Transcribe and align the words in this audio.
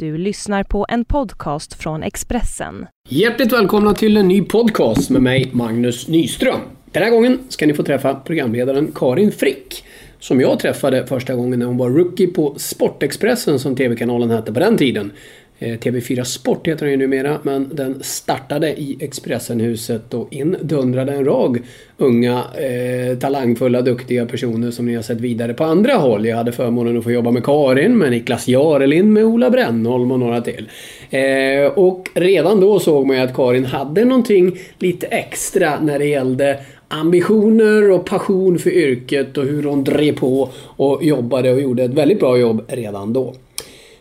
Du 0.00 0.18
lyssnar 0.18 0.64
på 0.64 0.86
en 0.88 1.04
podcast 1.04 1.74
från 1.74 2.02
Expressen. 2.02 2.86
Hjärtligt 3.08 3.52
välkomna 3.52 3.94
till 3.94 4.16
en 4.16 4.28
ny 4.28 4.42
podcast 4.42 5.10
med 5.10 5.22
mig, 5.22 5.50
Magnus 5.52 6.08
Nyström. 6.08 6.60
Den 6.92 7.02
här 7.02 7.10
gången 7.10 7.38
ska 7.48 7.66
ni 7.66 7.74
få 7.74 7.82
träffa 7.82 8.14
programledaren 8.14 8.92
Karin 8.94 9.32
Frick. 9.32 9.84
Som 10.18 10.40
jag 10.40 10.58
träffade 10.58 11.06
första 11.06 11.34
gången 11.34 11.58
när 11.58 11.66
hon 11.66 11.76
var 11.76 11.90
rookie 11.90 12.26
på 12.26 12.54
Sportexpressen 12.58 13.58
som 13.58 13.76
TV-kanalen 13.76 14.30
hette 14.30 14.52
på 14.52 14.60
den 14.60 14.76
tiden. 14.76 15.12
Eh, 15.62 15.78
TV4 15.78 16.24
Sport 16.24 16.68
heter 16.68 16.86
den 16.86 16.90
ju 16.90 16.96
numera, 16.96 17.38
men 17.42 17.68
den 17.72 18.02
startade 18.02 18.68
i 18.68 18.96
Expressenhuset 19.00 20.14
och 20.14 20.32
indundrade 20.32 21.12
en 21.12 21.24
rad 21.24 21.58
unga, 21.96 22.44
eh, 22.54 23.18
talangfulla, 23.18 23.82
duktiga 23.82 24.26
personer 24.26 24.70
som 24.70 24.86
ni 24.86 24.94
har 24.94 25.02
sett 25.02 25.20
vidare 25.20 25.54
på 25.54 25.64
andra 25.64 25.92
håll. 25.92 26.26
Jag 26.26 26.36
hade 26.36 26.52
förmånen 26.52 26.98
att 26.98 27.04
få 27.04 27.10
jobba 27.10 27.30
med 27.30 27.44
Karin, 27.44 27.98
med 27.98 28.10
Niklas 28.10 28.48
Jarelind, 28.48 29.12
med 29.12 29.24
Ola 29.24 29.50
Brännholm 29.50 30.12
och 30.12 30.18
några 30.18 30.40
till. 30.40 30.68
Eh, 31.10 31.72
och 31.74 32.08
redan 32.14 32.60
då 32.60 32.78
såg 32.78 33.06
man 33.06 33.16
ju 33.16 33.22
att 33.22 33.34
Karin 33.34 33.64
hade 33.64 34.04
någonting 34.04 34.58
lite 34.78 35.06
extra 35.06 35.80
när 35.80 35.98
det 35.98 36.06
gällde 36.06 36.60
ambitioner 36.88 37.90
och 37.90 38.04
passion 38.04 38.58
för 38.58 38.70
yrket 38.70 39.38
och 39.38 39.44
hur 39.44 39.62
hon 39.62 39.84
drev 39.84 40.12
på 40.12 40.48
och 40.76 41.04
jobbade 41.04 41.52
och 41.52 41.60
gjorde 41.60 41.82
ett 41.82 41.94
väldigt 41.94 42.20
bra 42.20 42.38
jobb 42.38 42.62
redan 42.68 43.12
då. 43.12 43.34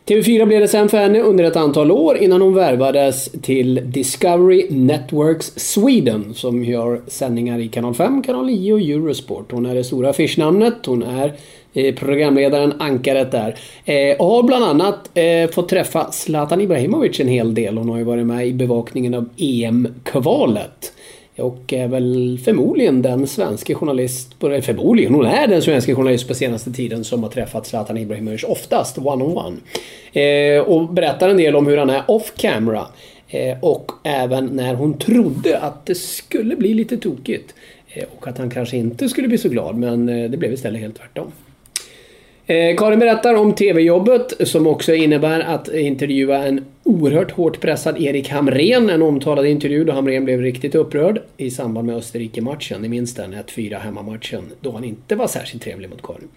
TV4 0.10 0.46
blev 0.46 0.62
det 0.62 0.68
sen 0.68 0.90
för 0.90 0.98
henne 0.98 1.20
under 1.20 1.44
ett 1.44 1.56
antal 1.56 1.92
år 1.92 2.18
innan 2.18 2.42
hon 2.42 2.54
värvades 2.54 3.32
till 3.42 3.82
Discovery 3.86 4.68
Networks 4.70 5.54
Sweden 5.56 6.34
som 6.34 6.64
gör 6.64 7.02
sändningar 7.08 7.60
i 7.60 7.68
kanal 7.68 7.94
5, 7.94 8.24
kanal 8.24 8.46
9 8.46 8.74
och 8.74 8.80
Eurosport. 8.80 9.52
Hon 9.52 9.66
är 9.66 9.76
det 9.76 9.84
stora 9.84 10.10
affischnamnet, 10.10 10.86
hon 10.86 11.04
är 11.04 11.34
eh, 11.74 11.96
programledaren, 11.96 12.74
ankaret 12.80 13.32
där. 13.32 13.56
Eh, 13.86 14.18
och 14.18 14.26
har 14.26 14.44
bland 14.44 14.66
annat 14.66 15.10
eh, 15.14 15.50
fått 15.50 15.70
träffa 15.70 16.12
Zlatan 16.12 16.62
Ibrahimovic 16.62 17.20
en 17.20 17.28
hel 17.28 17.54
del. 17.54 17.78
Hon 17.78 17.90
har 17.90 17.98
ju 17.98 18.04
varit 18.04 18.26
med 18.26 18.48
i 18.48 18.54
bevakningen 18.54 19.14
av 19.14 19.30
EM-kvalet. 19.38 20.94
Och 21.42 21.74
är 21.74 21.88
väl 21.88 22.40
förmodligen 22.46 23.02
den 23.02 23.28
svenska 23.28 23.76
journalist, 23.76 24.36
förmodligen, 24.40 25.14
hon 25.14 25.26
är 25.26 25.48
den 25.48 25.62
svenska 25.62 25.96
journalist 25.96 26.28
på 26.28 26.34
senaste 26.34 26.72
tiden 26.72 27.04
som 27.04 27.24
har 27.24 27.30
träffat 27.30 27.68
Zlatan 27.68 27.98
Ibrahimovic 27.98 28.44
oftast 28.44 28.98
one-on-one. 28.98 29.58
Eh, 30.14 30.62
och 30.62 30.94
berättar 30.94 31.30
en 31.30 31.38
del 31.38 31.56
om 31.56 31.68
hur 31.68 31.78
han 31.78 31.90
är 31.90 32.04
off 32.08 32.34
camera. 32.38 32.86
Eh, 33.28 33.58
och 33.62 33.92
även 34.04 34.46
när 34.46 34.74
hon 34.74 34.98
trodde 34.98 35.60
att 35.60 35.86
det 35.86 35.96
skulle 35.96 36.56
bli 36.56 36.74
lite 36.74 36.98
tokigt. 36.98 37.56
Eh, 37.94 38.06
och 38.18 38.28
att 38.28 38.38
han 38.38 38.50
kanske 38.50 38.78
inte 38.78 39.10
skulle 39.10 39.28
bli 39.28 39.38
så 39.38 39.50
glad, 39.50 39.76
men 39.76 40.10
eh, 40.10 40.30
det 40.30 40.38
blev 40.38 40.54
istället 40.54 40.82
helt 40.82 40.98
tvärtom. 40.98 41.32
Eh, 42.50 42.76
Karin 42.76 43.00
berättar 43.00 43.36
om 43.36 43.54
TV-jobbet 43.54 44.34
som 44.48 44.68
också 44.68 44.94
innebär 44.94 45.40
att 45.40 45.74
intervjua 45.74 46.46
en 46.46 46.66
oerhört 46.84 47.32
hårt 47.32 47.60
pressad 47.60 48.02
Erik 48.02 48.30
Hamrén. 48.30 48.90
En 48.90 49.02
omtalad 49.02 49.46
intervju 49.46 49.84
då 49.84 49.94
Hamrén 49.94 50.26
blev 50.26 50.42
riktigt 50.42 50.76
upprörd 50.76 51.22
i 51.38 51.52
samband 51.52 51.88
med 51.88 51.96
Österrike-matchen. 51.96 52.82
Ni 52.82 52.90
minns 52.90 53.14
den 53.16 53.34
1-4 53.34 53.80
hemmamatchen 53.80 54.44
då 54.62 54.72
han 54.72 54.84
inte 54.84 55.16
var 55.16 55.28
särskilt 55.28 55.64
trevlig 55.64 55.90
mot 55.90 56.02
Karin. 56.02 56.28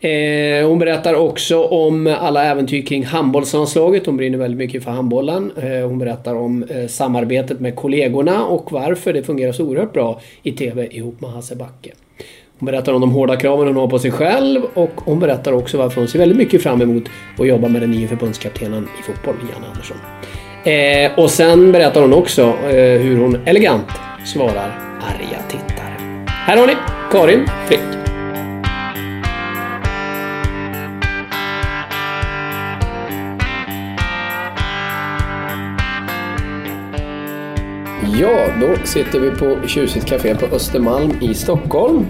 Eh, 0.00 0.68
hon 0.68 0.78
berättar 0.78 1.14
också 1.14 1.64
om 1.64 2.16
alla 2.20 2.44
äventyr 2.44 2.82
kring 2.82 3.04
handbollslandslaget. 3.04 4.06
Hon 4.06 4.16
brinner 4.16 4.38
väldigt 4.38 4.58
mycket 4.58 4.84
för 4.84 4.90
handbollen. 4.90 5.52
Eh, 5.56 5.88
hon 5.88 5.98
berättar 5.98 6.34
om 6.34 6.62
eh, 6.62 6.86
samarbetet 6.86 7.60
med 7.60 7.76
kollegorna 7.76 8.44
och 8.44 8.72
varför 8.72 9.12
det 9.12 9.22
fungerar 9.22 9.52
så 9.52 9.64
oerhört 9.64 9.92
bra 9.92 10.20
i 10.42 10.52
TV 10.52 10.88
ihop 10.90 11.20
med 11.20 11.30
Hasse 11.30 11.56
Backe. 11.56 11.90
Hon 12.60 12.66
berättar 12.66 12.92
om 12.92 13.00
de 13.00 13.10
hårda 13.10 13.36
kraven 13.36 13.66
hon 13.66 13.76
har 13.76 13.88
på 13.88 13.98
sig 13.98 14.10
själv 14.10 14.62
och 14.74 14.92
hon 15.04 15.20
berättar 15.20 15.52
också 15.52 15.78
varför 15.78 16.00
hon 16.00 16.08
ser 16.08 16.18
väldigt 16.18 16.38
mycket 16.38 16.62
fram 16.62 16.82
emot 16.82 17.04
att 17.38 17.46
jobba 17.46 17.68
med 17.68 17.82
den 17.82 17.90
nya 17.90 18.08
förbundskaptenen 18.08 18.88
i 19.00 19.02
fotboll, 19.02 19.34
Janne 19.52 19.66
Andersson. 19.66 19.96
Eh, 20.64 21.24
och 21.24 21.30
sen 21.30 21.72
berättar 21.72 22.00
hon 22.00 22.12
också 22.12 22.42
eh, 22.42 23.00
hur 23.00 23.18
hon 23.18 23.36
elegant 23.44 23.86
svarar 24.24 24.78
arga 25.00 25.42
tittare. 25.48 26.26
Här 26.26 26.56
har 26.56 26.66
ni 26.66 26.76
Karin 27.12 27.46
Frick. 27.68 27.80
Ja, 38.20 38.46
då 38.60 38.86
sitter 38.86 39.20
vi 39.20 39.30
på 39.30 39.68
tjusigt 39.68 40.06
café 40.06 40.34
på 40.34 40.46
Östermalm 40.46 41.12
i 41.20 41.34
Stockholm. 41.34 42.06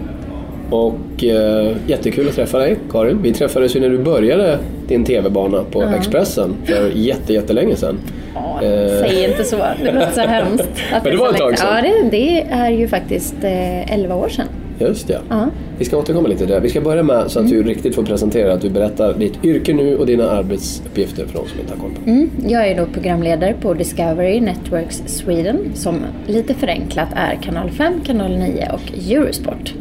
Och 0.70 1.24
eh, 1.24 1.72
jättekul 1.86 2.28
att 2.28 2.34
träffa 2.34 2.58
dig 2.58 2.76
Karin. 2.90 3.22
Vi 3.22 3.32
träffades 3.32 3.76
ju 3.76 3.80
när 3.80 3.88
du 3.88 3.98
började 3.98 4.58
din 4.88 5.04
TV-bana 5.04 5.64
på 5.72 5.82
Ja. 5.82 5.94
Expressen 5.96 6.54
för 6.64 6.90
jätte, 6.94 7.32
jättelänge 7.32 7.76
sedan. 7.76 7.98
Ja, 8.34 8.60
Eh. 8.62 8.88
säg 9.08 9.24
inte 9.30 9.44
så. 9.44 9.56
Det 9.84 9.92
låter 9.92 10.10
så 10.12 10.20
hemskt. 10.20 10.68
att 10.92 11.04
Men 11.04 11.12
det 11.12 11.18
var 11.18 11.30
ett 11.30 11.36
tag 11.36 11.58
sedan. 11.58 11.68
Ja, 11.76 11.82
det, 11.82 12.08
det 12.10 12.40
är 12.50 12.70
ju 12.70 12.88
faktiskt 12.88 13.34
eh, 13.44 13.94
11 13.94 14.14
år 14.14 14.28
sedan. 14.28 14.46
Just 14.78 15.08
det. 15.08 15.20
Ja. 15.28 15.46
Vi 15.78 15.84
ska 15.84 15.96
återkomma 15.98 16.28
lite 16.28 16.38
till 16.38 16.48
det. 16.54 16.60
Vi 16.60 16.68
ska 16.68 16.80
börja 16.80 17.02
med 17.02 17.30
så 17.30 17.40
att 17.40 17.48
du 17.50 17.62
riktigt 17.62 17.94
får 17.94 18.02
presentera 18.02 18.52
att 18.52 18.60
du 18.60 18.70
berättar 18.70 19.14
ditt 19.14 19.44
yrke 19.44 19.72
nu 19.72 19.96
och 19.96 20.06
dina 20.06 20.30
arbetsuppgifter 20.30 21.26
för 21.26 21.38
de 21.38 21.48
som 21.48 21.60
inte 21.60 21.72
har 21.74 21.80
koll 21.80 21.90
på. 22.04 22.10
Mm. 22.10 22.30
Jag 22.48 22.68
är 22.68 22.76
då 22.76 22.86
programledare 22.86 23.54
på 23.62 23.74
Discovery 23.74 24.40
Networks 24.40 25.02
Sweden 25.06 25.58
som 25.74 25.96
lite 26.26 26.54
förenklat 26.54 27.08
är 27.16 27.38
kanal 27.42 27.70
5, 27.70 28.00
kanal 28.06 28.30
9 28.38 28.68
och 28.72 29.10
Eurosport. 29.12 29.74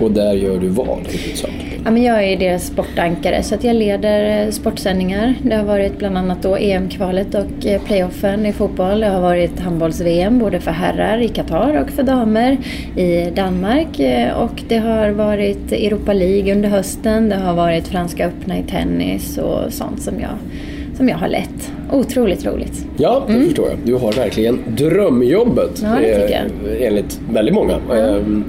Och 0.00 0.10
där 0.10 0.32
gör 0.32 0.58
du 0.58 0.68
vad 0.68 0.98
i 1.12 1.16
huvudsak? 1.16 1.50
Ja, 1.84 1.90
men 1.90 2.02
jag 2.02 2.24
är 2.24 2.36
deras 2.36 2.66
sportankare 2.66 3.42
så 3.42 3.54
att 3.54 3.64
jag 3.64 3.76
leder 3.76 4.44
eh, 4.46 4.50
sportsändningar. 4.50 5.34
Det 5.42 5.54
har 5.56 5.64
varit 5.64 5.98
bland 5.98 6.18
annat 6.18 6.42
då 6.42 6.56
EM-kvalet 6.56 7.34
och 7.34 7.66
eh, 7.66 7.82
playoffen 7.82 8.46
i 8.46 8.52
fotboll. 8.52 9.00
Det 9.00 9.06
har 9.06 9.20
varit 9.20 9.60
handbolls-VM 9.60 10.38
både 10.38 10.60
för 10.60 10.70
herrar 10.70 11.18
i 11.18 11.28
Qatar 11.28 11.82
och 11.84 11.90
för 11.90 12.02
damer 12.02 12.56
i 12.96 13.30
Danmark. 13.36 14.00
Eh, 14.00 14.32
Och 14.42 14.62
det 14.68 14.76
har 14.78 15.10
varit 15.10 15.72
Europa 15.72 16.12
League 16.12 16.52
under 16.54 16.68
hösten. 16.68 17.28
Det 17.28 17.36
har 17.36 17.54
varit 17.54 17.88
Franska 17.88 18.26
öppna 18.26 18.58
i 18.58 18.62
tennis 18.62 19.38
och 19.38 19.72
sånt 19.72 20.02
som 20.02 20.20
jag, 20.20 20.30
som 20.96 21.08
jag 21.08 21.16
har 21.16 21.28
lett. 21.28 21.72
Otroligt 21.92 22.46
roligt. 22.46 22.86
Ja, 22.96 23.22
det 23.28 23.44
förstår 23.44 23.68
jag. 23.68 23.76
Du 23.84 23.94
har 23.94 24.12
verkligen 24.12 24.58
drömjobbet. 24.76 25.80
Ja, 25.82 25.88
det 26.00 26.20
tycker 26.20 26.44
eh, 26.80 26.86
Enligt 26.86 27.20
väldigt 27.32 27.54
många. 27.54 27.74
Ehm, 27.74 28.44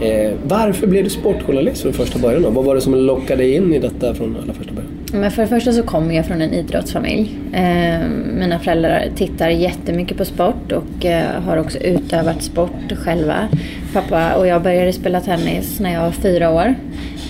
Eh, 0.00 0.32
varför 0.44 0.86
blev 0.86 1.04
du 1.04 1.10
sportjournalist 1.10 1.82
från 1.82 1.92
första 1.92 2.18
början? 2.18 2.42
Då? 2.42 2.50
Vad 2.50 2.64
var 2.64 2.74
det 2.74 2.80
som 2.80 2.94
lockade 2.94 3.42
dig 3.42 3.54
in 3.54 3.74
i 3.74 3.78
detta 3.78 4.14
från 4.14 4.36
allra 4.42 4.52
första 4.54 4.72
början? 4.72 4.90
Men 5.12 5.30
för 5.30 5.42
det 5.42 5.48
första 5.48 5.72
så 5.72 5.82
kommer 5.82 6.14
jag 6.14 6.26
från 6.26 6.42
en 6.42 6.52
idrottsfamilj. 6.52 7.38
Eh, 7.52 8.08
mina 8.38 8.58
föräldrar 8.58 9.08
tittar 9.16 9.48
jättemycket 9.48 10.16
på 10.16 10.24
sport 10.24 10.72
och 10.72 11.06
eh, 11.06 11.40
har 11.40 11.56
också 11.56 11.78
utövat 11.78 12.42
sport 12.42 12.92
själva. 13.04 13.48
Pappa 13.92 14.34
och 14.34 14.46
jag 14.46 14.62
började 14.62 14.92
spela 14.92 15.20
tennis 15.20 15.80
när 15.80 15.92
jag 15.92 16.00
var 16.00 16.10
fyra 16.10 16.50
år. 16.50 16.74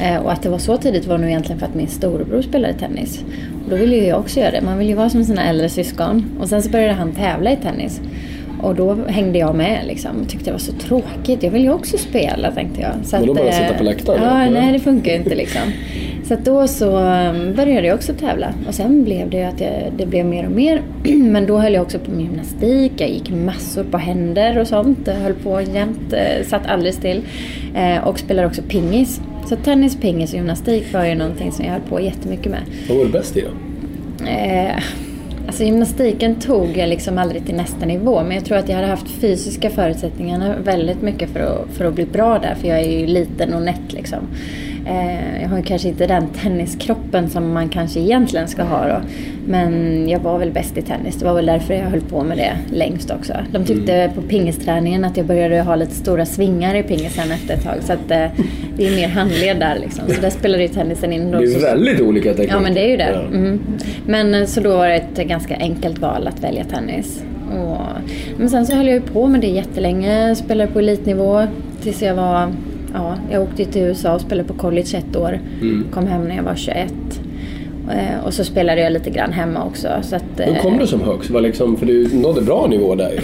Eh, 0.03 0.17
och 0.17 0.33
att 0.33 0.43
det 0.43 0.49
var 0.49 0.59
så 0.59 0.77
tidigt 0.77 1.07
var 1.07 1.19
nog 1.19 1.29
egentligen 1.29 1.59
för 1.59 1.67
att 1.67 1.75
min 1.75 1.89
storebror 1.89 2.43
spelade 2.43 2.75
tennis. 2.75 3.25
Och 3.65 3.71
då 3.71 3.77
ville 3.77 3.97
ju 3.97 4.07
jag 4.07 4.21
också 4.21 4.41
göra 4.41 4.51
det. 4.51 4.61
Man 4.61 4.79
vill 4.79 4.89
ju 4.89 4.95
vara 4.95 5.11
som 5.11 5.25
sina 5.25 5.49
äldre 5.49 5.69
syskon. 5.69 6.25
Och 6.41 6.49
sen 6.49 6.63
så 6.63 6.71
började 6.71 6.93
han 6.93 7.13
tävla 7.13 7.53
i 7.53 7.57
tennis. 7.57 8.01
Och 8.63 8.75
då 8.75 8.97
hängde 9.09 9.39
jag 9.39 9.55
med 9.55 9.81
liksom. 9.87 10.11
och 10.23 10.29
tyckte 10.29 10.45
det 10.45 10.53
var 10.53 10.59
så 10.59 10.73
tråkigt. 10.73 11.43
Jag 11.43 11.51
vill 11.51 11.63
ju 11.63 11.73
också 11.73 11.99
spela 11.99 12.51
tänkte 12.51 12.81
jag. 12.81 12.93
Så 13.05 13.17
Men 13.17 13.27
då 13.27 13.33
att, 13.33 13.39
bara 13.39 13.49
eh, 13.49 13.55
sitta 13.55 13.79
på 13.79 13.85
läktaren, 13.85 14.23
Ja, 14.23 14.43
eller? 14.43 14.61
nej 14.61 14.73
det 14.73 14.79
funkar 14.79 15.13
ju 15.13 15.19
inte 15.19 15.35
liksom. 15.35 15.63
Så 16.25 16.35
att 16.35 16.45
då 16.45 16.69
så 16.69 16.99
um, 16.99 17.55
började 17.55 17.87
jag 17.87 17.95
också 17.95 18.13
tävla. 18.13 18.53
Och 18.69 18.75
sen 18.75 19.05
blev 19.05 19.31
det 19.31 19.37
ju 19.37 19.43
att 19.43 19.61
jag, 19.61 19.71
det 19.97 20.07
blev 20.07 20.27
mer 20.27 20.47
och 20.47 20.53
mer. 20.53 20.83
Men 21.31 21.47
då 21.47 21.59
höll 21.59 21.75
jag 21.75 21.83
också 21.83 21.99
på 21.99 22.11
med 22.11 22.21
gymnastik. 22.21 22.93
Jag 22.97 23.11
gick 23.11 23.31
massor 23.31 23.85
på 23.85 23.99
händer 23.99 24.59
och 24.59 24.67
sånt. 24.67 24.99
Jag 25.05 25.15
höll 25.15 25.35
på 25.35 25.61
jämt, 25.61 26.13
eh, 26.13 26.47
satt 26.47 26.67
aldrig 26.67 26.95
still. 26.95 27.23
Eh, 27.75 28.09
och 28.09 28.19
spelade 28.19 28.49
också 28.49 28.63
pingis. 28.63 29.21
Så 29.49 29.57
tennis, 29.57 29.97
pingis 29.97 30.31
och 30.31 30.37
gymnastik 30.37 30.93
var 30.93 31.05
ju 31.05 31.15
någonting 31.15 31.53
som 31.53 31.65
jag 31.65 31.73
höll 31.73 31.81
på 31.89 32.01
jättemycket 32.01 32.53
med. 32.53 32.61
Vad 32.89 32.99
var 32.99 33.05
du 33.05 33.11
bäst 33.11 33.37
i 33.37 33.41
då? 33.41 33.49
Eh, 34.31 34.83
alltså 35.47 35.65
gymnastiken 35.65 36.35
tog 36.35 36.77
jag 36.77 36.89
liksom 36.89 37.19
aldrig 37.19 37.47
till 37.47 37.55
nästa 37.55 37.87
nivå 37.87 38.23
men 38.23 38.33
jag 38.33 38.45
tror 38.45 38.59
att 38.59 38.69
jag 38.69 38.77
hade 38.77 38.89
haft 38.89 39.11
fysiska 39.11 39.71
förutsättningarna 39.71 40.55
väldigt 40.65 41.03
mycket 41.03 41.31
för 41.31 41.41
att, 41.41 41.77
för 41.77 41.85
att 41.85 41.95
bli 41.95 42.07
bra 42.07 42.39
där 42.39 42.55
för 42.55 42.69
jag 42.69 42.79
är 42.79 43.01
ju 43.01 43.07
liten 43.07 43.55
och 43.55 43.63
nätt 43.63 43.93
liksom. 43.93 44.19
Eh, 44.89 45.43
jag 45.43 45.49
har 45.49 45.57
ju 45.57 45.63
kanske 45.63 45.89
inte 45.89 46.07
den 46.07 46.27
tenniskroppen 46.29 47.29
som 47.31 47.53
man 47.53 47.69
kanske 47.69 48.01
egentligen 48.01 48.49
ska 48.49 48.63
ha 48.63 48.89
då. 48.89 48.97
Men 49.49 50.09
jag 50.09 50.21
var 50.21 50.39
väl 50.39 50.51
bäst 50.51 50.79
i 50.79 50.83
tennis. 50.83 51.17
Det 51.17 51.25
var 51.25 51.35
väl 51.35 51.47
därför 51.47 51.75
jag 51.75 51.83
höll 51.85 52.01
på 52.01 52.23
med 52.25 52.37
det 52.39 52.53
längst 52.77 53.11
också. 53.11 53.33
De 53.53 53.65
tyckte 53.65 54.11
på 54.15 54.23
pingisträningen 54.23 55.05
att 55.05 55.17
jag 55.17 55.27
började 55.27 55.61
ha 55.61 55.77
lite 55.77 55.95
stora 55.95 56.27
svingar 56.27 56.75
i 56.75 56.83
pingisen 56.83 57.33
efter 57.33 57.55
ett 57.55 57.65
tag. 57.65 57.75
Så 57.81 57.93
att 57.93 58.11
eh, 58.11 58.27
det 58.77 58.87
är 58.87 58.97
mer 58.97 59.09
handled 59.09 59.57
där 59.61 59.79
liksom. 59.81 60.05
Så 60.09 60.21
där 60.21 60.31
spelade 60.31 60.63
ju 60.63 60.69
tennisen 60.69 61.13
in. 61.13 61.31
då. 61.31 61.39
Det 61.39 61.45
är 61.45 61.49
Så- 61.49 61.61
väldigt 61.61 62.01
olika 62.01 62.29
tekniker. 62.31 62.55
Ja 62.55 62.61
men 62.61 62.75
det 62.75 62.81
är 62.81 62.89
ju 62.89 62.97
det. 62.97 63.19
Mm. 63.33 63.61
Men 64.07 64.35
eh, 64.35 64.45
så 64.47 64.61
då 64.61 64.77
var 64.77 64.89
det 64.89 64.95
ett 64.95 65.29
ganska 65.29 65.57
enkelt 65.57 65.99
val 65.99 66.29
att 66.29 66.45
välja 66.45 66.65
tennis. 66.65 67.23
Och, 67.53 67.77
men 68.39 68.51
sen 68.51 68.67
så 68.67 68.75
höll 68.75 68.87
jag 68.87 68.95
ju 68.95 69.01
på 69.01 69.27
med 69.27 69.41
det 69.41 69.47
jättelänge. 69.47 70.35
Spelade 70.35 70.71
på 70.73 70.79
elitnivå 70.79 71.47
tills 71.83 72.03
jag 72.03 72.15
var... 72.15 72.53
Ja, 72.97 73.17
jag 73.31 73.43
åkte 73.43 73.65
till 73.65 73.83
USA 73.83 74.15
och 74.15 74.21
spelade 74.21 74.49
på 74.49 74.55
college 74.55 74.97
ett 74.99 75.17
år. 75.17 75.39
Mm. 75.61 75.85
Kom 75.93 76.07
hem 76.07 76.25
när 76.29 76.37
jag 76.37 76.43
var 76.43 76.55
21. 76.55 76.93
Eh, 77.91 78.25
och 78.27 78.35
så 78.35 78.45
spelade 78.45 78.81
jag 78.81 78.93
lite 78.93 79.11
grann 79.11 79.33
hemma 79.33 79.65
också. 79.65 79.89
Så 80.03 80.17
att, 80.17 80.25
Hur 80.37 80.55
kom 80.55 80.73
eh, 80.75 80.79
du 80.81 80.87
som 80.87 81.01
högst? 81.01 81.31
Var 81.31 81.41
liksom, 81.41 81.77
för 81.77 81.87
du 81.87 82.09
nådde 82.15 82.43
bra 82.43 82.67
nivå 82.67 82.95
där 82.95 83.11
ju. 83.11 83.19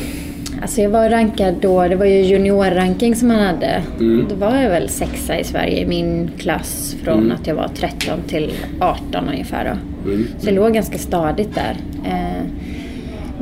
Alltså 0.63 0.81
jag 0.81 0.91
var 0.91 1.09
rankad 1.11 1.55
då, 1.61 1.89
det 1.89 1.97
var 1.97 2.07
ju 2.07 2.21
juniorranking 2.23 3.15
som 3.17 3.29
man 3.29 3.41
hade. 3.41 3.83
Mm. 4.01 4.27
Då 4.29 4.35
var 4.35 4.57
jag 4.57 4.71
väl 4.71 4.89
sexa 4.89 5.39
i 5.39 5.45
Sverige 5.45 5.81
i 5.81 5.87
min 5.87 6.31
klass 6.39 6.97
från 7.05 7.19
Mm. 7.19 7.33
att 7.33 7.47
jag 7.47 7.55
var 7.55 7.69
13 7.69 8.19
till 8.27 8.53
18 8.81 9.29
ungefär 9.29 9.65
då. 9.65 10.11
Så 10.39 10.49
jag 10.49 10.55
låg 10.55 10.75
ganska 10.75 10.99
stadigt 10.99 11.55
där. 11.55 11.77
Eh, 12.05 12.43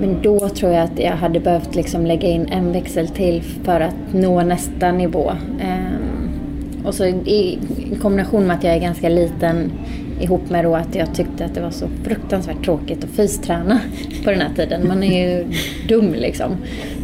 men 0.00 0.16
då 0.22 0.48
tror 0.48 0.72
jag 0.72 0.84
att 0.84 0.98
jag 0.98 1.12
hade 1.12 1.40
behövt 1.40 1.74
liksom 1.74 2.06
lägga 2.06 2.28
in 2.28 2.46
en 2.52 2.72
växel 2.72 3.08
till 3.08 3.42
för 3.64 3.80
att 3.80 3.94
nå 4.12 4.42
nästa 4.42 4.92
nivå. 4.92 5.32
Och 6.84 6.94
så 6.94 7.04
i 7.04 7.58
i 7.92 7.96
kombination 8.02 8.46
med 8.46 8.56
att 8.56 8.64
jag 8.64 8.74
är 8.74 8.80
ganska 8.80 9.08
liten 9.08 9.72
ihop 10.20 10.50
med 10.50 10.64
då 10.64 10.76
att 10.76 10.94
jag 10.94 11.14
tyckte 11.14 11.44
att 11.44 11.54
det 11.54 11.60
var 11.60 11.70
så 11.70 11.88
fruktansvärt 12.04 12.64
tråkigt 12.64 13.04
att 13.04 13.10
fysträna 13.10 13.80
på 14.24 14.30
den 14.30 14.40
här 14.40 14.54
tiden. 14.56 14.88
Man 14.88 15.02
är 15.02 15.28
ju 15.28 15.46
dum 15.88 16.14
liksom. 16.14 16.56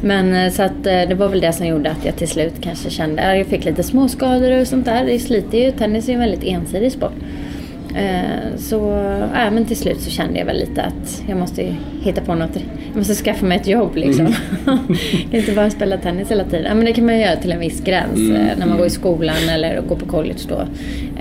Men 0.02 0.34
eh, 0.34 0.52
så 0.52 0.62
att 0.62 0.86
eh, 0.86 1.02
det 1.08 1.14
var 1.14 1.28
väl 1.28 1.40
det 1.40 1.52
som 1.52 1.66
gjorde 1.66 1.90
att 1.90 2.04
jag 2.04 2.16
till 2.16 2.28
slut 2.28 2.54
kanske 2.60 2.90
kände, 2.90 3.22
ja, 3.22 3.36
jag 3.36 3.46
fick 3.46 3.64
lite 3.64 3.82
småskador 3.82 4.60
och 4.60 4.66
sånt 4.66 4.84
där. 4.84 5.04
Det 5.04 5.18
sliter 5.18 5.58
ju, 5.58 5.70
tennis 5.72 6.08
är 6.08 6.12
ju 6.12 6.14
en 6.14 6.20
väldigt 6.20 6.44
ensidig 6.44 6.92
sport. 6.92 7.14
Eh, 7.96 8.56
Så 8.58 8.76
ja, 9.34 9.50
men 9.50 9.64
till 9.64 9.76
slut 9.76 10.00
så 10.00 10.10
kände 10.10 10.38
jag 10.38 10.46
väl 10.46 10.56
lite 10.58 10.82
att 10.82 11.22
jag 11.28 11.38
måste 11.38 11.74
hitta 12.02 12.20
på 12.20 12.34
något. 12.34 12.56
Jag 12.88 12.96
måste 12.98 13.14
skaffa 13.14 13.46
mig 13.46 13.56
ett 13.58 13.66
jobb 13.66 13.96
liksom. 13.96 14.26
jag 14.66 14.78
kan 15.30 15.40
inte 15.40 15.52
bara 15.52 15.70
spela 15.70 15.96
tennis 15.96 16.30
hela 16.30 16.44
tiden. 16.44 16.64
Ja, 16.64 16.74
men 16.74 16.84
det 16.84 16.92
kan 16.92 17.06
man 17.06 17.14
ju 17.16 17.20
göra 17.22 17.36
till 17.36 17.52
en 17.52 17.60
viss 17.60 17.80
gräns 17.80 18.18
eh, 18.30 18.58
när 18.58 18.66
man 18.66 18.76
går 18.78 18.86
i 18.86 18.90
skolan 18.90 19.36
eller 19.54 19.80
går 19.80 19.96
på 19.96 20.06
college 20.06 20.38
då. 20.48 20.60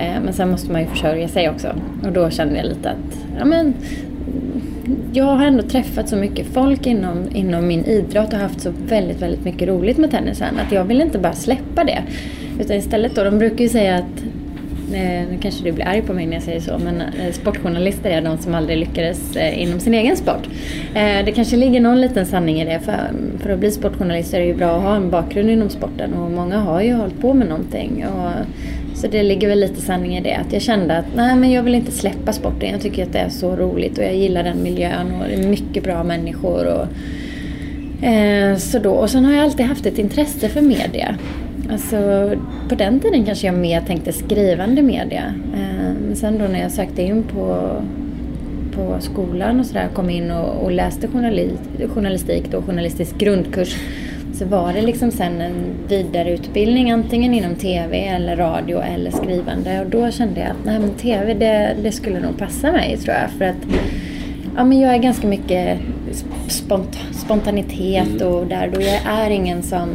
Eh, 0.02 0.20
Men 0.24 0.32
sen 0.32 0.50
måste 0.50 0.72
man 0.72 0.80
ju 0.80 0.86
försörja 0.86 1.28
sig 1.28 1.50
också. 1.50 1.68
Och 2.06 2.12
då 2.12 2.30
kände 2.30 2.56
jag 2.56 2.66
lite 2.66 2.90
att 2.90 3.18
ja, 3.38 3.44
men, 3.44 3.74
jag 5.12 5.24
har 5.24 5.46
ändå 5.46 5.62
träffat 5.62 6.08
så 6.08 6.16
mycket 6.16 6.46
folk 6.46 6.86
inom, 6.86 7.18
inom 7.34 7.66
min 7.66 7.84
idrott 7.84 8.32
och 8.32 8.38
haft 8.38 8.60
så 8.60 8.72
väldigt, 8.88 9.22
väldigt 9.22 9.44
mycket 9.44 9.68
roligt 9.68 9.98
med 9.98 10.10
tennisen 10.10 10.54
att 10.66 10.72
jag 10.72 10.84
vill 10.84 11.00
inte 11.00 11.18
bara 11.18 11.32
släppa 11.32 11.84
det. 11.84 12.02
Utan 12.60 12.76
istället 12.76 13.14
då, 13.14 13.24
de 13.24 13.38
brukar 13.38 13.62
ju 13.64 13.68
säga 13.68 13.96
att 13.96 14.24
Eh, 14.94 15.28
nu 15.30 15.38
kanske 15.40 15.64
du 15.64 15.72
blir 15.72 15.86
arg 15.86 16.02
på 16.02 16.12
mig 16.12 16.26
när 16.26 16.34
jag 16.34 16.42
säger 16.42 16.60
så, 16.60 16.78
men 16.78 17.00
eh, 17.00 17.32
sportjournalister 17.32 18.10
är 18.10 18.20
de 18.20 18.38
som 18.38 18.54
aldrig 18.54 18.78
lyckades 18.78 19.36
eh, 19.36 19.62
inom 19.62 19.80
sin 19.80 19.94
egen 19.94 20.16
sport. 20.16 20.48
Det 20.94 21.32
kanske 21.34 21.56
ligger 21.56 21.80
någon 21.80 22.00
liten 22.00 22.26
sanning 22.26 22.60
i 22.60 22.64
det. 22.64 22.80
För, 22.80 23.10
för 23.38 23.50
att 23.50 23.58
bli 23.58 23.70
sportjournalist 23.70 24.34
är 24.34 24.40
det 24.40 24.46
ju 24.46 24.54
bra 24.54 24.76
att 24.76 24.82
ha 24.82 24.96
en 24.96 25.10
bakgrund 25.10 25.50
inom 25.50 25.70
sporten 25.70 26.14
och 26.14 26.30
många 26.30 26.58
har 26.58 26.80
ju 26.80 26.92
hållit 26.92 27.20
på 27.20 27.34
med 27.34 27.48
någonting. 27.48 28.04
Och, 28.06 28.30
så 28.94 29.06
det 29.06 29.22
ligger 29.22 29.48
väl 29.48 29.60
lite 29.60 29.80
sanning 29.80 30.16
i 30.16 30.20
det. 30.20 30.34
Att 30.34 30.52
jag 30.52 30.62
kände 30.62 30.96
att 30.98 31.04
nej, 31.16 31.36
men 31.36 31.52
jag 31.52 31.62
vill 31.62 31.74
inte 31.74 31.92
släppa 31.92 32.32
sporten. 32.32 32.70
Jag 32.70 32.80
tycker 32.80 33.02
att 33.02 33.12
det 33.12 33.18
är 33.18 33.28
så 33.28 33.56
roligt 33.56 33.98
och 33.98 34.04
jag 34.04 34.14
gillar 34.14 34.42
den 34.42 34.62
miljön 34.62 35.14
och 35.20 35.28
det 35.28 35.34
är 35.34 35.48
mycket 35.48 35.84
bra 35.84 36.04
människor. 36.04 36.66
Och, 36.66 36.86
så 38.58 38.78
då, 38.78 38.90
och 38.90 39.10
sen 39.10 39.24
har 39.24 39.32
jag 39.32 39.42
alltid 39.42 39.66
haft 39.66 39.86
ett 39.86 39.98
intresse 39.98 40.48
för 40.48 40.60
media. 40.60 41.16
Alltså, 41.72 42.30
på 42.68 42.74
den 42.74 43.00
tiden 43.00 43.24
kanske 43.24 43.46
jag 43.46 43.54
mer 43.54 43.80
tänkte 43.80 44.12
skrivande 44.12 44.82
media. 44.82 45.34
Eh, 45.54 45.94
men 46.06 46.16
sen 46.16 46.38
då 46.38 46.44
när 46.44 46.62
jag 46.62 46.72
sökte 46.72 47.02
in 47.02 47.22
på, 47.22 47.70
på 48.74 48.96
skolan 49.00 49.60
och 49.60 49.66
sådär, 49.66 49.88
kom 49.94 50.10
in 50.10 50.30
och, 50.30 50.64
och 50.64 50.72
läste 50.72 51.08
journali, 51.08 51.50
journalistik, 51.94 52.44
då, 52.50 52.62
journalistisk 52.62 53.18
grundkurs, 53.18 53.76
så 54.34 54.44
var 54.44 54.72
det 54.72 54.82
liksom 54.82 55.10
sen 55.10 55.40
en 55.40 55.54
vidareutbildning 55.88 56.90
antingen 56.90 57.34
inom 57.34 57.54
TV 57.54 58.06
eller 58.06 58.36
radio 58.36 58.82
eller 58.82 59.10
skrivande. 59.10 59.80
Och 59.80 59.90
då 59.90 60.10
kände 60.10 60.40
jag 60.40 60.50
att 60.50 60.64
nej, 60.64 60.78
men 60.78 60.90
TV 60.90 61.34
det, 61.34 61.76
det 61.82 61.92
skulle 61.92 62.20
nog 62.20 62.38
passa 62.38 62.72
mig 62.72 62.96
tror 62.96 63.14
jag. 63.14 63.30
För 63.30 63.44
att 63.44 63.66
Ja, 64.56 64.64
men 64.64 64.80
jag 64.80 64.94
är 64.94 64.98
ganska 64.98 65.26
mycket 65.26 65.78
spont 66.48 66.98
spontanitet 67.12 68.22
och 68.22 68.46
där 68.46 68.70
då 68.74 68.80
jag 68.80 69.00
är 69.04 69.30
ingen 69.30 69.62
som 69.62 69.88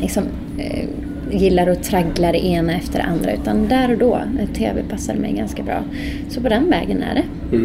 liksom, 0.00 0.24
eh, 0.58 1.03
gillar 1.32 1.66
att 1.66 1.82
traggla 1.82 2.32
det 2.32 2.46
ena 2.46 2.74
efter 2.76 2.98
det 2.98 3.04
andra 3.04 3.32
utan 3.32 3.68
där 3.68 3.92
och 3.92 3.98
då, 3.98 4.18
TV 4.56 4.82
passade 4.90 5.18
mig 5.18 5.32
ganska 5.32 5.62
bra. 5.62 5.82
Så 6.28 6.40
på 6.40 6.48
den 6.48 6.70
vägen 6.70 7.02
är 7.02 7.14
det. 7.14 7.22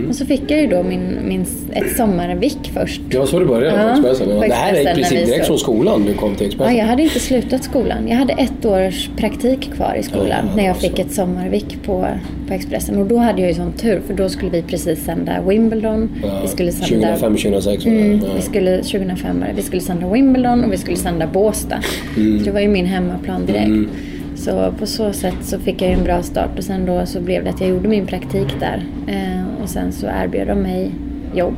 Och 0.10 0.16
så 0.16 0.26
fick 0.26 0.42
jag 0.48 0.62
ju 0.62 0.68
då 0.68 0.84
min, 0.84 1.18
min, 1.28 1.46
ett 1.72 1.98
sommarvik 1.98 2.72
först. 2.74 3.02
Ja, 3.10 3.26
så 3.26 3.40
det 3.40 3.46
började 3.46 3.78
Ja, 3.82 4.02
på 4.02 4.08
Expressen. 4.08 4.36
Ja. 4.36 4.48
Det 4.48 4.54
här 4.54 4.74
är 4.74 4.92
i 4.92 4.96
princip 4.96 5.26
direkt 5.26 5.48
från 5.48 5.58
skolan 5.58 6.06
du 6.06 6.14
kom 6.14 6.36
till 6.36 6.46
Ja, 6.46 6.48
Expressen. 6.48 6.78
jag 6.78 6.86
hade 6.86 7.04
inte 7.04 7.20
slutat 7.20 7.64
skolan. 7.64 8.08
Jag 8.08 8.16
hade 8.18 8.34
ett 8.34 8.66
års 8.66 9.10
praktik 9.18 9.74
kvar 9.74 9.96
i 10.00 10.04
skolan 10.04 10.28
Ja, 10.30 10.56
när 10.56 10.64
jag 10.64 10.72
alltså. 10.72 10.90
fick 10.90 11.00
ett 11.00 11.12
sommarvik 11.12 11.78
på, 11.86 12.08
på 12.48 12.54
Expressen. 12.54 12.98
Och 12.98 13.06
då 13.06 13.18
hade 13.18 13.42
jag 13.42 13.50
ju 13.50 13.56
sån 13.56 13.72
tur 13.74 14.02
för 14.08 14.14
då 14.14 14.30
skulle 14.30 14.52
vi 14.52 14.62
precis 14.62 15.04
sända 15.06 15.42
Wimbledon. 15.48 16.10
Ja, 16.24 16.40
vi 16.42 16.48
skulle 16.48 16.72
sända 16.72 17.08
2005, 17.18 17.36
2006 17.36 17.86
var 17.86 17.92
det. 17.92 17.98
Mm, 18.00 18.20
Ja. 18.24 18.30
vi 18.36 18.42
skulle, 18.42 18.78
2005 18.78 19.40
var 19.40 19.48
det. 19.48 19.54
Vi 19.56 19.62
skulle 19.62 19.82
sända 19.82 20.10
Wimbledon 20.14 20.64
och 20.64 20.74
vi 20.74 20.78
skulle 20.78 20.98
sända 20.98 21.28
Båstad. 21.28 21.80
Mm. 22.18 22.40
Så 22.40 22.46
det 22.46 22.52
var 22.52 22.60
ju 22.60 22.68
min 22.68 22.86
hemmaplan 22.86 23.46
direkt. 23.54 23.90
Så 24.36 24.74
på 24.80 24.86
så 24.86 25.14
sätt 25.14 25.36
så 25.42 25.60
fick 25.60 25.82
jag 25.82 25.92
en 25.92 26.04
bra 26.04 26.24
start 26.24 26.58
och 26.58 26.64
sen 26.64 26.86
då 26.86 27.06
så 27.06 27.22
blev 27.22 27.44
det 27.44 27.50
att 27.50 27.62
jag 27.62 27.70
gjorde 27.70 27.88
min 27.88 28.06
praktik 28.06 28.48
där. 28.60 28.84
Eh, 29.08 29.64
och 29.64 29.70
sen 29.70 29.92
så 29.92 30.08
erbjöd 30.08 30.48
de 30.48 30.56
mig 30.62 30.92
jobb. 31.36 31.56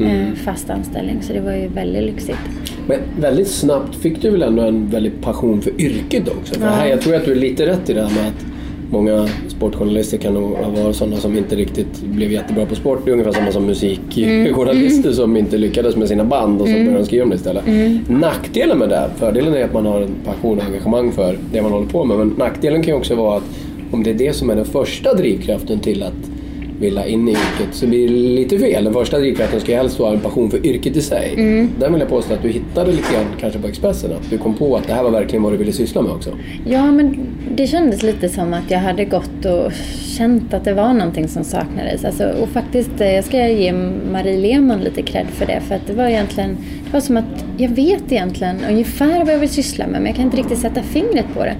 Mm. 0.00 0.20
Eh, 0.20 0.34
fast 0.34 0.70
anställning. 0.70 1.22
Så 1.22 1.32
det 1.32 1.40
var 1.40 1.52
ju 1.52 1.68
väldigt 1.68 2.02
lyxigt. 2.02 2.38
Men 2.86 2.98
väldigt 3.20 3.48
snabbt 3.48 3.94
fick 3.96 4.22
du 4.22 4.30
väl 4.30 4.42
ändå 4.42 4.62
en 4.62 4.88
väldig 4.90 5.20
passion 5.20 5.62
för 5.62 5.80
yrket 5.80 6.28
också? 6.28 6.54
För 6.54 6.66
Ja. 6.66 6.72
här, 6.72 6.86
jag 6.86 7.00
tror 7.00 7.14
att 7.14 7.24
du 7.24 7.30
är 7.32 7.36
lite 7.36 7.66
rätt 7.66 7.90
i 7.90 7.92
det 7.94 8.02
här 8.02 8.14
med 8.14 8.28
att 8.28 8.46
många 8.90 9.28
sportjournalister 9.58 10.18
kan 10.18 10.34
nog 10.34 10.50
varit 10.84 10.96
sådana 10.96 11.16
som 11.16 11.36
inte 11.36 11.56
riktigt 11.56 12.00
blev 12.02 12.32
jättebra 12.32 12.66
på 12.66 12.74
sport. 12.74 13.00
Det 13.04 13.10
är 13.10 13.12
ungefär 13.12 13.32
samma 13.32 13.52
som 13.52 13.66
musikjournalister 13.66 15.12
som 15.12 15.36
inte 15.36 15.58
lyckades 15.58 15.96
med 15.96 16.08
sina 16.08 16.24
band 16.24 16.60
och 16.60 16.66
så 16.66 16.72
började 16.72 16.98
de 16.98 17.04
skriva 17.04 17.24
om 17.24 17.30
det 17.30 17.36
istället. 17.36 17.64
Nackdelen 18.08 18.78
med 18.78 18.88
det, 18.88 19.10
fördelen 19.16 19.54
är 19.54 19.64
att 19.64 19.72
man 19.72 19.86
har 19.86 20.00
en 20.00 20.14
passion 20.24 20.58
och 20.58 20.64
engagemang 20.64 21.12
för 21.12 21.38
det 21.52 21.62
man 21.62 21.72
håller 21.72 21.86
på 21.86 22.04
med. 22.04 22.18
Men 22.18 22.28
nackdelen 22.28 22.82
kan 22.82 22.94
ju 22.94 22.98
också 22.98 23.14
vara 23.14 23.36
att 23.36 23.44
om 23.90 24.02
det 24.02 24.10
är 24.10 24.14
det 24.14 24.32
som 24.32 24.50
är 24.50 24.56
den 24.56 24.64
första 24.64 25.14
drivkraften 25.14 25.78
till 25.78 26.02
att 26.02 26.30
vilja 26.80 27.06
in 27.06 27.28
i 27.28 27.30
yrket 27.30 27.68
så 27.74 27.86
blir 27.86 28.08
det 28.08 28.14
lite 28.14 28.58
fel. 28.58 28.84
Den 28.84 28.92
första 28.92 29.18
drivkraften 29.18 29.60
ska 29.60 29.76
helst 29.76 29.98
vara 29.98 30.12
en 30.12 30.20
passion 30.20 30.50
för 30.50 30.66
yrket 30.66 30.96
i 30.96 31.02
sig. 31.02 31.34
Mm. 31.36 31.70
Där 31.78 31.90
vill 31.90 32.00
jag 32.00 32.08
påstå 32.08 32.34
att 32.34 32.42
du 32.42 32.48
hittade 32.48 32.92
lite 32.92 33.12
grann 33.12 33.26
kanske 33.40 33.58
på 33.58 33.68
Expressen 33.68 34.12
att 34.12 34.30
du 34.30 34.38
kom 34.38 34.54
på 34.54 34.76
att 34.76 34.86
det 34.86 34.92
här 34.92 35.02
var 35.02 35.10
verkligen 35.10 35.42
vad 35.42 35.52
du 35.52 35.56
ville 35.56 35.72
syssla 35.72 36.02
med 36.02 36.12
också. 36.12 36.30
Ja, 36.66 36.92
men 36.92 37.16
det 37.54 37.66
kändes 37.66 38.02
lite 38.02 38.28
som 38.28 38.54
att 38.54 38.70
jag 38.70 38.78
hade 38.78 39.04
gått 39.04 39.44
och 39.44 39.72
känt 40.18 40.54
att 40.54 40.64
det 40.64 40.74
var 40.74 40.92
någonting 40.92 41.28
som 41.28 41.44
saknades. 41.44 42.04
Alltså, 42.04 42.24
och 42.42 42.48
faktiskt, 42.48 43.00
eh, 43.00 43.12
jag 43.12 43.24
ska 43.24 43.48
ge 43.48 43.72
Marie 44.12 44.36
Lehmann 44.36 44.80
lite 44.80 45.02
cred 45.02 45.26
för 45.26 45.46
det. 45.46 45.60
För 45.68 45.74
att 45.74 45.86
det 45.86 45.92
var 45.92 46.04
egentligen, 46.04 46.56
det 46.84 46.92
var 46.92 47.00
som 47.00 47.16
att 47.16 47.44
jag 47.56 47.68
vet 47.68 48.12
egentligen 48.12 48.56
ungefär 48.70 49.24
vad 49.24 49.34
jag 49.34 49.38
vill 49.38 49.48
syssla 49.48 49.86
med, 49.86 50.00
men 50.00 50.06
jag 50.06 50.16
kan 50.16 50.24
inte 50.24 50.36
riktigt 50.36 50.58
sätta 50.58 50.82
fingret 50.82 51.26
på 51.34 51.44
det. 51.44 51.54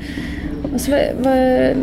Och 0.74 0.80
så 0.80 0.90
var, 0.90 1.12
var, 1.18 1.74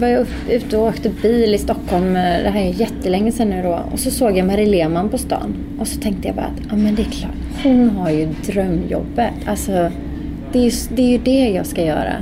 var 0.00 0.08
jag 0.08 0.26
ute 0.50 0.76
och 0.76 0.88
åkte 0.88 1.10
bil 1.22 1.54
i 1.54 1.58
Stockholm, 1.58 2.16
eh, 2.16 2.42
det 2.42 2.50
här 2.50 2.60
är 2.60 2.80
jättelänge 2.80 3.32
sedan 3.32 3.50
nu 3.50 3.62
då. 3.62 3.80
Och 3.92 3.98
så 3.98 4.10
såg 4.10 4.36
jag 4.36 4.46
Marie 4.46 4.66
Lehmann 4.66 5.08
på 5.08 5.18
stan. 5.18 5.54
Och 5.78 5.88
så 5.88 6.00
tänkte 6.00 6.28
jag 6.28 6.36
bara 6.36 6.46
att, 6.46 6.62
ja 6.70 6.76
men 6.76 6.94
det 6.94 7.02
är 7.02 7.10
klart, 7.10 7.62
hon 7.62 7.90
har 7.90 8.10
ju 8.10 8.28
drömjobbet. 8.46 9.34
Alltså, 9.46 9.90
det 10.52 10.58
är 10.58 10.64
ju 10.64 10.70
det, 10.96 11.02
är 11.02 11.10
ju 11.10 11.18
det 11.18 11.50
jag 11.50 11.66
ska 11.66 11.84
göra. 11.84 12.12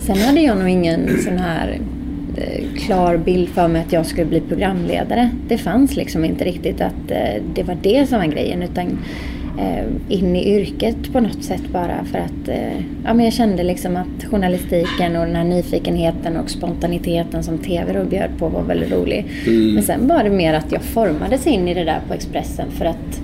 Sen 0.00 0.16
hade 0.18 0.40
jag 0.40 0.58
nog 0.58 0.68
ingen 0.68 1.22
sån 1.24 1.38
här 1.38 1.78
eh, 2.36 2.64
klar 2.78 3.16
bild 3.16 3.48
för 3.48 3.68
mig 3.68 3.82
att 3.82 3.92
jag 3.92 4.06
skulle 4.06 4.26
bli 4.26 4.40
programledare. 4.40 5.30
Det 5.48 5.58
fanns 5.58 5.96
liksom 5.96 6.24
inte 6.24 6.44
riktigt 6.44 6.80
att 6.80 7.10
eh, 7.10 7.42
det 7.54 7.62
var 7.62 7.76
det 7.82 8.08
som 8.08 8.18
var 8.18 8.26
grejen 8.26 8.62
utan 8.62 8.98
in 10.08 10.36
i 10.36 10.54
yrket 10.56 11.12
på 11.12 11.20
något 11.20 11.44
sätt 11.44 11.62
bara 11.72 12.04
för 12.04 12.18
att 12.18 12.48
eh, 12.48 12.78
ja, 13.04 13.14
men 13.14 13.24
jag 13.24 13.32
kände 13.34 13.62
liksom 13.62 13.96
att 13.96 14.24
journalistiken 14.30 15.16
och 15.16 15.26
den 15.26 15.36
här 15.36 15.44
nyfikenheten 15.44 16.36
och 16.36 16.50
spontaniteten 16.50 17.42
som 17.42 17.58
TV 17.58 17.92
då 17.92 18.04
bjöd 18.04 18.30
på 18.38 18.48
var 18.48 18.62
väldigt 18.62 18.92
rolig. 18.92 19.26
Men 19.74 19.82
sen 19.82 20.06
var 20.08 20.24
det 20.24 20.30
mer 20.30 20.54
att 20.54 20.72
jag 20.72 20.82
formades 20.82 21.46
in 21.46 21.68
i 21.68 21.74
det 21.74 21.84
där 21.84 22.00
på 22.08 22.14
Expressen 22.14 22.70
för 22.70 22.84
att 22.84 23.20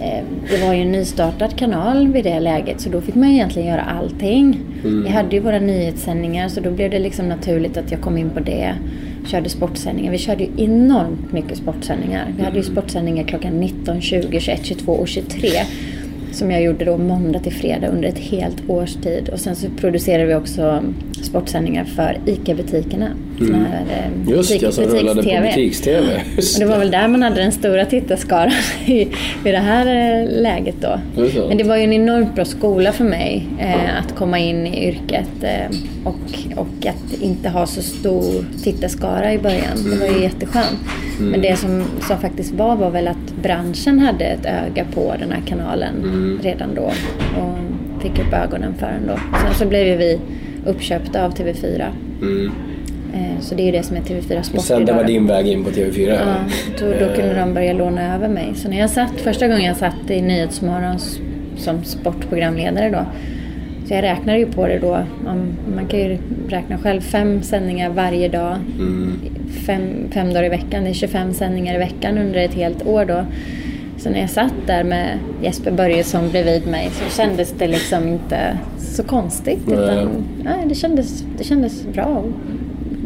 Eh, 0.00 0.24
Det 0.50 0.66
var 0.66 0.74
ju 0.74 0.82
en 0.82 0.92
nystartad 0.92 1.56
kanal 1.56 2.08
vid 2.08 2.24
det 2.24 2.40
läget 2.40 2.80
så 2.80 2.90
då 2.90 3.00
fick 3.00 3.14
man 3.14 3.28
egentligen 3.28 3.68
göra 3.68 3.80
allting. 3.82 4.60
Vi 5.04 5.08
hade 5.08 5.36
ju 5.36 5.40
våra 5.42 5.58
nyhetssändningar 5.58 6.48
så 6.48 6.60
då 6.60 6.70
blev 6.70 6.90
det 6.90 6.98
liksom 6.98 7.28
naturligt 7.28 7.76
att 7.76 7.90
jag 7.90 8.00
kom 8.00 8.18
in 8.18 8.30
på 8.30 8.40
det. 8.40 8.74
Körde 9.26 9.48
sportsändningar. 9.48 10.12
Vi 10.12 10.18
körde 10.18 10.44
ju 10.44 10.50
enormt 10.64 11.32
mycket 11.32 11.58
sportsändningar. 11.58 12.34
Vi 12.36 12.42
hade 12.44 12.56
ju 12.56 12.62
sportsändningar 12.62 13.24
klockan 13.24 13.60
19, 13.60 14.00
20, 14.00 14.40
21, 14.40 14.60
22 14.64 14.92
och 14.92 15.08
23. 15.08 15.48
Som 16.38 16.50
jag 16.50 16.62
gjorde 16.62 16.84
då 16.84 16.96
måndag 16.98 17.38
till 17.38 17.52
fredag 17.52 17.88
under 17.88 18.08
ett 18.08 18.18
helt 18.18 18.70
års 18.70 18.94
tid. 18.94 19.28
Och 19.28 19.40
sen 19.40 19.56
så 19.56 19.66
producerade 19.80 20.26
vi 20.26 20.34
också 20.34 20.82
sportsändningar 21.22 21.84
för 21.84 22.18
ICA-butikerna. 22.26 23.08
Mm. 23.40 23.54
eh, 23.54 24.30
Just 24.30 24.60
det, 24.60 24.72
som 24.72 24.84
rullade 24.84 25.22
på 25.22 25.28
butiks-tv. 25.28 26.22
Och 26.36 26.42
det 26.58 26.64
var 26.64 26.78
väl 26.78 26.90
där 26.90 27.08
man 27.08 27.22
hade 27.22 27.42
den 27.42 27.52
stora 27.52 27.84
tittarskaran 27.84 28.52
i, 28.86 29.00
i 29.00 29.08
det 29.44 29.58
här 29.58 29.86
eh, 29.86 30.42
läget 30.42 30.76
då. 30.80 31.00
Det 31.16 31.48
Men 31.48 31.56
det 31.56 31.64
var 31.64 31.76
ju 31.76 31.84
en 31.84 31.92
enormt 31.92 32.34
bra 32.34 32.44
skola 32.44 32.92
för 32.92 33.04
mig 33.04 33.46
eh, 33.58 33.98
att 33.98 34.14
komma 34.16 34.38
in 34.38 34.66
i 34.66 34.88
yrket 34.88 35.42
eh, 35.42 35.76
och, 36.04 36.58
och 36.60 36.86
att 36.86 37.22
inte 37.22 37.48
ha 37.48 37.66
så 37.66 37.82
stor 37.82 38.44
tittarskara 38.64 39.34
i 39.34 39.38
början. 39.38 39.90
Det 39.90 39.96
var 39.96 40.16
ju 40.16 40.22
jätteskönt. 40.22 40.78
Mm. 41.18 41.30
Men 41.30 41.40
det 41.40 41.56
som, 41.56 41.84
som 42.08 42.18
faktiskt 42.18 42.54
var 42.54 42.76
var 42.76 42.90
väl 42.90 43.08
att 43.08 43.42
branschen 43.42 43.98
hade 43.98 44.24
ett 44.24 44.46
öga 44.46 44.84
på 44.94 45.14
den 45.20 45.32
här 45.32 45.42
kanalen 45.46 45.94
Mm. 45.98 46.27
Redan 46.42 46.74
då 46.74 46.82
och 47.40 48.02
fick 48.02 48.18
upp 48.18 48.32
ögonen 48.32 48.74
för 48.74 48.86
den 48.86 49.06
då. 49.06 49.18
Sen 49.44 49.54
så 49.54 49.66
blev 49.66 49.86
ju 49.86 49.96
vi 49.96 50.20
uppköpta 50.66 51.24
av 51.24 51.34
TV4. 51.34 51.86
Mm. 52.22 52.52
Eh, 53.14 53.40
så 53.40 53.54
det 53.54 53.62
är 53.62 53.66
ju 53.66 53.72
det 53.72 53.82
som 53.82 53.96
är 53.96 54.00
TV4 54.00 54.42
Sport 54.42 54.60
sen 54.60 54.84
det 54.84 54.92
var 54.92 55.04
din 55.04 55.26
väg 55.26 55.46
in 55.46 55.64
på 55.64 55.70
TV4? 55.70 56.08
Ja, 56.08 56.34
då, 56.80 56.86
då 56.86 57.14
kunde 57.14 57.34
de 57.34 57.54
börja 57.54 57.72
låna 57.72 58.14
över 58.14 58.28
mig. 58.28 58.52
Så 58.54 58.68
när 58.68 58.78
jag 58.78 58.90
satt, 58.90 59.20
första 59.20 59.48
gången 59.48 59.64
jag 59.64 59.76
satt 59.76 60.10
i 60.10 60.22
Nyhetsmorgon 60.22 60.98
som 61.56 61.84
sportprogramledare 61.84 62.90
då. 62.90 63.06
Så 63.88 63.94
jag 63.94 64.02
räknade 64.02 64.38
ju 64.38 64.46
på 64.46 64.66
det 64.66 64.78
då. 64.78 64.98
Man 65.74 65.86
kan 65.88 66.00
ju 66.00 66.18
räkna 66.48 66.78
själv 66.78 67.00
fem 67.00 67.42
sändningar 67.42 67.90
varje 67.90 68.28
dag. 68.28 68.56
Fem, 69.66 69.82
fem 70.10 70.28
dagar 70.28 70.44
i 70.44 70.48
veckan. 70.48 70.84
Det 70.84 70.90
är 70.90 70.94
25 70.94 71.32
sändningar 71.34 71.74
i 71.74 71.78
veckan 71.78 72.18
under 72.18 72.40
ett 72.40 72.54
helt 72.54 72.86
år 72.86 73.04
då. 73.04 73.24
Så 73.98 74.10
när 74.10 74.20
jag 74.20 74.30
satt 74.30 74.52
där 74.66 74.84
med 74.84 75.18
Jesper 75.42 75.70
Börjesson 75.70 76.30
bredvid 76.30 76.66
mig 76.66 76.90
så 76.92 77.16
kändes 77.16 77.54
det 77.58 77.66
liksom 77.68 78.08
inte 78.08 78.58
så 78.78 79.02
konstigt. 79.02 79.58
Nej. 79.66 79.76
Utan, 79.78 80.08
nej, 80.44 80.64
det, 80.68 80.74
kändes, 80.74 81.24
det 81.38 81.44
kändes 81.44 81.86
bra 81.92 82.04
och 82.04 82.24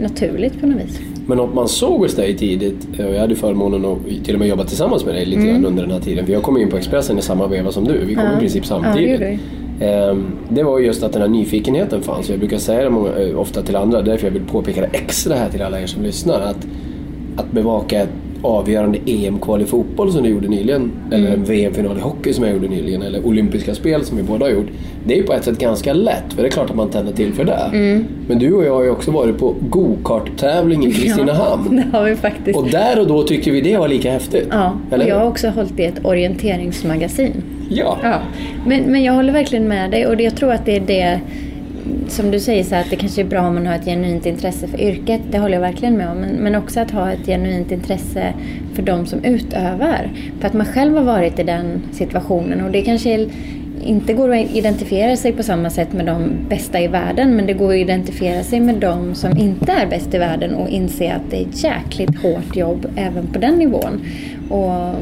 naturligt 0.03 0.61
på 0.61 0.67
något 0.67 0.81
vis. 0.85 1.01
Men 1.27 1.37
något 1.37 1.55
man 1.55 1.69
såg 1.69 2.01
hos 2.01 2.15
dig 2.17 2.37
tidigt, 2.37 2.87
och 2.99 3.15
jag 3.15 3.21
hade 3.21 3.35
förmånen 3.35 3.85
att 3.85 4.25
till 4.25 4.35
och 4.35 4.39
med 4.41 4.49
jobba 4.49 4.65
tillsammans 4.65 5.05
med 5.05 5.15
dig 5.15 5.25
lite 5.27 5.41
Mm. 5.43 5.53
grann 5.53 5.65
under 5.67 5.83
den 5.83 5.93
här 5.93 6.01
tiden. 6.01 6.27
För 6.27 6.33
jag 6.33 6.43
kom 6.43 6.57
in 6.59 6.71
på 6.71 6.77
Expressen 6.77 7.19
i 7.19 7.23
samma 7.23 7.47
veva 7.47 7.73
som 7.73 7.85
du. 7.85 8.05
Vi 8.05 8.15
kom 8.15 8.25
Ja. 8.25 8.37
i 8.37 8.39
princip 8.41 8.65
Ja, 8.71 8.77
det 8.77 8.83
samtidigt. 8.85 9.41
Ehm, 9.81 10.27
det 10.49 10.63
var 10.63 10.79
just 10.79 11.03
att 11.03 11.13
den 11.13 11.23
här 11.23 11.29
nyfikenheten 11.29 12.03
fanns. 12.03 12.31
Jag 12.31 12.39
brukar 12.39 12.59
säga 12.59 12.85
det 12.85 12.91
många, 12.91 13.11
eh, 13.19 13.39
ofta 13.39 13.63
till 13.63 13.77
andra, 13.77 14.03
därför 14.03 14.27
jag 14.27 14.33
vill 14.33 14.43
påpeka 14.43 14.81
det 14.81 14.87
extra 14.93 15.35
här 15.35 15.49
till 15.49 15.63
alla 15.63 15.81
er 15.81 15.87
som 15.87 16.03
lyssnar. 16.03 16.41
Att, 16.41 16.67
att 17.37 17.53
bevaka 17.53 18.01
ett 18.03 18.09
avgörande 18.43 18.99
EM-kval 19.07 19.63
i 19.63 19.65
fotboll 19.65 20.13
som 20.13 20.23
du 20.23 20.29
gjorde 20.29 20.49
nyligen, 20.49 20.93
eller 21.11 21.27
Mm. 21.27 21.41
en 21.41 21.45
VM-final 21.45 21.97
i 21.99 22.01
hockey 22.01 22.33
som 22.33 22.45
jag 22.45 22.53
gjorde 22.55 22.69
nyligen, 22.69 23.03
eller 23.03 23.27
olympiska 23.27 23.75
spel 23.75 24.05
som 24.05 24.17
vi 24.17 24.23
båda 24.23 24.45
har 24.47 24.51
gjort. 24.53 24.67
Det 25.07 25.15
är 25.15 25.17
ju 25.19 25.23
på 25.23 25.33
ett 25.33 25.45
sätt 25.45 25.59
ganska 25.59 25.93
lätt, 25.93 26.33
för 26.35 26.43
det 26.43 26.49
är 26.49 26.51
klart 26.51 26.71
att 26.71 26.77
man 26.77 26.89
tänder 26.91 27.13
till 27.13 27.33
för 27.33 27.45
det. 27.45 27.71
Mm. 27.73 28.05
Men 28.29 28.39
du 28.39 28.53
och 28.55 28.65
jag 28.65 28.75
har 28.75 28.83
ju 28.83 28.91
också 28.91 29.11
varit 29.11 29.39
på 29.39 29.55
go-kart-tävling 29.71 30.87
i 30.87 30.93
Kristinehamn. 30.93 31.77
Det 31.93 31.99
har 31.99 32.05
vi 32.05 32.17
faktiskt. 32.17 32.59
Och 32.59 32.69
där 32.69 33.01
och 33.01 33.07
då 33.07 33.23
tyckte 33.23 33.51
vi 33.51 33.61
det 33.61 33.77
var 33.77 33.89
lika 33.89 34.11
häftigt. 34.13 34.49
Ja, 34.51 34.73
och 34.89 34.95
Eller 34.95 35.07
jag 35.07 35.19
har 35.19 35.27
också 35.27 35.49
hållit 35.49 35.81
i 35.81 35.85
ett 35.85 36.05
orienteringsmagasin. 36.05 37.43
Ja. 37.69 37.99
Ja. 38.03 38.15
Men, 38.67 38.83
men 38.83 39.03
jag 39.03 39.13
håller 39.13 39.33
verkligen 39.33 39.69
med 39.69 39.91
dig 39.91 40.07
och 40.07 40.21
jag 40.21 40.37
tror 40.37 40.53
att 40.53 40.67
det 40.67 40.77
är 40.77 40.81
det 40.87 41.21
som 42.09 42.31
du 42.31 42.41
säger 42.41 42.65
så 42.65 42.75
att 42.75 42.91
det 42.91 42.97
kanske 42.97 43.23
är 43.23 43.25
bra 43.25 43.41
om 43.41 43.55
man 43.55 43.67
har 43.67 43.75
ett 43.75 43.85
genuint 43.85 44.27
intresse 44.27 44.67
för 44.67 44.81
yrket. 44.81 45.21
Det 45.31 45.39
håller 45.39 45.55
jag 45.55 45.61
verkligen 45.61 45.97
med 45.97 46.11
om. 46.11 46.19
Men, 46.19 46.31
men 46.31 46.55
också 46.55 46.81
att 46.81 46.91
ha 46.91 47.13
ett 47.13 47.27
genuint 47.27 47.73
intresse 47.73 48.35
för 48.75 48.83
de 48.83 49.07
som 49.07 49.25
utövar. 49.25 50.11
För 50.41 50.47
att 50.47 50.55
man 50.55 50.67
själv 50.67 50.97
har 50.97 51.05
varit 51.05 51.39
i 51.39 51.43
den 51.43 51.83
situationen 51.93 52.65
och 52.65 52.71
det 52.71 52.83
kanske 52.83 53.11
är, 53.11 53.29
inte 53.85 54.13
går 54.13 54.35
att 54.35 54.55
identifiera 54.55 55.17
sig 55.17 55.33
på 55.33 55.43
samma 55.43 55.71
sätt 55.71 55.93
med 55.93 56.07
de 56.07 56.31
bästa 56.49 56.81
i 56.81 56.89
världen 56.89 57.37
men 57.37 57.47
det 57.47 57.53
går 57.53 57.73
att 57.73 57.79
identifiera 57.79 58.43
sig 58.43 58.61
med 58.61 58.75
de 58.75 59.15
som 59.15 59.37
inte 59.37 59.73
är 59.73 59.87
bäst 59.87 60.15
i 60.15 60.19
världen 60.19 60.55
och 60.55 60.69
inse 60.69 61.13
att 61.13 61.31
det 61.31 61.37
är 61.37 61.47
ett 61.47 61.65
jäkligt 61.65 62.23
hårt 62.23 62.57
jobb 62.57 62.87
även 62.97 63.27
på 63.27 63.39
den 63.39 63.55
nivån. 63.55 64.01
Och 64.51 64.95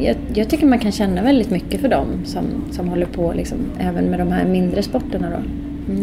jag, 0.00 0.16
jag 0.34 0.48
tycker 0.48 0.66
man 0.66 0.78
kan 0.78 0.92
känna 0.92 1.22
väldigt 1.22 1.50
mycket 1.50 1.80
för 1.80 1.88
dem 1.88 2.06
som, 2.24 2.44
som 2.70 2.88
håller 2.88 3.06
på 3.06 3.32
liksom, 3.36 3.58
även 3.80 4.04
med 4.04 4.18
de 4.18 4.32
här 4.32 4.44
mindre 4.44 4.82
sporterna. 4.82 5.30
Då. 5.30 5.36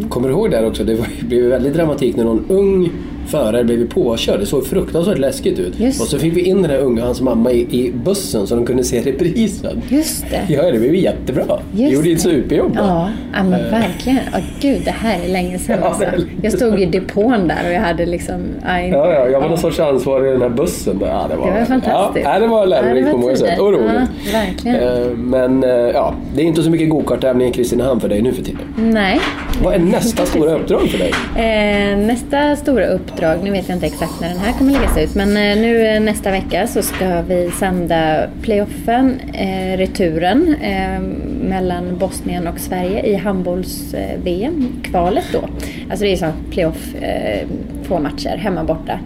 Kommer 0.08 0.28
du 0.28 0.34
ihåg 0.34 0.50
där 0.50 0.66
också? 0.66 0.84
Det 0.84 0.94
var- 0.94 1.06
det 1.20 1.26
blev 1.26 1.44
väldigt 1.44 1.74
dramatik 1.74 2.16
när 2.16 2.24
någon 2.24 2.44
ung 2.48 2.90
förare 3.26 3.64
blev 3.64 3.88
påkörd. 3.88 4.40
Det 4.40 4.46
såg 4.46 4.66
fruktansvärt 4.66 5.18
läskigt 5.18 5.58
ut. 5.58 5.80
Just. 5.80 6.00
Och 6.00 6.06
så 6.06 6.18
fick 6.18 6.36
vi 6.36 6.40
in 6.40 6.62
den 6.62 6.70
här 6.70 6.78
unga, 6.78 7.04
hans 7.04 7.20
mamma, 7.20 7.50
i, 7.52 7.60
i 7.86 7.92
bussen 7.92 8.46
så 8.46 8.54
de 8.54 8.66
kunde 8.66 8.84
se 8.84 9.00
reprisen. 9.02 9.82
Just 9.88 10.24
det. 10.30 10.54
Ja, 10.54 10.62
det 10.62 10.78
blev 10.78 10.94
jättebra. 10.94 11.44
Vi 11.72 11.82
Just 11.82 11.94
gjorde 11.94 12.10
ett 12.10 12.20
superjobb. 12.20 12.72
Ja, 12.76 13.10
ja 13.34 13.42
men 13.42 13.70
verkligen. 13.70 14.18
Åh, 14.34 14.40
gud, 14.60 14.80
det 14.84 14.90
här 14.90 15.18
är 15.24 15.28
länge 15.28 15.58
sedan. 15.58 15.78
Ja, 15.82 15.86
Alltså. 15.88 16.04
Jag 16.42 16.52
stod 16.52 16.80
i 16.80 16.86
depån 16.86 17.48
där 17.48 17.66
och 17.66 17.72
jag 17.72 17.80
hade 17.80 18.06
liksom... 18.06 18.40
aj, 18.66 18.88
Ja, 18.88 19.12
ja, 19.12 19.28
jag 19.28 19.40
var 19.40 19.48
någon 19.48 19.58
sorts 19.58 19.80
ansvarig 19.80 20.28
i 20.28 20.32
den 20.32 20.42
här 20.42 20.48
bussen. 20.48 20.98
Där. 20.98 21.06
Ja, 21.06 21.26
det, 21.30 21.36
var, 21.36 21.46
Det 21.46 21.58
var 21.58 21.64
fantastiskt. 21.64 22.26
Ja, 22.32 22.38
det 22.38 22.46
var 22.46 22.66
lärorikt 22.66 23.06
Ja, 23.06 23.12
på 23.12 23.18
många 23.18 23.36
sätt. 23.36 23.58
Och 23.60 23.72
roligt. 23.72 23.90
Ja, 24.32 24.38
verkligen. 24.40 24.76
Eh, 25.02 25.08
Men 25.16 25.64
eh, 25.64 25.70
ja, 25.70 26.14
det 26.36 26.42
är 26.42 26.44
inte 26.46 26.62
så 26.62 26.70
mycket 26.70 26.90
gokarttävling 26.90 27.48
i 27.48 27.52
Kristinehamn 27.52 28.00
för 28.00 28.08
dig 28.08 28.22
nu 28.22 28.32
för 28.32 28.42
tiden. 28.42 28.60
Nej. 28.76 29.20
Vad 29.64 29.74
är 29.74 29.78
nästa 29.78 30.26
stora 30.26 30.54
uppdrag 30.54 30.88
för 30.88 30.98
dig? 30.98 31.12
Eh, 31.36 31.98
nästa 31.98 32.56
stora 32.56 32.86
uppdrag, 32.86 33.11
nu 33.20 33.50
vet 33.50 33.68
jag 33.68 33.76
inte 33.76 33.86
exakt 33.86 34.20
när 34.20 34.28
den 34.28 34.38
här 34.38 34.52
kommer 34.52 34.72
läggas 34.72 34.98
ut, 34.98 35.14
men 35.14 35.28
eh, 35.28 35.62
nu 35.62 35.86
eh, 35.86 36.00
nästa 36.00 36.30
vecka 36.30 36.66
så 36.66 36.82
ska 36.82 37.22
vi 37.22 37.50
sända 37.50 38.28
playoffen, 38.42 39.20
eh, 39.32 39.76
returen, 39.76 40.54
eh, 40.62 41.00
mellan 41.48 41.98
Bosnien 41.98 42.46
och 42.46 42.58
Sverige 42.58 43.06
i 43.06 43.14
handbolls-VM, 43.14 44.68
kvalet 44.82 45.24
då. 45.32 45.48
Alltså 45.90 46.04
det 46.04 46.12
är 46.12 46.16
så 46.16 46.32
playoff, 46.50 46.94
eh, 46.94 47.46
två 47.86 47.98
matcher, 47.98 48.36
hemma 48.36 48.64
borta. 48.64 48.98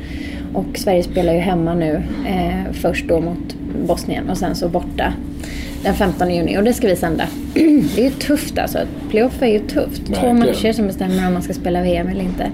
Och 0.54 0.78
Sverige 0.78 1.02
spelar 1.02 1.32
ju 1.32 1.40
hemma 1.40 1.74
nu, 1.74 2.02
eh, 2.28 2.72
först 2.72 3.08
då 3.08 3.20
mot 3.20 3.56
Bosnien 3.86 4.30
och 4.30 4.38
sen 4.38 4.54
så 4.54 4.68
borta 4.68 5.12
den 5.82 5.94
15 5.94 6.34
juni 6.34 6.58
och 6.58 6.64
det 6.64 6.72
ska 6.72 6.86
vi 6.86 6.96
sända. 6.96 7.24
Det 7.94 8.00
är 8.00 8.04
ju 8.04 8.10
tufft 8.10 8.58
alltså. 8.58 8.78
Playoff 9.10 9.42
är 9.42 9.46
ju 9.46 9.58
tufft. 9.58 10.14
Två 10.14 10.32
matcher 10.32 10.72
som 10.72 10.86
bestämmer 10.86 11.26
om 11.26 11.32
man 11.32 11.42
ska 11.42 11.52
spela 11.52 11.82
VM 11.82 12.08
eller 12.08 12.24
inte. 12.24 12.50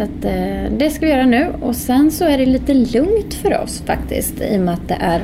Så 0.00 0.04
att, 0.04 0.24
eh, 0.24 0.72
det 0.78 0.90
ska 0.90 1.06
vi 1.06 1.12
göra 1.12 1.26
nu 1.26 1.46
och 1.60 1.76
sen 1.76 2.10
så 2.10 2.24
är 2.24 2.38
det 2.38 2.46
lite 2.46 2.74
lugnt 2.74 3.34
för 3.34 3.62
oss 3.62 3.82
faktiskt 3.86 4.40
i 4.40 4.56
och 4.56 4.60
med 4.60 4.74
att 4.74 4.88
det 4.88 4.96
är 5.00 5.20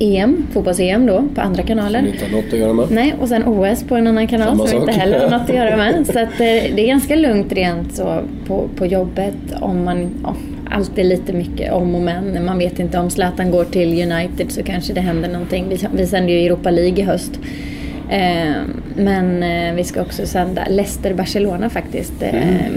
EM, 0.00 0.46
fotbolls-EM 0.52 1.06
då 1.06 1.24
på 1.34 1.40
andra 1.40 1.56
Som 1.62 1.66
kanaler. 1.66 2.02
ni 2.02 2.08
inte 2.08 2.24
har 2.24 2.32
något 2.32 2.52
att 2.52 2.58
göra 2.58 2.72
med? 2.72 2.86
Nej, 2.90 3.14
och 3.20 3.28
sen 3.28 3.44
OS 3.46 3.84
på 3.84 3.96
en 3.96 4.06
annan 4.06 4.26
kanal 4.26 4.48
Samma 4.48 4.66
som 4.66 4.76
vi 4.76 4.80
inte 4.80 4.92
sak. 4.92 5.00
heller 5.02 5.20
har 5.20 5.30
något 5.38 5.50
att 5.50 5.56
göra 5.56 5.76
med. 5.76 6.06
Så 6.12 6.18
att, 6.18 6.32
eh, 6.40 6.46
det 6.76 6.80
är 6.80 6.86
ganska 6.86 7.16
lugnt 7.16 7.52
rent 7.52 7.94
så 7.94 8.20
på, 8.46 8.68
på 8.76 8.86
jobbet 8.86 9.34
om 9.60 9.84
man 9.84 10.08
ja, 10.22 10.34
alltid 10.70 11.06
lite 11.06 11.32
mycket 11.32 11.72
om 11.72 11.94
och 11.94 12.02
men. 12.02 12.44
Man 12.44 12.58
vet 12.58 12.78
inte 12.78 12.98
om 12.98 13.10
Zlatan 13.10 13.50
går 13.50 13.64
till 13.64 14.12
United 14.12 14.50
så 14.52 14.62
kanske 14.62 14.92
det 14.92 15.00
händer 15.00 15.28
någonting. 15.28 15.64
Vi, 15.68 15.78
vi 15.92 16.06
sänder 16.06 16.32
ju 16.32 16.46
Europa 16.46 16.70
League 16.70 16.98
i 16.98 17.02
höst. 17.02 17.40
Eh, 18.10 18.62
men 18.96 19.42
eh, 19.42 19.74
vi 19.74 19.84
ska 19.84 20.02
också 20.02 20.26
sända 20.26 20.64
Leicester-Barcelona 20.64 21.68
faktiskt 21.68 22.22
eh, 22.22 22.32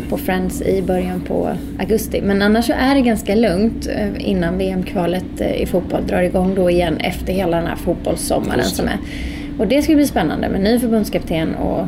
på 0.09 0.17
Friends 0.17 0.61
i 0.61 0.81
början 0.81 1.21
på 1.21 1.49
augusti. 1.79 2.21
Men 2.21 2.41
annars 2.41 2.65
så 2.65 2.73
är 2.73 2.95
det 2.95 3.01
ganska 3.01 3.35
lugnt 3.35 3.87
eh, 3.87 4.29
innan 4.29 4.57
VM-kvalet 4.57 5.41
i 5.55 5.65
fotboll 5.65 6.07
drar 6.07 6.21
igång 6.21 6.55
då 6.55 6.69
igen 6.69 6.97
efter 6.97 7.33
hela 7.33 7.57
den 7.57 7.67
här 7.67 7.75
fotbollssommaren 7.75 8.63
som 8.63 8.85
är. 8.85 8.97
Och 9.59 9.67
det 9.67 9.81
ska 9.81 9.95
bli 9.95 10.07
spännande 10.07 10.49
med 10.49 10.61
ny 10.61 10.79
förbundskapten 10.79 11.55
och 11.55 11.87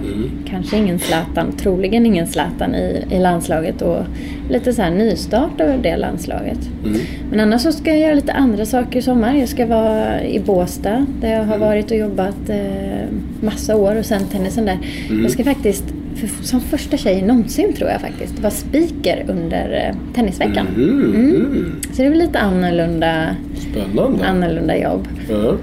kanske 0.50 0.78
ingen 0.78 1.00
Zlatan, 1.00 1.51
troligen 1.58 2.06
ingen 2.06 2.28
Zlatan 2.28 2.75
i, 2.75 3.06
i 3.12 3.20
landslaget 3.20 3.82
och 3.82 3.98
lite 4.50 4.74
så 4.74 4.82
här 4.82 4.92
nystart 4.92 5.62
av 5.62 5.82
det 5.82 5.98
landslaget. 5.98 6.60
Men 7.30 7.40
annars 7.40 7.62
så 7.62 7.72
ska 7.72 7.90
jag 7.90 8.00
göra 8.00 8.13
lite 8.13 8.34
andra 8.34 8.66
saker 8.66 9.00
i 9.00 9.01
sommar. 9.01 9.34
Jag 9.34 9.50
ska 9.50 9.66
vara 9.66 10.24
i 10.24 10.40
Båstad 10.40 11.06
där 11.22 11.32
jag 11.32 11.44
har 11.44 11.58
varit 11.58 11.92
och 11.92 11.98
jobbat 11.98 12.50
eh, 12.50 13.08
massa 13.42 13.75
år 13.75 13.96
och 13.96 14.06
sen 14.06 14.22
tennisen 14.32 14.66
där. 14.66 14.78
Jag 15.22 15.32
ska 15.32 15.44
faktiskt, 15.44 15.84
för, 16.16 16.44
som 16.44 16.62
första 16.62 16.98
tjej 16.98 17.22
någonsin 17.22 17.74
tror 17.74 17.90
jag 17.90 18.01
faktiskt, 18.01 18.40
vara 18.40 18.51
speaker 18.51 19.25
under 19.28 19.88
eh, 19.90 20.13
tennisveckan. 20.16 20.68
Mm. 20.75 21.75
Så 21.94 22.01
det 22.01 22.10
blir 22.10 22.22
lite 22.22 22.40
annorlunda, 22.40 23.36
Spännande. 23.72 24.25
annorlunda 24.25 24.78
jobb. 24.78 25.08
Ja. 25.30 25.56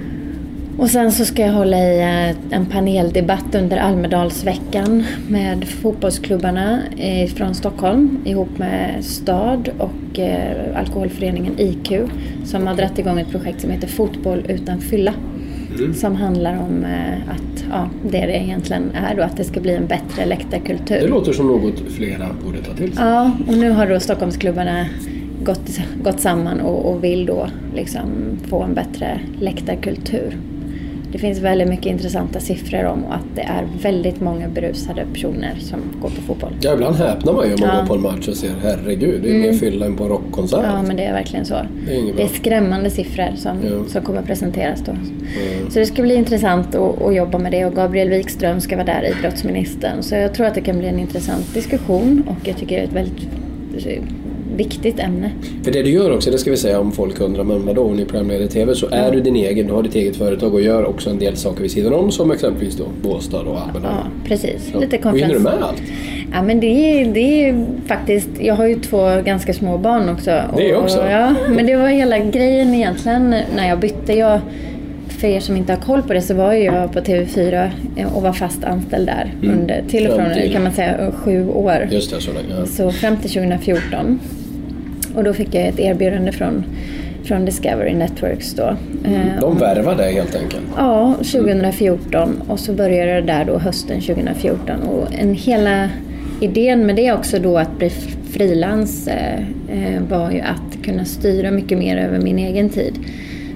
Och 0.79 0.89
sen 0.89 1.11
så 1.11 1.25
ska 1.25 1.41
jag 1.41 1.53
hålla 1.53 1.77
i 1.77 1.99
eh, 1.99 2.55
en 2.57 2.65
paneldebatt 2.65 3.55
under 3.55 3.77
Almedalsveckan 3.77 5.03
med 5.27 5.67
fotbollsklubbarna 5.67 6.79
eh, 6.97 7.29
från 7.29 7.55
Stockholm 7.55 8.17
ihop 8.25 8.57
med 8.57 9.05
STAD 9.05 9.69
och 9.77 10.19
eh, 10.19 10.77
alkoholföreningen 10.79 11.59
IQ 11.59 11.91
som 12.45 12.67
har 12.67 12.75
dragit 12.75 12.99
igång 12.99 13.19
ett 13.19 13.31
projekt 13.31 13.61
som 13.61 13.69
heter 13.69 13.87
Fotboll 13.87 14.45
utan 14.47 14.81
fylla. 14.81 15.13
Som 15.95 16.15
handlar 16.15 16.57
om 16.59 16.85
att, 17.29 17.65
ja, 17.71 17.89
det 18.03 18.25
det 18.25 18.37
egentligen 18.37 18.91
är 18.91 19.15
då, 19.15 19.23
att 19.23 19.37
det 19.37 19.43
ska 19.43 19.59
bli 19.59 19.75
en 19.75 19.87
bättre 19.87 20.25
läktarkultur. 20.25 20.99
Det 21.01 21.07
låter 21.07 21.33
som 21.33 21.47
något 21.47 21.79
flera 21.89 22.25
borde 22.45 22.57
ta 22.57 22.73
till 22.73 22.93
sig. 22.93 23.05
Ja, 23.05 23.31
och 23.47 23.57
nu 23.57 23.69
har 23.69 23.87
då 23.87 23.99
Stockholmsklubbarna 23.99 24.85
gått, 25.43 25.79
gått 26.03 26.19
samman 26.19 26.61
och, 26.61 26.91
och 26.91 27.03
vill 27.03 27.25
då 27.25 27.47
liksom 27.75 28.09
få 28.49 28.63
en 28.63 28.73
bättre 28.73 29.21
läktarkultur. 29.39 30.37
Det 31.11 31.17
finns 31.17 31.39
väldigt 31.39 31.67
mycket 31.67 31.85
intressanta 31.85 32.39
siffror 32.39 32.85
om 32.85 33.03
att 33.09 33.25
det 33.35 33.41
är 33.41 33.67
väldigt 33.81 34.21
många 34.21 34.47
berusade 34.47 35.05
personer 35.13 35.55
som 35.59 35.79
går 36.01 36.09
på 36.09 36.21
fotboll. 36.21 36.53
Ja, 36.61 36.73
ibland 36.73 36.95
häpnar 36.95 37.33
man 37.33 37.47
ju 37.47 37.53
om 37.53 37.59
man 37.59 37.69
Ja. 37.69 37.79
går 37.81 37.87
på 37.87 37.93
en 37.95 38.01
match 38.01 38.27
och 38.27 38.35
ser 38.35 38.51
herregud, 38.63 39.21
det 39.23 39.29
är 39.29 39.39
mer 39.39 39.53
fylla 39.53 39.85
än 39.85 39.95
på 39.97 40.03
rockkonsert. 40.07 40.59
Ja, 40.63 40.81
men 40.87 40.95
det 40.95 41.03
är 41.03 41.13
verkligen 41.13 41.45
så. 41.45 41.53
Det 41.87 41.95
är 41.95 42.13
Det 42.17 42.23
är 42.23 42.27
skrämmande 42.27 42.89
siffror 42.89 43.35
som, 43.35 43.57
Ja. 43.63 43.83
som 43.87 44.01
kommer 44.01 44.21
presenteras 44.21 44.81
då. 44.85 44.91
Så 45.69 45.79
det 45.79 45.85
ska 45.85 46.01
bli 46.01 46.15
intressant 46.15 46.75
att, 46.75 47.01
att 47.01 47.15
jobba 47.15 47.37
med 47.37 47.51
det 47.51 47.65
och 47.65 47.73
Gabriel 47.75 48.09
Wikström 48.09 48.61
ska 48.61 48.75
vara 48.75 48.85
där, 48.85 49.11
idrottsministern. 49.19 50.03
Så 50.03 50.15
jag 50.15 50.33
tror 50.33 50.45
att 50.47 50.55
det 50.55 50.61
kan 50.61 50.77
bli 50.79 50.87
en 50.87 50.99
intressant 50.99 51.53
diskussion 51.53 52.23
och 52.27 52.47
jag 52.47 52.57
tycker 52.57 52.75
det 52.75 52.81
är 52.81 52.85
ett 52.87 52.93
väldigt 52.93 53.27
viktigt 54.59 54.99
ämne. 54.99 55.31
För 55.63 55.71
det 55.71 55.83
du 55.83 55.89
gör 55.89 56.15
också, 56.15 56.31
det 56.31 56.37
ska 56.37 56.51
vi 56.51 56.57
säga 56.57 56.79
om 56.79 56.91
folk 56.91 57.21
undrar, 57.21 57.43
men 57.43 57.65
vadå, 57.65 57.81
om 57.83 57.95
ni 57.95 58.01
är 58.01 58.05
programledare 58.05 58.43
i 58.45 58.47
TV 58.47 58.75
så 58.75 58.87
är 58.91 59.11
du 59.11 59.21
din 59.21 59.35
egen, 59.35 59.67
du 59.67 59.73
har 59.73 59.83
ditt 59.83 59.95
eget 59.95 60.15
företag 60.15 60.53
och 60.53 60.61
gör 60.61 60.85
också 60.85 61.09
en 61.09 61.19
del 61.19 61.35
saker 61.37 61.61
vid 61.61 61.71
sidan 61.71 61.93
om 61.93 62.11
som 62.11 62.31
exempelvis 62.31 62.75
då 62.75 62.83
Båstad 63.01 63.39
och 63.41 63.59
Almedalen. 63.61 63.97
Ja, 64.03 64.27
precis. 64.27 64.69
Ja. 64.73 64.79
Lite 64.79 64.97
Och 64.97 65.03
hinner 65.17 65.27
du 65.27 65.33
konferens. 65.33 65.43
med 65.43 65.63
allt? 65.63 65.81
Ja 66.33 66.41
men 66.41 66.59
det 66.59 66.67
är, 67.01 67.13
det 67.13 67.19
är 67.49 67.65
faktiskt, 67.87 68.29
jag 68.39 68.55
har 68.55 68.67
ju 68.67 68.75
två 68.79 69.21
ganska 69.25 69.53
små 69.53 69.77
barn 69.77 70.09
också. 70.09 70.41
Det 70.57 70.75
Och- 70.75 70.83
också? 70.83 71.05
Ja, 71.09 71.35
men 71.49 71.65
det 71.65 71.75
var 71.75 71.87
hela 71.87 72.19
grejen 72.19 72.73
egentligen 72.75 73.29
när 73.55 73.69
jag 73.69 73.79
bytte. 73.79 74.13
Jag, 74.13 74.39
för 75.07 75.27
er 75.27 75.39
som 75.39 75.57
inte 75.57 75.73
har 75.73 75.79
koll 75.79 76.01
på 76.01 76.13
det 76.13 76.21
så 76.21 76.33
var 76.33 76.53
jag 76.53 76.93
på 76.93 76.99
TV4 76.99 77.69
och 78.15 78.21
var 78.21 78.33
fast 78.33 78.63
anställd 78.63 79.07
där 79.07 79.33
under 79.43 79.83
till 79.89 80.07
och 80.07 80.15
från 80.15 80.33
till- 80.33 80.53
kan 80.53 80.63
man 80.63 80.71
säga 80.71 81.11
sju 81.15 81.49
år. 81.49 81.87
Just 81.91 82.15
det, 82.15 82.21
så 82.21 82.31
länge. 82.33 82.65
Så 82.67 82.91
fram 82.91 83.17
till 83.17 83.29
2014. 83.29 84.19
Och 85.15 85.23
då 85.23 85.33
fick 85.33 85.55
jag 85.55 85.67
ett 85.67 85.79
erbjudande 85.79 86.31
från, 86.31 86.63
från 87.23 87.45
Discovery 87.45 87.93
Networks 87.93 88.53
då. 88.53 88.75
Eh, 89.05 89.39
De 89.41 89.57
värvar 89.57 89.95
dig 89.95 90.13
helt 90.13 90.35
enkelt. 90.35 90.63
Ja, 90.77 91.15
2014 91.15 92.41
och 92.47 92.59
så 92.59 92.73
började 92.73 93.13
det 93.13 93.21
där 93.21 93.45
då 93.45 93.57
hösten 93.57 94.01
2014 94.01 94.81
och 94.81 95.07
en 95.19 95.33
hela 95.33 95.89
idén 96.41 96.85
med 96.85 96.95
det 96.95 97.11
också 97.11 97.39
då 97.39 97.57
att 97.57 97.77
bli 97.77 97.89
frilans 98.31 99.07
eh, 99.07 99.39
eh, 99.69 100.01
var 100.09 100.31
ju 100.31 100.39
att 100.39 100.83
kunna 100.83 101.05
styra 101.05 101.51
mycket 101.51 101.77
mer 101.77 101.97
över 101.97 102.19
min 102.19 102.39
egen 102.39 102.69
tid. 102.69 102.99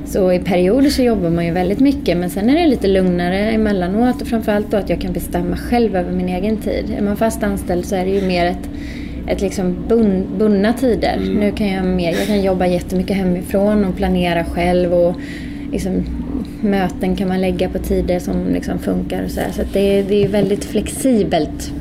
Så 0.05 0.31
i 0.31 0.39
perioder 0.39 0.89
så 0.89 1.01
jobbar 1.03 1.29
man 1.29 1.45
ju 1.45 1.51
väldigt 1.51 1.79
mycket 1.79 2.17
men 2.17 2.29
sen 2.29 2.49
är 2.49 2.55
det 2.61 2.67
lite 2.67 2.87
lugnare 2.87 3.39
emellanåt 3.39 4.21
och 4.21 4.27
framförallt 4.27 4.71
då 4.71 4.77
att 4.77 4.89
jag 4.89 5.01
kan 5.01 5.13
bestämma 5.13 5.57
själv 5.57 5.95
över 5.95 6.11
min 6.11 6.29
egen 6.29 6.57
tid. 6.57 6.95
Är 6.97 7.01
man 7.01 7.17
fast 7.17 7.43
anställd 7.43 7.85
så 7.85 7.95
är 7.95 8.05
det 8.05 8.11
ju 8.11 8.27
mer 8.27 8.45
ett 8.45 8.69
ett 9.27 9.41
liksom 9.41 9.75
bun, 9.87 10.25
bundna 10.37 10.73
tider. 10.73 11.19
Nu 11.39 11.51
kan 11.51 11.67
jag 11.67 11.85
mer, 11.85 12.11
jag 12.11 12.27
kan 12.27 12.41
jobba 12.41 12.67
jättemycket 12.67 13.17
hemifrån 13.17 13.85
och 13.85 13.95
planera 13.95 14.45
själv 14.45 14.93
och 14.93 15.15
liksom, 15.71 16.03
möten 16.61 17.15
kan 17.15 17.27
man 17.27 17.41
lägga 17.41 17.69
på 17.69 17.79
tider 17.79 18.19
som 18.19 18.53
liksom 18.53 18.79
funkar 18.79 19.23
och 19.23 19.31
så 19.31 19.39
här. 19.39 19.51
Så 19.51 19.61
det, 19.73 20.01
det 20.01 20.23
är 20.23 20.27
väldigt 20.27 20.65
flexibelt 20.65 21.73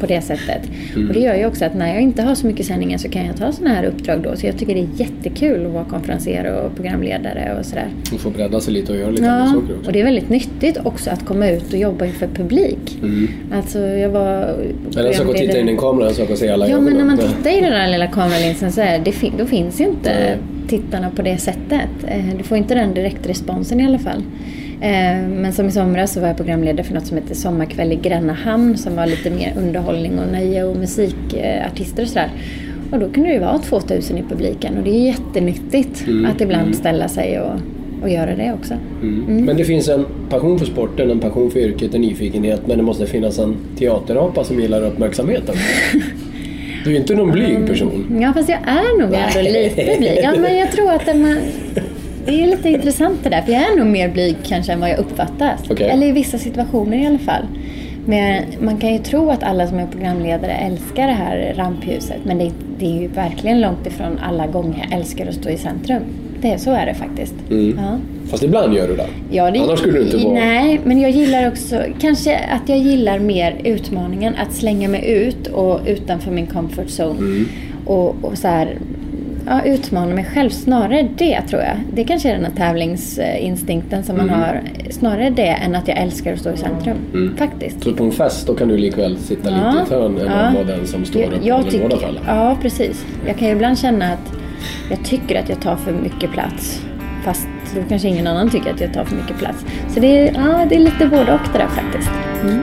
på 0.00 0.06
det 0.06 0.20
sättet. 0.20 0.62
Och 1.08 1.14
det 1.14 1.20
gör 1.20 1.34
ju 1.34 1.46
också 1.46 1.64
att 1.64 1.74
när 1.74 1.88
jag 1.94 2.02
inte 2.02 2.22
har 2.22 2.34
så 2.34 2.46
mycket 2.46 2.66
sändningar 2.66 2.98
så 2.98 3.08
kan 3.08 3.26
jag 3.26 3.36
ta 3.36 3.52
sådana 3.52 3.74
här 3.74 3.84
uppdrag 3.84 4.22
då. 4.22 4.36
Så 4.36 4.46
jag 4.46 4.58
tycker 4.58 4.74
det 4.74 4.80
är 4.80 4.88
jättekul 4.96 5.66
att 5.66 5.72
vara 5.72 5.84
konferenser 5.84 6.52
och 6.64 6.74
programledare 6.76 7.56
och 7.58 7.66
sådär. 7.66 7.88
Du 8.12 8.18
får 8.18 8.30
bredda 8.30 8.60
sig 8.60 8.72
lite 8.74 8.92
och 8.92 8.98
göra 8.98 9.10
lite 9.10 9.30
andra 9.30 9.44
Ja, 9.46 9.52
saker 9.60 9.74
också. 9.78 9.86
och 9.86 9.92
det 9.92 10.00
är 10.00 10.04
väldigt 10.04 10.28
nyttigt 10.30 10.78
också 10.84 11.10
att 11.10 11.24
komma 11.24 11.48
ut 11.50 11.72
och 11.72 11.78
jobba 11.78 12.04
inför 12.06 12.26
publik. 12.26 12.98
Alltså 13.52 13.78
jag 13.78 14.08
var... 14.08 14.54
Men 14.94 15.06
en 15.06 15.14
sak 15.14 15.28
att 15.28 15.36
titta 15.36 15.58
in 15.58 15.68
i 15.68 15.72
en 15.72 15.78
kamera, 15.78 16.08
en 16.08 16.14
sak 16.14 16.30
att 16.30 16.38
se 16.38 16.48
alla 16.48 16.68
Ja, 16.68 16.80
men 16.80 16.94
när 16.94 17.04
man 17.04 17.18
tittar 17.18 17.58
i 17.58 17.60
den 17.60 17.70
där 17.72 17.88
lilla 17.88 18.06
kameralinsen 18.06 18.72
så 18.72 18.80
är 18.80 18.98
det, 18.98 19.12
fin- 19.12 19.32
då 19.38 19.46
finns 19.46 19.80
ju 19.80 19.84
inte 19.84 20.10
Nej. 20.20 20.36
tittarna 20.68 21.10
på 21.10 21.22
det 21.22 21.38
sättet. 21.38 21.88
Eh, 22.08 22.24
Du 22.38 22.44
får 22.44 22.58
inte 22.58 22.74
den 22.74 22.94
direktresponsen 22.94 23.80
i 23.80 23.86
alla 23.86 23.98
fall. 23.98 24.22
Eh, 24.80 25.28
Men 25.28 25.52
som 25.52 25.66
i 25.66 25.70
somras 25.70 26.12
så 26.12 26.20
var 26.20 26.28
jag 26.28 26.36
programledare 26.36 26.84
för 26.86 26.94
något 26.94 27.06
som 27.06 27.16
heter 27.16 27.34
Sommarkväll 27.34 27.92
i 27.92 27.96
Grännahamn 27.96 28.76
som 28.78 28.96
var 28.96 29.06
lite 29.06 29.30
mer 29.30 29.52
underhållning 29.56 30.18
och 30.18 30.32
nöje 30.32 30.64
och 30.64 30.76
musikartister 30.76 32.02
och 32.02 32.08
sådär. 32.08 32.30
Och 32.92 32.98
då 32.98 33.08
kunde 33.08 33.28
det 33.28 33.34
ju 33.34 33.40
vara 33.40 33.58
2000 33.58 34.18
i 34.18 34.22
publiken 34.22 34.78
och 34.78 34.84
det 34.84 34.90
är 34.90 35.06
jättenyttigt 35.06 36.04
att 36.26 36.40
ibland 36.40 36.74
ställa 36.76 37.08
sig 37.08 37.40
och, 37.40 37.52
och 38.02 38.08
göra 38.08 38.36
det 38.36 38.52
också. 38.60 38.74
Mm. 39.02 39.44
Men 39.44 39.56
det 39.56 39.64
finns 39.64 39.88
en 39.88 40.06
passion 40.30 40.58
för 40.58 40.66
sporten, 40.66 41.10
en 41.10 41.20
passion 41.20 41.50
för 41.50 41.60
yrket, 41.60 41.94
en 41.94 42.00
nyfikenhet. 42.00 42.66
Men 42.66 42.76
det 42.76 42.82
måste 42.82 43.06
finnas 43.06 43.38
en 43.38 43.56
teaterapa 43.78 44.44
som 44.44 44.60
gillar 44.60 44.82
uppmärksamheten. 44.82 45.54
Du 46.84 46.94
är 46.94 46.96
inte 46.96 47.14
någon 47.14 47.30
blyg 47.30 47.66
person. 47.66 48.18
Ja, 48.22 48.32
fast 48.32 48.48
jag 48.48 48.58
är 48.58 48.98
nog 49.00 49.14
ändå 49.14 49.50
lite 49.50 49.96
blyg. 49.98 50.18
Ja, 50.22 50.34
men 50.38 50.58
jag 50.58 50.72
tror 50.72 50.92
att 50.92 51.06
man, 51.06 51.36
det 52.28 52.42
är 52.42 52.46
lite 52.46 52.68
intressant 52.68 53.24
det 53.24 53.30
där, 53.30 53.42
för 53.42 53.52
jag 53.52 53.62
är 53.72 53.76
nog 53.76 53.86
mer 53.86 54.08
blyg 54.08 54.36
kanske 54.44 54.72
än 54.72 54.80
vad 54.80 54.90
jag 54.90 54.98
uppfattas. 54.98 55.60
Okej. 55.70 55.88
Eller 55.88 56.06
i 56.06 56.12
vissa 56.12 56.38
situationer 56.38 56.96
i 56.96 57.06
alla 57.06 57.18
fall. 57.18 57.42
Men 58.06 58.44
man 58.60 58.76
kan 58.76 58.92
ju 58.92 58.98
tro 58.98 59.30
att 59.30 59.42
alla 59.42 59.66
som 59.66 59.78
är 59.78 59.86
programledare 59.86 60.52
älskar 60.52 61.06
det 61.06 61.12
här 61.12 61.54
rampljuset, 61.56 62.16
men 62.24 62.38
det, 62.38 62.52
det 62.78 62.86
är 62.86 63.00
ju 63.00 63.08
verkligen 63.08 63.60
långt 63.60 63.86
ifrån 63.86 64.18
alla 64.22 64.46
gånger 64.46 64.86
jag 64.88 64.98
älskar 64.98 65.26
att 65.26 65.34
stå 65.34 65.48
i 65.48 65.56
centrum. 65.56 66.02
Det, 66.40 66.58
så 66.58 66.70
är 66.70 66.86
det 66.86 66.94
faktiskt. 66.94 67.34
Ja. 67.76 67.98
Fast 68.30 68.42
ibland 68.42 68.74
gör 68.74 68.88
du 68.88 68.96
det. 68.96 69.06
Ja, 69.30 69.50
det, 69.50 69.58
Annars 69.58 69.78
skulle 69.78 69.98
du 69.98 70.04
inte 70.04 70.16
vara... 70.16 70.34
Nej, 70.34 70.80
men 70.84 71.00
jag 71.00 71.10
gillar 71.10 71.48
också, 71.48 71.82
kanske 72.00 72.38
att 72.38 72.68
jag 72.68 72.78
gillar 72.78 73.18
mer 73.18 73.56
utmaningen 73.64 74.34
att 74.36 74.52
slänga 74.52 74.88
mig 74.88 75.10
ut 75.10 75.46
och 75.46 75.80
utanför 75.86 76.30
min 76.30 76.46
comfort 76.46 76.86
zone. 76.86 77.18
Mm. 77.18 77.48
Och, 77.86 78.16
och 78.22 78.38
så 78.38 78.48
här, 78.48 78.78
ja, 79.48 79.62
utmana 79.64 80.14
mig 80.14 80.24
själv. 80.34 80.50
Snarare 80.50 81.08
det 81.18 81.40
tror 81.42 81.62
jag. 81.62 81.76
Det 81.92 82.04
kanske 82.04 82.28
är 82.30 82.32
den 82.34 82.44
här 82.44 82.52
tävlingsinstinkten 82.52 84.04
som 84.04 84.14
Mm. 84.14 84.26
man 84.26 84.40
har. 84.40 84.62
Snarare 84.90 85.30
det 85.30 85.46
än 85.48 85.74
att 85.74 85.88
jag 85.88 85.98
älskar 85.98 86.32
att 86.32 86.38
stå 86.40 86.50
i 86.50 86.56
centrum. 86.56 87.34
Faktiskt. 87.38 87.82
Så 87.84 87.92
på 87.92 88.04
en 88.04 88.12
fest 88.12 88.46
då 88.46 88.54
kan 88.54 88.68
du 88.68 88.76
likväl 88.76 89.18
sitta 89.18 89.50
Ja. 89.50 89.56
lite 89.56 89.78
i 89.78 89.82
ett 89.82 89.88
hörn 90.02 90.18
än 90.18 90.28
att 90.28 90.54
vara 90.54 90.64
den 90.64 90.86
som 90.86 91.04
står 91.04 91.20
upp 91.22 91.32
jag 91.42 91.60
i 91.60 91.62
båda 91.62 91.70
tycker, 91.70 91.96
fallen. 92.06 92.22
Ja, 92.26 92.56
precis. 92.62 93.06
Jag 93.26 93.36
kan 93.36 93.48
ju 93.48 93.54
ibland 93.54 93.78
känna 93.78 94.04
att 94.12 94.32
jag 94.90 95.04
tycker 95.04 95.40
att 95.40 95.48
jag 95.48 95.60
tar 95.60 95.76
för 95.76 95.92
mycket 95.92 96.30
plats. 96.32 96.82
Fast 97.24 97.48
då 97.74 97.80
kanske 97.88 98.08
ingen 98.08 98.26
annan 98.26 98.50
tycker 98.50 98.70
att 98.74 98.80
jag 98.80 98.92
tar 98.94 99.04
för 99.04 99.16
mycket 99.16 99.38
plats. 99.38 99.64
Så 99.88 100.00
det 100.00 100.18
är, 100.28 100.34
ja, 100.34 100.66
det 100.68 100.74
är 100.74 100.80
lite 100.80 101.06
både 101.06 101.32
och 101.32 101.40
det 101.52 101.58
där 101.58 101.66
faktiskt. 101.66 102.10
Mm. 102.42 102.58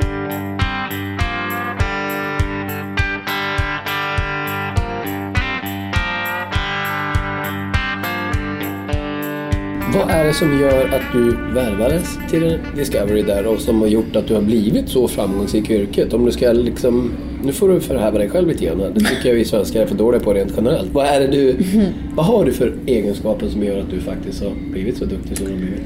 Vad 9.95 10.11
är 10.11 10.23
det 10.23 10.33
som 10.33 10.59
gör 10.59 10.87
att 10.87 11.13
du 11.13 11.37
värvades 11.53 12.19
till 12.29 12.59
Discovery 12.75 13.21
där 13.21 13.47
och 13.47 13.59
som 13.59 13.81
har 13.81 13.87
gjort 13.87 14.15
att 14.15 14.27
du 14.27 14.33
har 14.33 14.41
blivit 14.41 14.89
så 14.89 15.07
framgångsrik 15.07 15.69
i 15.69 15.73
yrket? 15.73 16.13
Om 16.13 16.25
du 16.25 16.31
ska 16.31 16.51
liksom... 16.51 17.11
Nu 17.43 17.53
får 17.53 17.69
du 17.69 17.81
förhäva 17.81 18.17
dig 18.17 18.29
själv 18.29 18.47
lite 18.47 18.65
grann. 18.65 18.77
Det 18.93 18.99
tycker 18.99 19.29
jag 19.29 19.35
vi 19.35 19.45
svenskar 19.45 19.81
är 19.81 19.85
för 19.85 19.95
dåliga 19.95 20.21
på 20.21 20.33
rent 20.33 20.53
generellt. 20.57 20.91
Vad 20.93 21.05
är 21.05 21.27
du... 21.27 21.57
Vad 22.15 22.25
har 22.25 22.45
du 22.45 22.53
för 22.53 22.73
egenskaper 22.85 23.47
som 23.47 23.63
gör 23.63 23.79
att 23.79 23.89
du 23.89 23.99
faktiskt 23.99 24.43
har 24.43 24.51
blivit 24.71 24.97
så 24.97 25.05
duktig 25.05 25.37
som 25.37 25.45
du 25.45 25.51
har 25.51 25.59
blivit? 25.59 25.81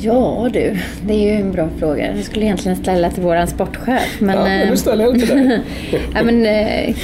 Ja 0.00 0.50
du, 0.52 0.78
det 1.06 1.14
är 1.14 1.34
ju 1.34 1.40
en 1.40 1.52
bra 1.52 1.68
fråga. 1.78 2.16
Jag 2.16 2.24
skulle 2.24 2.44
egentligen 2.44 2.76
ställa 2.76 3.10
till 3.10 3.22
våran 3.22 3.46
sportchef. 3.46 4.20
Men, 4.20 4.36
ja, 4.36 4.44
men 4.44 4.68
nu 4.68 4.76
ställer 4.76 5.04
jag 5.04 5.12
den 5.12 5.20
till 5.20 5.36
dig. 5.36 5.60
ja, 6.14 6.22
men, 6.22 6.46
eh, 6.46 6.96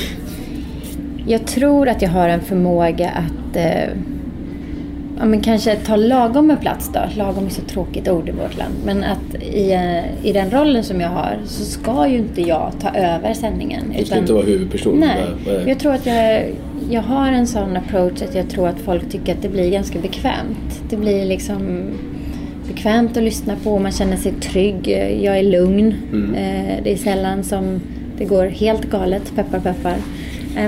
jag 1.26 1.46
tror 1.46 1.88
att 1.88 2.02
jag 2.02 2.08
har 2.08 2.28
en 2.28 2.40
förmåga 2.40 3.10
att 3.10 3.56
eh, 3.56 3.94
ja, 5.18 5.24
men 5.24 5.40
kanske 5.40 5.76
ta 5.76 5.96
lagom 5.96 6.46
med 6.46 6.60
plats 6.60 6.90
då. 6.94 7.00
Lagom 7.16 7.46
är 7.46 7.50
så 7.50 7.62
tråkigt 7.62 8.08
ord 8.08 8.28
i 8.28 8.32
vårt 8.32 8.56
land. 8.58 8.74
Men 8.84 9.04
att 9.04 9.42
i, 9.42 9.72
eh, 9.72 10.26
i 10.28 10.32
den 10.32 10.50
rollen 10.50 10.84
som 10.84 11.00
jag 11.00 11.08
har 11.08 11.38
så 11.46 11.64
ska 11.64 12.08
ju 12.08 12.18
inte 12.18 12.42
jag 12.42 12.72
ta 12.80 12.88
över 12.88 13.34
sändningen. 13.34 13.82
Du 13.98 14.04
ska 14.04 14.18
inte 14.18 14.32
vara 14.32 14.44
huvudperson. 14.44 14.96
Nej, 15.00 15.22
Nej. 15.46 15.64
jag 15.66 15.78
tror 15.78 15.92
att 15.94 16.06
jag, 16.06 16.44
jag 16.90 17.02
har 17.02 17.32
en 17.32 17.46
sån 17.46 17.76
approach 17.76 18.22
att 18.22 18.34
jag 18.34 18.48
tror 18.48 18.68
att 18.68 18.78
folk 18.84 19.10
tycker 19.10 19.32
att 19.34 19.42
det 19.42 19.48
blir 19.48 19.70
ganska 19.70 19.98
bekvämt. 19.98 20.80
Det 20.90 20.96
blir 20.96 21.26
liksom 21.26 21.90
bekvämt 22.68 23.16
att 23.16 23.22
lyssna 23.22 23.56
på, 23.62 23.78
man 23.78 23.92
känner 23.92 24.16
sig 24.16 24.32
trygg, 24.32 24.88
jag 25.22 25.38
är 25.38 25.42
lugn. 25.42 25.94
Mm. 26.12 26.34
Eh, 26.34 26.82
Det 26.84 26.92
är 26.92 26.96
sällan 26.96 27.44
som 27.44 27.80
det 28.18 28.24
går 28.24 28.46
helt 28.46 28.90
galet, 28.90 29.32
peppar 29.36 29.60
peppar. 29.60 29.96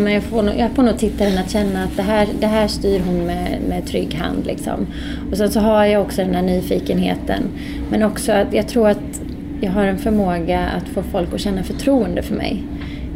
Men 0.00 0.12
jag 0.12 0.22
får, 0.22 0.42
nog, 0.42 0.54
jag 0.58 0.70
får 0.70 0.82
nog 0.82 0.98
tittaren 0.98 1.38
att 1.38 1.50
känna 1.50 1.84
att 1.84 1.96
det 1.96 2.02
här, 2.02 2.28
det 2.40 2.46
här 2.46 2.68
styr 2.68 3.00
hon 3.06 3.26
med, 3.26 3.58
med 3.68 3.86
trygg 3.86 4.14
hand. 4.14 4.46
Liksom. 4.46 4.86
Och 5.30 5.36
sen 5.36 5.50
så 5.50 5.60
har 5.60 5.84
jag 5.84 6.02
också 6.02 6.22
den 6.22 6.34
här 6.34 6.42
nyfikenheten. 6.42 7.42
Men 7.90 8.02
också 8.02 8.32
att 8.32 8.52
jag 8.54 8.68
tror 8.68 8.88
att 8.88 9.20
jag 9.60 9.70
har 9.70 9.84
en 9.84 9.98
förmåga 9.98 10.60
att 10.60 10.88
få 10.88 11.02
folk 11.02 11.34
att 11.34 11.40
känna 11.40 11.62
förtroende 11.62 12.22
för 12.22 12.34
mig. 12.34 12.62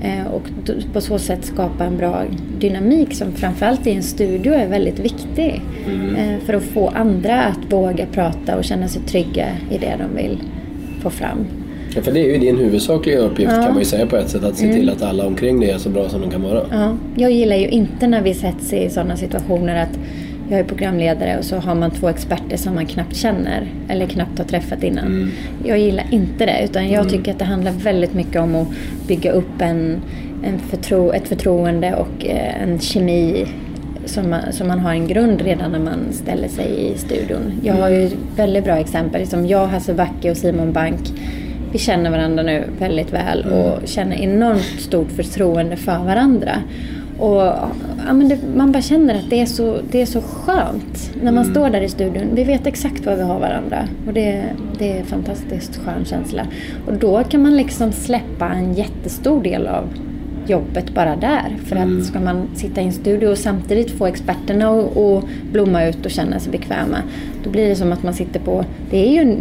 Eh, 0.03 0.27
Och 0.27 0.43
på 0.93 1.01
så 1.01 1.19
sätt 1.19 1.45
skapa 1.45 1.85
en 1.85 1.97
bra 1.97 2.23
dynamik 2.59 3.15
som 3.15 3.33
framförallt 3.33 3.87
i 3.87 3.93
en 3.93 4.03
studio 4.03 4.53
är 4.55 4.69
väldigt 4.69 4.99
viktig. 4.99 5.63
Eh, 6.19 6.39
För 6.47 6.55
att 6.55 6.63
få 6.63 6.89
andra 6.89 7.43
att 7.45 7.73
våga 7.73 8.07
prata 8.07 8.57
och 8.57 8.65
känna 8.65 8.89
sig 8.89 9.03
trygga 9.03 9.47
i 9.71 9.79
det 9.79 9.95
de 9.99 10.17
vill 10.23 10.39
få 11.03 11.11
fram. 11.11 11.39
Ja, 11.97 12.03
för 12.03 12.13
det 12.13 12.21
är 12.21 12.33
ju 12.33 12.39
din 12.39 12.59
huvudsakliga 12.59 13.19
uppgift 13.19 13.53
Ja. 13.53 13.63
kan 13.63 13.71
man 13.71 13.79
ju 13.79 13.85
säga 13.85 14.07
på 14.07 14.17
ett 14.17 14.29
sätt. 14.31 14.45
Att 14.45 14.57
se 14.57 14.73
till 14.73 14.91
att 14.91 15.03
alla 15.03 15.27
omkring 15.27 15.61
dig 15.61 15.71
är 15.71 15.79
så 15.79 15.89
bra 15.89 16.09
som 16.09 16.21
de 16.21 16.31
kan 16.31 16.43
vara. 16.43 16.61
Ja, 16.71 16.97
jag 17.17 17.31
gillar 17.33 17.57
ju 17.57 17.69
inte 17.69 18.07
när 18.07 18.23
vi 18.23 18.35
sätts 18.35 18.73
i 18.73 18.91
sådana 18.91 19.17
situationer 19.17 19.83
att 19.83 19.99
jag 20.51 20.61
är 20.61 20.65
programledare 20.65 21.39
och 21.39 21.45
så 21.45 21.57
har 21.57 21.75
man 21.75 21.91
två 21.91 22.09
experter 22.09 22.57
som 22.57 22.75
man 22.75 22.87
knappt 22.87 23.17
känner 23.17 23.67
eller 23.89 24.07
knappt 24.07 24.39
har 24.39 24.45
träffat 24.45 24.83
innan. 24.83 25.07
Mm. 25.07 25.31
Jag 25.65 25.79
gillar 25.79 26.05
inte 26.11 26.47
det 26.47 26.65
utan 26.65 26.91
jag 26.91 27.09
tycker 27.09 27.33
att 27.33 27.39
det 27.39 27.45
handlar 27.45 27.73
väldigt 27.73 28.15
mycket 28.15 28.41
om 28.41 28.55
att 28.55 28.69
bygga 29.09 29.33
upp 29.33 29.61
en, 29.61 30.03
en 30.45 30.59
förtro, 30.59 31.13
ett 31.13 31.29
förtroende 31.29 31.95
och 31.95 32.27
eh, 32.27 32.63
en 32.63 32.79
kemi 32.79 33.47
som 34.05 34.31
man, 34.31 34.41
som 34.53 34.69
man 34.69 34.79
har 34.79 34.91
en 34.93 35.07
grund 35.07 35.41
redan 35.43 35.73
när 35.73 35.79
man 35.79 35.99
ställer 36.13 36.49
sig 36.49 36.93
i 36.95 36.99
studion. 36.99 37.53
Jag 37.63 37.75
har 37.75 37.89
ju 37.89 38.11
väldigt 38.37 38.65
bra 38.65 38.77
exempel. 38.77 39.21
Liksom 39.21 39.47
jag, 39.47 39.67
Hasse 39.67 39.95
Backe 39.95 40.31
och 40.31 40.37
Simon 40.37 40.73
Bank 40.73 41.01
vi 41.75 41.81
känner 41.81 42.11
varandra 42.11 42.43
nu 42.43 42.65
väldigt 42.79 43.13
väl 43.13 43.45
och 43.45 43.89
känner 43.89 44.17
enormt 44.17 44.81
stort 44.81 45.13
förtroende 45.13 45.77
för 45.77 45.99
varandra. 45.99 46.63
Och 47.19 47.43
ja, 48.07 48.13
men 48.13 48.29
det, 48.29 48.39
man 48.57 48.73
bara 48.73 48.83
känner 48.83 49.15
att 49.15 49.31
det 49.31 49.41
är 49.41 49.47
så, 49.47 49.79
det 49.91 50.03
är 50.03 50.07
så 50.07 50.21
skönt 50.21 51.11
när 51.23 51.33
man 51.33 51.45
står 51.45 51.71
där 51.71 51.81
i 51.81 51.89
studion. 51.89 52.31
Vi 52.35 52.45
vet 52.45 52.67
exakt 52.67 53.07
vad 53.07 53.17
vi 53.17 53.23
har 53.23 53.41
varandra 53.41 53.89
och 54.07 54.13
det, 54.13 54.45
det 54.79 54.93
är 54.93 55.01
en 55.01 55.07
fantastiskt 55.07 55.77
skön 55.77 56.05
känsla. 56.05 56.47
Och 56.87 56.93
då 56.93 57.25
kan 57.25 57.43
man 57.43 57.57
liksom 57.57 57.93
släppa 57.93 58.49
en 58.49 58.75
jättestor 58.75 59.43
del 59.43 59.67
av 59.67 59.85
jobbet 60.51 60.95
bara 60.95 61.17
där. 61.17 61.57
För 61.65 61.77
att 61.77 62.05
ska 62.05 62.21
man 62.21 62.43
sitta 62.55 62.81
i 62.81 62.85
en 62.85 62.93
studio 62.93 63.29
och 63.29 63.39
samtidigt 63.39 63.91
få 63.91 64.07
experterna 64.07 64.69
att 64.81 65.25
blomma 65.53 65.87
ut 65.87 66.05
och 66.05 66.11
känna 66.11 66.39
sig 66.41 66.53
bekväma. 66.53 66.97
Då 67.45 67.51
blir 67.51 67.69
det 67.69 67.77
som 67.77 67.93
att 67.93 68.03
man 68.03 68.15
sitter 68.15 68.41
på, 68.41 68.65
det 68.91 69.09
är 69.09 69.13
ju 69.13 69.19
en, 69.19 69.37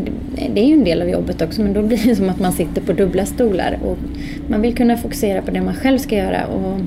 det 0.54 0.62
är 0.62 0.66
ju 0.66 0.74
en 0.74 0.84
del 0.84 1.02
av 1.02 1.10
jobbet 1.10 1.42
också, 1.42 1.62
men 1.62 1.74
då 1.74 1.82
blir 1.82 2.08
det 2.08 2.16
som 2.16 2.30
att 2.30 2.40
man 2.40 2.52
sitter 2.54 2.82
på 2.82 2.94
dubbla 2.94 3.26
stolar. 3.26 3.78
Och 3.86 3.98
man 4.48 4.62
vill 4.62 4.76
kunna 4.76 4.98
fokusera 4.98 5.42
på 5.42 5.52
det 5.52 5.62
man 5.62 5.76
själv 5.76 5.98
ska 5.98 6.16
göra. 6.16 6.46
Och 6.46 6.80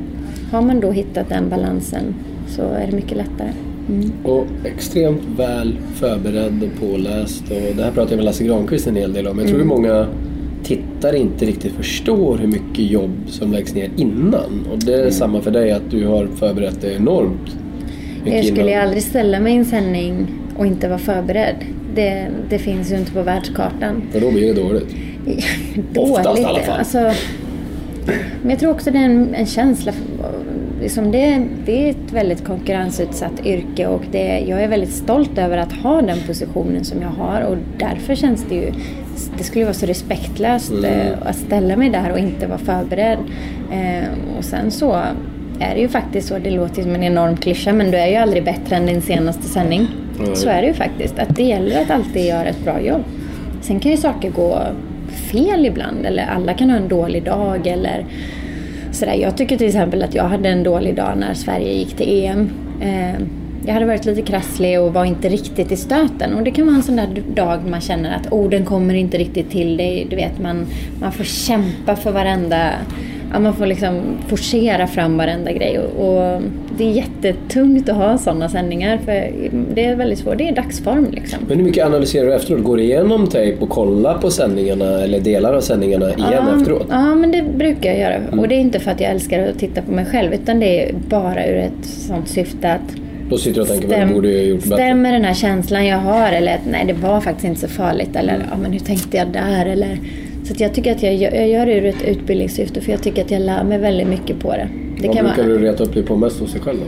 har 0.52 0.62
man 0.62 0.80
då 0.80 0.90
hittat 0.90 1.28
den 1.28 1.48
balansen 1.48 2.14
så 2.48 2.62
är 2.62 2.86
det 2.86 2.96
mycket 2.96 3.16
lättare. 3.16 3.50
Mm. 3.88 4.12
Och 4.24 4.46
extremt 4.64 5.22
väl 5.36 5.78
förberedd 5.94 6.62
och 6.62 6.80
påläst. 6.80 7.42
Och 7.50 7.76
det 7.76 7.82
här 7.82 7.90
pratar 7.90 8.10
jag 8.10 8.16
med 8.16 8.24
Lasse 8.24 8.44
Granqvist 8.44 8.86
en 8.86 8.96
hel 8.96 9.12
del 9.12 9.26
om. 9.26 9.38
Jag 9.38 9.46
tror 9.48 9.56
Mm. 9.60 9.68
många 9.68 10.06
tittare 10.62 11.18
inte 11.18 11.44
riktigt 11.44 11.72
förstår 11.72 12.38
hur 12.38 12.46
mycket 12.46 12.90
jobb 12.90 13.10
som 13.28 13.52
läggs 13.52 13.74
ner 13.74 13.90
innan. 13.96 14.66
Och 14.72 14.78
det 14.78 14.94
Mm. 14.94 15.06
är 15.06 15.10
samma 15.10 15.40
för 15.40 15.50
dig, 15.50 15.72
att 15.72 15.90
du 15.90 16.06
har 16.06 16.26
förberett 16.26 16.80
dig 16.80 16.94
enormt 16.96 17.56
Jag 18.24 18.44
skulle 18.44 18.70
innan. 18.72 18.82
aldrig 18.84 19.02
ställa 19.02 19.40
mig 19.40 19.52
i 19.52 19.56
en 19.56 19.64
sändning 19.64 20.26
och 20.56 20.66
inte 20.66 20.88
vara 20.88 20.98
förberedd. 20.98 21.56
Det, 21.94 22.26
det 22.50 22.58
finns 22.58 22.92
ju 22.92 22.96
inte 22.96 23.12
på 23.12 23.22
världskartan. 23.22 24.02
För 24.12 24.20
då 24.20 24.30
blir 24.30 24.54
det 24.54 24.60
dåligt. 24.62 24.86
Oftast 25.96 26.40
i 26.40 26.44
alla 26.44 26.60
fall. 26.60 26.78
Alltså, 26.78 26.98
men 28.42 28.50
jag 28.50 28.58
tror 28.58 28.70
också 28.70 28.90
det 28.90 28.98
är 28.98 29.04
en, 29.04 29.34
en 29.34 29.46
känsla. 29.46 29.92
Liksom 30.80 31.12
det, 31.12 31.42
det 31.66 31.86
är 31.86 31.90
ett 31.90 32.12
väldigt 32.12 32.44
konkurrensutsatt 32.44 33.46
yrke 33.46 33.86
och 33.86 34.02
det, 34.12 34.44
jag 34.48 34.62
är 34.62 34.68
väldigt 34.68 34.92
stolt 34.92 35.38
över 35.38 35.58
att 35.58 35.72
ha 35.72 36.02
den 36.02 36.18
positionen 36.26 36.84
som 36.84 37.02
jag 37.02 37.08
har 37.08 37.40
och 37.40 37.56
därför 37.78 38.14
känns 38.14 38.44
det 38.48 38.54
ju 38.54 38.72
det 39.38 39.44
skulle 39.44 39.64
vara 39.64 39.74
så 39.74 39.86
respektlöst 39.86 40.70
Mm. 40.72 40.84
eh, 40.84 41.12
att 41.22 41.36
ställa 41.36 41.76
mig 41.76 41.90
där 41.90 42.12
och 42.12 42.18
inte 42.18 42.46
vara 42.46 42.58
förberedd. 42.58 43.18
Eh, 43.72 44.08
och 44.38 44.44
sen 44.44 44.70
så 44.70 44.92
är 45.60 45.74
det 45.74 45.80
ju 45.80 45.88
faktiskt 45.88 46.28
så, 46.28 46.38
det 46.38 46.50
låter 46.50 46.82
som 46.82 46.94
en 46.94 47.02
enorm 47.02 47.36
klyscha 47.36 47.72
men 47.72 47.90
du 47.90 47.96
är 47.98 48.06
ju 48.06 48.14
aldrig 48.16 48.44
bättre 48.44 48.76
än 48.76 48.86
din 48.86 49.00
senaste 49.02 49.42
sändning. 49.42 49.86
Nej. 50.18 50.36
Så 50.36 50.48
är 50.48 50.62
det 50.62 50.68
ju 50.68 50.74
faktiskt. 50.74 51.18
Att 51.18 51.36
det 51.36 51.42
gäller 51.42 51.82
att 51.82 51.90
alltid 51.90 52.24
göra 52.24 52.44
ett 52.44 52.64
bra 52.64 52.80
jobb. 52.80 53.02
Sen 53.60 53.80
kan 53.80 53.90
ju 53.90 53.96
saker 53.96 54.30
gå 54.30 54.62
fel 55.32 55.66
ibland 55.66 56.06
eller 56.06 56.26
alla 56.26 56.54
kan 56.54 56.70
ha 56.70 56.76
en 56.76 56.88
dålig 56.88 57.24
dag 57.24 57.66
eller 57.66 58.04
sådär. 58.96 59.14
Jag 59.14 59.36
tycker 59.36 59.56
till 59.56 59.66
exempel 59.66 60.02
att 60.02 60.14
jag 60.14 60.24
hade 60.24 60.48
en 60.48 60.62
dålig 60.62 60.94
dag 60.94 61.18
när 61.18 61.34
Sverige 61.34 61.72
gick 61.72 61.96
till 61.96 62.24
EM. 62.24 62.50
Eh, 62.80 63.20
jag 63.66 63.74
hade 63.74 63.86
varit 63.86 64.04
lite 64.04 64.22
krasslig 64.22 64.80
och 64.80 64.94
var 64.94 65.04
inte 65.04 65.28
riktigt 65.28 65.72
i 65.72 65.76
stöten. 65.76 66.34
Och 66.34 66.42
det 66.42 66.50
kan 66.50 66.66
vara 66.66 66.76
en 66.76 66.82
sån 66.82 66.96
där 66.96 67.22
dag 67.34 67.60
man 67.70 67.80
känner 67.80 68.16
att 68.16 68.26
oh, 68.32 68.38
orden 68.38 68.64
kommer 68.64 68.94
inte 68.94 69.18
riktigt 69.18 69.50
till 69.50 69.76
dig. 69.76 70.06
Du 70.10 70.16
vet, 70.16 70.38
man, 70.38 70.66
man 71.00 71.12
får 71.12 71.24
kämpa 71.24 71.96
för 71.96 72.12
varenda... 72.12 72.72
Ja, 73.32 73.38
man 73.38 73.54
får 73.54 73.66
liksom 73.66 74.00
forcera 74.28 74.86
fram 74.86 75.16
varenda 75.16 75.52
grej. 75.52 75.78
Och, 75.78 76.08
och 76.08 76.42
det 76.78 76.84
är 76.84 76.90
jättetungt 76.90 77.88
att 77.88 77.96
ha 77.96 78.18
sådana 78.18 78.48
sändningar 78.48 78.98
för 78.98 79.30
det 79.74 79.84
är 79.84 79.96
väldigt 79.96 80.18
svårt. 80.18 80.38
Det 80.38 80.48
är 80.48 80.54
dagsform 80.54 81.06
liksom. 81.10 81.38
Men 81.48 81.58
hur 81.58 81.64
mycket 81.64 81.86
analyserar 81.86 82.26
du 82.26 82.34
efteråt? 82.34 82.64
Går 82.64 82.76
du 82.76 82.82
igenom 82.82 83.26
tejp 83.26 83.62
och 83.62 83.70
kollar 83.70 84.18
på 84.18 84.30
sändningarna 84.30 84.84
eller 84.84 85.20
delar 85.20 85.54
av 85.54 85.60
sändningarna 85.60 86.06
igen 86.06 86.18
ja, 86.32 86.60
efteråt? 86.60 86.86
Ja, 86.90 87.14
men 87.14 87.32
det 87.32 87.42
brukar 87.42 87.90
jag 87.90 87.98
göra. 87.98 88.40
Och 88.40 88.48
det 88.48 88.54
är 88.54 88.60
inte 88.60 88.80
för 88.80 88.90
att 88.90 89.00
jag 89.00 89.10
älskar 89.10 89.48
att 89.48 89.58
titta 89.58 89.82
på 89.82 89.92
mig 89.92 90.04
själv 90.04 90.34
utan 90.34 90.60
det 90.60 90.88
är 90.88 90.94
bara 91.08 91.46
ur 91.46 91.56
ett 91.56 91.86
sånt 91.86 92.28
syfte 92.28 92.72
att 92.72 92.96
Då 93.30 93.38
sitter 93.38 93.54
du 93.54 93.60
och 93.60 93.68
tänker, 93.68 94.00
vad 94.00 94.14
borde 94.14 94.32
jag 94.32 94.44
gjort 94.44 94.62
bättre? 94.62 94.74
stämmer 94.76 95.12
den 95.12 95.24
här 95.24 95.34
känslan 95.34 95.86
jag 95.86 95.98
har 95.98 96.32
eller 96.32 96.54
att 96.54 96.66
nej 96.70 96.84
det 96.86 96.92
var 96.92 97.20
faktiskt 97.20 97.46
inte 97.46 97.60
så 97.60 97.68
farligt 97.68 98.16
eller 98.16 98.46
ja 98.50 98.56
men 98.62 98.72
hur 98.72 98.80
tänkte 98.80 99.16
jag 99.16 99.28
där 99.28 99.66
eller 99.66 99.98
så 100.46 100.54
jag 100.58 100.74
tycker 100.74 100.92
att 100.92 101.02
jag 101.02 101.14
jag 101.14 101.48
gör 101.48 101.66
det 101.66 101.72
ur 101.74 101.84
ett 101.86 102.02
utbildningssyfte 102.06 102.80
för 102.80 102.92
jag 102.92 103.02
tycker 103.02 103.24
att 103.24 103.30
jag 103.30 103.42
lär 103.42 103.64
mig 103.64 103.78
väldigt 103.78 104.08
mycket 104.08 104.38
på 104.38 104.52
det. 104.52 104.68
det 105.00 105.06
Vad 105.08 105.16
kan 105.16 105.24
brukar 105.26 105.42
vara, 105.42 105.58
du 105.58 105.64
reta 105.64 105.84
upp 105.84 105.94
dig 105.94 106.02
på 106.02 106.16
mest 106.16 106.40
hos 106.40 106.52
dig 106.52 106.60
själv 106.62 106.78
då? 106.78 106.86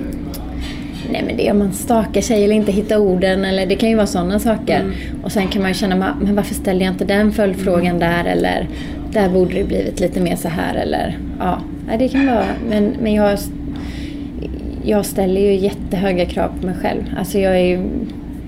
Nej 1.12 1.22
men 1.26 1.36
det 1.36 1.48
är 1.48 1.52
om 1.52 1.58
man 1.58 1.72
stakar 1.72 2.20
sig 2.20 2.44
eller 2.44 2.54
inte 2.54 2.72
hittar 2.72 2.96
orden 2.98 3.44
eller 3.44 3.66
det 3.66 3.74
kan 3.74 3.88
ju 3.88 3.94
vara 3.94 4.06
sådana 4.06 4.38
saker. 4.38 4.80
Mm. 4.80 4.92
Och 5.22 5.32
sen 5.32 5.48
kan 5.48 5.62
man 5.62 5.70
ju 5.70 5.74
känna, 5.74 5.96
"Ma- 5.96 6.24
men 6.24 6.34
varför 6.36 6.54
ställde 6.54 6.84
jag 6.84 6.94
inte 6.94 7.04
den 7.04 7.32
följdfrågan 7.32 7.86
Mm. 7.86 7.98
där 7.98 8.24
eller 8.24 8.68
där 9.12 9.28
borde 9.28 9.54
det 9.54 9.64
blivit 9.64 10.00
lite 10.00 10.20
mer 10.20 10.36
så 10.36 10.48
här 10.48 10.74
eller 10.74 11.18
ja, 11.38 11.58
Nej, 11.86 11.98
det 11.98 12.08
kan 12.08 12.26
vara, 12.26 12.44
men, 12.70 12.92
men 13.02 13.14
jag, 13.14 13.38
jag 14.84 15.06
ställer 15.06 15.40
ju 15.40 15.54
jättehöga 15.54 16.24
krav 16.26 16.48
på 16.60 16.66
mig 16.66 16.74
själv. 16.82 17.02
Alltså 17.18 17.38
jag 17.38 17.54
är 17.60 17.64
ju, 17.66 17.78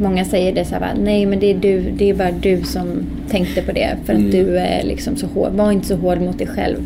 många 0.00 0.24
säger 0.24 0.52
det 0.52 0.64
så 0.64 0.74
här, 0.74 0.94
nej 1.02 1.26
men 1.26 1.40
det 1.40 1.50
är 1.50 1.54
du, 1.54 1.80
det 1.96 2.10
är 2.10 2.14
bara 2.14 2.30
du 2.30 2.62
som 2.62 2.86
tänkte 3.30 3.62
på 3.62 3.72
det 3.72 3.96
för 4.04 4.12
att 4.12 4.18
Mm. 4.18 4.30
du 4.30 4.56
är 4.58 4.82
liksom 4.84 5.16
så 5.16 5.26
hård, 5.26 5.52
var 5.52 5.72
inte 5.72 5.86
så 5.86 5.96
hård 5.96 6.20
mot 6.20 6.38
dig 6.38 6.46
själv. 6.46 6.76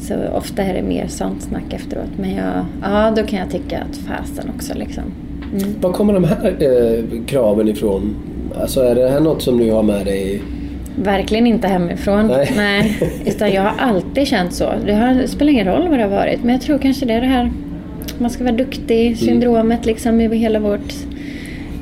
Så 0.00 0.14
ofta 0.34 0.62
är 0.62 0.74
det 0.74 0.82
mer 0.82 1.06
sånt 1.08 1.42
snack 1.42 1.72
efteråt. 1.72 2.10
Men 2.16 2.30
jag, 2.34 2.64
ja, 2.82 3.12
då 3.16 3.22
kan 3.22 3.38
jag 3.38 3.50
tycka 3.50 3.78
att 3.78 3.96
fasen 3.96 4.50
också 4.56 4.74
liksom. 4.74 5.02
Mm. 5.58 5.74
Var 5.80 5.92
kommer 5.92 6.12
de 6.12 6.24
här 6.24 6.56
eh, 6.58 7.24
kraven 7.26 7.68
ifrån? 7.68 8.14
Alltså 8.60 8.80
är 8.82 8.94
det 8.94 9.08
här 9.08 9.20
något 9.20 9.42
som 9.42 9.58
du 9.58 9.70
har 9.70 9.82
med 9.82 10.06
dig? 10.06 10.42
Verkligen 11.02 11.46
inte 11.46 11.68
hemifrån. 11.68 12.26
Nej. 12.56 12.98
Utan 13.26 13.50
jag 13.52 13.62
har 13.62 13.72
alltid 13.78 14.26
känt 14.26 14.52
så. 14.52 14.72
Det, 14.86 14.92
har, 14.94 15.14
det 15.14 15.28
spelar 15.28 15.52
ingen 15.52 15.66
roll 15.66 15.88
vad 15.88 15.98
det 15.98 16.02
har 16.02 16.10
varit. 16.10 16.42
Men 16.44 16.52
jag 16.52 16.60
tror 16.62 16.78
kanske 16.78 17.06
det 17.06 17.12
är 17.12 17.20
det 17.20 17.26
här 17.26 17.50
man 18.18 18.30
ska 18.30 18.44
vara 18.44 18.54
duktig, 18.56 19.18
syndromet 19.18 19.86
liksom 19.86 20.20
i 20.20 20.36
hela 20.36 20.58
vårt 20.58 20.94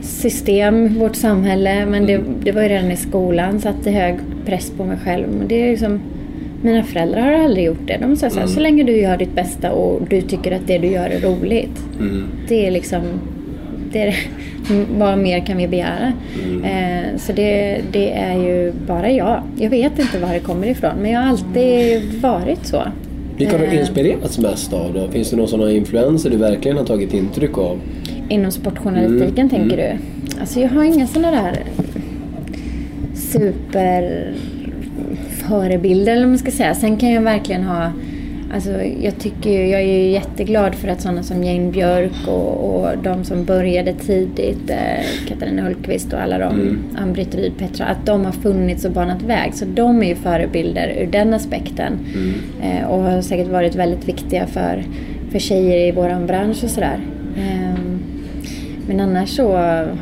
system, 0.02 0.98
vårt 0.98 1.16
samhälle. 1.16 1.86
Men 1.86 2.06
det, 2.06 2.20
det 2.42 2.52
var 2.52 2.62
ju 2.62 2.68
redan 2.68 2.90
i 2.90 2.96
skolan, 2.96 3.60
satte 3.60 3.90
hög 3.90 4.14
press 4.46 4.72
på 4.76 4.84
mig 4.84 4.96
själv. 5.04 5.26
Men 5.38 5.48
det 5.48 5.62
är 5.62 5.70
liksom, 5.70 6.00
mina 6.62 6.82
föräldrar 6.82 7.20
har 7.20 7.44
aldrig 7.44 7.64
gjort 7.66 7.86
det. 7.86 7.98
De 8.00 8.16
sa 8.16 8.30
så 8.30 8.40
här, 8.40 8.46
så 8.46 8.60
länge 8.60 8.84
du 8.84 8.96
gör 8.96 9.16
ditt 9.16 9.34
bästa 9.34 9.72
och 9.72 10.00
du 10.08 10.20
tycker 10.20 10.52
att 10.52 10.66
det 10.66 10.78
du 10.78 10.86
gör 10.88 11.08
är 11.10 11.20
roligt. 11.20 11.82
Det 12.48 12.66
är 12.66 12.70
liksom, 12.70 13.02
det 13.92 13.98
är, 14.00 14.16
vad 14.98 15.18
mer 15.18 15.46
kan 15.46 15.56
vi 15.56 15.68
begära? 15.68 16.12
Eh, 16.64 17.18
så 17.18 17.32
det, 17.32 17.80
det 17.92 18.10
är 18.12 18.34
ju 18.34 18.72
bara 18.86 19.10
jag. 19.10 19.42
Jag 19.56 19.70
vet 19.70 19.98
inte 19.98 20.18
var 20.18 20.32
det 20.32 20.40
kommer 20.40 20.66
ifrån 20.66 20.92
men 21.02 21.10
jag 21.10 21.20
har 21.20 21.28
alltid 21.28 22.20
varit 22.22 22.66
så. 22.66 22.82
Vilka 23.36 23.52
har 23.52 23.66
du 23.66 23.72
Eh, 23.72 23.80
inspirerats 23.80 24.38
mest 24.38 24.72
av 24.72 24.92
då? 24.94 25.08
Finns 25.08 25.30
det 25.30 25.36
några 25.36 25.48
sådana 25.48 25.72
influenser 25.72 26.30
du 26.30 26.36
verkligen 26.36 26.76
har 26.76 26.84
tagit 26.84 27.14
intryck 27.14 27.58
av? 27.58 27.78
Inom 28.32 28.52
sportjournalistiken 28.52 29.50
tänker 29.50 29.76
du? 29.76 29.98
Alltså 30.40 30.60
jag 30.60 30.68
har 30.68 30.84
inga 30.84 31.06
sådana 31.06 31.30
där 31.30 31.64
super 33.14 34.32
förebilder 35.48 36.12
eller 36.12 36.26
man 36.26 36.38
ska 36.38 36.50
säga. 36.50 36.74
Sen 36.74 36.96
kan 36.96 37.10
jag 37.10 37.22
verkligen 37.22 37.62
ha 37.62 37.92
Alltså, 38.54 38.70
jag, 38.82 39.18
tycker, 39.18 39.66
jag 39.66 39.80
är 39.80 39.98
ju 39.98 40.10
jätteglad 40.10 40.74
för 40.74 40.88
att 40.88 41.00
sådana 41.00 41.22
som 41.22 41.44
Jane 41.44 41.70
Björk 41.70 42.28
och, 42.28 42.74
och 42.74 42.98
de 43.02 43.24
som 43.24 43.44
började 43.44 43.92
tidigt, 43.92 44.70
eh, 44.70 45.28
Katarina 45.28 45.62
Hultqvist 45.62 46.12
och 46.12 46.20
alla 46.20 46.38
de, 46.38 46.78
Ann-Britt 46.96 47.34
Ryd, 47.34 47.52
Petra, 47.58 47.86
att 47.86 48.06
de 48.06 48.24
har 48.24 48.32
funnits 48.32 48.84
och 48.84 48.92
banat 48.92 49.22
väg. 49.22 49.54
Så 49.54 49.64
de 49.64 50.02
är 50.02 50.06
ju 50.06 50.14
förebilder 50.14 50.96
ur 51.00 51.06
den 51.06 51.34
aspekten. 51.34 51.98
Eh, 52.62 52.90
och 52.90 53.02
har 53.02 53.22
säkert 53.22 53.48
varit 53.48 53.74
väldigt 53.74 54.08
viktiga 54.08 54.46
för, 54.46 54.84
för 55.30 55.38
tjejer 55.38 55.88
i 55.88 55.92
våran 55.92 56.26
bransch 56.26 56.64
och 56.64 56.70
sådär. 56.70 57.00
Ehm, 57.38 57.71
men 58.92 59.00
annars 59.00 59.36
så 59.36 59.52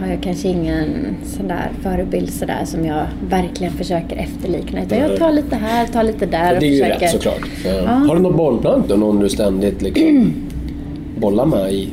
har 0.00 0.06
jag 0.10 0.18
kanske 0.22 0.48
ingen 0.48 0.88
sån 1.24 1.48
där 1.48 1.70
förebild 1.82 2.30
sådär 2.30 2.64
som 2.64 2.84
jag 2.86 3.04
verkligen 3.28 3.72
försöker 3.72 4.16
efterlikna. 4.16 4.82
Utan 4.82 4.98
jag 4.98 5.16
tar 5.16 5.32
lite 5.32 5.56
här, 5.56 5.86
tar 5.86 6.02
lite 6.02 6.26
där 6.26 6.54
och 6.54 6.60
Det 6.60 6.66
är 6.66 6.70
ju 6.70 6.82
försöker... 6.82 7.00
rätt 7.00 7.10
såklart. 7.10 7.48
Ja. 7.64 7.90
Har 7.90 8.14
du 8.16 8.22
något 8.22 8.36
bollplank 8.36 8.88
då? 8.88 8.96
Någon 8.96 9.18
du 9.20 9.28
ständigt 9.28 9.82
liksom 9.82 10.32
bollar 11.18 11.46
med 11.46 11.72
i, 11.72 11.88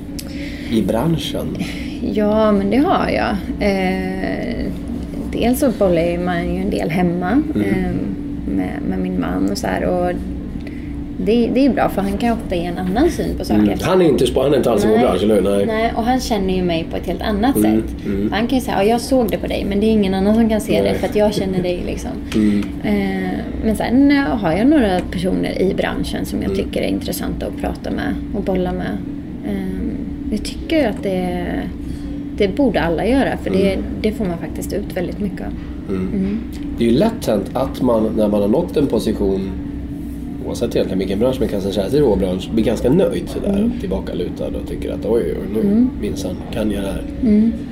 i 0.72 0.82
branschen? 0.82 1.58
Ja, 2.14 2.52
men 2.52 2.70
det 2.70 2.78
har 2.78 3.10
jag. 3.10 3.36
Eh, 3.70 4.66
dels 5.32 5.60
så 5.60 5.72
bollar 5.80 6.26
man 6.26 6.56
ju 6.56 6.62
en 6.62 6.70
del 6.70 6.90
hemma 6.90 7.32
Mm. 7.56 7.62
eh, 7.62 7.92
med, 8.56 8.72
med 8.90 9.00
min 9.00 9.20
man 9.22 9.50
och 9.52 9.58
så 9.58 9.68
här. 9.68 9.84
Och 9.86 10.12
det, 11.26 11.50
det 11.54 11.66
är 11.66 11.70
bra 11.70 11.90
för 11.90 12.02
han 12.02 12.18
kan 12.18 12.32
ofta 12.34 12.56
ge 12.56 12.66
en 12.66 12.78
annan 12.78 13.10
syn 13.10 13.38
på 13.38 13.46
saker. 13.46 13.62
Mm. 13.64 13.78
Han 13.82 14.02
är 14.02 14.06
inte, 14.06 14.26
han 14.36 14.54
är 14.54 14.58
inte 14.58 14.72
alls 14.72 14.86
i 14.86 14.88
vår 14.88 14.98
bransch, 14.98 15.24
eller 15.24 15.36
hur? 15.36 15.42
Nej. 15.42 15.66
Nej, 15.66 15.94
och 15.96 16.04
han 16.04 16.20
känner 16.20 16.54
ju 16.56 16.64
mig 16.64 16.88
på 16.92 16.98
ett 16.98 17.08
helt 17.08 17.22
annat 17.22 17.56
Mm, 17.56 17.82
sätt. 17.82 17.96
Han 18.32 18.48
kan 18.48 18.58
ju 18.58 18.64
säga, 18.64 18.78
ja 18.78 18.84
jag 18.90 19.02
såg 19.02 19.32
det 19.32 19.38
på 19.38 19.48
dig 19.48 19.66
men 19.70 19.80
det 19.80 19.86
är 19.86 19.92
ingen 19.92 20.14
annan 20.14 20.36
som 20.36 20.50
kan 20.50 20.62
se 20.62 20.72
Nej. 20.72 20.82
Mm. 20.82 20.94
det 20.94 21.00
för 21.00 21.08
att 21.08 21.16
jag 21.16 21.34
känner 21.34 21.62
dig 21.64 21.84
liksom. 21.86 22.12
Eh, 22.84 22.94
men 23.66 23.76
sen 23.76 24.12
eh, 24.12 24.18
har 24.18 24.52
jag 24.52 24.68
några 24.68 25.00
personer 25.12 25.62
i 25.62 25.74
branschen 25.74 26.26
som 26.26 26.40
Mm. 26.40 26.50
jag 26.52 26.58
tycker 26.66 26.82
är 26.82 26.88
intressanta 26.88 27.46
att 27.46 27.58
prata 27.62 27.92
med 27.92 28.14
och 28.36 28.44
bolla 28.44 28.72
med. 28.72 28.98
Eh, 29.46 30.32
jag 30.32 30.44
tycker 30.44 30.90
att 30.90 31.04
det, 31.04 31.46
det 32.38 32.48
borde 32.56 32.82
alla 32.82 33.06
göra 33.06 33.38
för 33.44 33.50
det, 33.50 33.74
Mm. 33.74 33.86
det 34.02 34.12
får 34.12 34.26
man 34.26 34.38
faktiskt 34.38 34.74
ut 34.74 34.98
väldigt 34.98 35.20
mycket 35.20 35.42
av. 35.42 35.54
Det 36.78 36.86
är 36.86 36.90
ju 36.92 36.98
lätt 36.98 37.28
hänt 37.28 37.50
att 37.54 37.82
man 37.82 38.14
när 38.18 38.28
man 38.28 38.42
har 38.42 38.48
nått 38.48 38.78
en 38.78 38.88
position 38.88 39.50
oavsett 40.48 40.76
egentligen 40.76 41.00
vilken 41.00 41.20
bransch, 41.20 41.38
men 41.40 41.50
kanske 41.50 41.72
särskilt 41.72 41.96
i 41.96 42.02
vår 42.02 42.16
bransch, 42.16 42.50
blir 42.52 42.64
ganska 42.64 42.90
nöjd 42.90 43.30
sådär. 43.30 43.50
Mm. 43.50 43.72
Tillbakalutad 43.80 44.48
och 44.48 44.68
tycker 44.68 44.94
att 44.94 45.06
oj, 45.06 45.24
oj, 45.24 45.48
nu 45.54 45.88
minsann 46.02 46.36
kan 46.54 46.72
jag 46.72 46.84
det 46.84 46.90
här. 46.90 47.04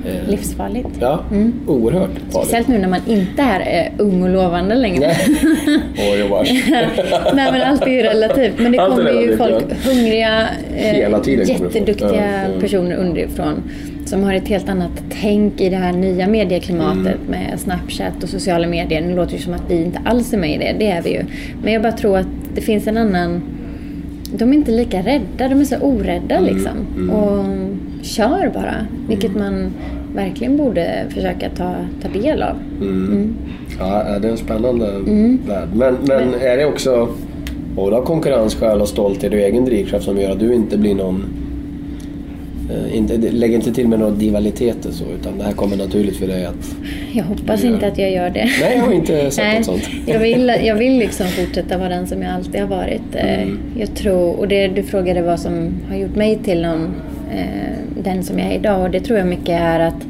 Eh, 0.06 0.30
Livsfarligt. 0.30 0.88
Ja, 1.00 1.24
oerhört 1.66 2.10
farligt. 2.10 2.34
Mm. 2.34 2.42
Speciellt 2.44 2.68
nu 2.68 2.78
när 2.78 2.88
man 2.88 3.00
inte 3.06 3.42
är 3.42 3.86
eh, 3.86 3.92
ung 3.98 4.22
och 4.22 4.30
lovande 4.30 4.74
längre. 4.74 5.16
Oj, 6.12 6.22
och 6.22 6.30
vars. 6.30 6.48
Nej 7.34 7.52
men 7.52 7.62
allt 7.62 7.82
är 7.82 7.90
ju 7.90 8.02
relativt. 8.02 8.58
Men 8.58 8.72
det 8.72 8.78
kommer 8.78 9.22
ju 9.22 9.36
folk, 9.36 9.64
ja. 9.68 9.90
hungriga, 9.90 10.48
folk. 11.10 11.28
jätteduktiga 11.48 12.48
ja. 12.54 12.60
personer 12.60 12.96
underifrån. 12.96 13.62
Som 14.06 14.22
har 14.22 14.34
ett 14.34 14.48
helt 14.48 14.68
annat 14.68 14.90
tänk 15.22 15.60
i 15.60 15.68
det 15.68 15.76
här 15.76 15.92
nya 15.92 16.28
medieklimatet 16.28 16.96
Mm. 16.96 17.30
med 17.30 17.60
Snapchat 17.60 18.22
och 18.22 18.28
sociala 18.28 18.66
medier. 18.66 19.00
Nu 19.00 19.16
låter 19.16 19.36
det 19.36 19.42
som 19.42 19.54
att 19.54 19.62
vi 19.68 19.82
inte 19.82 20.00
alls 20.04 20.32
är 20.32 20.38
med 20.38 20.50
i 20.50 20.58
det, 20.58 20.76
det 20.78 20.90
är 20.90 21.02
vi 21.02 21.10
ju. 21.10 21.22
Men 21.62 21.72
jag 21.72 21.82
bara 21.82 21.92
tror 21.92 22.18
att 22.18 22.26
det 22.56 22.60
finns 22.62 22.86
en 22.86 22.96
annan... 22.96 23.42
De 24.38 24.50
är 24.52 24.54
inte 24.56 24.70
lika 24.70 24.98
rädda, 25.02 25.48
de 25.48 25.60
är 25.60 25.64
så 25.64 25.76
orädda 25.76 26.34
Mm, 26.36 26.54
liksom. 26.54 27.10
Och 27.10 27.44
kör 28.04 28.50
bara. 28.54 28.74
Vilket 29.08 29.36
man 29.36 29.70
verkligen 30.14 30.56
borde 30.56 31.04
försöka 31.08 31.50
ta, 31.56 31.74
ta 32.02 32.08
del 32.20 32.42
av. 32.42 32.56
Ja, 33.78 34.18
det 34.18 34.28
är 34.28 34.32
en 34.32 34.36
spännande 34.36 34.90
Mm. 34.90 35.38
värld. 35.48 35.68
Men, 35.74 35.96
men 36.02 36.34
är 36.34 36.56
det 36.56 36.64
också 36.66 37.08
både 37.76 37.96
av 37.96 38.04
konkurrensskäl 38.04 38.80
och 38.80 38.88
stolthet 38.88 39.32
och 39.32 39.38
egen 39.38 39.64
drivkraft 39.64 40.04
som 40.04 40.20
gör 40.20 40.30
att 40.30 40.40
du 40.40 40.54
inte 40.54 40.78
blir 40.78 40.94
någon... 40.94 41.24
Eh, 42.70 42.96
inte, 42.96 43.16
lägg 43.18 43.52
inte 43.54 43.72
till 43.72 43.88
med 43.88 43.98
några 43.98 44.12
divaliteter 44.14 44.90
så, 44.90 45.04
utan 45.20 45.38
det 45.38 45.44
här 45.44 45.52
kommer 45.52 45.76
naturligt 45.76 46.16
för 46.16 46.26
dig 46.26 46.44
att... 46.46 46.76
Jag 47.12 47.24
hoppas 47.24 47.64
Ja. 47.64 47.70
inte 47.70 47.86
att 47.86 47.98
jag 47.98 48.12
gör 48.12 48.30
det. 48.30 48.48
Nej, 48.60 48.76
jag 48.76 48.82
har 48.84 48.92
inte 48.92 49.30
Nej, 49.38 49.56
något 49.56 49.64
sånt. 49.66 49.88
Jag 50.06 50.18
vill, 50.18 50.52
jag 50.64 50.74
vill 50.74 50.98
liksom 50.98 51.26
fortsätta 51.26 51.78
vara 51.78 51.88
den 51.88 52.06
som 52.06 52.22
jag 52.22 52.32
alltid 52.32 52.60
har 52.60 52.68
varit. 52.68 53.14
Eh, 53.14 53.36
Mm. 53.42 53.58
Jag 53.78 53.94
tror, 53.94 54.38
och 54.38 54.48
det 54.48 54.68
du 54.68 54.82
frågade 54.82 55.22
vad 55.22 55.40
som 55.40 55.70
har 55.88 55.96
gjort 55.96 56.16
mig 56.16 56.38
till 56.44 56.62
någon, 56.62 56.94
eh, 57.34 58.02
den 58.02 58.22
som 58.22 58.38
jag 58.38 58.48
är 58.52 58.54
idag. 58.58 58.82
Och 58.82 58.90
det 58.90 59.00
tror 59.00 59.18
jag 59.18 59.28
mycket 59.28 59.60
är 59.60 59.80
att, 59.80 60.06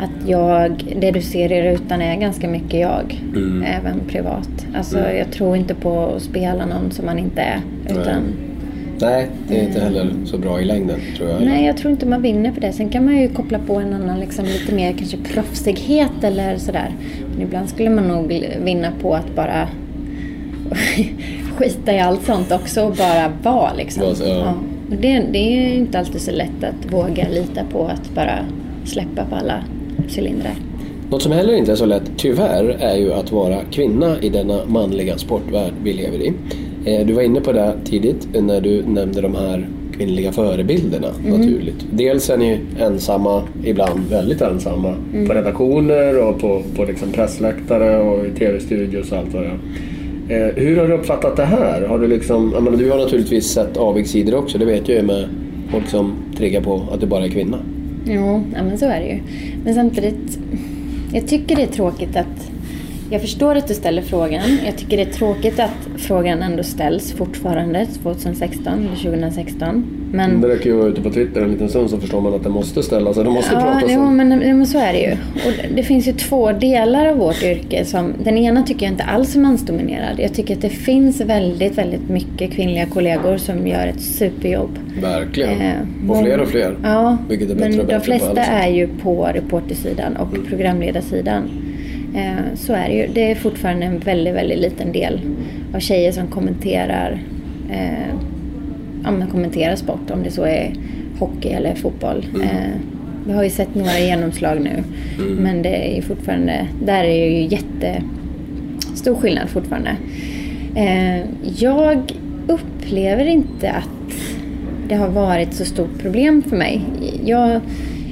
att 0.00 0.28
jag, 0.28 0.84
det 1.00 1.10
du 1.10 1.20
ser 1.22 1.52
i 1.52 1.62
rutan 1.72 2.02
är 2.02 2.16
ganska 2.20 2.48
mycket 2.48 2.80
jag. 2.80 3.20
Mm. 3.36 3.62
Även 3.78 4.00
privat. 4.08 4.66
Alltså 4.76 4.98
jag 4.98 5.30
tror 5.30 5.56
inte 5.56 5.74
på 5.74 6.06
att 6.16 6.22
spela 6.22 6.66
någon 6.66 6.90
som 6.90 7.06
man 7.06 7.18
inte 7.18 7.40
är. 7.40 7.60
Utan, 7.90 8.04
Nej, 8.04 8.47
det 8.98 9.56
är 9.58 9.62
inte 9.62 9.80
heller 9.80 10.10
så 10.24 10.38
bra 10.38 10.60
i 10.60 10.64
längden, 10.64 11.00
tror 11.16 11.30
jag. 11.30 11.42
Nej, 11.42 11.66
jag 11.66 11.76
tror 11.76 11.92
inte 11.92 12.06
man 12.06 12.22
vinner 12.22 12.52
på 12.52 12.60
det. 12.60 12.72
Sen 12.72 12.88
kan 12.88 13.04
man 13.04 13.16
ju 13.16 13.28
koppla 13.28 13.58
på 13.58 13.74
en 13.74 13.94
annan 13.94 14.20
liksom, 14.20 14.44
lite 14.44 14.74
mer 14.74 14.92
kanske 14.92 15.16
proffsighet 15.16 16.24
eller 16.24 16.56
sådär. 16.56 16.92
Men 17.32 17.42
ibland 17.42 17.68
skulle 17.68 17.90
man 17.90 18.08
nog 18.08 18.44
vinna 18.64 18.88
på 19.02 19.14
att 19.14 19.34
bara 19.34 19.68
skita 21.56 21.92
i 21.92 22.00
allt 22.00 22.26
sånt 22.26 22.52
också 22.52 22.82
och 22.82 22.94
bara 22.96 23.32
vara 23.42 23.74
liksom. 23.74 24.02
Vara 24.02 24.14
så, 24.14 24.24
ja. 24.24 24.54
Och 24.90 24.96
Det, 24.96 25.22
det 25.32 25.38
är 25.38 25.68
ju 25.68 25.74
inte 25.74 25.98
alltid 25.98 26.20
så 26.20 26.30
lätt 26.30 26.64
att 26.64 26.92
våga 26.92 27.28
lita 27.28 27.64
på 27.72 27.86
att 27.86 28.14
bara 28.14 28.38
släppa 28.84 29.24
på 29.24 29.36
alla 29.36 29.64
cylindrar. 30.16 30.54
Något 31.10 31.22
som 31.22 31.32
heller 31.32 31.54
inte 31.54 31.72
är 31.72 31.76
så 31.76 31.86
lätt, 31.86 32.10
tyvärr, 32.16 32.64
är 32.80 32.96
ju 32.96 33.12
att 33.12 33.32
vara 33.32 33.58
kvinna 33.70 34.20
i 34.20 34.28
denna 34.28 34.64
manliga 34.66 35.18
sportvärld 35.18 35.72
vi 35.82 35.92
lever 35.92 36.18
i. 36.18 36.32
Eh, 36.88 37.06
Du 37.06 37.12
var 37.12 37.22
inne 37.22 37.40
på 37.40 37.52
det 37.52 37.72
tidigt 37.84 38.28
när 38.42 38.60
du 38.60 38.82
nämnde 38.82 39.20
de 39.20 39.34
här 39.34 39.68
kvinnliga 39.96 40.32
förebilderna 40.32 41.08
naturligt. 41.28 41.86
Dels 41.90 42.30
är 42.30 42.36
ni 42.36 42.58
ensamma, 42.80 43.42
ibland 43.64 44.00
väldigt 44.10 44.40
ensamma, 44.40 44.94
på 45.26 45.32
redaktioner 45.34 46.28
och 46.28 46.40
på, 46.40 46.62
på 46.76 46.84
liksom 46.84 47.12
pressläktare 47.12 47.98
och 47.98 48.26
i 48.26 48.30
tv-studios 48.30 49.12
och 49.12 49.18
allt 49.18 49.34
vad 49.34 49.42
det 49.42 49.48
är. 50.34 50.48
Eh, 50.48 50.54
Hur 50.54 50.76
har 50.76 50.88
du 50.88 50.94
uppfattat 50.94 51.36
det 51.36 51.44
här? 51.44 51.86
Har 51.86 51.98
du, 51.98 52.06
liksom, 52.06 52.48
menar, 52.48 52.70
du 52.76 52.90
har 52.90 52.98
naturligtvis 52.98 53.44
sett 53.46 53.76
avigsidor 53.76 54.34
också, 54.38 54.58
det 54.58 54.64
vet 54.64 54.88
jag 54.88 54.96
ju 54.96 55.02
med 55.02 55.24
folk 55.70 55.86
som 55.88 56.12
triggar 56.36 56.60
på 56.60 56.82
att 56.92 57.00
du 57.00 57.06
bara 57.06 57.24
är 57.24 57.28
kvinna. 57.28 57.58
Ja, 58.06 58.40
men 58.68 58.78
så 58.78 58.84
är 58.86 59.00
det 59.00 59.06
ju. 59.06 59.18
Men 59.64 59.74
samtidigt, 59.74 60.38
jag 61.12 61.26
tycker 61.28 61.56
det 61.56 61.62
är 61.62 61.66
tråkigt 61.66 62.16
att... 62.16 62.50
Jag 63.10 63.20
förstår 63.20 63.54
att 63.54 63.68
du 63.68 63.74
ställer 63.74 64.02
frågan. 64.02 64.42
Jag 64.66 64.76
tycker 64.76 64.96
det 64.96 65.02
är 65.02 65.12
tråkigt 65.12 65.60
att 65.60 65.88
frågan 65.98 66.42
ändå 66.42 66.62
ställs 66.62 67.12
fortfarande 67.12 67.86
2016 68.02 68.72
eller 68.72 68.96
2016. 68.96 69.84
Men... 70.12 70.40
Det 70.40 70.48
räcker 70.48 70.64
ju 70.64 70.72
att 70.72 70.78
vara 70.78 70.88
ute 70.88 71.00
på 71.02 71.10
Twitter 71.10 71.40
en 71.42 71.52
liten 71.52 71.68
stund 71.68 71.90
så 71.90 71.98
förstår 71.98 72.20
man 72.20 72.34
att 72.34 72.42
det 72.42 72.48
måste 72.48 72.82
ställas. 72.82 73.16
Det 73.16 73.24
måste 73.24 73.54
Ja, 73.54 73.60
pratas 73.60 73.90
jo, 73.92 74.00
om. 74.00 74.16
men, 74.16 74.28
men 74.28 74.66
så 74.66 74.78
är 74.78 74.92
det 74.92 74.98
ju. 75.00 75.12
Och 75.46 75.74
det- 75.74 75.82
finns 75.82 76.08
ju 76.08 76.12
två 76.12 76.52
delar 76.52 77.06
av 77.06 77.16
vårt 77.16 77.42
yrke. 77.42 77.84
Som, 77.84 78.12
den 78.24 78.38
ena 78.38 78.62
tycker 78.62 78.86
jag 78.86 78.92
inte 78.92 79.04
alls 79.04 79.36
är 79.36 79.40
mansdominerad. 79.40 80.14
Jag 80.20 80.34
tycker 80.34 80.54
att 80.56 80.62
det 80.62 80.68
finns 80.68 81.20
väldigt, 81.20 81.78
väldigt 81.78 82.08
mycket 82.08 82.52
kvinnliga 82.52 82.86
kollegor 82.86 83.36
som 83.36 83.66
gör 83.66 83.86
ett 83.86 84.00
superjobb. 84.00 84.78
Verkligen. 85.02 85.60
Eh, 85.60 86.10
och 86.10 86.18
fler 86.18 86.40
och 86.40 86.48
fler. 86.48 86.76
Ja, 86.82 87.18
Vilket 87.28 87.50
är 87.50 87.54
bättre 87.54 87.68
men 87.70 87.80
och 87.80 87.86
bättre 87.86 87.98
de 87.98 88.04
flesta. 88.04 88.42
Mm. 88.42 88.62
är 88.62 88.68
ju 88.68 88.88
på 89.02 89.28
reportersidan 89.34 90.16
och 90.16 90.28
programledarsidan. 90.48 91.42
Eh, 92.14 92.54
så 92.54 92.72
är 92.72 92.88
det 92.88 92.94
ju. 92.94 93.06
Det 93.14 93.30
är 93.30 93.34
fortfarande 93.34 93.86
en 93.86 93.98
väldigt, 93.98 94.34
väldigt 94.34 94.58
liten 94.58 94.92
del 94.92 95.20
av 95.74 95.78
tjejer 95.78 96.12
som 96.12 96.26
kommenterar, 96.26 97.20
eh, 97.70 98.14
ja, 99.04 99.10
men 99.10 99.28
kommenterar 99.28 99.76
sport, 99.76 100.10
om 100.10 100.22
det 100.22 100.30
så 100.30 100.44
är 100.44 100.72
hockey 101.18 101.48
eller 101.48 101.74
fotboll. 101.74 102.26
Mm. 102.34 102.42
Eh, 102.42 102.74
vi 103.26 103.32
har 103.32 103.44
ju 103.44 103.50
sett 103.50 103.74
några 103.74 103.98
genomslag 103.98 104.60
nu, 104.60 104.82
men 105.38 105.62
det 105.62 105.90
är 105.90 105.96
ju 105.96 106.02
fortfarande, 106.02 106.66
där 106.84 107.04
är 107.04 107.08
det 107.08 107.28
ju 107.28 107.42
jättestor 107.42 109.14
skillnad 109.14 109.48
fortfarande. 109.48 109.96
Eh, 110.74 111.20
jag 111.56 112.12
upplever 112.46 113.26
inte 113.26 113.70
att 113.70 114.14
det 114.88 114.94
har 114.94 115.08
varit 115.08 115.54
så 115.54 115.64
stort 115.64 115.98
problem 116.02 116.42
för 116.42 116.56
mig. 116.56 116.80
Jag, 117.24 117.50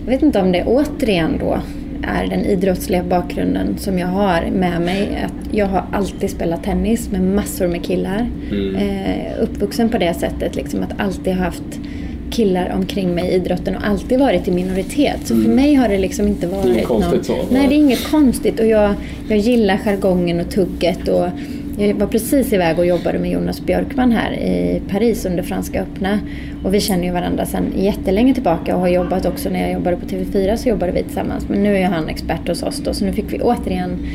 jag 0.05 0.11
vet 0.11 0.23
inte 0.23 0.41
om 0.41 0.53
det 0.53 0.65
återigen 0.65 1.39
då 1.41 1.59
är 2.07 2.27
den 2.27 2.45
idrottsliga 2.45 3.03
bakgrunden 3.03 3.79
som 3.79 3.99
jag 3.99 4.07
har 4.07 4.51
med 4.51 4.81
mig. 4.81 5.25
Att 5.25 5.55
jag 5.55 5.67
har 5.67 5.85
alltid 5.93 6.31
spelat 6.31 6.65
tennis 6.65 7.11
med 7.11 7.23
massor 7.23 7.69
med 7.69 7.85
killar. 7.85 8.31
Eh, 8.79 9.43
uppvuxen 9.43 9.89
på 9.89 9.99
det 9.99 10.15
sättet, 10.15 10.57
liksom 10.57 10.83
att 10.83 11.01
alltid 11.01 11.35
ha 11.35 11.45
haft 11.45 11.81
killar 12.31 12.73
omkring 12.77 13.15
mig 13.15 13.29
i 13.31 13.35
idrotten 13.35 13.77
och 13.77 13.87
alltid 13.87 14.19
varit 14.19 14.49
i 14.49 14.51
minoritet. 14.51 15.21
Så 15.25 15.35
för 15.43 15.49
mig 15.51 15.75
har 15.75 15.89
det 15.89 15.99
liksom 15.99 16.27
inte 16.27 16.47
varit 16.47 16.67
Inget 16.67 16.85
konstigt 16.85 17.27
så, 17.27 17.33
Nej, 17.33 17.47
nej. 17.51 17.69
det 17.69 17.75
är 17.75 17.77
inget 17.77 18.11
konstigt 18.11 18.61
och 18.61 18.67
jag, 18.67 18.95
jag 19.29 19.39
gillar 19.39 19.77
jargongen 19.77 20.41
och 20.41 20.51
tugget 20.51 21.09
och 21.09 21.29
jag 21.79 21.95
var 21.95 22.07
precis 22.07 22.53
iväg 22.53 22.79
och 22.79 22.87
jobbade 22.87 23.19
med 23.19 23.31
Jonas 23.31 23.61
Björkman 23.61 24.13
här 24.13 24.33
i 24.33 24.83
Paris 24.89 25.27
under 25.27 25.43
Franska 25.43 25.83
öppna. 25.83 26.21
Och 26.65 26.75
vi 26.75 26.81
känner 26.81 27.05
ju 27.05 27.11
varandra 27.11 27.47
sedan 27.47 27.73
jättelänge 27.77 28.35
tillbaka 28.35 28.75
och 28.75 28.81
har 28.81 28.89
jobbat 28.89 29.27
också 29.27 29.49
när 29.49 29.61
jag 29.61 29.73
jobbade 29.73 29.97
på 29.97 30.07
TV4 30.07 30.57
så 30.57 30.69
jobbade 30.69 30.93
vi 30.93 31.03
tillsammans. 31.03 31.49
Men 31.49 31.63
nu 31.63 31.77
är 31.77 31.87
han 31.87 32.09
expert 32.09 32.49
hos 32.49 32.63
oss 32.63 32.79
då 32.79 32.95
så 32.95 33.05
nu 33.05 33.13
fick 33.13 33.33
vi 33.33 33.41
återigen 33.41 34.07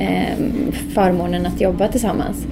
eh, 0.00 0.38
förmånen 0.94 1.46
att 1.46 1.60
jobba 1.60 1.88
tillsammans. 1.88 2.46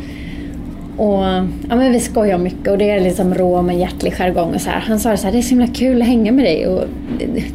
Och 1.02 1.24
ja, 1.68 1.76
men 1.76 1.92
vi 1.92 2.00
skojar 2.00 2.38
mycket 2.38 2.68
och 2.68 2.78
det 2.78 2.90
är 2.90 3.00
liksom 3.00 3.34
rå 3.34 3.62
med 3.62 3.78
hjärtlig 3.78 4.14
jargong 4.14 4.54
och 4.54 4.60
så 4.60 4.70
här. 4.70 4.80
Han 4.80 5.00
sa 5.00 5.16
så 5.16 5.24
här, 5.26 5.32
det 5.32 5.38
är 5.38 5.42
så 5.42 5.48
himla 5.50 5.66
kul 5.66 6.02
att 6.02 6.08
hänga 6.08 6.32
med 6.32 6.44
dig 6.44 6.66
och 6.66 6.84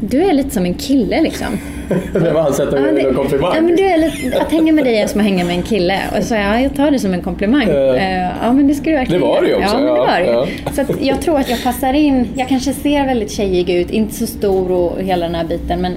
du 0.00 0.22
är 0.22 0.32
lite 0.32 0.50
som 0.50 0.64
en 0.64 0.74
kille 0.74 1.22
liksom. 1.22 1.46
det 2.12 2.30
var 2.32 2.42
hans 2.42 2.56
sätt 2.56 2.68
att 2.68 2.80
Ja, 2.80 2.92
det- 2.92 3.00
en 3.08 3.14
komplimang. 3.14 3.52
Ja, 3.54 3.60
men 3.60 3.76
du 3.76 3.84
är 3.84 3.98
lite, 3.98 4.40
att 4.40 4.52
hänga 4.52 4.72
med 4.72 4.84
dig 4.84 4.98
är 4.98 5.06
som 5.06 5.20
att 5.20 5.26
hänga 5.26 5.44
med 5.44 5.56
en 5.56 5.62
kille. 5.62 6.00
Och 6.18 6.24
så 6.24 6.34
ja, 6.34 6.60
jag 6.60 6.74
tar 6.74 6.90
det 6.90 6.98
som 6.98 7.14
en 7.14 7.22
komplimang. 7.22 7.68
Ja. 7.68 7.96
Eh, 7.96 8.52
men 8.54 8.66
det 8.68 8.74
ska 8.74 8.90
du 8.90 8.96
verkligen 8.96 9.20
Det 9.20 9.26
var 9.26 9.42
det 9.42 9.48
ju 9.48 9.54
också, 9.54 9.68
Ja, 9.68 9.74
men 9.78 9.86
det 9.86 10.00
var 10.00 10.20
det 10.20 10.26
ja. 10.26 10.46
Så 10.74 10.80
att 10.80 11.02
jag 11.02 11.20
tror 11.20 11.38
att 11.38 11.50
jag 11.50 11.62
passar 11.62 11.92
in. 11.92 12.28
Jag 12.34 12.48
kanske 12.48 12.72
ser 12.72 13.06
väldigt 13.06 13.30
tjejig 13.30 13.70
ut, 13.70 13.90
inte 13.90 14.14
så 14.14 14.26
stor 14.26 14.70
och 14.72 15.02
hela 15.02 15.26
den 15.26 15.34
här 15.34 15.44
biten. 15.44 15.80
Men 15.80 15.92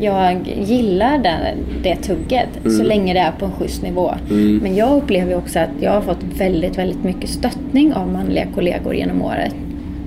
jag 0.00 0.48
gillar 0.64 1.18
det, 1.18 1.54
det 1.82 1.96
tugget 1.96 2.48
Mm. 2.64 2.76
så 2.78 2.82
länge 2.82 3.14
det 3.14 3.20
är 3.20 3.32
på 3.32 3.44
en 3.44 3.52
schysst 3.52 3.82
nivå. 3.82 4.14
Men 4.62 4.74
jag 4.76 4.96
upplever 4.96 5.36
också 5.36 5.58
att 5.58 5.68
jag 5.80 5.90
har 5.92 6.00
fått 6.00 6.24
väldigt, 6.38 6.78
väldigt 6.78 7.04
mycket 7.04 7.30
stöttning 7.30 7.92
av 7.94 8.12
manliga 8.12 8.46
kollegor 8.54 8.94
genom 8.94 9.22
året. 9.22 9.54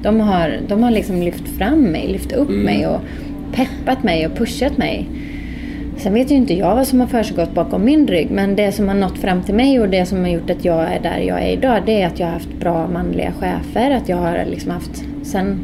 De 0.03 0.19
har, 0.19 0.53
de 0.67 0.83
har 0.83 0.91
liksom 0.91 1.21
lyft 1.21 1.47
fram 1.57 1.79
mig, 1.83 2.07
lyft 2.07 2.31
upp 2.31 2.49
Mm. 2.49 2.61
mig 2.63 2.87
och 2.87 2.99
peppat 3.53 4.03
mig 4.03 4.25
och 4.27 4.35
pushat 4.37 4.77
mig. 4.77 5.09
Sen 5.97 6.13
vet 6.13 6.31
ju 6.31 6.35
inte 6.35 6.53
jag 6.53 6.75
vad 6.75 6.87
som 6.87 6.99
har 6.99 7.07
försiggått 7.07 7.53
bakom 7.53 7.85
min 7.85 8.07
rygg 8.07 8.31
men 8.31 8.55
det 8.55 8.71
som 8.71 8.87
har 8.87 8.95
nått 8.95 9.17
fram 9.17 9.41
till 9.43 9.55
mig 9.55 9.79
och 9.79 9.89
det 9.89 10.05
som 10.05 10.19
har 10.19 10.27
gjort 10.27 10.49
att 10.49 10.65
jag 10.65 10.79
är 10.93 10.99
där 11.03 11.17
jag 11.19 11.43
är 11.43 11.51
idag 11.51 11.81
det 11.85 12.01
är 12.01 12.07
att 12.07 12.19
jag 12.19 12.27
har 12.27 12.33
haft 12.33 12.59
bra 12.59 12.87
manliga 12.87 13.31
chefer. 13.39 13.91
Att 13.91 14.09
jag 14.09 14.17
har 14.17 14.45
liksom 14.51 14.71
haft... 14.71 15.03
Sen, 15.23 15.59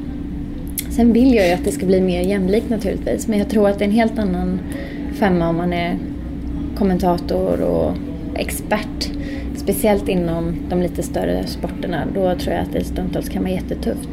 sen 0.95 1.13
vill 1.13 1.33
jag 1.33 1.47
ju 1.47 1.53
att 1.53 1.65
det 1.65 1.71
ska 1.71 1.85
bli 1.85 2.01
mer 2.01 2.21
jämlikt 2.21 2.69
naturligtvis 2.69 3.27
men 3.27 3.39
jag 3.39 3.49
tror 3.49 3.69
att 3.69 3.79
det 3.79 3.85
är 3.85 3.87
en 3.87 3.95
helt 3.95 4.19
annan 4.19 4.59
femma 5.13 5.49
om 5.49 5.55
man 5.55 5.73
är 5.73 5.97
kommentator 6.75 7.61
och 7.61 7.93
expert. 8.35 9.11
Speciellt 9.55 10.09
inom 10.09 10.55
de 10.69 10.81
lite 10.81 11.03
större 11.03 11.47
sporterna. 11.47 12.03
Då 12.13 12.35
tror 12.35 12.53
jag 12.53 12.63
att 12.63 12.73
det 12.73 12.83
stundtals 12.83 13.29
kan 13.29 13.43
vara 13.43 13.53
jättetufft. 13.53 14.09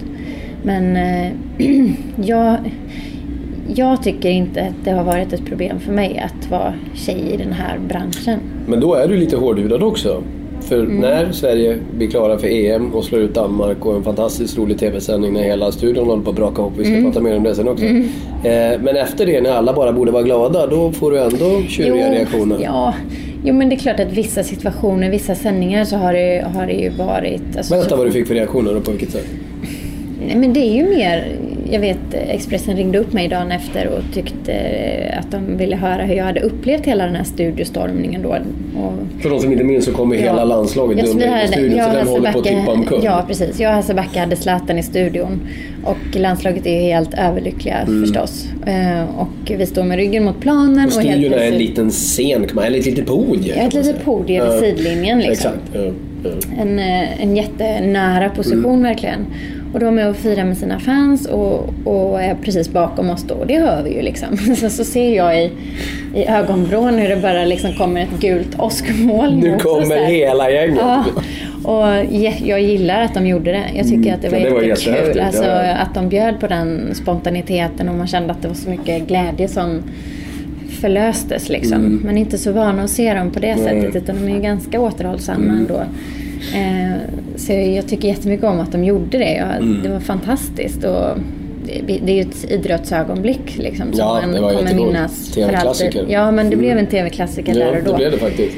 Men 0.62 0.96
eh, 0.96 1.32
jag, 2.24 2.58
jag 3.74 4.02
tycker 4.02 4.28
inte 4.30 4.62
att 4.62 4.84
det 4.84 4.90
har 4.90 5.04
varit 5.04 5.32
ett 5.32 5.44
problem 5.44 5.80
för 5.80 5.92
mig 5.92 6.18
att 6.18 6.50
vara 6.50 6.74
tjej 6.94 7.32
i 7.32 7.36
den 7.36 7.52
här 7.52 7.78
branschen. 7.78 8.40
Men 8.66 8.80
då 8.80 8.94
är 8.94 9.08
du 9.08 9.16
lite 9.16 9.36
hårdhudad 9.36 9.82
också. 9.82 10.22
För 10.70 10.84
Mm. 10.84 10.96
när 10.96 11.32
Sverige 11.32 11.76
blir 11.96 12.10
klara 12.10 12.38
för 12.38 12.48
EM 12.48 12.94
och 12.94 13.04
slår 13.04 13.20
ut 13.20 13.34
Danmark 13.34 13.86
och 13.86 13.96
en 13.96 14.02
fantastiskt 14.04 14.58
rolig 14.58 14.78
TV-sändning 14.78 15.32
när 15.32 15.42
hela 15.42 15.72
studion 15.72 16.06
håller 16.06 16.22
på 16.22 16.30
att 16.30 16.36
braka 16.36 16.62
ihop. 16.62 16.72
Vi 16.76 16.84
ska 16.84 16.92
Mm. 16.94 17.04
prata 17.12 17.20
mer 17.20 17.36
om 17.36 17.42
det 17.42 17.54
sen 17.54 17.68
också. 17.68 17.84
Eh, 17.84 18.80
men 18.82 18.96
efter 18.96 19.26
det 19.26 19.40
när 19.40 19.50
alla 19.50 19.72
bara 19.72 19.92
borde 19.92 20.10
vara 20.12 20.22
glada, 20.22 20.66
då 20.66 20.92
får 20.92 21.10
du 21.10 21.18
ändå 21.18 21.62
tjuriga 21.68 22.10
reaktioner. 22.12 22.56
Ja, 22.62 22.94
jo 23.44 23.54
men 23.54 23.68
det 23.68 23.74
är 23.74 23.78
klart 23.78 24.00
att 24.00 24.12
vissa 24.12 24.42
situationer, 24.42 25.10
vissa 25.10 25.34
sändningar 25.34 25.84
så 25.84 25.96
har 25.96 26.12
det, 26.12 26.44
har 26.54 26.66
det 26.66 26.72
ju 26.72 26.88
varit... 26.90 27.42
Alltså, 27.56 27.74
Berätta 27.74 27.88
så, 27.90 27.96
vad 27.96 28.06
du 28.06 28.12
fick 28.12 28.26
för 28.26 28.34
reaktioner 28.34 28.76
och 28.76 28.84
på 28.84 28.90
vilket 28.90 29.10
sätt. 29.10 29.26
Nej 30.26 30.36
men 30.36 30.52
det 30.52 30.60
är 30.60 30.74
ju 30.76 30.96
mer, 30.96 31.36
jag 31.70 31.80
vet 31.80 31.98
Expressen 32.12 32.76
ringde 32.76 32.98
upp 32.98 33.12
mig 33.12 33.28
dagen 33.28 33.52
efter 33.52 33.86
och 33.88 34.14
tyckte 34.14 34.52
att 35.20 35.30
de 35.30 35.56
ville 35.56 35.76
höra 35.76 36.02
hur 36.02 36.14
jag 36.14 36.24
hade 36.24 36.40
upplevt 36.40 36.86
hela 36.86 37.04
den 37.06 37.16
här 37.16 37.24
studiostormningen 37.24 38.22
då. 38.22 38.28
Och 38.28 38.92
För 39.22 39.30
de 39.30 39.40
som 39.40 39.52
inte 39.52 39.64
minns 39.64 39.84
så 39.84 39.92
kommer 39.92 40.16
hela 40.16 40.44
landslaget 40.44 40.98
Ja, 40.98 41.04
vi 41.04 41.10
dundra 41.10 41.38
in 41.40 41.44
i 41.44 41.48
studion 41.52 41.76
jag 41.76 41.86
så 41.86 41.90
och 41.90 41.96
den 41.96 42.06
håller 42.08 42.32
på 42.32 42.38
att 42.38 42.44
tippa 42.44 42.72
omkull. 42.72 43.00
Ja, 43.04 43.24
precis. 43.28 43.60
Jag 43.60 43.68
och 43.70 43.74
Hasse 43.76 43.94
Backe 43.94 44.20
hade 44.20 44.36
Zlatan 44.36 44.78
i 44.78 44.82
studion. 44.82 45.40
Och 45.84 45.96
landslaget 46.16 46.66
är 46.66 46.74
ju 46.74 46.80
helt 46.80 47.14
överlyckliga 47.14 47.76
förstås. 47.86 48.48
Eh, 48.66 49.18
och 49.20 49.50
vi 49.58 49.66
står 49.66 49.84
med 49.84 49.96
ryggen 49.96 50.24
mot 50.24 50.40
planen. 50.40 50.78
Och 50.80 50.86
Och 50.86 50.92
studion 50.92 51.12
helt 51.18 51.34
är 51.34 51.48
en 51.52 51.58
liten 51.58 51.90
scen, 51.90 52.46
eller 52.64 52.78
ett 52.78 52.86
litet 52.86 53.06
podium. 53.06 53.56
Ja, 53.58 53.62
ett 53.66 53.74
litet 53.74 54.04
podium 54.04 54.46
vid 54.46 54.54
Ja. 54.56 54.60
sidlinjen 54.60 55.18
liksom. 55.18 55.52
Exakt. 55.52 55.70
Ja, 55.74 55.80
ja. 56.24 56.30
En, 56.62 56.78
eh, 56.78 57.22
en 57.22 57.36
jättenära 57.36 58.28
position 58.30 58.64
Mm. 58.64 58.82
verkligen. 58.82 59.26
Och 59.72 59.80
de 59.80 59.98
är 59.98 60.10
och 60.10 60.16
firar 60.16 60.44
med 60.44 60.56
sina 60.58 60.80
fans 60.80 61.26
och, 61.26 61.68
och 61.84 62.22
är 62.22 62.34
precis 62.34 62.68
bakom 62.72 63.10
oss 63.10 63.22
då. 63.22 63.34
Och 63.34 63.46
det 63.46 63.58
hör 63.58 63.82
vi 63.82 63.94
ju 63.94 64.02
liksom. 64.02 64.36
Sen 64.56 64.70
så 64.70 64.84
ser 64.84 65.16
jag 65.16 65.42
i, 65.44 65.50
i 66.14 66.24
ögonvrån 66.26 66.94
hur 66.98 67.08
det 67.08 67.16
bara 67.16 67.44
liksom 67.44 67.72
kommer 67.72 68.00
ett 68.00 68.20
gult 68.20 68.58
åskmoln 68.60 69.40
Nu 69.40 69.58
kommer 69.58 69.96
hela 70.04 70.50
gänget. 70.50 70.78
Ja, 70.80 71.04
och 71.64 72.04
jag 72.44 72.60
gillar 72.60 73.02
att 73.02 73.14
de 73.14 73.26
gjorde 73.26 73.52
det. 73.52 73.64
Jag 73.76 73.88
tycker 73.88 74.14
att 74.14 74.22
det 74.22 74.28
var 74.28 74.38
Mm. 74.38 74.48
Ja, 74.48 74.60
det 74.60 74.60
var 74.60 74.62
jättekul. 74.96 75.20
Alltså. 75.20 75.44
Att 75.82 75.94
de 75.94 76.08
bjöd 76.08 76.40
på 76.40 76.46
den 76.46 76.94
spontaniteten 76.94 77.88
och 77.88 77.94
man 77.94 78.06
kände 78.06 78.32
att 78.32 78.42
det 78.42 78.48
var 78.48 78.54
så 78.54 78.70
mycket 78.70 79.06
glädje 79.08 79.48
som 79.48 79.82
förlöstes. 80.80 81.48
Liksom. 81.48 82.00
Man 82.04 82.16
är 82.16 82.20
inte 82.20 82.38
så 82.38 82.52
vana 82.52 82.82
att 82.82 82.90
se 82.90 83.14
dem 83.14 83.30
på 83.30 83.38
det 83.40 83.46
Mm. 83.50 83.64
Nej. 83.64 83.82
sättet 83.82 84.02
utan 84.02 84.16
de 84.16 84.32
är 84.32 84.36
ju 84.36 84.42
ganska 84.42 84.80
återhållsamma 84.80 85.52
ändå. 85.52 85.82
Eh, 86.54 86.98
så 87.36 87.52
jag 87.52 87.88
tycker 87.88 88.08
jättemycket 88.08 88.46
om 88.46 88.60
att 88.60 88.72
de 88.72 88.84
gjorde 88.84 89.18
det. 89.18 89.32
Jag, 89.34 89.56
Mm. 89.56 89.82
Det 89.82 89.88
var 89.88 90.00
fantastiskt. 90.00 90.84
Och 90.84 91.18
det, 91.86 91.98
det 92.04 92.12
är 92.12 92.16
ju 92.16 92.20
ett 92.22 92.50
idrottsögonblick 92.50 93.56
liksom, 93.58 93.92
som 93.92 93.98
Ja, 93.98 94.22
man 94.26 94.56
kommer 94.56 94.74
minnas. 94.74 95.30
TV-klassiker. 95.34 96.04
Ja, 96.08 96.30
men 96.30 96.50
det 96.50 96.56
blev 96.56 96.78
en 96.78 96.86
tv-klassiker 96.86 97.54
Ja, 97.58 97.64
där 97.66 97.78
och 97.78 97.84
då. 97.84 97.90
det 97.90 97.96
blev 97.96 98.10
det 98.12 98.18
faktiskt. 98.18 98.56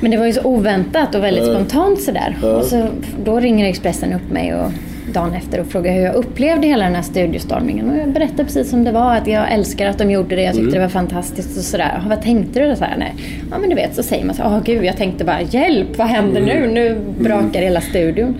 Men 0.00 0.10
det 0.10 0.16
var 0.16 0.26
ju 0.26 0.32
så 0.32 0.42
oväntat 0.42 1.14
och 1.14 1.24
väldigt 1.24 1.46
Ja. 1.46 1.54
spontant 1.54 2.00
sådär. 2.02 2.36
Ja. 2.42 2.48
Och 2.56 2.64
så, 2.64 2.86
då 3.24 3.40
ringer 3.40 3.68
Expressen 3.68 4.12
upp 4.12 4.32
mig 4.32 4.54
och 4.54 4.70
dagen 5.14 5.34
efter 5.34 5.60
och 5.60 5.66
frågar 5.66 5.92
hur 5.94 6.00
jag 6.02 6.14
upplevde 6.14 6.66
hela 6.66 6.84
den 6.84 6.94
här 6.94 7.02
studiostormningen. 7.02 7.90
Och 7.90 7.96
jag 7.96 8.08
berättade 8.12 8.44
precis 8.44 8.70
som 8.70 8.84
det 8.84 8.92
var, 8.92 9.14
att 9.16 9.26
jag 9.26 9.52
älskar 9.52 9.86
att 9.88 9.98
de 9.98 10.10
gjorde 10.10 10.36
det. 10.36 10.42
Jag 10.42 10.52
tyckte 10.54 10.60
Mm. 10.68 10.72
det 10.74 10.80
var 10.80 10.88
fantastiskt 10.88 11.56
och 11.58 11.62
sådär. 11.64 11.92
"Ja, 12.02 12.08
Vad 12.08 12.22
tänkte 12.22 12.60
du? 12.68 12.76
Så 12.76 12.84
här, 12.84 12.96
nej. 12.98 13.14
Ja 13.50 13.58
men 13.58 13.70
du 13.70 13.76
vet, 13.76 13.94
så 13.94 14.02
säger 14.02 14.24
man 14.24 14.34
så 14.34 14.42
åh 14.44 14.60
gud, 14.64 14.84
jag 14.84 14.96
tänkte 14.96 15.24
bara 15.24 15.40
hjälp, 15.42 15.98
vad 15.98 16.06
händer 16.06 16.40
Mm. 16.40 16.60
nu? 16.60 16.66
Nu 16.74 16.96
brakar 17.24 17.60
hela 17.62 17.80
studion. 17.80 18.34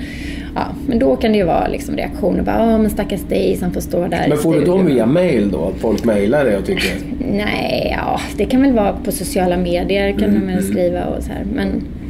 Ja, 0.54 0.62
men 0.88 0.98
då 0.98 1.16
kan 1.16 1.32
det 1.32 1.38
ju 1.38 1.44
vara 1.44 1.68
liksom 1.68 1.96
reaktioner 1.96 2.42
bara, 2.42 2.70
ja 2.70 2.78
men 2.78 2.90
stackars 2.90 3.20
dig 3.20 3.56
som 3.56 3.72
får 3.72 3.80
stå 3.80 4.06
där 4.06 4.26
Men 4.28 4.38
får 4.38 4.52
du 4.54 4.60
studion." 4.60 4.76
dem 4.78 4.86
via 4.86 5.06
mail 5.06 5.50
då? 5.50 5.64
Att 5.74 5.80
folk 5.80 6.04
mailar 6.04 6.44
dig 6.44 6.56
och 6.56 6.66
tycker... 6.66 6.90
Nej, 7.32 7.96
ja, 7.98 8.20
det 8.36 8.44
kan 8.44 8.62
väl 8.62 8.72
vara 8.72 8.92
på 9.04 9.12
sociala 9.12 9.56
medier 9.56 10.12
kan 10.12 10.24
Mm, 10.24 10.40
de 10.46 10.52
väl 10.54 10.62
skriva 10.64 11.04
och 11.04 11.22
så 11.22 11.28
här. 11.32 11.42
Men 11.54 11.68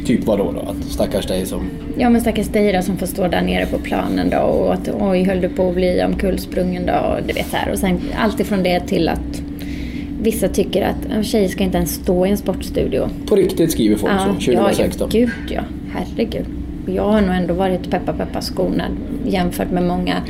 Typ 0.09 0.25
vadå 0.25 0.53
då? 0.53 0.61
Att 0.61 0.85
stackars 0.85 1.27
dig 1.27 1.47
som... 1.47 1.71
Ja 1.99 2.11
men 2.11 2.21
stackars 2.21 2.49
dig 2.49 2.73
då 2.73 2.83
som 2.83 2.97
får 2.97 3.07
stå 3.07 3.29
där 3.29 3.43
nere 3.43 3.67
på 3.67 3.79
planen 3.79 4.31
då 4.31 4.39
och 4.39 4.75
att 4.75 4.89
oj 5.01 5.23
höll 5.23 5.41
du 5.41 5.49
på 5.49 5.69
att 5.69 5.75
bli 5.75 6.05
omkullsprungen 6.05 6.87
då 6.87 6.93
och 6.93 7.27
du 7.27 7.33
vet 7.33 7.47
så 7.47 7.57
här. 7.57 7.73
Och 7.73 7.79
sen 7.79 8.01
allt 8.17 8.41
ifrån 8.41 8.63
det 8.63 8.81
till 8.81 9.09
att 9.09 9.43
vissa 10.21 10.49
tycker 10.49 10.83
att 10.83 11.13
en 11.13 11.25
tjej 11.25 11.49
ska 11.49 11.65
inte 11.65 11.77
ens 11.77 11.95
stå 11.95 12.27
i 12.27 12.31
en 12.31 12.37
sportstudio. 12.37 13.09
På 13.27 13.37
riktigt 13.37 13.73
skriver 13.73 13.97
folk 13.97 14.13
så, 14.21 14.53
2016. 14.53 15.09
Ja, 15.13 15.19
gud 15.19 15.31
ja. 15.49 15.63
Herregud. 15.93 16.47
Jag 16.87 17.09
har 17.09 17.21
nog 17.21 17.35
ändå 17.35 17.55
varit 17.55 17.91
peppa 17.91 18.13
peppa 18.13 18.41
skonad 18.41 18.91
jämfört 19.27 19.71
med 19.71 19.83
många 19.83 20.23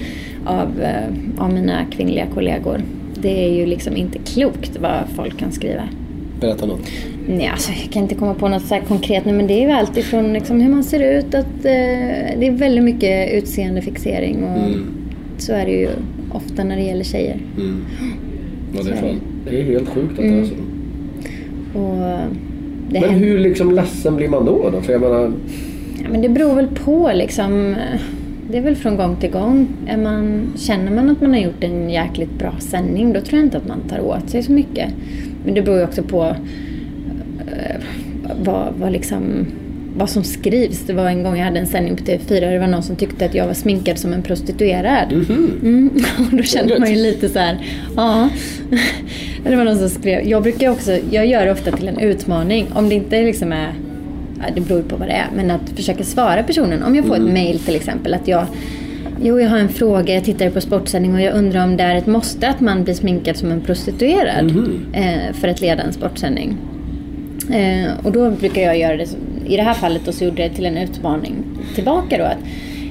av, 0.47 0.83
eh, 0.83 1.45
av 1.45 1.53
mina 1.53 1.85
kvinnliga 1.91 2.27
kollegor. 2.35 2.81
Det 3.15 3.45
är 3.45 3.55
ju 3.55 3.67
liksom 3.67 3.97
inte 3.97 4.19
klokt 4.19 4.77
vad 4.81 5.01
folk 5.17 5.39
kan 5.39 5.53
skriva. 5.53 5.83
Berätta 6.41 6.67
något. 6.67 6.81
Nej, 7.29 7.47
alltså, 7.47 7.71
jag 7.83 7.93
kan 7.93 8.03
inte 8.03 8.15
komma 8.15 8.35
på 8.35 8.49
något 8.49 8.63
så 8.63 8.75
här 8.75 8.83
konkret 8.83 9.25
nu, 9.25 9.33
men 9.33 9.47
det 9.47 9.55
är 9.55 9.67
ju 9.67 9.71
allt 9.71 9.97
ifrån 9.97 10.33
liksom 10.33 10.61
hur 10.61 10.71
man 10.71 10.85
ser 10.85 11.19
ut, 11.19 11.35
att 11.35 11.47
eh, 11.65 12.39
det 12.39 12.47
är 12.47 12.51
väldigt 12.51 12.85
mycket 12.85 13.33
utseendefixering 13.35 14.45
och 14.45 14.59
Mm. 14.59 14.87
så 15.39 15.53
är 15.53 15.67
det 15.67 15.73
ju 15.73 15.89
ofta 16.33 16.65
när 16.65 16.77
det 16.77 16.83
gäller 16.83 17.05
tjejer. 17.05 17.37
Mm. 17.57 17.85
Ja, 18.77 18.83
det, 18.83 18.91
är 18.91 18.95
fan, 18.97 19.21
det 19.51 19.61
är 19.61 19.65
helt 19.65 19.89
sjukt 19.89 20.11
att 20.11 20.17
det 20.17 20.23
Mm. 20.29 20.41
är 20.41 20.45
så. 20.45 20.55
Och 21.79 22.19
det, 22.91 23.01
Men 23.01 23.11
hur 23.11 23.39
liksom 23.39 23.75
ledsen 23.75 24.17
blir 24.17 24.29
man 24.29 24.45
då? 24.45 24.71
då? 24.71 24.81
För 24.81 24.93
jag 24.93 25.01
menar, 25.01 25.33
ja, 26.03 26.09
men 26.11 26.23
det 26.23 26.29
beror 26.29 26.55
väl 26.55 26.67
på 26.85 27.11
liksom. 27.15 27.75
Det 28.51 28.59
är 28.59 28.63
väl 28.63 28.77
från 28.77 28.97
gång 28.97 29.17
till 29.17 29.31
gång. 29.31 29.69
Är 29.87 29.97
man, 29.97 30.43
känner 30.57 30.93
man 30.93 31.11
att 31.11 31.21
man 31.21 31.31
har 31.31 31.41
gjort 31.41 31.65
en 31.65 31.91
jäkligt 31.91 32.39
bra 32.39 32.53
sändning 32.59 33.13
då 33.13 33.21
tror 33.21 33.39
jag 33.39 33.47
inte 33.47 33.57
att 33.57 33.69
man 33.69 33.81
tar 33.89 34.01
åt 34.01 34.31
sig 34.31 34.43
så 34.43 34.53
mycket. 34.53 34.89
Men 35.45 35.55
det 35.55 35.63
beror 35.63 35.79
ju 35.79 35.85
också 35.85 36.03
på 36.03 36.25
eh, 37.41 37.81
vad, 38.45 38.75
vad, 38.75 38.93
liksom, 38.93 39.47
vad 39.97 40.11
som 40.11 40.25
skrivs. 40.25 40.79
Det 40.87 40.93
var 40.93 41.07
en 41.07 41.23
gång 41.23 41.37
jag 41.37 41.45
hade 41.45 41.61
en 41.61 41.67
sändning 41.67 41.97
på 41.97 42.05
TV4 42.05 42.53
det 42.53 42.59
var 42.59 42.67
någon 42.67 42.83
som 42.83 42.97
tyckte 42.97 43.25
att 43.25 43.35
jag 43.35 43.47
var 43.47 43.55
sminkad 43.55 43.99
som 43.99 44.13
en 44.13 44.23
prostituerad. 44.23 45.13
Mm. 45.13 45.91
Och 46.31 46.37
då 46.37 46.43
kände 46.43 46.79
man 46.79 46.91
ju 46.91 46.97
lite 46.97 47.29
så 47.29 47.39
här, 47.39 47.59
ja. 47.97 48.29
Det 49.45 49.57
var 49.57 49.65
någon 49.65 49.79
som 49.79 49.89
skrev, 49.89 50.29
jag 50.29 50.43
brukar 50.43 50.71
också, 50.71 50.99
jag 51.11 51.27
gör 51.27 51.45
det 51.45 51.53
ofta 51.53 51.73
till 51.73 51.89
en 51.89 51.99
utmaning. 51.99 52.67
Om 52.75 52.89
det 52.89 52.95
inte 52.95 53.23
liksom 53.23 53.53
är, 53.53 53.73
det 54.55 54.61
beror 54.61 54.83
på 54.83 54.97
vad 54.97 55.09
det 55.09 55.13
är, 55.13 55.27
men 55.37 55.51
att 55.51 55.71
försöka 55.77 56.05
svara 56.05 56.43
personen. 56.43 56.83
Om 56.83 56.95
jag 56.95 57.07
får 57.07 57.17
ett 57.17 57.33
mail 57.33 57.59
till 57.59 57.77
exempel 57.77 58.15
att 58.15 58.29
jag 58.29 58.47
Jo, 59.23 59.41
jag 59.41 59.49
har 59.49 59.59
en 59.59 59.69
fråga. 59.69 60.15
Jag 60.15 60.25
tittar 60.25 60.51
på 60.51 60.61
sportsändning 60.61 61.15
och 61.15 61.21
jag 61.21 61.35
undrar 61.35 61.65
om 61.65 61.77
det 61.77 61.83
är 61.83 61.97
ett 61.97 62.07
måste 62.07 62.49
att 62.49 62.61
man 62.61 62.85
blir 62.85 62.95
sminkad 62.95 63.37
som 63.37 63.51
en 63.51 63.61
prostituerad 63.61 64.51
eh, 64.93 65.35
för 65.35 65.49
att 65.49 65.61
leda 65.61 65.83
en 65.83 65.93
sportsändning. 65.93 66.57
Eh, 67.53 67.91
och 68.03 68.13
då 68.13 68.31
brukar 68.31 68.63
jag 68.63 68.79
göra 68.79 68.97
det, 68.97 69.09
i 69.47 69.57
det 69.57 69.63
här 69.63 69.75
fallet 69.75 70.03
då 70.05 70.13
så 70.13 70.25
gjorde 70.25 70.43
jag 70.43 70.51
det 70.51 70.55
till 70.55 70.67
en 70.67 70.77
utmaning 70.79 71.35
tillbaka 71.75 72.19
då 72.19 72.25
att 72.25 72.39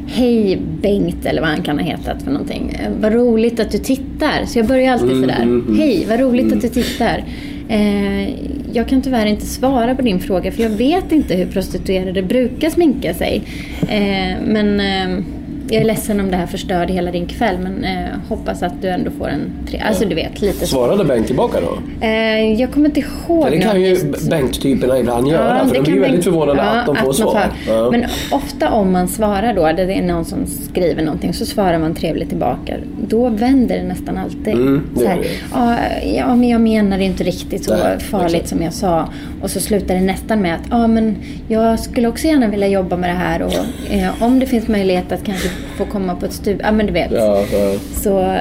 Hej 0.09 0.59
Bengt 0.81 1.25
eller 1.25 1.41
vad 1.41 1.49
han 1.49 1.61
kan 1.61 1.79
ha 1.79 1.85
hetat 1.85 2.23
för 2.23 2.31
någonting. 2.31 2.77
Eh, 2.79 2.91
vad 3.01 3.13
roligt 3.13 3.59
att 3.59 3.71
du 3.71 3.77
tittar. 3.77 4.45
Så 4.45 4.59
jag 4.59 4.67
börjar 4.67 4.93
alltid 4.93 5.21
sådär. 5.21 5.61
Hej, 5.77 6.05
vad 6.09 6.19
roligt 6.19 6.53
att 6.53 6.61
du 6.61 6.69
tittar. 6.69 7.23
Eh, 7.69 8.29
jag 8.73 8.87
kan 8.87 9.01
tyvärr 9.01 9.25
inte 9.25 9.45
svara 9.45 9.95
på 9.95 10.01
din 10.01 10.19
fråga 10.19 10.51
för 10.51 10.63
jag 10.63 10.69
vet 10.69 11.11
inte 11.11 11.35
hur 11.35 11.45
prostituerade 11.45 12.23
brukar 12.23 12.69
sminka 12.69 13.13
sig. 13.13 13.41
Eh, 13.89 14.37
men 14.45 14.79
eh, 14.79 15.23
jag 15.69 15.81
är 15.81 15.85
ledsen 15.85 16.19
om 16.19 16.31
det 16.31 16.37
här 16.37 16.47
förstörde 16.47 16.93
hela 16.93 17.11
din 17.11 17.27
kväll 17.27 17.57
men 17.59 17.83
eh, 17.83 18.19
hoppas 18.29 18.63
att 18.63 18.81
du 18.81 18.87
ändå 18.87 19.11
får 19.11 19.27
en 19.27 19.51
tre... 19.69 19.79
Alltså 19.79 20.05
du 20.05 20.15
vet, 20.15 20.41
lite 20.41 20.59
så. 20.59 20.65
svarade 20.65 21.03
Bengt 21.03 21.27
tillbaka 21.27 21.57
då? 21.61 22.05
Eh, 22.05 22.61
jag 22.61 22.71
kommer 22.71 22.85
inte 22.85 22.99
ihåg 22.99 23.43
För 23.43 23.51
det 23.51 23.59
kan 23.59 23.81
ju 23.81 24.13
Bengt-typerna 24.29 24.99
ibland 24.99 25.27
göra. 25.27 25.57
Ja, 25.57 25.67
för 25.67 25.75
de 25.75 25.81
blir 25.81 25.99
väldigt 25.99 26.23
förvånade 26.23 26.61
ja, 26.61 26.69
att 26.69 26.85
de 26.85 26.95
får 26.95 27.13
svar. 27.13 27.49
Ja. 27.67 27.91
Men 27.91 28.05
ofta 28.31 28.69
om 28.71 28.91
man 28.91 29.07
svarar 29.07 29.53
då, 29.53 29.61
det 29.61 29.93
är 29.93 30.01
någon 30.01 30.25
som 30.25 30.45
skriver 30.47 31.03
någonting, 31.03 31.33
så 31.33 31.45
svarar 31.45 31.79
man 31.79 31.95
trevligt 31.95 32.29
tillbaka. 32.29 32.73
Då 33.07 33.29
vänder 33.29 33.77
det 33.77 33.83
nästan 33.83 34.17
alltid. 34.17 34.53
Mm, 34.53 34.89
det 34.93 34.99
så 34.99 35.07
här, 35.07 35.17
det. 35.17 35.27
ja, 35.53 35.77
ja, 36.17 36.35
men 36.35 36.49
jag 36.49 36.61
menar 36.61 36.97
det 36.97 37.03
inte 37.03 37.23
riktigt 37.23 37.65
så 37.65 37.73
Nej, 37.73 37.99
farligt 37.99 38.33
exakt. 38.33 38.49
som 38.49 38.61
jag 38.61 38.73
sa. 38.73 39.09
Och 39.41 39.51
så 39.51 39.59
slutar 39.59 39.95
det 39.95 40.01
nästan 40.01 40.41
med 40.41 40.55
att 40.55 40.61
ja, 40.69 40.87
men 40.87 41.15
jag 41.47 41.79
skulle 41.79 42.07
också 42.07 42.27
gärna 42.27 42.47
vilja 42.47 42.67
jobba 42.67 42.97
med 42.97 43.09
det 43.09 43.13
här 43.13 43.41
och 43.41 43.53
eh, 43.91 44.23
om 44.23 44.39
det 44.39 44.45
finns 44.45 44.67
möjlighet 44.67 45.11
att 45.11 45.23
kanske 45.23 45.49
få 45.77 45.85
komma 45.85 46.15
på 46.15 46.25
ett 46.25 46.33
studie, 46.33 46.59
ja 46.63 46.71
men 46.71 46.85
du 46.85 46.93
vet. 46.93 47.11
Ja, 47.11 47.43
ja. 47.51 47.73
Så 47.95 48.37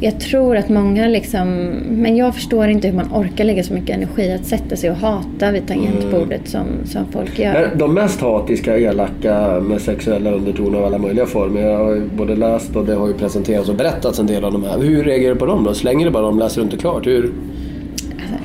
jag 0.00 0.20
tror 0.20 0.56
att 0.56 0.68
många 0.68 1.06
liksom, 1.08 1.48
men 1.88 2.16
jag 2.16 2.34
förstår 2.34 2.68
inte 2.68 2.88
hur 2.88 2.94
man 2.94 3.08
orkar 3.12 3.44
lägga 3.44 3.62
så 3.62 3.74
mycket 3.74 3.96
energi 3.96 4.32
att 4.32 4.44
sätta 4.46 4.76
sig 4.76 4.90
och 4.90 4.96
hata 4.96 5.50
vid 5.50 5.68
tangentbordet 5.68 6.48
som, 6.48 6.66
som 6.84 7.02
folk 7.12 7.38
gör. 7.38 7.52
Men 7.52 7.78
De 7.78 7.94
mest 7.94 8.20
hatiska, 8.20 8.78
elaka 8.78 9.60
med 9.60 9.80
sexuella 9.80 10.30
undertoner 10.30 10.78
av 10.78 10.84
alla 10.84 10.98
möjliga 10.98 11.26
former. 11.26 11.60
Jag 11.60 11.78
har 11.78 11.94
ju 11.94 12.02
både 12.16 12.36
läst 12.36 12.76
och 12.76 12.84
det 12.86 12.94
har 12.94 13.06
ju 13.08 13.14
presenterats 13.14 13.68
och 13.68 13.74
berättats 13.74 14.18
en 14.18 14.26
del 14.26 14.44
av 14.44 14.52
de 14.52 14.64
här. 14.64 14.78
Hur 14.78 15.04
reagerar 15.04 15.34
du 15.34 15.38
på 15.40 15.46
dem 15.46 15.64
då? 15.64 15.74
Slänger 15.74 16.06
du 16.06 16.12
bara 16.12 16.22
dem, 16.22 16.38
läser 16.38 16.56
du 16.60 16.64
inte 16.64 16.76
klart? 16.76 17.06
Hur? 17.06 17.32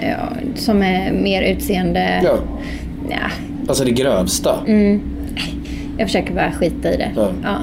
Ja, 0.02 0.18
som 0.56 0.84
är 0.84 1.12
mer 1.12 1.42
utseende... 1.42 2.22
Ja. 2.24 2.36
Ja, 3.10 3.18
Alltså 3.68 3.84
det 3.84 3.92
grövsta. 3.92 4.56
jag 5.98 6.08
försöker 6.08 6.34
bara 6.34 6.52
skita 6.52 6.94
i 6.94 6.98
det. 6.98 7.12
Ja. 7.16 7.28
Ja. 7.44 7.56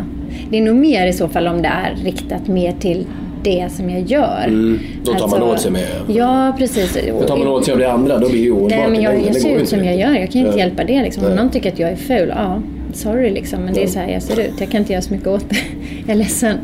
Det 0.51 0.59
är 0.59 0.63
nog 0.63 0.77
mer 0.77 1.07
i 1.07 1.13
så 1.13 1.29
fall 1.29 1.47
om 1.47 1.63
det 1.63 1.69
är 1.69 1.95
riktat 2.05 2.49
mer 2.49 2.73
till 2.81 3.07
det 3.43 3.69
som 3.73 3.91
jag 3.91 4.01
gör. 4.03 4.45
Mm, 4.47 4.79
då 5.05 5.15
tar 5.15 5.29
man 5.29 5.43
åt 5.43 5.61
sig 5.61 5.71
med. 5.71 5.83
Ja, 6.09 6.55
precis. 6.59 6.99
Då 7.21 7.27
tar 7.27 7.37
man 7.37 7.49
åt 7.49 7.65
sig 7.65 7.73
av 7.73 7.79
det 7.79 7.93
andra, 7.93 8.19
då 8.19 8.29
blir 8.29 8.45
det 8.45 8.51
ohållbart. 8.51 8.71
Nej, 8.79 8.89
men 8.91 9.03
jag, 9.03 9.27
jag 9.27 9.37
ser 9.37 9.57
ut 9.57 9.69
som 9.69 9.85
jag 9.85 9.97
gör. 9.97 10.13
Jag 10.15 10.31
kan 10.31 10.41
inte 10.41 10.59
Ja. 10.59 10.65
hjälpa 10.65 10.85
det. 10.85 11.03
Liksom. 11.03 11.25
Om 11.25 11.33
någon 11.35 11.51
tycker 11.51 11.73
att 11.73 11.79
jag 11.79 11.91
är 11.91 11.97
ful, 11.97 12.33
ja, 12.37 12.63
sorry 12.93 13.31
liksom. 13.31 13.61
Men 13.65 13.75
det 13.75 13.83
är 13.83 13.87
så 13.87 13.99
här 13.99 14.09
jag 14.09 14.23
ser 14.23 14.41
ut. 14.41 14.53
Jag 14.61 14.71
kan 14.71 14.81
inte 14.81 14.93
göra 14.93 15.03
så 15.03 15.13
mycket 15.15 15.29
åt 15.29 15.51
det. 15.51 15.57
Jag 16.07 16.11
är 16.15 16.19
ledsen. 16.19 16.57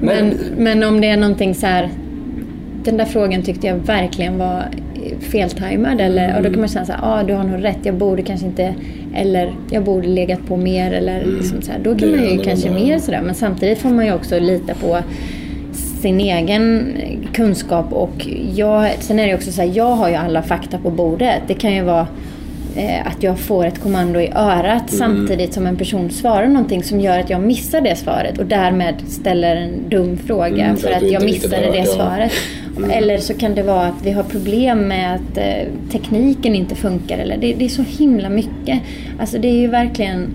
Men, 0.00 0.26
Men- 0.28 0.36
men, 0.56 0.82
om 0.82 1.00
det 1.00 1.06
är 1.08 1.16
någonting 1.16 1.54
så 1.54 1.66
här... 1.66 1.88
Den 2.84 2.96
där 2.96 3.04
frågan 3.04 3.42
tyckte 3.42 3.66
jag 3.66 3.74
verkligen 3.76 4.38
var 4.38 4.64
feltajmad. 5.20 6.00
Eller, 6.00 6.36
och 6.36 6.42
då 6.42 6.50
kan 6.50 6.60
man 6.60 6.68
känna 6.68 6.86
så 6.86 6.92
här, 6.92 7.00
ah, 7.02 7.22
du 7.22 7.34
har 7.34 7.44
nog 7.44 7.64
rätt. 7.64 7.78
Jag 7.82 7.94
borde 7.94 8.22
kanske 8.22 8.46
inte... 8.46 8.74
Eller 9.14 9.52
jag 9.70 9.84
borde 9.84 10.08
legat 10.08 10.46
på 10.46 10.56
mer. 10.56 10.92
Eller 10.92 11.24
liksom 11.24 11.62
så 11.62 11.72
här. 11.72 11.78
Då 11.78 11.90
Mm. 11.90 12.00
Det 12.00 12.06
kan 12.06 12.14
är 12.14 12.28
man 12.28 12.38
ju 12.38 12.44
kanske 12.44 12.70
mer 12.70 12.98
sådär. 12.98 13.22
Men 13.22 13.34
samtidigt 13.34 13.78
får 13.78 13.90
man 13.90 14.06
ju 14.06 14.14
också 14.14 14.38
lita 14.38 14.74
på 14.74 14.98
sin 16.00 16.20
egen 16.20 16.92
kunskap 17.32 17.92
och 17.92 18.28
jag, 18.54 18.90
sen 19.00 19.18
är 19.18 19.26
det 19.26 19.34
också 19.34 19.52
så 19.52 19.62
här, 19.62 19.72
jag 19.74 19.90
har 19.90 20.08
ju 20.08 20.14
alla 20.14 20.42
fakta 20.42 20.78
på 20.78 20.90
bordet. 20.90 21.42
Det 21.46 21.54
kan 21.54 21.74
ju 21.74 21.82
vara 21.82 22.06
att 23.04 23.22
jag 23.22 23.38
får 23.38 23.64
ett 23.66 23.78
kommando 23.82 24.20
i 24.20 24.28
örat 24.34 24.92
Mm. 24.92 24.98
samtidigt 24.98 25.54
som 25.54 25.66
en 25.66 25.76
person 25.76 26.10
svarar 26.10 26.46
någonting 26.46 26.82
som 26.82 27.00
gör 27.00 27.18
att 27.18 27.30
jag 27.30 27.40
missar 27.40 27.80
det 27.80 27.96
svaret 27.96 28.38
och 28.38 28.46
därmed 28.46 28.94
ställer 29.08 29.56
en 29.56 29.88
dum 29.88 30.18
fråga 30.26 30.64
Mm, 30.64 30.76
för, 30.76 30.90
att, 30.90 31.00
du 31.00 31.06
jag 31.06 31.24
missade 31.24 31.56
det 31.72 31.78
ja. 31.78 31.84
svaret. 31.84 32.32
Eller 32.90 33.18
så 33.18 33.34
kan 33.34 33.54
det 33.54 33.62
vara 33.62 33.86
att 33.86 34.02
vi 34.04 34.10
har 34.10 34.22
problem 34.22 34.88
med 34.88 35.14
att 35.14 35.38
eh, 35.38 35.90
tekniken 35.92 36.54
inte 36.54 36.74
funkar. 36.74 37.18
Eller 37.18 37.36
det, 37.36 37.54
det 37.54 37.64
är 37.64 37.68
så 37.68 37.82
himla 37.82 38.28
mycket. 38.28 38.80
Alltså 39.20 39.38
det 39.38 39.48
är 39.48 39.60
ju 39.60 39.66
verkligen 39.66 40.26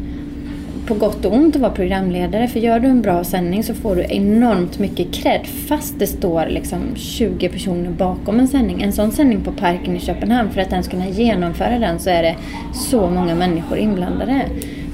på 0.87 0.93
gott 0.93 1.25
och 1.25 1.33
ont 1.33 1.55
att 1.55 1.61
vara 1.61 1.71
programledare. 1.71 2.47
För 2.47 2.59
gör 2.59 2.79
du 2.79 2.87
en 2.87 3.01
bra 3.01 3.23
sändning 3.23 3.63
så 3.63 3.73
får 3.73 3.95
du 3.95 4.05
enormt 4.09 4.79
mycket 4.79 5.13
cred 5.13 5.47
fast 5.67 5.99
det 5.99 6.07
står 6.07 6.45
liksom 6.45 6.79
20 6.95 7.49
personer 7.49 7.91
bakom 7.91 8.39
en 8.39 8.47
sändning. 8.47 8.81
En 8.81 8.93
sån 8.93 9.11
sändning 9.11 9.41
på 9.41 9.51
Parken 9.51 9.95
i 9.95 9.99
Köpenhamn, 9.99 10.49
för 10.49 10.61
att 10.61 10.71
ens 10.71 10.87
kunna 10.87 11.07
genomföra 11.07 11.79
den 11.79 11.99
så 11.99 12.09
är 12.09 12.23
det 12.23 12.35
så 12.73 13.09
många 13.09 13.35
människor 13.35 13.77
inblandade. 13.77 14.41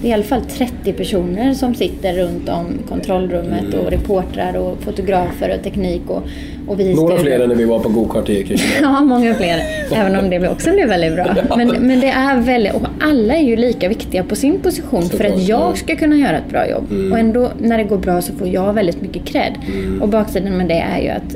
Det 0.02 0.08
är 0.08 0.10
i 0.10 0.14
alla 0.14 0.24
fall 0.24 0.41
30 0.41 0.93
personer 0.93 1.54
som 1.54 1.76
sitter 1.76 2.14
runt 2.14 2.49
om 2.49 2.66
kontrollrummet 2.89 3.74
och 3.74 3.91
reportrar 3.91 4.58
och 4.58 4.78
fotografer 4.82 5.56
och 5.58 5.64
teknik 5.64 6.02
och, 6.08 6.24
och 6.68 6.80
vi 6.80 6.93
Några 6.93 7.18
fler 7.18 7.39
än 7.39 7.49
när 7.49 7.56
vi 7.56 7.66
var 7.66 7.80
på 7.80 7.89
gokart 7.89 8.30
i 8.30 8.43
Kristinehamn. 8.43 8.95
Ja, 8.95 9.02
många 9.02 9.36
fler. 9.36 9.62
Även 9.91 10.16
om 10.16 10.30
det 10.30 10.49
också 10.49 10.72
blev 10.72 10.88
väldigt 10.88 11.16
bra. 11.16 11.26
Men, 11.58 11.68
men 11.68 11.99
det 11.99 12.08
är 12.08 12.41
väldigt, 12.41 12.74
och 12.74 12.82
alla 12.99 13.36
är 13.36 13.43
ju 13.43 13.56
lika 13.56 13.89
viktiga 13.89 14.24
på 14.24 14.36
sin 14.36 14.60
position 14.60 15.10
för 15.10 15.26
att 15.26 15.47
ja. 15.47 15.68
jag 15.68 15.78
ska 15.78 15.95
kunna 15.95 16.16
göra 16.16 16.38
ett 16.38 16.49
bra 16.49 16.70
jobb. 16.70 17.12
Och 17.12 17.20
ändå 17.20 17.52
när 17.60 17.78
det 17.78 17.84
går 17.84 17.97
bra 17.97 18.22
så 18.22 18.34
får 18.34 18.47
jag 18.47 18.74
väldigt 18.74 19.02
mycket 19.02 19.26
cred. 19.26 19.54
Och 20.02 20.10
baksidan 20.10 20.58
med 20.58 20.68
det 20.68 20.80
är 20.80 21.02
ju 21.02 21.10
att 21.10 21.36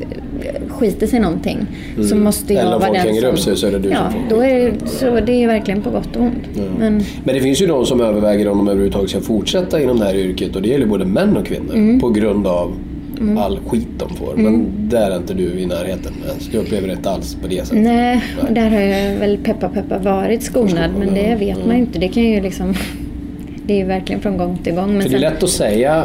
skiter 0.69 1.07
sig 1.07 1.19
någonting 1.19 1.57
så 2.09 2.15
måste 2.15 2.53
jag 2.53 2.61
Eller 2.63 2.73
om 2.75 2.79
vara 2.81 2.87
folk 2.87 2.97
den 2.99 3.07
hänger 3.07 3.21
som... 3.21 3.29
upp 3.29 3.39
sig 3.39 3.57
så 3.57 3.67
är 3.67 3.71
det 3.71 3.79
du 3.79 3.89
ja, 3.89 4.11
som 4.11 4.29
får 4.29 4.35
då 4.35 4.41
är 4.43 4.55
det, 4.71 4.87
så 4.87 5.19
det 5.19 5.43
är 5.43 5.47
verkligen 5.47 5.81
på 5.81 5.89
gott 5.89 6.15
och 6.15 6.21
ont. 6.21 6.33
Men, 6.79 7.03
Men 7.23 7.35
det 7.35 7.41
finns 7.41 7.61
ju 7.61 7.67
de 7.67 7.85
som 7.85 8.01
överväger 8.01 8.47
om 8.47 8.57
de 8.57 8.67
överhuvudtaget 8.67 9.09
ska 9.09 9.19
fortsätta 9.21 9.81
inom 9.81 9.99
det 9.99 10.05
här 10.05 10.15
yrket 10.15 10.55
och 10.55 10.61
det 10.61 10.69
gäller 10.69 10.85
både 10.85 11.05
män 11.05 11.37
och 11.37 11.45
kvinnor 11.45 11.73
Mm. 11.75 11.99
på 11.99 12.09
grund 12.09 12.47
av 12.47 12.71
all 13.37 13.59
skit 13.67 13.87
de 13.97 14.15
får. 14.15 14.33
Men 14.35 14.65
där 14.89 15.11
är 15.11 15.17
inte 15.17 15.33
du 15.33 15.43
i 15.59 15.65
närheten 15.65 16.13
ens. 16.27 16.47
Du 16.51 16.57
upplever 16.57 16.87
det 16.87 16.93
inte 16.93 17.09
alls 17.09 17.37
på 17.41 17.47
det 17.47 17.65
sättet. 17.67 17.83
nej, 17.83 18.23
och 18.47 18.53
där 18.53 18.69
har 18.69 18.79
jag 18.79 19.15
väl 19.15 19.37
peppa 19.37 19.69
peppa 19.69 19.97
varit 19.97 20.43
skonad. 20.43 20.91
Men 20.99 21.13
det 21.13 21.35
vet 21.39 21.65
man 21.65 21.75
ju 21.75 21.81
inte. 21.81 21.99
Det 21.99 22.07
kan 22.07 22.23
ju 22.23 22.41
liksom... 22.41 22.73
Det 23.67 23.81
är 23.81 23.85
verkligen 23.85 24.21
från 24.21 24.37
gång 24.37 24.57
till 24.63 24.73
gång. 24.75 24.93
Men 24.93 25.01
För 25.01 25.09
det 25.09 25.15
är 25.15 25.19
sen- 25.19 25.33
lätt 25.33 25.43
att 25.43 25.49
säga 25.49 26.03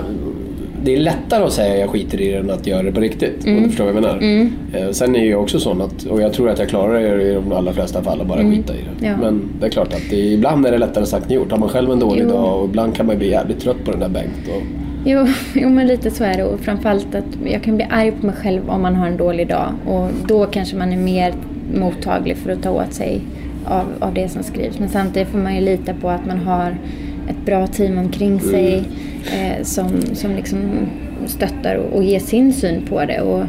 det 0.84 0.94
är 0.94 0.98
lättare 0.98 1.44
att 1.44 1.52
säga 1.52 1.76
jag 1.76 1.90
skiter 1.90 2.20
i 2.20 2.30
det 2.30 2.36
än 2.36 2.50
att 2.50 2.66
göra 2.66 2.82
det 2.82 2.92
på 2.92 3.00
riktigt. 3.00 3.44
Mm. 3.44 3.56
Om 3.56 3.62
du 3.62 3.68
förstår 3.68 3.84
vad 3.84 3.94
jag 3.94 4.02
menar. 4.22 4.48
Eh, 4.74 4.90
Sen 4.90 5.16
är 5.16 5.30
jag 5.30 5.42
också 5.42 5.60
sån 5.60 5.80
att, 5.82 6.04
och 6.04 6.20
jag 6.22 6.32
tror 6.32 6.48
att 6.50 6.58
jag 6.58 6.68
klarar 6.68 7.00
det 7.00 7.22
i 7.22 7.34
de 7.34 7.52
allra 7.52 7.72
flesta 7.72 8.02
fall, 8.02 8.20
att 8.20 8.26
bara 8.26 8.50
skita 8.50 8.74
i 8.74 8.76
det. 9.00 9.06
Mm. 9.06 9.20
Ja. 9.20 9.30
Men 9.30 9.42
det 9.60 9.66
är 9.66 9.70
klart 9.70 9.92
att 9.94 10.02
det, 10.10 10.16
ibland 10.16 10.66
är 10.66 10.70
det 10.72 10.78
lättare 10.78 11.06
sagt 11.06 11.26
än 11.30 11.36
gjort. 11.36 11.50
Har 11.50 11.58
man 11.58 11.68
själv 11.68 11.90
en 11.90 11.98
dålig 11.98 12.22
Jo. 12.22 12.28
dag 12.28 12.58
och 12.60 12.64
ibland 12.68 12.94
kan 12.96 13.06
man 13.06 13.18
bli 13.18 13.30
jävligt 13.30 13.60
trött 13.60 13.84
på 13.84 13.90
den 13.90 14.00
där 14.00 14.08
Bengt. 14.08 14.48
Och, 14.56 14.62
Jo, 15.04 15.26
jo, 15.54 15.68
men 15.68 15.86
lite 15.86 16.10
så 16.10 16.24
är 16.24 16.36
det. 16.36 16.44
Och 16.44 16.60
framförallt 16.60 17.14
att 17.14 17.24
jag 17.52 17.62
kan 17.62 17.76
bli 17.76 17.86
arg 17.90 18.12
på 18.20 18.26
mig 18.26 18.34
själv 18.34 18.70
om 18.70 18.82
man 18.82 18.94
har 18.96 19.06
en 19.06 19.16
dålig 19.16 19.48
dag. 19.48 19.72
Och 19.86 20.08
då 20.26 20.46
kanske 20.46 20.76
man 20.76 20.92
är 20.92 20.96
mer 20.96 21.32
mottaglig 21.74 22.36
för 22.36 22.52
att 22.52 22.62
ta 22.62 22.70
åt 22.70 22.92
sig 22.92 23.20
av, 23.64 23.84
av 23.98 24.14
det 24.14 24.28
som 24.28 24.42
skrivs. 24.42 24.78
Men 24.78 24.88
samtidigt 24.88 25.28
får 25.28 25.38
man 25.38 25.54
ju 25.54 25.60
lita 25.60 25.94
på 25.94 26.10
att 26.10 26.26
man 26.26 26.38
har 26.38 26.76
ett 27.30 27.46
bra 27.46 27.66
team 27.66 27.98
omkring 27.98 28.40
sig 28.40 28.82
eh, 29.24 29.62
som, 29.62 30.02
som 30.14 30.34
liksom 30.34 30.60
stöttar 31.26 31.74
och, 31.74 31.96
och 31.96 32.04
ger 32.04 32.20
sin 32.20 32.52
syn 32.52 32.86
på 32.86 33.04
det. 33.04 33.20
Och, 33.20 33.40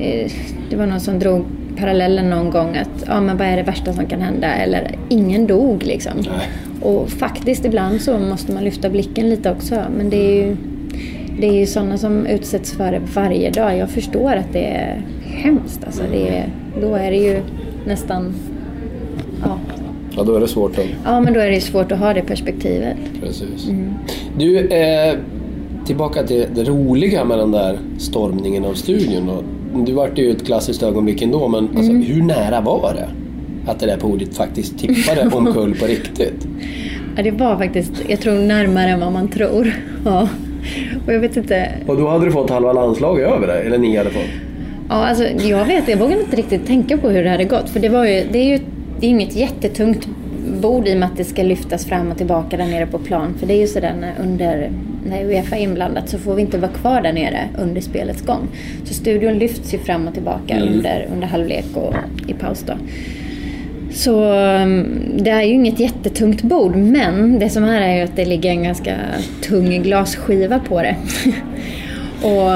eh, 0.00 0.30
det 0.70 0.76
var 0.76 0.86
någon 0.86 1.00
som 1.00 1.18
drog 1.18 1.44
parallellen 1.76 2.30
någon 2.30 2.50
gång 2.50 2.76
att 2.76 3.04
ja, 3.06 3.20
men 3.20 3.36
vad 3.36 3.46
är 3.46 3.56
det 3.56 3.62
värsta 3.62 3.92
som 3.92 4.06
kan 4.06 4.20
hända? 4.20 4.54
Eller 4.54 4.94
ingen 5.08 5.46
dog 5.46 5.82
liksom. 5.82 6.12
Nej. 6.16 6.48
Och 6.82 7.10
faktiskt 7.10 7.64
ibland 7.64 8.00
så 8.00 8.18
måste 8.18 8.52
man 8.52 8.64
lyfta 8.64 8.90
blicken 8.90 9.30
lite 9.30 9.50
också. 9.50 9.82
Men 9.96 10.10
det 10.10 10.16
är 10.16 10.46
ju, 10.46 10.56
det 11.40 11.48
är 11.48 11.52
ju 11.52 11.66
sådana 11.66 11.98
som 11.98 12.26
utsätts 12.26 12.72
för 12.72 12.92
det 12.92 13.00
varje 13.14 13.50
dag. 13.50 13.76
Jag 13.76 13.90
förstår 13.90 14.32
att 14.32 14.52
det 14.52 14.66
är 14.66 15.02
hemskt. 15.22 15.84
Alltså 15.84 16.02
det 16.12 16.28
är, 16.28 16.48
då 16.80 16.94
är 16.94 17.10
det 17.10 17.16
ju 17.16 17.40
nästan... 17.86 18.34
Ja. 20.18 20.24
då 20.24 20.36
är 20.36 20.40
det 20.40 20.48
svårt. 20.48 20.76
Då. 20.76 20.82
ja, 21.04 21.20
men 21.20 21.34
då 21.34 21.40
är 21.40 21.50
det 21.50 21.60
svårt 21.60 21.92
att 21.92 21.98
ha 21.98 22.14
det 22.14 22.22
perspektivet. 22.22 22.96
Precis. 23.20 23.68
Du, 24.38 24.58
eh, 24.58 25.14
tillbaka 25.86 26.22
till 26.22 26.46
det 26.54 26.64
roliga 26.64 27.24
med 27.24 27.38
den 27.38 27.50
där 27.50 27.78
stormningen 27.98 28.64
av 28.64 28.74
studion. 28.74 29.26
Då. 29.26 29.42
Du 29.84 29.92
vart 29.92 30.18
ju 30.18 30.30
ett 30.30 30.46
klassiskt 30.46 30.82
ögonblick 30.82 31.22
ändå, 31.22 31.48
men 31.48 31.68
alltså, 31.76 31.92
hur 31.92 32.22
nära 32.22 32.60
var 32.60 32.94
det? 32.94 33.08
Att 33.70 33.80
det 33.80 33.86
där 33.86 33.96
podiet 33.96 34.36
faktiskt 34.36 34.78
tippade 34.78 35.30
omkull 35.36 35.74
på 35.74 35.86
riktigt. 35.86 36.46
Ja, 37.16 37.22
det 37.22 37.30
var 37.30 37.56
faktiskt, 37.56 37.92
jag 38.08 38.20
tror 38.20 38.34
närmare 38.34 38.88
än 38.88 39.00
vad 39.00 39.12
man 39.12 39.28
tror. 39.28 39.72
Ja. 40.04 40.28
Och 41.06 41.12
jag 41.12 41.20
vet 41.20 41.36
inte, 41.36 41.68
Och 41.86 41.96
då 41.96 42.08
hade 42.08 42.24
du 42.24 42.32
fått 42.32 42.50
halva 42.50 42.72
landslaget 42.72 43.28
över 43.28 43.46
dig, 43.46 43.66
eller 43.66 43.78
ni 43.78 43.96
hade 43.96 44.10
fått. 44.10 44.30
Ja, 44.88 44.94
alltså, 44.94 45.24
jag 45.24 45.64
vet, 45.64 45.88
jag 45.88 45.96
vågar 45.96 46.20
inte 46.20 46.36
riktigt 46.36 46.66
tänka 46.66 46.98
på 46.98 47.08
hur 47.08 47.24
det 47.24 47.30
hade 47.30 47.44
gått. 47.44 47.70
För 47.70 47.80
det, 47.80 47.88
var 47.88 48.04
ju, 48.04 48.22
det 48.32 48.38
är 48.38 48.44
ju 48.44 48.60
det 49.00 49.06
är 49.06 49.10
inget 49.10 49.36
jättetungt 49.36 50.08
bord 50.60 50.88
i 50.88 50.94
och 50.94 50.98
med 50.98 51.08
att 51.08 51.16
det 51.16 51.24
ska 51.24 51.42
lyftas 51.42 51.86
fram 51.86 52.10
och 52.10 52.16
tillbaka 52.16 52.56
där 52.56 52.66
nere 52.66 52.86
på 52.86 52.98
plan. 52.98 53.34
För 53.38 53.46
det 53.46 53.54
är 53.54 53.60
ju 53.60 53.66
sådär 53.66 53.94
när, 54.00 54.14
under, 54.20 54.70
när 55.06 55.24
Uefa 55.24 55.56
är 55.56 55.60
inblandat 55.60 56.08
så 56.08 56.18
får 56.18 56.34
vi 56.34 56.42
inte 56.42 56.58
vara 56.58 56.72
kvar 56.72 57.00
där 57.00 57.12
nere 57.12 57.48
under 57.58 57.80
spelets 57.80 58.22
gång. 58.22 58.48
Så 58.84 58.94
studion 58.94 59.38
lyfts 59.38 59.74
ju 59.74 59.78
fram 59.78 60.08
och 60.08 60.14
tillbaka 60.14 60.60
under, 60.60 61.08
under 61.12 61.26
halvlek 61.26 61.64
och 61.74 61.94
i 62.26 62.32
paus 62.32 62.64
då. 62.66 62.72
Så 63.92 64.32
um, 64.32 65.00
det 65.16 65.30
är 65.30 65.42
ju 65.42 65.52
inget 65.52 65.80
jättetungt 65.80 66.42
bord 66.42 66.76
men 66.76 67.38
det 67.38 67.48
som 67.48 67.64
är 67.64 67.80
är 67.80 67.96
ju 67.96 68.02
att 68.02 68.16
det 68.16 68.24
ligger 68.24 68.50
en 68.50 68.62
ganska 68.62 68.96
tung 69.42 69.82
glasskiva 69.82 70.58
på 70.58 70.82
det. 70.82 70.96
Och 72.22 72.50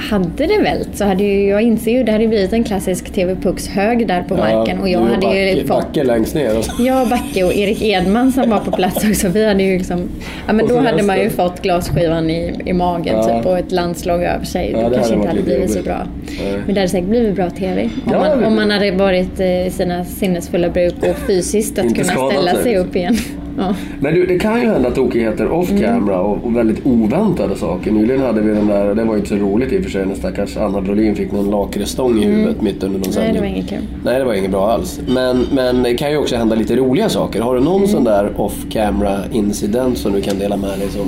hade 0.00 0.46
det 0.46 0.58
vält 0.62 0.88
så 0.94 1.04
hade 1.04 1.24
ju, 1.24 1.48
jag 1.48 1.62
inser 1.62 1.90
ju, 1.92 2.02
det 2.04 2.12
hade 2.12 2.28
blivit 2.28 2.52
en 2.52 2.64
klassisk 2.64 3.12
TV 3.12 3.34
Pucks 3.36 3.68
hög 3.68 4.08
där 4.08 4.22
på 4.22 4.36
marken 4.36 4.80
och 4.80 4.88
jag 4.88 5.00
hade 5.00 5.38
ju 5.38 5.54
Backe, 5.54 5.68
fått 5.68 5.86
Backe 5.86 6.04
längst 6.04 6.34
ner. 6.34 6.56
Alltså. 6.56 6.82
jag, 6.82 7.08
Backe 7.08 7.44
och 7.44 7.54
Erik 7.54 7.82
Edman 7.82 8.32
som 8.32 8.50
var 8.50 8.58
på 8.58 8.70
plats 8.70 9.04
också, 9.08 9.28
vi 9.28 9.48
hade 9.48 9.62
ju 9.62 9.78
liksom... 9.78 10.08
Ja 10.46 10.52
men 10.52 10.60
Och 10.64 10.68
då 10.68 10.78
hade 10.78 11.02
man 11.02 11.18
ju 11.20 11.30
fått 11.30 11.62
glasskivan 11.62 12.30
i, 12.30 12.60
i 12.64 12.72
magen 12.72 13.14
Ja. 13.16 13.22
typ 13.36 13.46
och 13.46 13.58
ett 13.58 13.72
landslag 13.72 14.22
över 14.24 14.44
sig. 14.44 14.70
Ja, 14.72 14.78
det, 14.78 14.88
det 14.88 14.94
kanske 14.94 15.14
inte 15.14 15.28
hade 15.28 15.42
blivit 15.42 15.70
så 15.70 15.82
bra. 15.82 16.06
Nej. 16.42 16.52
Men 16.66 16.74
det 16.74 16.80
hade 16.80 16.88
säkert 16.88 17.08
blivit 17.08 17.34
bra 17.34 17.50
TV. 17.50 17.82
Om, 17.82 18.12
Ja, 18.12 18.18
man, 18.18 18.44
om 18.44 18.54
man 18.54 18.70
hade 18.70 18.90
varit 18.90 19.40
eh, 19.40 19.66
i 19.66 19.70
sina 19.70 20.04
sinnesfulla 20.04 20.68
bruk 20.68 20.94
och 20.98 21.16
fysiskt 21.26 21.78
att 21.78 21.94
kunna 21.94 22.30
ställa 22.30 22.54
sig, 22.54 22.76
upp 22.76 22.96
igen. 22.96 23.16
Ja. 23.58 23.74
Men 24.00 24.14
du, 24.14 24.26
det 24.26 24.38
kan 24.38 24.60
ju 24.60 24.66
hända 24.66 24.90
tokigheter 24.90 25.50
off 25.50 25.70
Mm. 25.70 25.82
camera 25.82 26.20
och, 26.20 26.44
och 26.44 26.56
väldigt 26.56 26.86
oväntade 26.86 27.56
saker. 27.56 27.90
Nyligen 27.90 28.20
hade 28.22 28.40
vi 28.40 28.54
den 28.54 28.66
där, 28.66 28.94
det 28.94 29.04
var 29.04 29.12
ju 29.14 29.18
inte 29.18 29.28
så 29.28 29.36
roligt 29.36 29.72
i 29.72 29.78
och 29.78 29.82
för 29.82 29.90
sig, 29.90 30.06
när 30.06 30.14
stackars 30.14 30.56
Anna 30.56 30.80
Brolin 30.80 31.14
fick 31.16 31.32
någon 31.32 31.50
lakritsstång 31.50 32.18
i 32.18 32.24
huvudet 32.24 32.62
mitt 32.62 32.82
under 32.82 32.98
någon 32.98 33.02
Mm. 33.02 33.02
Nej, 33.04 33.12
sändning. 33.12 33.34
det 33.34 33.40
var 33.40 33.46
inget 33.46 33.68
kul. 33.68 33.78
Nej, 34.04 34.18
det 34.18 34.24
var 34.24 34.34
inget 34.34 34.50
bra 34.50 34.70
alls. 34.70 35.00
Men, 35.08 35.46
men 35.54 35.82
det 35.82 35.94
kan 35.94 36.10
ju 36.10 36.16
också 36.16 36.36
hända 36.36 36.54
lite 36.54 36.76
roliga 36.76 37.08
saker. 37.08 37.40
Har 37.40 37.54
du 37.54 37.60
någon 37.60 37.76
Mm. 37.76 37.88
sån 37.88 38.04
där 38.04 38.30
off 38.36 38.66
camera 38.70 39.18
incident 39.32 39.98
som 39.98 40.12
du 40.12 40.20
kan 40.20 40.38
dela 40.38 40.56
med 40.56 40.78
dig 40.78 40.88
som 40.88 41.06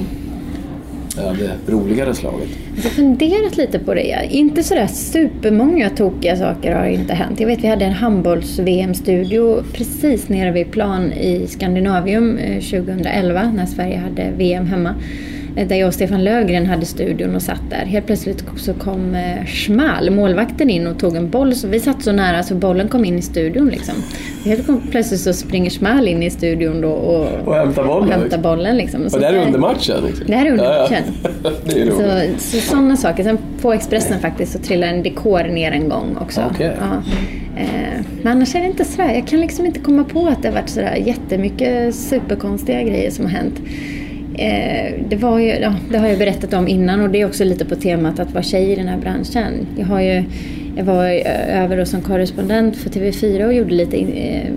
av 1.18 1.36
det 1.36 1.72
roligare 1.72 2.14
slaget. 2.14 2.48
Jag 2.76 2.82
har 2.82 2.90
funderat 2.90 3.56
lite 3.56 3.78
på 3.78 3.94
det. 3.94 4.28
Inte 4.30 4.62
sådär 4.62 4.86
supermånga 4.86 5.90
tokiga 5.90 6.36
saker 6.36 6.74
har 6.74 6.86
inte 6.86 7.14
hänt. 7.14 7.40
Jag 7.40 7.46
vet 7.46 7.64
vi 7.64 7.68
hade 7.68 7.84
en 7.84 7.92
handbolls-VM-studio 7.92 9.62
precis 9.72 10.28
nere 10.28 10.50
vid 10.50 10.72
plan 10.72 11.12
i 11.12 11.46
Skandinavium 11.46 12.38
eh, 12.38 12.60
2011 12.60 13.52
när 13.56 13.66
Sverige 13.66 13.98
hade 13.98 14.30
VM 14.36 14.66
hemma. 14.66 14.94
Eh, 15.56 15.68
Där 15.68 15.76
jag 15.76 15.86
och 15.86 15.94
Stefan 15.94 16.24
Löfgren 16.24 16.66
hade 16.66 16.86
studion 16.86 17.34
och 17.34 17.42
satt 17.42 17.70
där. 17.70 17.84
Helt 17.86 18.06
plötsligt 18.06 18.44
så 18.56 18.74
kom 18.74 19.14
eh, 19.14 19.44
Schmal, 19.46 20.10
målvakten, 20.10 20.70
in 20.70 20.86
och 20.86 20.98
tog 20.98 21.16
en 21.16 21.30
boll. 21.30 21.54
Så 21.54 21.68
vi 21.68 21.80
satt 21.80 22.02
så 22.02 22.12
nära 22.12 22.42
så 22.42 22.54
bollen 22.54 22.88
kom 22.88 23.04
in 23.04 23.18
i 23.18 23.22
studion 23.22 23.68
liksom. 23.68 23.94
Helt 24.44 24.90
plötsligt 24.90 25.20
så 25.20 25.32
springer 25.32 25.70
Schmal 25.70 26.08
in 26.08 26.22
i 26.22 26.30
studion 26.30 26.80
då 26.80 26.90
och, 26.90 27.28
Och 27.48 27.54
hämtar 27.54 27.84
bollen, 27.84 27.98
och 28.02 28.08
hämtar 28.08 28.24
liksom. 28.24 28.42
bollen 28.42 28.76
liksom. 28.76 29.10
Så 29.10 29.16
Och 29.16 29.20
det 29.20 29.26
här 29.26 29.34
är 29.34 29.46
under 29.46 29.58
matchen? 29.58 29.96
Liksom. 30.06 30.26
Det 30.26 30.34
här 30.36 30.46
är 30.46 30.50
under 30.50 30.64
Ja, 30.64 30.74
ja. 30.74 30.82
matchen. 30.82 31.04
är 31.80 31.86
roligt. 32.24 32.40
Så, 32.40 32.58
så 32.58 32.70
sådana 32.70 32.96
saker. 32.96 33.22
Sen 33.24 33.38
på 33.62 33.72
Expressen 33.72 34.20
faktiskt 34.20 34.52
så 34.52 34.58
trillar 34.58 34.88
en 34.88 35.02
dekor 35.02 35.42
ner 35.44 35.72
en 35.72 35.88
gång 35.88 36.16
också. 36.20 36.40
Okej. 36.54 36.72
Ja. 36.80 37.02
Eh, 37.60 37.66
men 38.22 38.32
annars 38.32 38.54
är 38.54 38.60
det 38.60 38.66
inte 38.66 38.84
sådär. 38.84 39.14
Jag 39.14 39.26
kan 39.26 39.40
liksom 39.40 39.66
inte 39.66 39.80
komma 39.80 40.04
på 40.04 40.26
att 40.26 40.42
det 40.42 40.48
har 40.48 40.54
varit 40.54 40.68
sådär 40.68 40.94
jättemycket 41.06 41.94
superkonstiga 41.94 42.82
grejer 42.82 43.10
som 43.10 43.24
har 43.24 43.32
hänt. 43.32 43.54
Eh, 44.38 44.94
det, 45.08 45.16
var 45.16 45.38
ju, 45.38 45.46
ja, 45.46 45.74
det 45.90 45.98
har 45.98 46.08
jag 46.08 46.18
berättat 46.18 46.54
om 46.54 46.68
innan 46.68 47.00
och 47.00 47.10
det 47.10 47.20
är 47.20 47.26
också 47.26 47.44
lite 47.44 47.64
på 47.64 47.74
temat 47.74 48.20
att 48.20 48.32
vara 48.32 48.42
tjej 48.42 48.72
i 48.72 48.74
den 48.74 48.88
här 48.88 48.98
branschen. 48.98 49.66
Jag, 49.76 49.86
har 49.86 50.00
ju, 50.00 50.24
jag 50.76 50.84
var 50.84 51.04
över 51.48 51.84
som 51.84 52.00
korrespondent 52.00 52.76
för 52.76 52.90
TV4 52.90 53.46
och 53.46 53.54
gjorde 53.54 53.74
lite 53.74 53.96
in, 53.96 54.12
eh, 54.12 54.50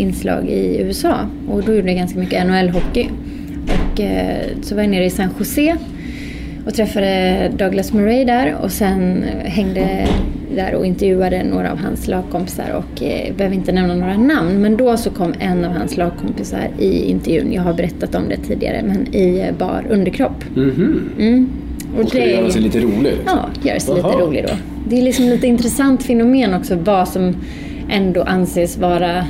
inslag 0.00 0.48
i 0.48 0.80
USA. 0.80 1.14
Och 1.48 1.62
då 1.62 1.74
gjorde 1.74 1.88
jag 1.88 1.96
ganska 1.96 2.18
mycket 2.18 2.46
NHL-hockey. 2.46 3.08
Och 3.64 4.00
eh, 4.00 4.46
så 4.62 4.74
var 4.74 4.82
jag 4.82 4.90
nere 4.90 5.04
i 5.04 5.10
San 5.10 5.28
Jose 5.38 5.76
och 6.68 6.74
träffade 6.74 7.50
Douglas 7.56 7.92
Murray 7.92 8.24
där 8.24 8.56
och 8.62 8.72
sen 8.72 9.24
hängde 9.44 10.08
där 10.54 10.74
och 10.74 10.86
intervjuade 10.86 11.44
några 11.44 11.72
av 11.72 11.78
hans 11.78 12.08
lagkompisar 12.08 12.70
och 12.70 13.02
eh, 13.02 13.34
behöver 13.36 13.56
inte 13.56 13.72
nämna 13.72 13.94
några 13.94 14.16
namn 14.16 14.60
men 14.60 14.76
då 14.76 14.96
så 14.96 15.10
kom 15.10 15.34
en 15.38 15.64
av 15.64 15.72
hans 15.72 15.96
lagkompisar 15.96 16.68
i 16.78 17.04
intervjun, 17.04 17.52
jag 17.52 17.62
har 17.62 17.72
berättat 17.72 18.14
om 18.14 18.22
det 18.28 18.36
tidigare, 18.36 18.82
men 18.82 19.14
i 19.14 19.52
bar 19.58 19.84
underkropp. 19.90 20.44
Mhm. 20.54 21.10
Mm. 21.18 21.48
Och 21.94 22.02
Och 22.02 22.08
skulle 22.08 22.26
göra 22.26 22.50
sig 22.50 22.62
lite 22.62 22.80
rolig. 22.80 23.02
Liksom. 23.02 23.22
Ja, 23.26 23.48
göra 23.70 23.80
sig 23.80 23.94
lite 23.94 24.08
rolig 24.08 24.44
då. 24.48 24.54
Det 24.88 24.98
är 24.98 25.02
liksom 25.02 25.24
lite 25.24 25.46
intressant 25.46 26.02
fenomen 26.02 26.54
också 26.54 26.76
vad 26.76 27.08
som 27.08 27.36
ändå 27.90 28.22
anses 28.22 28.78
vara 28.78 29.24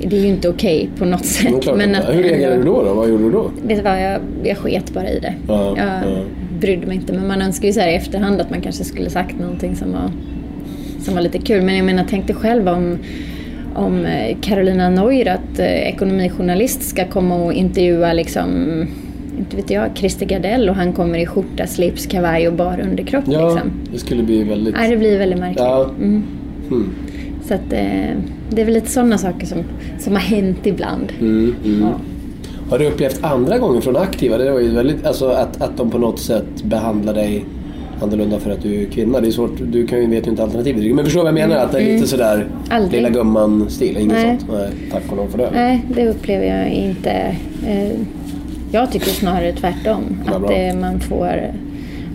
det 0.00 0.16
är 0.16 0.20
ju 0.20 0.28
inte 0.28 0.48
okej 0.48 0.88
på 0.98 1.04
något 1.04 1.26
sätt. 1.26 1.50
Men 1.50 1.60
klart, 1.60 1.76
men 1.76 1.88
inte. 1.88 2.08
att 2.08 2.14
Hur 2.14 2.22
reagerade 2.22 2.56
du 2.56 2.64
då, 2.64 2.82
då? 2.82 2.94
Vad 2.94 3.08
gjorde 3.08 3.24
du 3.24 3.30
då? 3.30 3.50
Vet 3.66 3.76
du 3.76 3.82
vad, 3.82 4.02
jag, 4.02 4.20
jag 4.44 4.56
sket 4.56 4.94
bara 4.94 5.10
i 5.10 5.18
det. 5.18 5.34
Ja, 5.48 5.74
jag 5.76 5.86
ja. 5.86 6.22
brydde 6.60 6.86
mig 6.86 6.96
inte. 6.96 7.12
Men 7.12 7.26
man 7.26 7.42
önskar 7.42 7.68
ju 7.68 7.72
så 7.74 7.80
här 7.80 7.88
i 7.88 7.94
efterhand 7.94 8.40
att 8.40 8.50
man 8.50 8.60
kanske 8.60 8.84
skulle 8.84 9.10
sagt 9.10 9.38
någonting 9.40 9.76
som 9.76 9.92
var, 9.92 10.10
som 11.04 11.14
var 11.14 11.20
lite 11.20 11.38
kul. 11.38 11.62
Men 11.62 11.76
jag 11.76 11.86
menar, 11.86 12.04
tänk 12.10 12.26
dig 12.26 12.36
själv 12.36 12.68
om, 12.68 12.98
om 13.74 14.04
eh, 14.06 14.36
Carolina 14.40 14.90
Neurath, 14.90 15.60
eh, 15.60 15.88
ekonomijournalist, 15.88 16.82
ska 16.82 17.04
komma 17.04 17.44
och 17.44 17.52
intervjua 17.52 18.12
liksom, 18.12 18.48
inte 19.38 19.56
vet 19.56 19.70
jag, 19.70 19.90
Christer 19.94 20.26
Gardell 20.26 20.68
och 20.68 20.74
han 20.74 20.92
kommer 20.92 21.18
i 21.18 21.26
skjorta, 21.26 21.66
slips, 21.66 22.06
kavaj 22.06 22.48
och 22.48 22.54
bar 22.54 22.80
underkropp 22.82 23.24
Ja, 23.26 23.54
liksom. 23.54 23.70
det 23.92 23.98
skulle 23.98 24.22
bli 24.22 24.42
väldigt... 24.42 24.74
Nej, 24.74 24.90
det 24.90 24.96
blir 24.96 25.18
väldigt 25.18 25.38
märkligt. 25.38 25.60
Ja. 25.60 25.90
Mm. 25.98 26.22
Hmm. 26.68 26.94
Så 27.48 27.54
att, 27.54 27.72
eh, 27.72 28.16
det 28.50 28.60
är 28.60 28.64
väl 28.64 28.74
lite 28.74 28.90
sådana 28.90 29.18
saker 29.18 29.46
som, 29.46 29.58
som 29.98 30.12
har 30.12 30.20
hänt 30.20 30.66
ibland. 30.66 31.12
Mm, 31.20 31.54
mm. 31.64 31.80
Ja. 31.82 31.92
Har 32.70 32.78
du 32.78 32.86
upplevt 32.86 33.24
andra 33.24 33.58
gånger 33.58 33.80
från 33.80 33.96
aktiva? 33.96 34.38
Det 34.38 34.50
var 34.50 34.60
ju 34.60 34.68
väldigt, 34.70 35.06
alltså 35.06 35.28
att, 35.28 35.60
att 35.62 35.76
de 35.76 35.90
på 35.90 35.98
något 35.98 36.18
sätt 36.20 36.62
behandlar 36.64 37.14
dig 37.14 37.44
annorlunda 38.02 38.38
för 38.38 38.50
att 38.50 38.62
du 38.62 38.82
är 38.82 38.84
kvinna. 38.86 39.20
Det 39.20 39.26
är 39.26 39.30
svårt, 39.30 39.58
du 39.72 39.86
kan 39.86 39.98
ju, 40.00 40.06
vet 40.06 40.26
ju 40.26 40.30
inte 40.30 40.42
alternativet. 40.42 40.94
Men 40.96 41.04
förstår 41.04 41.20
vad 41.20 41.28
jag 41.28 41.48
menar? 41.48 41.56
Att 41.64 41.72
det 41.72 41.80
är 41.82 41.94
lite 41.94 42.06
sådär 42.06 42.34
Mm. 42.34 42.48
Aldrig. 42.70 42.92
lilla 43.02 43.10
gumman-stil. 43.14 43.96
Inget 43.96 44.12
Nej. 44.12 44.36
sånt. 44.40 44.50
Nej, 44.52 44.68
tack 44.92 45.02
och 45.10 45.16
lov 45.16 45.28
för 45.28 45.38
det. 45.38 45.50
Nej, 45.54 45.84
det 45.94 46.08
upplever 46.08 46.58
jag 46.58 46.68
inte. 46.72 47.10
Eh, 47.66 47.90
Jag 48.72 48.92
tycker 48.92 49.06
snarare 49.06 49.52
tvärtom. 49.52 50.02
Vad 50.26 50.34
Att 50.34 50.48
bra. 50.48 50.74
man 50.80 51.00
får... 51.00 51.26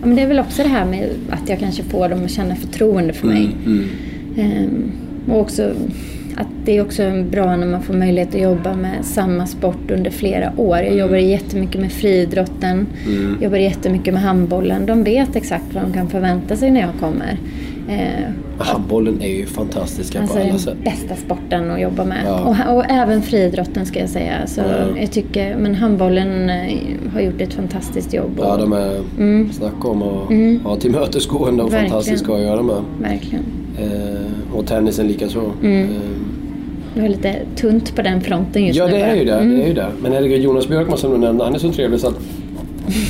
Ja, 0.00 0.06
men 0.06 0.16
det 0.16 0.22
är 0.22 0.26
väl 0.28 0.38
också 0.40 0.62
det 0.62 0.68
här 0.68 0.84
med 0.84 1.08
att 1.30 1.48
jag 1.48 1.58
kanske 1.58 1.82
får 1.82 2.08
dem 2.08 2.24
att 2.24 2.30
känna 2.30 2.54
förtroende 2.54 3.12
för 3.12 3.26
mig. 3.26 3.48
Mm, 3.66 3.84
Ehm, 4.38 4.92
Och 5.28 5.40
också 5.40 5.70
att 6.36 6.46
det 6.64 6.76
är 6.76 6.82
också 6.82 7.02
bra 7.30 7.56
när 7.56 7.66
man 7.66 7.82
får 7.82 7.94
möjlighet 7.94 8.34
att 8.34 8.40
jobba 8.40 8.74
med 8.76 9.04
samma 9.04 9.46
sport 9.46 9.90
under 9.90 10.10
flera 10.10 10.52
år. 10.56 10.78
Jag 10.78 10.96
jobbar 10.96 11.16
jättemycket 11.16 11.80
med 11.80 11.92
friidrotten, 11.92 12.86
Mm. 13.06 13.36
jobbar 13.42 13.56
jättemycket 13.56 14.14
med 14.14 14.22
handbollen. 14.22 14.86
De 14.86 15.04
vet 15.04 15.36
exakt 15.36 15.64
vad 15.74 15.82
de 15.82 15.92
kan 15.92 16.08
förvänta 16.08 16.56
sig 16.56 16.70
när 16.70 16.80
jag 16.80 16.90
kommer. 17.00 17.38
Eh, 17.88 18.30
Handbollen 18.58 19.22
är 19.22 19.28
ju 19.28 19.46
fantastiska 19.46 20.20
Alltså 20.20 20.34
på 20.36 20.40
alla 20.42 20.50
den 20.50 20.58
sätt. 20.58 20.76
bästa 20.84 21.16
sporten 21.16 21.70
att 21.70 21.80
jobba 21.80 22.04
med. 22.04 22.18
Ja. 22.26 22.40
Och, 22.68 22.76
och 22.76 22.84
även 22.90 23.22
friidrotten 23.22 23.86
ska 23.86 24.00
jag 24.00 24.08
säga. 24.08 24.34
Så 24.46 24.60
Ja. 24.60 25.00
jag 25.00 25.10
tycker, 25.12 25.56
men 25.56 25.74
handbollen 25.74 26.50
eh, 26.50 26.78
har 27.14 27.20
gjort 27.20 27.40
ett 27.40 27.52
fantastiskt 27.54 28.14
jobb. 28.14 28.30
Ja, 28.38 28.52
och, 28.54 28.58
de 28.60 28.72
är... 28.72 29.00
Mm. 29.18 29.52
Snacka 29.52 29.88
om 29.88 30.02
att 30.02 30.30
Mm. 30.30 30.60
ha 30.64 30.76
tillmötesgående 30.76 31.62
och 31.62 31.72
Verkligen. 31.72 31.90
fantastiska 31.90 32.32
att 32.34 32.40
göra 32.40 32.62
med. 32.62 32.76
Verkligen. 33.00 33.44
Eh, 33.78 34.56
och 34.56 34.66
tennisen 34.66 35.06
likaså. 35.08 35.52
Mm. 35.62 35.82
Eh, 35.82 35.88
Det 36.94 37.00
var 37.00 37.08
lite 37.08 37.34
tunt 37.56 37.96
på 37.96 38.02
den 38.02 38.20
fronten 38.20 38.66
just 38.66 38.78
Ja, 38.78 38.86
nu 38.86 38.92
det 38.92 39.00
är 39.00 39.14
ju 39.16 39.24
det. 39.24 39.32
Mm. 39.32 39.56
det, 39.56 39.62
är 39.62 39.68
ju 39.68 39.74
det. 39.74 39.88
Men 40.02 40.12
herregud, 40.12 40.42
Jonas 40.42 40.68
Björkman 40.68 40.98
som 40.98 41.10
du 41.10 41.18
nämnde, 41.18 41.44
han 41.44 41.54
är 41.54 41.58
så 41.58 41.72
trevlig 41.72 42.00
så 42.00 42.08
att 42.08 42.18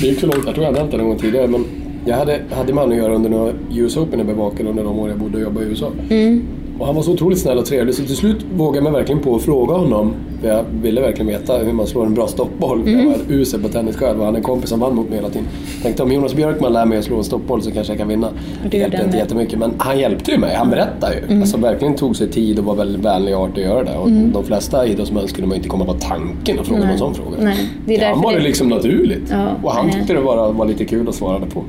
det 0.00 0.06
gick 0.06 0.20
så 0.20 0.26
långt. 0.26 0.42
Jag 0.46 0.54
tror 0.54 0.66
jag 0.66 0.72
hade 0.72 0.78
nämnt 0.78 0.90
det 0.92 0.96
någon 0.98 1.08
gång 1.08 1.18
tidigare. 1.18 1.46
Men 1.46 1.64
jag 2.06 2.16
hade, 2.16 2.40
hade 2.50 2.72
honom 2.72 2.90
att 2.90 2.96
göra 2.96 3.14
under 3.14 3.30
några 3.30 3.52
US 3.74 3.96
Open 3.96 4.18
jag 4.18 4.26
bevakade 4.26 4.68
under 4.70 4.84
de 4.84 4.98
år 4.98 5.08
jag 5.08 5.18
bodde 5.18 5.36
och 5.36 5.42
jobbade 5.42 5.66
i 5.66 5.68
USA. 5.68 5.90
Mm. 6.10 6.42
Och 6.78 6.86
han 6.86 6.94
var 6.94 7.02
så 7.02 7.12
otroligt 7.12 7.38
snäll 7.38 7.58
och 7.58 7.66
trevlig 7.66 7.94
så 7.94 8.02
till 8.02 8.16
slut 8.16 8.46
vågade 8.56 8.76
jag 8.76 8.84
mig 8.84 8.92
verkligen 8.92 9.22
på 9.22 9.36
att 9.36 9.42
fråga 9.42 9.74
honom. 9.74 10.14
För 10.40 10.48
jag 10.48 10.64
ville 10.82 11.00
verkligen 11.00 11.26
veta 11.26 11.58
hur 11.58 11.72
man 11.72 11.86
slår 11.86 12.06
en 12.06 12.14
bra 12.14 12.26
stoppboll. 12.26 12.80
Mm. 12.80 12.98
Jag 12.98 13.06
var 13.06 13.18
usel 13.28 13.62
på 13.62 13.68
tennis 13.68 13.96
själv 13.96 14.18
och 14.18 14.24
han 14.24 14.34
är 14.34 14.38
en 14.38 14.44
kompis 14.44 14.70
som 14.70 14.80
vann 14.80 14.94
mot 14.94 15.08
mig 15.08 15.18
hela 15.18 15.28
tiden. 15.28 15.48
Tänkte 15.82 16.02
om 16.02 16.12
Jonas 16.12 16.34
Björkman 16.34 16.72
lär 16.72 16.86
mig 16.86 16.98
att 16.98 17.04
slå 17.04 17.16
en 17.16 17.24
stoppboll 17.24 17.62
så 17.62 17.70
kanske 17.70 17.92
jag 17.92 17.98
kan 17.98 18.08
vinna. 18.08 18.28
Det 18.70 18.76
hjälpte 18.76 19.02
inte 19.04 19.16
jättemycket 19.16 19.58
men 19.58 19.72
han 19.78 19.98
hjälpte 19.98 20.30
ju 20.30 20.38
mig. 20.38 20.54
Han 20.54 20.70
berättade 20.70 21.14
ju. 21.14 21.24
Mm. 21.24 21.40
Alltså 21.40 21.56
verkligen 21.56 21.94
tog 21.94 22.16
sig 22.16 22.30
tid 22.30 22.58
och 22.58 22.64
var 22.64 22.74
väldigt 22.74 23.04
vänlig 23.04 23.32
art 23.32 23.50
att 23.50 23.64
göra 23.64 23.84
det. 23.84 23.96
Och 23.96 24.10
de 24.10 24.44
flesta 24.44 24.86
idrottsmän 24.86 25.28
skulle 25.28 25.46
man 25.46 25.56
inte 25.56 25.68
komma 25.68 25.84
på 25.84 25.94
tanken 25.94 26.58
att 26.58 26.66
fråga 26.66 26.80
Nej. 26.80 26.88
någon 26.88 26.98
sån 26.98 27.14
fråga. 27.14 27.36
Nej, 27.40 27.68
det 27.86 27.96
är 27.96 28.10
han 28.10 28.22
var 28.22 28.32
det 28.32 28.40
liksom 28.40 28.68
naturligt. 28.68 29.30
Ja, 29.30 29.48
och 29.62 29.72
han 29.72 29.90
tyckte 29.90 30.12
det 30.12 30.20
var, 30.20 30.52
var 30.52 30.66
lite 30.66 30.84
kul 30.84 31.08
och 31.08 31.14
svarade 31.14 31.46
på. 31.46 31.64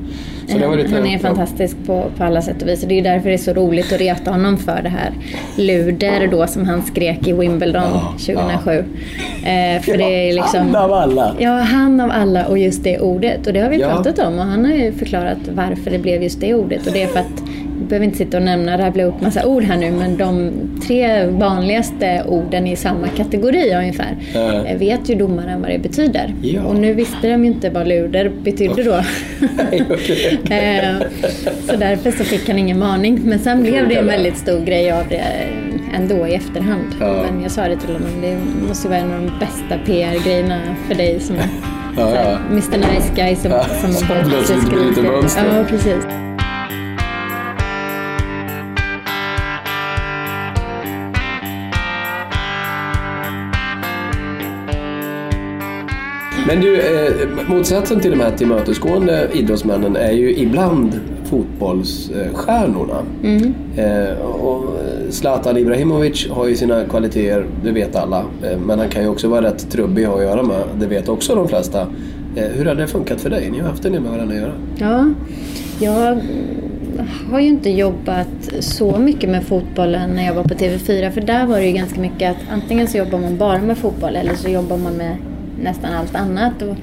Så 0.48 0.58
det 0.58 0.66
var 0.66 0.76
lite, 0.76 0.94
han 0.94 1.06
är 1.06 1.18
fantastisk 1.18 1.76
på, 1.86 2.04
på 2.16 2.24
alla 2.24 2.42
sätt 2.42 2.62
och 2.62 2.68
vis. 2.68 2.82
Och 2.82 2.88
det 2.88 2.98
är 2.98 3.02
därför 3.02 3.28
det 3.28 3.34
är 3.34 3.38
så 3.38 3.52
roligt 3.52 3.92
att 3.92 4.00
reta 4.00 4.30
honom 4.30 4.58
för 4.58 4.80
det 4.82 4.88
här 4.88 5.12
luder 5.56 6.26
då 6.26 6.46
som 6.46 6.64
han 6.64 6.82
skrek 6.82 7.28
i 7.28 7.32
Wimbledon 7.32 7.82
Ja, 7.82 8.14
2007. 8.18 8.70
Eh, 8.70 9.82
för 9.82 9.98
det 9.98 10.28
är 10.28 10.32
liksom... 10.32 10.60
Han 10.74 10.76
av 10.76 10.92
alla! 10.92 11.36
Ja, 11.38 11.50
han 11.50 12.00
av 12.00 12.10
alla 12.10 12.46
och 12.46 12.58
just 12.58 12.84
det 12.84 12.98
ordet. 13.00 13.46
Och 13.46 13.52
det 13.52 13.60
har 13.60 13.70
vi 13.70 13.78
pratat 13.78 14.18
om 14.18 14.38
och 14.38 14.44
han 14.44 14.64
har 14.64 14.72
ju 14.72 14.92
förklarat 14.92 15.38
varför 15.48 15.90
det 15.90 15.98
blev 15.98 16.22
just 16.22 16.40
det 16.40 16.54
ordet. 16.54 16.86
Och 16.86 16.92
det 16.92 17.02
är 17.02 17.06
för 17.06 17.20
att, 17.20 17.42
vi 17.80 17.84
behöver 17.84 18.06
inte 18.06 18.18
sitta 18.18 18.36
och 18.36 18.42
nämna, 18.42 18.78
rabbla 18.78 19.04
upp 19.04 19.20
massa 19.20 19.46
ord 19.46 19.62
här 19.62 19.76
nu, 19.76 19.90
men 19.90 20.16
de 20.16 20.50
tre 20.86 21.26
vanligaste 21.26 22.24
orden 22.28 22.66
i 22.66 22.76
samma 22.76 23.08
kategori 23.08 23.74
ungefär 23.74 24.16
eh, 24.66 24.76
vet 24.78 25.08
ju 25.10 25.14
domaren 25.14 25.60
vad 25.60 25.70
det 25.70 25.78
betyder. 25.78 26.34
Ja. 26.42 26.62
Och 26.62 26.76
nu 26.76 26.94
visste 26.94 27.28
de 27.28 27.44
ju 27.44 27.50
inte 27.50 27.70
vad 27.70 27.88
luder 27.88 28.30
betydde 28.42 28.82
då. 28.82 29.00
Eh, 30.50 30.96
så 31.70 31.76
därför 31.76 32.10
så 32.10 32.24
fick 32.24 32.48
han 32.48 32.58
ingen 32.58 32.80
varning. 32.80 33.20
Men 33.24 33.38
sen 33.38 33.62
blev 33.62 33.88
det 33.88 33.94
en 33.94 34.06
väldigt 34.06 34.36
stor 34.36 34.60
grej 34.60 34.92
av 34.92 35.04
det 35.08 35.22
ändå 35.96 36.26
i 36.26 36.34
efterhand. 36.34 36.84
Ja. 37.00 37.24
Men 37.30 37.42
jag 37.42 37.50
sa 37.50 37.68
det 37.68 37.76
till 37.76 37.92
honom, 37.92 38.08
det 38.22 38.38
måste 38.68 38.88
vara 38.88 38.98
en 38.98 39.12
av 39.12 39.18
de 39.22 39.38
bästa 39.40 39.78
PR-grejerna 39.86 40.60
för 40.88 40.94
dig 40.94 41.20
som 41.20 41.36
Ja, 41.96 42.14
ja. 42.14 42.38
Mr 42.50 42.76
Nice 42.78 43.12
Guy 43.16 43.36
som, 43.36 43.50
Ja, 43.50 43.64
som, 43.64 43.92
som 43.92 44.06
plötsligt 44.08 44.62
skrika. 44.62 45.02
mönster. 45.10 45.44
Ja, 45.58 45.64
precis. 45.68 46.25
Men 56.46 56.60
du, 56.60 56.80
eh, 56.80 57.48
motsatsen 57.48 58.00
till 58.00 58.10
de 58.10 58.20
här 58.20 58.30
tillmötesgående 58.30 59.28
idrottsmännen 59.32 59.96
är 59.96 60.12
ju 60.12 60.36
ibland 60.36 61.00
fotbollsstjärnorna. 61.24 63.02
Mm. 63.24 63.54
Eh, 63.76 64.18
och 64.20 64.64
Zlatan 65.10 65.56
Ibrahimovic 65.56 66.28
har 66.30 66.46
ju 66.46 66.56
sina 66.56 66.84
kvaliteter, 66.84 67.46
det 67.64 67.70
vet 67.70 67.96
alla. 67.96 68.24
Eh, 68.42 68.58
men 68.58 68.78
han 68.78 68.88
kan 68.88 69.02
ju 69.02 69.08
också 69.08 69.28
vara 69.28 69.46
rätt 69.46 69.70
trubbig 69.70 70.04
att 70.04 70.22
göra 70.22 70.42
med, 70.42 70.62
det 70.80 70.86
vet 70.86 71.08
också 71.08 71.34
de 71.34 71.48
flesta. 71.48 71.80
Eh, 72.36 72.44
hur 72.44 72.64
har 72.64 72.74
det 72.74 72.86
funkat 72.86 73.20
för 73.20 73.30
dig? 73.30 73.50
Ni 73.50 73.60
har 73.60 73.68
haft 73.68 73.84
en 73.84 73.92
del 73.92 74.02
med 74.02 74.10
varandra 74.10 74.34
att 74.34 74.40
göra. 74.40 74.52
Ja, 74.78 75.08
jag 75.80 76.20
har 77.30 77.40
ju 77.40 77.46
inte 77.46 77.70
jobbat 77.70 78.50
så 78.60 78.98
mycket 78.98 79.30
med 79.30 79.44
fotbollen 79.44 80.10
när 80.10 80.26
jag 80.26 80.34
var 80.34 80.42
på 80.42 80.54
TV4 80.54 81.10
för 81.10 81.20
där 81.20 81.46
var 81.46 81.58
det 81.58 81.66
ju 81.66 81.72
ganska 81.72 82.00
mycket 82.00 82.30
att 82.30 82.52
antingen 82.52 82.88
så 82.88 82.98
jobbar 82.98 83.18
man 83.18 83.36
bara 83.36 83.58
med 83.58 83.78
fotboll 83.78 84.16
eller 84.16 84.34
så 84.34 84.48
jobbar 84.48 84.76
man 84.76 84.92
med 84.92 85.16
nästan 85.62 85.92
allt 85.92 86.14
annat. 86.14 86.62
Och 86.62 86.76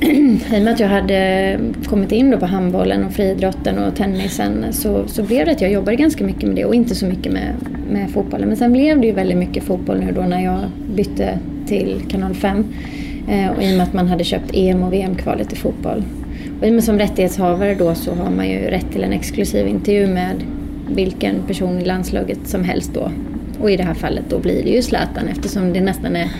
i 0.04 0.58
och 0.58 0.62
med 0.62 0.68
att 0.68 0.80
jag 0.80 0.88
hade 0.88 1.58
kommit 1.86 2.12
in 2.12 2.30
då 2.30 2.38
på 2.38 2.46
handbollen 2.46 3.04
och 3.04 3.12
friidrotten 3.12 3.78
och 3.78 3.96
tennisen 3.96 4.66
så, 4.70 5.08
så 5.08 5.22
blev 5.22 5.46
det 5.46 5.52
att 5.52 5.60
jag 5.60 5.72
jobbade 5.72 5.96
ganska 5.96 6.24
mycket 6.24 6.42
med 6.42 6.56
det 6.56 6.64
och 6.64 6.74
inte 6.74 6.94
så 6.94 7.06
mycket 7.06 7.32
med, 7.32 7.54
med 7.90 8.10
fotbollen. 8.10 8.48
Men 8.48 8.56
sen 8.56 8.72
blev 8.72 9.00
det 9.00 9.06
ju 9.06 9.12
väldigt 9.12 9.38
mycket 9.38 9.64
fotboll 9.64 10.00
nu 10.00 10.12
då 10.12 10.20
när 10.20 10.44
jag 10.44 10.60
bytte 10.94 11.38
till 11.66 12.02
kanal 12.08 12.34
5. 12.34 12.64
Eh, 13.28 13.50
och 13.50 13.62
i 13.62 13.72
och 13.72 13.76
med 13.76 13.82
att 13.82 13.92
man 13.92 14.08
hade 14.08 14.24
köpt 14.24 14.50
EM 14.54 14.82
och 14.82 14.92
VM-kvalet 14.92 15.52
i 15.52 15.56
fotboll. 15.56 16.04
Och 16.60 16.66
i 16.66 16.70
och 16.70 16.74
med 16.74 16.84
som 16.84 16.98
rättighetshavare 16.98 17.74
då 17.74 17.94
så 17.94 18.14
har 18.14 18.30
man 18.30 18.50
ju 18.50 18.58
rätt 18.58 18.92
till 18.92 19.04
en 19.04 19.12
exklusiv 19.12 19.66
intervju 19.66 20.06
med 20.06 20.36
vilken 20.88 21.42
person 21.46 21.78
i 21.78 21.84
landslaget 21.84 22.38
som 22.44 22.64
helst 22.64 22.94
då. 22.94 23.10
Och 23.60 23.70
i 23.70 23.76
det 23.76 23.82
här 23.82 23.94
fallet 23.94 24.24
då 24.28 24.38
blir 24.38 24.62
det 24.62 24.70
ju 24.70 24.82
Zlatan 24.82 25.28
eftersom 25.28 25.72
det 25.72 25.80
nästan 25.80 26.16
är 26.16 26.30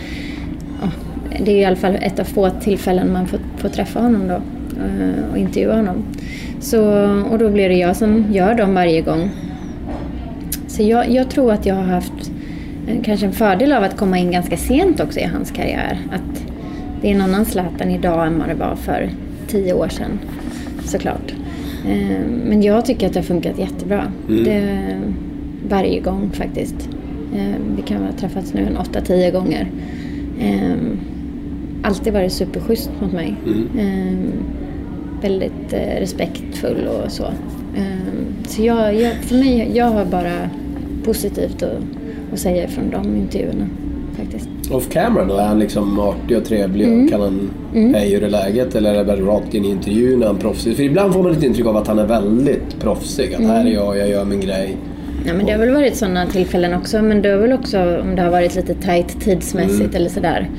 det 1.39 1.51
är 1.51 1.55
i 1.55 1.65
alla 1.65 1.75
fall 1.75 1.97
ett 2.01 2.19
av 2.19 2.23
få 2.23 2.49
tillfällen 2.49 3.13
man 3.13 3.27
får, 3.27 3.39
får 3.57 3.69
träffa 3.69 3.99
honom 3.99 4.27
då 4.27 4.33
eh, 4.81 5.31
och 5.31 5.37
intervjua 5.37 5.75
honom. 5.75 6.03
Så, 6.59 6.81
och 7.31 7.39
då 7.39 7.49
blir 7.49 7.69
det 7.69 7.75
jag 7.75 7.95
som 7.95 8.25
gör 8.31 8.55
dem 8.55 8.73
varje 8.73 9.01
gång. 9.01 9.29
Så 10.67 10.83
jag, 10.83 11.09
jag 11.11 11.29
tror 11.29 11.51
att 11.51 11.65
jag 11.65 11.75
har 11.75 11.83
haft 11.83 12.31
eh, 12.87 13.03
kanske 13.03 13.25
en 13.25 13.31
fördel 13.31 13.73
av 13.73 13.83
att 13.83 13.97
komma 13.97 14.17
in 14.17 14.31
ganska 14.31 14.57
sent 14.57 14.99
också 14.99 15.19
i 15.19 15.23
hans 15.23 15.51
karriär. 15.51 15.99
Att 16.11 16.43
det 17.01 17.07
är 17.07 17.15
en 17.15 17.21
annan 17.21 17.45
Zlatan 17.45 17.91
idag 17.91 18.27
än 18.27 18.39
vad 18.39 18.47
det 18.47 18.55
var 18.55 18.75
för 18.75 19.09
tio 19.47 19.73
år 19.73 19.87
sedan 19.87 20.19
såklart. 20.85 21.33
Eh, 21.87 22.19
men 22.45 22.63
jag 22.63 22.85
tycker 22.85 23.07
att 23.07 23.13
det 23.13 23.19
har 23.19 23.25
funkat 23.25 23.59
jättebra. 23.59 24.11
Mm. 24.29 24.43
Det, 24.43 24.79
varje 25.69 25.99
gång 25.99 26.29
faktiskt. 26.33 26.89
Vi 27.75 27.81
kan 27.81 28.03
ha 28.03 28.11
träffats 28.11 28.53
nu 28.53 28.61
en 28.61 28.77
åtta, 28.77 29.01
tio 29.01 29.31
gånger 29.31 29.67
alltid 31.85 32.13
varit 32.13 32.31
superschysst 32.31 32.89
mot 33.01 33.11
mig. 33.13 33.35
Mm. 33.45 33.67
Eh, 33.79 34.33
väldigt 35.21 35.73
eh, 35.73 35.99
respektfull 35.99 36.87
och 36.87 37.11
så. 37.11 37.23
Eh, 37.75 37.83
så 38.47 38.61
jag, 38.63 38.95
jag, 38.95 39.13
för 39.15 39.35
mig, 39.35 39.71
jag 39.73 39.85
har 39.85 40.05
bara 40.05 40.49
positivt 41.03 41.63
att, 41.63 41.77
att 42.33 42.39
säga 42.39 42.67
från 42.67 42.89
de 42.89 43.15
intervjuerna 43.15 43.67
faktiskt. 44.19 44.49
Off 44.71 44.89
camera 44.89 45.25
då? 45.25 45.35
Är 45.37 45.45
han 45.45 45.59
liksom 45.59 45.99
artig 45.99 46.37
och 46.37 46.45
trevlig? 46.45 46.87
Mm. 46.87 47.03
Och 47.03 47.09
kan 47.11 47.21
han 47.21 47.49
Mm. 47.75 47.93
hej 47.93 48.13
hur 48.13 48.23
är 48.23 48.29
läget? 48.29 48.75
Eller 48.75 48.93
är 48.93 48.97
det 48.97 49.03
bara 49.05 49.21
rakt 49.35 49.53
in 49.53 49.65
i 49.65 49.69
intervjun 49.69 50.19
när 50.19 50.27
han 50.27 50.35
är 50.35 50.39
proffsig? 50.39 50.75
För 50.75 50.83
ibland 50.83 51.13
får 51.13 51.23
man 51.23 51.31
ett 51.31 51.43
intryck 51.43 51.65
av 51.65 51.77
att 51.77 51.87
han 51.87 51.99
är 51.99 52.05
väldigt 52.05 52.79
proffsig. 52.79 53.33
Att 53.33 53.41
här 53.41 53.65
är 53.65 53.69
jag, 53.73 53.97
jag 53.97 54.09
gör 54.09 54.25
min 54.25 54.39
grej. 54.39 54.77
Ja, 55.27 55.33
men 55.33 55.45
det 55.45 55.51
har 55.51 55.59
väl 55.59 55.69
varit 55.73 55.95
sådana 55.95 56.25
tillfällen 56.25 56.73
också. 56.73 57.01
Men 57.01 57.21
det 57.21 57.29
har 57.29 57.37
väl 57.37 57.53
också 57.53 57.99
om 58.01 58.15
det 58.15 58.21
har 58.21 58.31
varit 58.31 58.55
lite 58.55 58.73
tajt 58.73 59.21
tidsmässigt 59.21 59.79
Mm. 59.81 59.95
eller 59.95 60.09
sådär. 60.09 60.49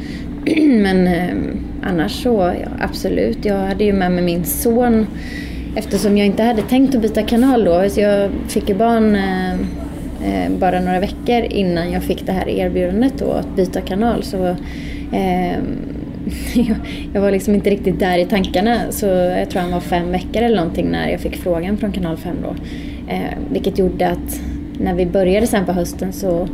men 0.83 1.07
eh, 1.07 1.37
annars 1.83 2.23
så, 2.23 2.55
ja, 2.63 2.69
absolut. 2.81 3.45
Jag 3.45 3.59
hade 3.59 3.85
ju 3.85 3.93
med 3.93 4.13
mig 4.13 4.25
min 4.25 4.45
son 4.45 5.07
eftersom 5.77 6.19
jag 6.19 6.27
inte 6.27 6.43
hade 6.43 6.63
tänkt 6.63 6.95
att 6.95 7.03
byta 7.03 7.23
kanal 7.23 7.65
då. 7.65 7.89
Så 7.89 8.01
jag 8.01 8.31
fick 8.49 8.69
ju 8.69 8.75
barn 8.75 9.17
eh, 9.17 9.53
eh, 10.25 10.51
bara 10.59 10.81
några 10.81 11.01
veckor 11.01 11.45
innan 11.51 11.93
jag 11.93 12.03
fick 12.03 12.27
det 12.27 12.33
här 12.33 12.49
erbjudandet 12.49 13.19
då 13.19 13.31
att 13.33 13.57
byta 13.57 13.81
kanal. 13.81 14.23
Så 14.23 14.47
eh, 15.13 15.59
jag, 16.55 16.77
jag 17.13 17.21
var 17.21 17.31
liksom 17.31 17.55
inte 17.55 17.71
riktigt 17.71 17.99
där 17.99 18.19
i 18.19 18.25
tankarna. 18.25 18.81
Så 18.91 19.07
jag 19.07 19.51
tror 19.51 19.63
han 19.63 19.73
var 19.73 19.81
fem 19.81 20.13
veckor 20.13 20.43
eller 20.43 20.57
någonting 20.57 20.91
när 20.91 21.09
jag 21.09 21.21
fick 21.21 21.37
frågan 21.37 21.77
från 21.77 21.93
kanal 21.93 22.17
5 22.17 22.37
då. 22.43 22.55
Eh, 23.13 23.39
vilket 23.53 23.79
gjorde 23.79 24.09
att 24.09 24.41
när 24.81 24.95
vi 24.95 25.07
började 25.07 25.47
sen 25.47 25.67
på 25.67 25.73
hösten 25.73 26.13
så, 26.13 26.49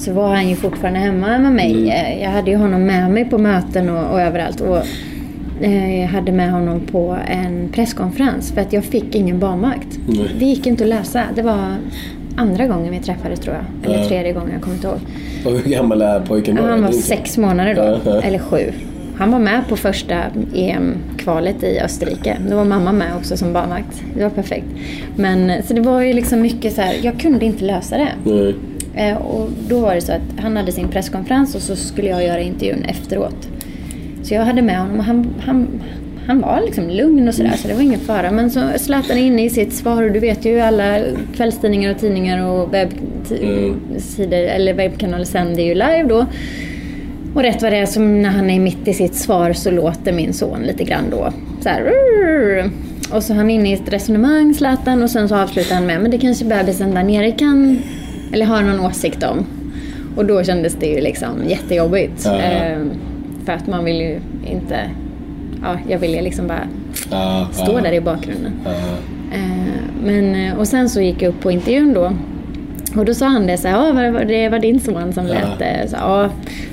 så 0.00 0.12
var 0.12 0.28
han 0.34 0.48
ju 0.48 0.56
fortfarande 0.56 0.98
hemma 1.00 1.38
med 1.38 1.52
mig. 1.52 1.88
Eh, 1.90 2.22
Jag 2.22 2.30
hade 2.30 2.50
ju 2.50 2.56
honom 2.56 2.86
med 2.86 3.10
mig 3.10 3.24
på 3.24 3.38
möten 3.38 3.88
och, 3.90 4.12
och 4.12 4.20
överallt. 4.20 4.60
Och, 4.60 4.78
eh, 5.60 6.00
jag 6.00 6.08
hade 6.08 6.32
med 6.32 6.50
honom 6.52 6.80
på 6.80 7.16
en 7.26 7.68
presskonferens 7.72 8.52
för 8.52 8.60
att 8.60 8.72
jag 8.72 8.84
fick 8.84 9.14
ingen 9.14 9.38
barnvakt. 9.38 9.98
Nej. 10.06 10.30
Det 10.38 10.44
gick 10.44 10.66
inte 10.66 10.84
att 10.84 10.90
läsa. 10.90 11.22
Det 11.34 11.42
var 11.42 11.74
andra 12.36 12.66
gången 12.66 12.92
vi 12.92 12.98
träffades 12.98 13.40
tror 13.40 13.54
jag. 13.56 13.90
Eller 13.90 14.02
Ja. 14.02 14.08
tredje 14.08 14.32
gången, 14.32 14.50
jag 14.52 14.62
kommer 14.62 14.76
inte 14.76 14.86
ihåg. 14.86 14.98
Och 15.44 15.52
hur 15.52 15.70
gammal 15.70 16.02
är 16.02 16.20
pojken 16.20 16.56
då? 16.56 16.62
Han 16.62 16.82
var 16.82 16.92
sex 16.92 17.38
månader 17.38 17.74
då, 17.74 18.10
ja. 18.10 18.20
eller 18.22 18.38
sju. 18.38 18.72
Han 19.16 19.32
var 19.32 19.38
med 19.38 19.68
på 19.68 19.76
första 19.76 20.14
EM-kvalet 20.54 21.62
i 21.62 21.80
Österrike. 21.80 22.36
Då 22.50 22.56
var 22.56 22.64
mamma 22.64 22.92
med 22.92 23.06
också 23.16 23.36
som 23.36 23.52
barnvakt. 23.52 24.02
Det 24.16 24.22
var 24.22 24.30
perfekt. 24.30 24.66
Men, 25.16 25.62
så 25.62 25.74
det 25.74 25.80
var 25.80 26.00
ju 26.00 26.12
liksom 26.12 26.40
mycket 26.40 26.72
så 26.72 26.80
här, 26.80 26.94
jag 27.02 27.20
kunde 27.20 27.44
inte 27.44 27.64
lösa 27.64 27.96
det. 27.98 28.08
Nej. 28.24 28.54
Eh, 29.00 29.16
och 29.16 29.48
då 29.68 29.80
var 29.80 29.94
det 29.94 30.00
så 30.00 30.12
att 30.12 30.40
han 30.42 30.56
hade 30.56 30.72
sin 30.72 30.88
presskonferens 30.88 31.54
och 31.54 31.62
så 31.62 31.76
skulle 31.76 32.08
jag 32.08 32.24
göra 32.24 32.40
intervjun 32.40 32.84
efteråt. 32.84 33.48
Så 34.22 34.34
jag 34.34 34.44
hade 34.44 34.62
med 34.62 34.78
honom 34.78 34.98
och 34.98 35.04
han, 35.04 35.34
han, 35.40 35.82
han 36.26 36.40
var 36.40 36.60
liksom 36.64 36.90
lugn 36.90 37.28
och 37.28 37.34
sådär 37.34 37.56
så 37.56 37.68
det 37.68 37.74
var 37.74 37.82
ingen 37.82 38.00
fara. 38.00 38.30
Men 38.30 38.50
så 38.50 38.60
Zlatan 38.76 39.18
är 39.18 39.22
inne 39.22 39.44
i 39.44 39.50
sitt 39.50 39.72
svar 39.72 40.02
och 40.02 40.12
du 40.12 40.20
vet 40.20 40.44
ju 40.44 40.60
alla 40.60 40.98
kvällstidningar 41.36 41.94
och 41.94 42.00
tidningar 42.00 42.46
och 42.46 42.74
webbsidor 42.74 44.38
eller 44.38 44.74
webbkanaler 44.74 45.24
sänder 45.24 45.62
ju 45.62 45.74
live 45.74 46.06
då. 46.08 46.26
Och 47.34 47.42
rätt 47.42 47.62
vad 47.62 47.72
det 47.72 47.78
är 47.78 47.86
som 47.86 48.22
när 48.22 48.30
han 48.30 48.50
är 48.50 48.60
mitt 48.60 48.88
i 48.88 48.94
sitt 48.94 49.14
svar 49.14 49.52
så 49.52 49.70
låter 49.70 50.12
min 50.12 50.32
son 50.32 50.62
lite 50.62 50.84
grann 50.84 51.04
då 51.10 51.32
så 51.60 51.68
här, 51.68 51.92
Och 53.12 53.22
så 53.22 53.32
är 53.32 53.36
han 53.36 53.50
inne 53.50 53.70
i 53.70 53.72
ett 53.72 53.92
resonemang 53.92 54.54
Zlatan 54.54 55.02
och 55.02 55.10
sen 55.10 55.28
så 55.28 55.36
avslutar 55.36 55.74
han 55.74 55.86
med 55.86 56.02
men 56.02 56.10
det 56.10 56.18
kanske 56.18 56.44
bebisen 56.44 56.94
där 56.94 57.02
nere 57.02 57.32
kan 57.32 57.78
eller 58.32 58.46
har 58.46 58.62
någon 58.62 58.80
åsikt 58.80 59.22
om. 59.22 59.44
Och 60.16 60.24
då 60.24 60.42
kändes 60.44 60.74
det 60.74 60.86
ju 60.86 61.00
liksom 61.00 61.30
jättejobbigt. 61.48 62.22
Ja. 62.24 62.38
Ehm, 62.40 62.90
för 63.44 63.52
att 63.52 63.66
man 63.66 63.84
vill 63.84 63.96
ju 64.00 64.20
inte... 64.50 64.90
Ja, 65.62 65.76
jag 65.88 65.98
vill 65.98 66.14
ju 66.14 66.20
liksom 66.20 66.46
bara 66.46 66.68
Ja, 67.10 67.48
stå 67.52 67.80
där 67.80 67.92
i 67.92 68.00
bakgrunden. 68.00 68.52
ja. 68.64 68.70
Eh, 69.34 69.74
Men, 70.04 70.52
och 70.58 70.68
sen 70.68 70.88
så 70.88 71.00
gick 71.00 71.22
jag 71.22 71.28
upp 71.28 71.40
på 71.40 71.50
intervjun 71.50 71.92
då. 71.94 72.12
Och 72.96 73.04
då 73.04 73.14
sa 73.14 73.26
han 73.26 73.46
det 73.46 73.56
så 73.58 73.68
här, 73.68 73.74
ja 73.86 73.92
var, 74.12 74.24
det 74.24 74.48
var 74.48 74.58
din 74.58 74.80
son 74.80 75.12
som 75.12 75.26
Ja. 75.26 75.34
lät 75.34 75.60
eh, 75.60 75.88
så, 75.90 75.96
Ja, 75.96 76.30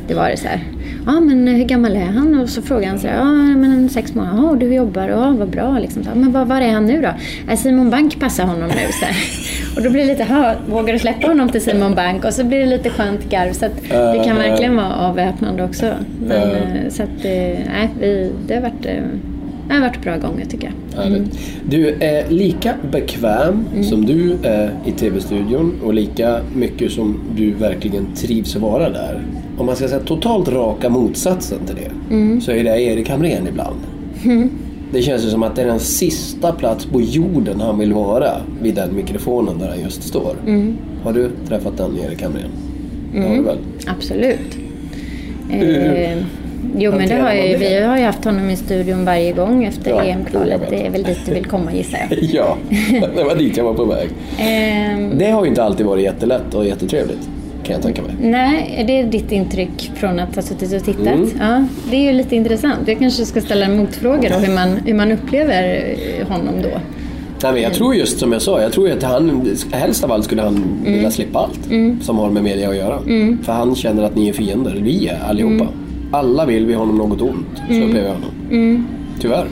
det 0.08 0.14
var 0.14 0.30
det 0.30 0.38
så 0.38 0.48
här. 0.48 0.60
Ja 1.06 1.20
men 1.20 1.48
hur 1.48 1.64
gammal 1.66 1.96
är 1.96 2.06
han? 2.06 2.40
Och 2.42 2.50
så 2.50 2.62
frågade 2.62 2.88
han 2.88 3.00
så 3.00 3.08
här, 3.08 3.18
ja 3.18 3.24
men 3.58 3.90
sex 3.90 4.16
månader. 4.16 4.38
Ja 4.50 4.56
du 4.60 4.74
jobbar, 4.74 5.10
ja 5.10 5.36
vad 5.40 5.50
bra 5.50 5.80
liksom. 5.80 6.04
Så, 6.04 6.10
"Ja, 6.10 6.16
men 6.16 6.32
var, 6.32 6.46
var 6.46 6.62
är 6.62 6.72
han 6.74 6.86
nu 6.86 7.02
då? 7.02 7.10
"Ja, 7.50 7.58
Simon 7.58 7.90
Bank 7.90 8.20
passar 8.20 8.44
honom 8.44 8.68
nu 8.70 8.92
så 9.00 9.06
här. 9.06 9.16
Och 9.78 9.84
då 9.84 9.90
blir 9.90 10.02
det 10.02 10.08
lite, 10.08 10.26
"Ja, 10.30 10.54
vågar 10.70 10.94
du 10.94 11.00
släppa 11.00 11.28
honom 11.28 11.50
till 11.50 11.62
Simon 11.62 11.96
Bank? 11.96 12.26
Och 12.26 12.34
så 12.34 12.44
blir 12.44 12.60
det 12.60 12.66
lite 12.66 12.90
skönt 12.90 13.30
garv. 13.30 13.52
Så 13.54 13.66
att 13.66 13.82
det 13.90 14.22
kan 14.26 14.36
Ja. 14.38 14.50
verkligen 14.50 14.76
vara 14.76 14.96
avväpnande 14.96 15.64
också. 15.64 15.86
Men, 16.28 16.38
Ja. 16.50 16.56
eh, 16.56 16.90
Så 16.90 17.04
att, 17.04 17.26
eh, 17.26 17.32
nej, 17.74 17.90
vi, 18.00 18.32
det 18.48 18.56
har 18.56 18.62
varit, 18.62 18.86
eh, 18.86 19.04
det 19.68 19.74
har 19.74 19.82
varit 19.82 20.02
bra 20.04 20.18
gånger 20.18 20.46
tycker 20.46 20.72
jag. 20.96 21.04
Härligt. 21.04 21.40
Du 21.70 21.90
är 22.00 22.30
lika 22.30 22.74
bekväm 22.92 23.66
Mm. 23.74 23.84
som 23.84 24.06
du 24.06 24.36
är 24.44 24.72
i 24.86 24.92
TV-studion 24.92 25.74
och 25.84 25.94
lika 25.94 26.40
mycket 26.56 26.92
som 26.92 27.20
du 27.36 27.52
verkligen 27.54 28.08
trivs 28.16 28.56
att 28.56 28.62
vara 28.62 28.90
där. 28.90 29.22
Om 29.58 29.66
man 29.66 29.76
ska 29.76 29.88
säga 29.88 30.00
totalt 30.00 30.48
raka 30.50 30.90
motsatsen 30.90 31.60
till 31.66 31.76
det 31.76 32.14
Mm. 32.16 32.42
så 32.42 32.52
är 32.52 32.64
det 32.64 32.82
Erik 32.82 33.10
Hamrén 33.10 33.48
ibland. 33.50 33.76
Det 34.92 35.02
känns 35.02 35.26
ju 35.26 35.30
som 35.30 35.44
att 35.44 35.56
det 35.56 35.62
är 35.62 35.66
den 35.66 35.80
sista 35.80 36.52
plats 36.52 36.86
på 36.86 37.02
jorden 37.02 37.62
han 37.62 37.80
vill 37.80 37.94
vara 37.94 38.32
vid 38.62 38.76
den 38.76 38.96
mikrofonen 38.96 39.60
där 39.60 39.68
han 39.70 39.82
just 39.82 40.04
står. 40.04 40.36
Mm. 40.48 40.78
Har 41.04 41.14
du 41.14 41.30
träffat 41.48 41.78
den 41.78 41.92
Erik 42.08 42.22
Hamrén? 42.22 42.50
Det 43.14 43.22
har 43.22 43.36
du 43.36 43.42
väl? 43.42 43.58
Absolut. 43.88 44.58
Eh, 45.52 46.18
jo 46.78 46.92
men 46.92 47.08
det 47.10 47.16
har 47.16 47.34
jag, 47.34 47.60
det? 47.60 47.70
vi 47.70 47.84
har 47.84 47.98
ju 47.98 48.04
haft 48.04 48.26
honom 48.26 48.50
i 48.50 48.56
studion 48.56 49.06
varje 49.06 49.32
gång 49.32 49.64
efter 49.66 49.92
Ja, 49.92 50.04
EM-kvalet. 50.04 50.62
Det 50.70 50.86
är 50.86 50.90
väl 50.90 51.04
dit 51.04 51.20
du 51.26 51.34
vill 51.34 51.46
komma 51.46 51.74
gissar 51.74 52.00
jag. 52.10 52.20
Ja, 52.34 52.58
det 53.16 53.24
var 53.24 53.36
dit 53.36 53.58
jag 53.58 53.64
var 53.64 53.74
på 53.74 53.86
väg. 53.86 54.10
Eh, 54.38 55.18
Det 55.18 55.32
har 55.32 55.44
ju 55.44 55.50
inte 55.50 55.64
alltid 55.64 55.86
varit 55.86 56.04
jättelätt 56.04 56.54
och 56.54 56.66
jättetrevligt. 56.66 57.30
Kan 57.64 57.74
jag 57.74 57.84
tänka 57.84 58.02
mig. 58.02 58.12
nej, 58.22 58.84
det 58.88 59.00
är 59.00 59.04
ditt 59.04 59.32
intryck 59.32 59.92
från 59.96 60.20
att 60.20 60.36
ha 60.36 60.42
suttit 60.42 60.74
och 60.74 60.84
tittat? 60.86 61.08
Mm. 61.08 61.30
Ja, 61.40 61.64
det 61.92 61.96
är 61.98 62.02
ju 62.02 62.12
lite 62.12 62.36
intressant. 62.36 62.80
Jag 62.88 63.00
kanske 63.00 63.26
ska 63.26 63.42
ställa 63.42 63.66
en 63.66 63.78
motfråga 63.78 64.30
då 64.30 64.36
hur 64.36 64.54
man, 64.54 64.70
hur 64.86 64.94
man 64.94 65.12
upplever 65.12 65.96
eh, 66.20 66.28
honom 66.28 66.54
då. 66.64 66.70
Nej, 67.44 67.54
men 67.54 67.62
jag 67.62 67.74
tror 67.74 67.96
just 67.96 68.20
som 68.20 68.32
jag 68.32 68.42
sa, 68.42 68.62
jag 68.62 68.72
tror 68.72 68.92
att 68.92 69.04
han, 69.04 69.50
helst 69.72 70.04
av 70.04 70.12
allt 70.12 70.26
skulle 70.26 70.42
han 70.42 70.64
vilja 70.86 71.12
slippa 71.12 71.40
allt 71.40 71.60
som 72.02 72.18
har 72.18 72.30
med 72.30 72.44
media 72.44 72.70
att 72.70 72.76
göra. 72.76 73.00
För 73.44 73.52
han 73.54 73.76
känner 73.76 74.04
att 74.04 74.16
ni 74.16 74.30
är 74.30 74.34
fiender, 74.34 74.76
vi 74.82 75.08
är 75.08 75.20
allihopa. 75.30 75.68
Alla 76.12 76.46
vill 76.46 76.66
vi 76.66 76.74
honom 76.74 76.98
något 76.98 77.22
ont, 77.22 77.58
så 77.58 77.74
upplever 77.84 78.08
jag 78.08 78.14
honom. 78.14 78.32
Tyvärr. 79.20 79.48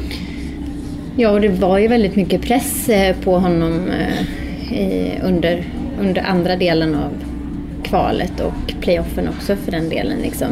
Ja, 1.18 1.30
och 1.30 1.42
det 1.42 1.50
var 1.50 1.78
ju 1.78 1.88
väldigt 1.88 2.16
mycket 2.16 2.42
press 2.42 2.90
eh, 2.90 3.16
på 3.24 3.40
honom 3.40 3.80
eh, 3.90 4.78
i, 4.78 5.12
under, 5.24 5.64
under 6.02 6.22
andra 6.22 6.56
delen 6.56 6.96
av 6.96 7.10
kvalet 7.84 8.40
och 8.40 8.74
playoffen 8.82 9.28
också 9.30 9.56
för 9.56 9.72
den 9.72 9.90
delen. 9.90 10.18
Liksom. 10.22 10.48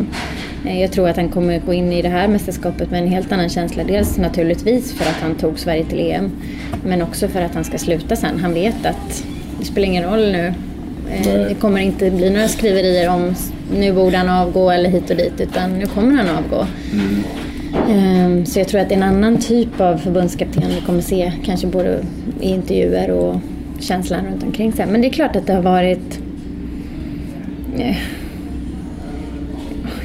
Eh, 0.65 0.81
Jag 0.81 0.91
tror 0.91 1.09
att 1.09 1.15
han 1.15 1.29
kommer 1.29 1.59
gå 1.59 1.73
in 1.73 1.93
i 1.93 2.01
det 2.01 2.09
här 2.09 2.27
mästerskapet 2.27 2.91
med 2.91 3.01
en 3.03 3.07
helt 3.09 3.31
annan 3.31 3.49
känsla. 3.49 3.83
Dels 3.83 4.17
naturligtvis 4.17 4.93
för 4.93 5.05
att 5.09 5.17
han 5.21 5.35
tog 5.35 5.59
Sverige 5.59 5.85
till 5.85 5.99
EM, 5.99 6.31
men 6.85 7.01
också 7.01 7.27
för 7.27 7.41
att 7.41 7.55
han 7.55 7.63
ska 7.63 7.77
sluta 7.77 8.15
sen. 8.15 8.39
Han 8.39 8.53
vet 8.53 8.85
att 8.85 9.23
det 9.59 9.65
spelar 9.65 9.87
ingen 9.87 10.03
roll 10.03 10.31
nu. 10.31 10.53
Eh, 11.11 11.21
Nej. 11.25 11.45
Det 11.49 11.55
kommer 11.55 11.81
inte 11.81 12.11
bli 12.11 12.29
några 12.29 12.47
skriverier 12.47 13.09
om 13.09 13.35
nu 13.77 13.93
borde 13.93 14.17
han 14.17 14.29
avgå 14.29 14.71
eller 14.71 14.89
hit 14.89 15.09
och 15.09 15.15
dit, 15.17 15.33
utan 15.41 15.79
nu 15.79 15.85
kommer 15.85 16.13
han 16.23 16.27
avgå. 16.37 16.65
Ehm, 17.91 18.45
Så 18.45 18.59
jag 18.59 18.67
tror 18.67 18.81
att 18.81 18.89
det 18.89 18.95
är 18.95 18.97
en 18.97 19.03
annan 19.03 19.37
typ 19.37 19.81
av 19.81 19.97
förbundskapten 19.97 20.63
vi 20.69 20.81
kommer 20.85 21.01
se, 21.01 21.31
kanske 21.45 21.67
både 21.67 21.99
i 22.41 22.49
intervjuer 22.49 23.11
och 23.11 23.35
känslan 23.79 24.25
runt 24.25 24.43
omkring 24.43 24.73
sig. 24.73 24.85
Men 24.85 25.01
det 25.01 25.07
är 25.07 25.13
klart 25.13 25.35
att 25.35 25.47
det 25.47 25.53
har 25.53 25.61
varit... 25.61 26.19
eh, 27.77 27.95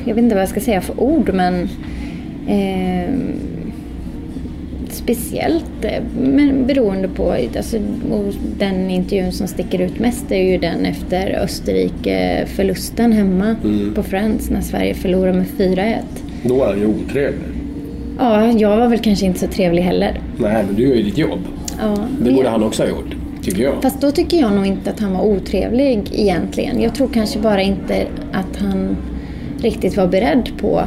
Jag 0.04 0.14
vet 0.14 0.24
inte 0.24 0.34
vad 0.34 0.42
jag 0.42 0.48
ska 0.48 0.60
säga 0.60 0.80
för 0.80 1.00
ord, 1.00 1.30
men... 1.34 1.68
ehm, 2.48 3.32
speciellt 5.08 5.84
eh, 5.84 6.02
men 6.20 6.66
beroende 6.66 7.08
på... 7.08 7.32
Alltså, 7.56 7.78
den 8.58 8.90
intervjun 8.90 9.32
som 9.32 9.46
sticker 9.48 9.78
ut 9.80 9.98
mest 9.98 10.32
är 10.32 10.42
ju 10.42 10.58
den 10.58 10.86
efter 10.86 11.40
Österrike-förlusten 11.42 13.12
hemma 13.12 13.56
på 13.94 14.02
Friends 14.02 14.50
när 14.50 14.60
Sverige 14.60 14.94
förlorar 14.94 15.32
med 15.32 15.46
4-1. 15.58 15.96
Då 16.42 16.62
är 16.62 16.66
han 16.66 16.78
ju 16.78 16.86
otrevlig. 16.86 17.48
Ja, 18.18 18.46
jag 18.46 18.76
var 18.76 18.88
väl 18.88 18.98
kanske 18.98 19.26
inte 19.26 19.38
så 19.40 19.46
trevlig 19.46 19.82
heller. 19.82 20.20
Nej, 20.38 20.64
men 20.66 20.74
du 20.74 20.82
gör 20.88 20.94
ju 20.94 21.02
ditt 21.02 21.18
jobb. 21.18 21.40
Ja, 21.80 21.96
Det 22.20 22.30
borde 22.30 22.48
han 22.48 22.62
också 22.62 22.82
ha 22.82 22.90
gjort, 22.90 23.16
tycker 23.42 23.62
jag. 23.62 23.82
Fast 23.82 24.00
då 24.00 24.10
tycker 24.10 24.36
jag 24.40 24.52
nog 24.52 24.66
inte 24.66 24.90
att 24.90 25.00
han 25.00 25.12
var 25.12 25.22
otrevlig 25.22 26.08
egentligen. 26.12 26.82
Jag 26.82 26.94
tror 26.94 27.08
kanske 27.08 27.38
bara 27.38 27.62
inte 27.62 28.06
att 28.32 28.56
han 28.56 28.96
riktigt 29.60 29.96
var 29.96 30.06
beredd 30.06 30.50
på 30.60 30.82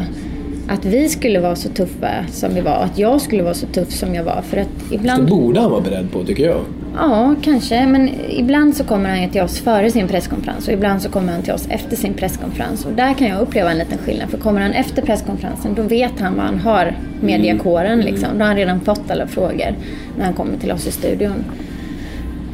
att 0.71 0.85
vi 0.85 1.09
skulle 1.09 1.39
vara 1.39 1.55
så 1.55 1.69
tuffa 1.69 2.25
som 2.31 2.53
vi 2.53 2.61
var. 2.61 2.75
Att 2.75 2.99
jag 2.99 3.21
skulle 3.21 3.43
vara 3.43 3.53
så 3.53 3.65
tuff 3.65 3.91
som 3.91 4.15
jag 4.15 4.23
var. 4.23 4.41
För 4.41 4.57
att 4.57 4.67
Det 4.89 4.95
ibland... 4.95 5.29
borde 5.29 5.59
han 5.59 5.71
vara 5.71 5.81
beredd 5.81 6.11
på, 6.11 6.23
tycker 6.23 6.45
jag. 6.45 6.61
Ja, 6.95 7.35
kanske. 7.41 7.85
Men 7.85 8.09
ibland 8.29 8.75
så 8.75 8.83
kommer 8.83 9.09
han 9.19 9.29
till 9.29 9.41
oss 9.41 9.59
före 9.59 9.91
sin 9.91 10.07
presskonferens 10.07 10.67
och 10.67 10.73
ibland 10.73 11.01
så 11.01 11.09
kommer 11.09 11.33
han 11.33 11.41
till 11.41 11.53
oss 11.53 11.67
efter 11.69 11.95
sin 11.95 12.13
presskonferens. 12.13 12.85
Och 12.85 12.91
där 12.93 13.13
kan 13.13 13.27
jag 13.27 13.41
uppleva 13.41 13.71
en 13.71 13.77
liten 13.77 13.97
skillnad. 13.97 14.29
För 14.29 14.37
kommer 14.37 14.61
han 14.61 14.71
efter 14.71 15.01
presskonferensen 15.01 15.73
då 15.75 15.81
vet 15.81 16.19
han 16.19 16.35
vad 16.35 16.45
han 16.45 16.59
har 16.59 16.93
mediakåren. 17.21 18.01
Liksom. 18.01 18.29
Då 18.33 18.39
har 18.39 18.47
han 18.47 18.55
redan 18.55 18.79
fått 18.79 19.11
alla 19.11 19.27
frågor 19.27 19.75
när 20.17 20.25
han 20.25 20.33
kommer 20.33 20.57
till 20.57 20.71
oss 20.71 20.87
i 20.87 20.91
studion. 20.91 21.43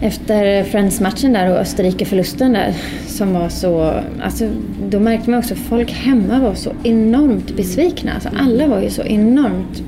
Efter 0.02 0.64
Friends-matchen 0.64 1.34
där 1.34 1.52
och 1.52 1.58
Österrike-förlusten 1.58 2.54
där 2.54 2.74
som 3.08 3.34
var 3.34 3.50
så... 3.50 3.93
Alltså, 4.22 4.50
då 4.89 5.00
märkte 5.00 5.30
man 5.30 5.39
också 5.39 5.54
att 5.54 5.60
folk 5.60 5.91
hemma 5.91 6.39
var 6.39 6.54
så 6.54 6.72
enormt 6.84 7.56
besvikna. 7.56 8.14
Alltså, 8.14 8.30
alla 8.36 8.68
var 8.68 8.82
ju 8.82 8.89
så 8.89 9.04
enormt 9.04 9.84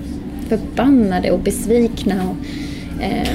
förbannade 0.47 1.31
och 1.31 1.39
besvikna. 1.39 2.15
Och, 2.29 3.03
eh, 3.03 3.27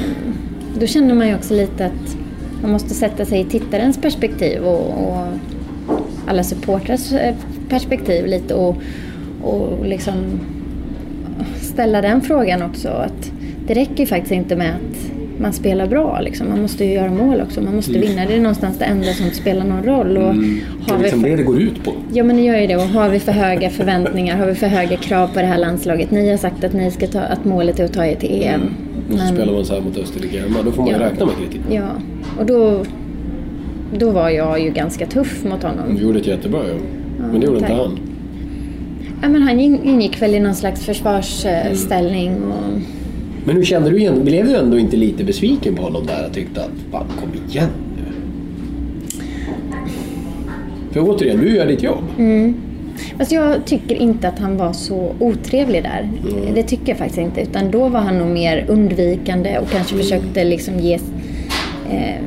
då 0.80 0.86
känner 0.86 1.14
man 1.14 1.28
ju 1.28 1.34
också 1.34 1.54
lite 1.54 1.86
att 1.86 2.16
man 2.62 2.70
måste 2.70 2.94
sätta 2.94 3.24
sig 3.24 3.40
i 3.40 3.44
tittarens 3.44 3.98
perspektiv 3.98 4.62
och, 4.62 5.08
och 5.08 5.26
alla 6.26 6.44
supportrars 6.44 7.12
eh, 7.12 7.34
perspektiv 7.68 8.26
lite 8.26 8.54
och, 8.54 8.76
och 9.42 9.86
liksom 9.86 10.40
ställa 11.60 12.02
den 12.02 12.20
frågan 12.20 12.62
också. 12.62 12.88
Att 12.88 13.32
det 13.66 13.74
räcker 13.74 14.00
ju 14.00 14.06
faktiskt 14.06 14.32
inte 14.32 14.56
med 14.56 14.70
att 14.70 15.13
man 15.40 15.52
spelar 15.52 15.86
bra. 15.86 16.20
Liksom. 16.20 16.48
Man 16.48 16.62
måste 16.62 16.84
ju 16.84 16.92
göra 16.92 17.10
mål 17.10 17.40
också. 17.40 17.60
Man 17.60 17.76
måste 17.76 17.92
vinna. 17.92 18.26
Det 18.26 18.34
är 18.34 18.40
någonstans 18.40 18.78
det 18.78 18.84
enda 18.84 19.12
som 19.12 19.30
spelar 19.30 19.64
någon 19.64 19.82
roll. 19.84 20.16
Och 20.18 20.34
Det 20.34 20.92
har 20.92 20.94
är 20.94 20.98
vi 20.98 21.02
liksom 21.02 21.20
för, 21.20 21.28
det 21.28 21.36
det 21.36 21.42
går 21.42 21.60
ut 21.62 21.84
på. 21.84 21.92
ja 22.12 22.24
men 22.24 22.36
det 22.36 22.42
gör 22.42 22.58
ju 22.60 22.66
det. 22.66 22.76
Och 22.76 22.82
har 22.82 23.08
vi 23.08 23.18
för 23.20 23.32
höga 23.32 23.70
förväntningar, 23.70 24.36
har 24.38 24.46
vi 24.46 24.54
för 24.54 24.66
höga 24.66 24.96
krav 24.96 25.26
på 25.26 25.40
det 25.40 25.46
här 25.46 25.58
landslaget. 25.58 26.10
Ni 26.10 26.30
har 26.30 26.36
sagt 26.36 26.64
att, 26.64 26.72
ni 26.72 26.90
ska 26.90 27.06
ta, 27.06 27.20
att 27.20 27.44
målet 27.44 27.80
är 27.80 27.84
att 27.84 27.92
ta 27.92 28.04
er 28.06 28.14
till 28.14 28.42
EM. 28.42 28.60
Och 29.12 29.18
så 29.18 29.26
spelar 29.34 29.52
man 29.52 29.64
så 29.64 29.74
här 29.74 29.80
mot 29.80 29.96
Österrike 29.98 30.40
hemma, 30.40 30.56
då 30.64 30.70
får 30.72 30.82
man 30.82 30.92
Ja. 30.92 30.98
räkna 31.00 31.26
med 31.26 31.34
kritik. 31.36 31.60
Ja, 31.70 31.88
och 32.38 32.46
då, 32.46 32.82
då 33.98 34.10
var 34.10 34.30
jag 34.30 34.60
ju 34.60 34.70
ganska 34.70 35.06
tuff 35.06 35.44
mot 35.44 35.62
honom. 35.62 35.96
Du 35.96 36.02
gjorde 36.02 36.18
ett 36.18 36.26
jättebra 36.26 36.60
jobb. 36.68 36.80
Men 37.30 37.40
det 37.40 37.46
gjorde 37.46 37.58
inte 37.58 37.68
tack. 37.70 37.78
han. 37.78 37.98
Ja, 39.22 39.28
men 39.28 39.42
han 39.42 39.60
in- 39.60 39.80
ingick 39.84 40.22
väl 40.22 40.34
i 40.34 40.40
någon 40.40 40.54
slags 40.54 40.84
försvarsställning. 40.84 42.34
Och, 42.42 42.80
Men 43.44 43.56
hur 43.56 43.64
kände 43.64 43.90
du 43.90 43.98
igen? 43.98 44.24
Blev 44.24 44.46
du 44.46 44.56
ändå 44.56 44.78
inte 44.78 44.96
lite 44.96 45.24
besviken 45.24 45.74
på 45.74 45.82
honom 45.82 46.06
där 46.06 46.26
och 46.26 46.34
tyckte 46.34 46.60
att 46.64 46.70
fan 46.90 47.06
kom 47.20 47.50
igen 47.50 47.68
nu? 47.96 48.02
För 50.92 51.00
återigen, 51.00 51.40
du 51.40 51.56
gör 51.56 51.66
ditt 51.66 51.82
jobb. 51.82 52.04
Alltså 53.18 53.34
jag 53.34 53.64
tycker 53.64 53.94
inte 53.94 54.28
att 54.28 54.38
han 54.38 54.56
var 54.56 54.72
så 54.72 55.14
otrevlig 55.18 55.82
där. 55.82 56.10
Det 56.54 56.62
tycker 56.62 56.88
jag 56.88 56.98
faktiskt 56.98 57.18
inte. 57.18 57.40
Utan 57.40 57.70
då 57.70 57.88
var 57.88 58.00
han 58.00 58.18
nog 58.18 58.28
mer 58.28 58.64
undvikande 58.68 59.58
och 59.58 59.70
kanske 59.70 59.96
försökte 59.96 60.44
liksom 60.44 60.78
ge 60.78 60.94
eh, 61.90 62.20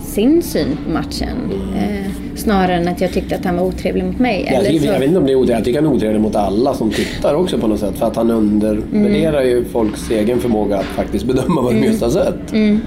sin 0.00 0.42
syn 0.42 0.78
på 0.84 0.92
matchen. 0.92 1.36
Eh, 1.76 2.03
snarare 2.44 2.74
än 2.74 2.88
att 2.88 3.00
jag 3.00 3.12
tyckte 3.12 3.36
att 3.36 3.44
han 3.44 3.56
var 3.56 3.64
otrevlig 3.66 4.04
mot 4.04 4.18
mig. 4.18 4.44
Jag, 4.46 4.54
Eller 4.54 4.70
tycker, 4.70 4.86
så- 4.86 4.92
jag 4.92 4.98
vet 4.98 5.08
inte 5.08 5.18
om 5.18 5.26
det 5.26 5.32
är 5.32 5.36
otrevligt. 5.36 5.56
Jag 5.56 5.64
tycker 5.64 5.82
han 5.82 5.90
är 5.90 5.96
otrevlig 5.96 6.20
mot 6.20 6.36
alla 6.36 6.74
som 6.74 6.90
tittar 6.90 7.34
också 7.34 7.58
på 7.58 7.66
något 7.66 7.80
sätt. 7.80 7.98
För 7.98 8.06
att 8.06 8.16
han 8.16 8.30
undervärderar 8.30 9.40
Mm. 9.40 9.48
ju 9.48 9.64
folks 9.64 10.10
egen 10.10 10.38
förmåga 10.40 10.76
att 10.76 10.84
faktiskt 10.84 11.24
bedöma 11.24 11.62
vad 11.62 11.74
de 11.74 11.84
just 11.84 12.02
har 12.02 12.10
sett. 12.10 12.52
Mm. 12.52 12.80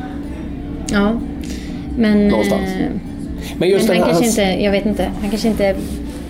Ja. 0.92 1.12
Men, 1.98 2.28
Någonstans. 2.28 2.62
eh, 2.80 2.86
Men 3.58 3.70
just 3.70 3.88
men 3.88 3.98
han 3.98 4.04
här, 4.06 4.14
kanske 4.14 4.26
hans- 4.26 4.40
inte, 4.40 4.64
jag 4.64 4.72
vet 4.72 4.86
inte, 4.86 5.04
han 5.22 5.30
kanske 5.30 5.48
inte 5.48 5.76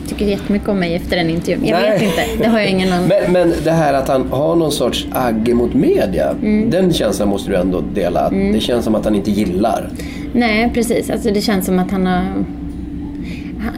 tycker 0.07 0.25
jättemycket 0.25 0.69
om 0.69 0.79
mig 0.79 0.95
efter 0.95 1.15
den 1.17 1.29
intervjun. 1.29 1.65
Jag 1.65 1.79
Nej. 1.81 1.91
vet 1.91 2.01
inte, 2.01 2.21
det 2.43 2.49
har 2.49 2.59
jag 2.59 2.69
ingen 2.69 2.93
aning 2.93 3.07
Men, 3.07 3.31
men 3.33 3.53
det 3.63 3.71
här 3.71 3.93
att 3.93 4.07
han 4.07 4.27
har 4.31 4.55
någon 4.55 4.71
sorts 4.71 5.07
agg 5.11 5.53
mot 5.55 5.73
media. 5.73 6.31
Mm. 6.43 6.69
Den 6.69 6.93
känslan 6.93 7.29
måste 7.29 7.49
du 7.51 7.55
ändå 7.57 7.83
dela. 7.93 8.19
Att 8.19 8.31
Det 8.53 8.59
känns 8.59 8.85
som 8.85 8.95
att 8.95 9.05
han 9.05 9.15
inte 9.15 9.31
gillar. 9.31 9.89
Nej, 10.33 10.71
precis. 10.73 11.09
Alltså 11.09 11.29
det 11.31 11.41
känns 11.41 11.65
som 11.65 11.79
att 11.79 11.91
han 11.91 12.05
har... 12.07 12.23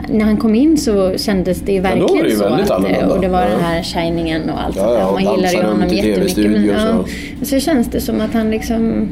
När 0.10 0.26
han 0.26 0.38
kom 0.38 0.56
in 0.56 0.78
så 0.78 1.18
kändes 1.18 1.60
det 1.62 1.72
ju 1.72 1.80
verkligen 1.82 2.24
det 2.24 2.30
ju 2.30 2.36
så. 2.36 2.44
Att, 2.46 2.72
annorlunda. 2.72 3.08
och 3.16 3.22
det 3.22 3.28
var 3.28 3.42
Ja. 3.42 3.50
den 3.50 3.60
här 3.60 3.84
shiningen 3.84 4.50
och 4.50 4.64
allt 4.64 4.76
Ja, 4.76 4.82
sånt 4.84 4.94
där. 4.96 5.00
ja, 5.00 5.08
Och 5.08 5.14
Man 5.22 5.36
gillar 5.36 5.52
ju 5.52 5.58
honom 5.68 5.88
jättemycket. 5.88 6.52
Men, 6.52 6.80
så. 6.80 7.06
ja, 7.40 7.46
så 7.46 7.60
känns 7.60 7.88
det 7.88 8.02
som 8.02 8.22
att 8.22 8.34
han 8.34 8.52
liksom... 8.52 9.08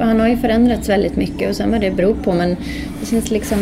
Han 0.00 0.20
har 0.20 0.28
ju 0.28 0.36
förändrats 0.36 0.88
väldigt 0.88 1.16
mycket 1.16 1.50
och 1.50 1.56
sen 1.56 1.70
vad 1.70 1.80
det 1.80 1.90
beror 1.90 2.14
på 2.14 2.32
men 2.32 2.56
det 3.00 3.06
känns 3.06 3.30
liksom... 3.30 3.58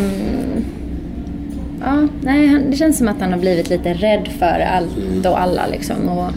Ja, 1.80 2.08
nej, 2.22 2.60
det 2.70 2.76
känns 2.76 2.98
som 2.98 3.08
att 3.08 3.20
han 3.20 3.32
har 3.32 3.38
blivit 3.38 3.70
lite 3.70 3.92
rädd 3.94 4.28
för 4.38 4.66
allt 4.76 4.96
Mm. 4.96 5.32
och 5.32 5.40
alla 5.40 5.62
liksom. 5.72 6.08
Och 6.08 6.30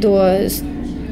då 0.00 0.38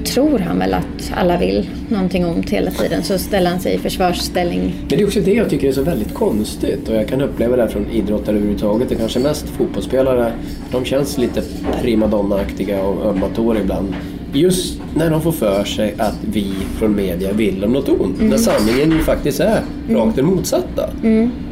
tror 0.09 0.38
han 0.38 0.59
väl 0.59 0.74
att 0.74 1.12
alla 1.14 1.38
vill 1.38 1.70
någonting 1.88 2.26
ont 2.26 2.50
hela 2.50 2.70
tiden 2.70 3.02
så 3.02 3.18
ställer 3.18 3.50
han 3.50 3.61
sig 3.61 3.74
i 3.74 3.78
försvarsställning. 3.78 4.74
Men 4.78 4.88
det 4.88 5.00
är 5.00 5.06
också 5.06 5.20
det 5.20 5.32
jag 5.32 5.50
tycker 5.50 5.68
är 5.68 5.72
så 5.72 5.82
väldigt 5.82 6.14
konstigt 6.14 6.88
och 6.88 6.94
jag 6.94 7.09
kan 7.09 7.20
uppleva 7.20 7.56
det 7.56 7.62
här 7.62 7.68
från 7.68 7.90
idrottare 7.90 8.36
överhuvudtaget. 8.36 8.92
Är 8.92 8.96
kanske 8.96 9.18
mest 9.18 9.48
fotbollsspelare. 9.48 10.32
De 10.72 10.84
känns 10.84 11.18
lite 11.18 11.42
primadonna-aktiga 11.82 12.82
och 12.82 13.06
ömma 13.06 13.28
tår 13.28 13.59
ibland. 13.59 13.94
Just 14.32 14.80
när 14.94 15.11
de 15.11 15.22
får 15.22 15.32
för 15.32 15.64
sig 15.64 15.94
att 15.98 16.18
vi 16.32 16.52
från 16.78 16.96
media 16.96 17.32
vill 17.32 17.61
dem 17.61 17.72
något 17.72 17.88
ont. 17.88 18.20
När 18.20 18.36
sanningen 18.36 18.90
ju 18.90 18.98
faktiskt 18.98 19.40
är 19.40 19.61
rakt 19.90 20.16
den 20.16 20.24
motsatta. 20.24 20.90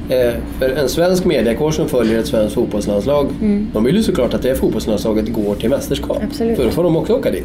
Eh, 0.09 0.34
för 0.59 0.70
en 0.70 0.88
svensk 0.88 1.24
mediakår 1.24 1.70
som 1.70 1.88
följer 1.88 2.18
ett 2.18 2.26
svenskt 2.26 2.54
fotbollslandslag, 2.54 3.28
de 3.72 3.84
vill 3.84 3.96
ju 3.96 4.02
såklart 4.02 4.34
att 4.34 4.42
det 4.42 4.54
fotbollslandslaget 4.54 5.32
går 5.32 5.54
till 5.54 5.70
mästerskap. 5.70 6.18
Absolut. 6.22 6.57
För 6.57 6.64
då 6.64 6.70
får 6.70 6.84
de 6.84 6.96
också 6.96 7.12
åka 7.12 7.30
dit. 7.30 7.44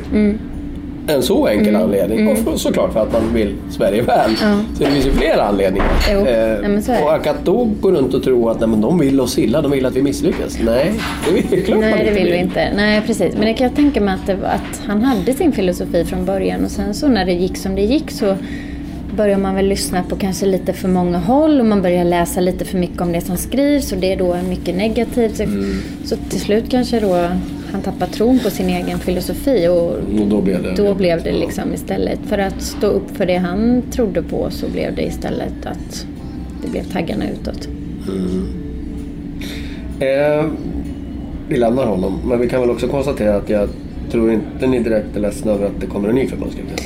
En 1.08 1.22
så 1.24 1.48
enkel 1.48 1.76
anledning. 1.76 2.28
Och 2.28 2.38
för, 2.38 2.58
såklart 2.58 2.94
för 2.94 3.00
att 3.00 3.14
man 3.14 3.34
vill 3.34 3.56
Sverige 3.70 4.02
väl. 4.02 4.32
Ja. 4.42 4.60
Så 4.78 4.84
det 4.84 4.92
finns 4.92 5.06
ju 5.06 5.12
flera 5.12 5.44
anledningar. 5.44 5.90
Eh, 6.10 6.16
det. 6.18 7.02
och 7.04 7.28
att 7.28 7.46
då 7.46 7.70
gå 7.82 7.92
runt 7.92 8.14
och 8.14 8.24
tro 8.24 8.50
att 8.50 8.60
nej, 8.60 8.70
men 8.70 8.82
de 8.82 9.00
vill 9.00 9.20
oss 9.20 9.38
illa, 9.38 9.62
de 9.62 9.72
vill 9.72 9.86
att 9.86 9.96
vi 9.96 10.02
misslyckas. 10.02 10.58
Nej, 10.64 10.94
det 11.28 11.34
vill 11.34 11.44
vi 11.50 11.62
klart 11.62 11.80
man 11.80 11.90
Nej, 11.90 12.00
det 12.00 12.10
inte 12.10 12.24
vill 12.24 12.32
vi 12.32 12.38
inte. 12.38 12.74
Nej, 12.76 13.02
precis. 13.08 13.34
Men 13.34 13.46
det 13.46 13.54
kan 13.54 13.68
jag 13.68 13.76
tänka 13.76 14.02
mig 14.02 14.14
att, 14.14 14.30
att 14.30 14.82
han 14.88 15.02
hade 15.02 15.34
sin 15.34 15.52
filosofi 15.52 16.06
från 16.06 16.26
början 16.26 16.66
och 16.66 16.72
sen 16.72 16.94
så 16.94 17.08
när 17.08 17.26
det 17.26 17.34
gick 17.34 17.58
som 17.58 17.76
det 17.76 17.82
gick 17.82 18.12
så 18.12 18.36
börjar 19.18 19.38
man 19.38 19.56
väl 19.56 19.66
lyssna 19.68 20.04
på 20.04 20.16
kanske 20.16 20.46
lite 20.46 20.74
för 20.74 20.88
många 20.88 21.18
håll 21.18 21.60
och 21.60 21.66
man 21.66 21.82
börjar 21.82 22.04
läsa 22.04 22.40
lite 22.42 22.66
för 22.66 22.78
mycket 22.78 23.02
om 23.02 23.12
det 23.12 23.22
som 23.22 23.38
skrivs 23.38 23.92
och 23.92 23.98
det 23.98 24.14
är 24.14 24.18
då 24.18 24.38
mycket 24.50 24.76
negativt. 24.76 25.38
Så, 25.38 25.44
Mm. 25.44 25.82
så 26.06 26.16
till 26.30 26.40
slut 26.40 26.66
kanske 26.70 27.00
då 27.00 27.28
han 27.72 27.82
tappar 27.82 28.08
tron 28.08 28.40
på 28.40 28.50
sin 28.50 28.70
egen 28.70 29.00
filosofi 29.00 29.68
och 29.68 30.22
Och 30.22 30.28
då 30.28 30.42
blev 30.42 30.64
det... 30.64 30.74
då 30.76 30.94
blev 30.94 31.24
det 31.24 31.32
liksom 31.32 31.74
istället 31.74 32.20
för 32.28 32.38
att 32.38 32.62
stå 32.62 32.88
upp 32.88 33.18
för 33.18 33.26
det 33.26 33.38
han 33.38 33.82
trodde 33.92 34.22
på 34.24 34.48
så 34.50 34.68
blev 34.70 34.96
det 34.96 35.02
istället 35.04 35.66
att 35.66 36.06
det 36.66 36.72
blev 36.72 36.84
taggarna 36.84 37.24
utåt. 37.30 37.68
Eh, 40.00 40.46
vi 41.50 41.58
lämnar 41.58 41.86
honom, 41.86 42.20
men 42.26 42.40
vi 42.40 42.50
kan 42.50 42.62
väl 42.62 42.70
också 42.70 42.88
konstatera 42.88 43.36
att 43.36 43.50
jag 43.50 43.70
tror 44.12 44.32
inte 44.34 44.68
ni 44.68 44.80
direkt 44.80 45.16
är 45.16 45.20
ledsna 45.20 45.52
över 45.52 45.66
att 45.66 45.80
det 45.82 45.86
kommer 45.88 46.10
en 46.10 46.16
ny 46.16 46.28
förbundskapten. 46.28 46.78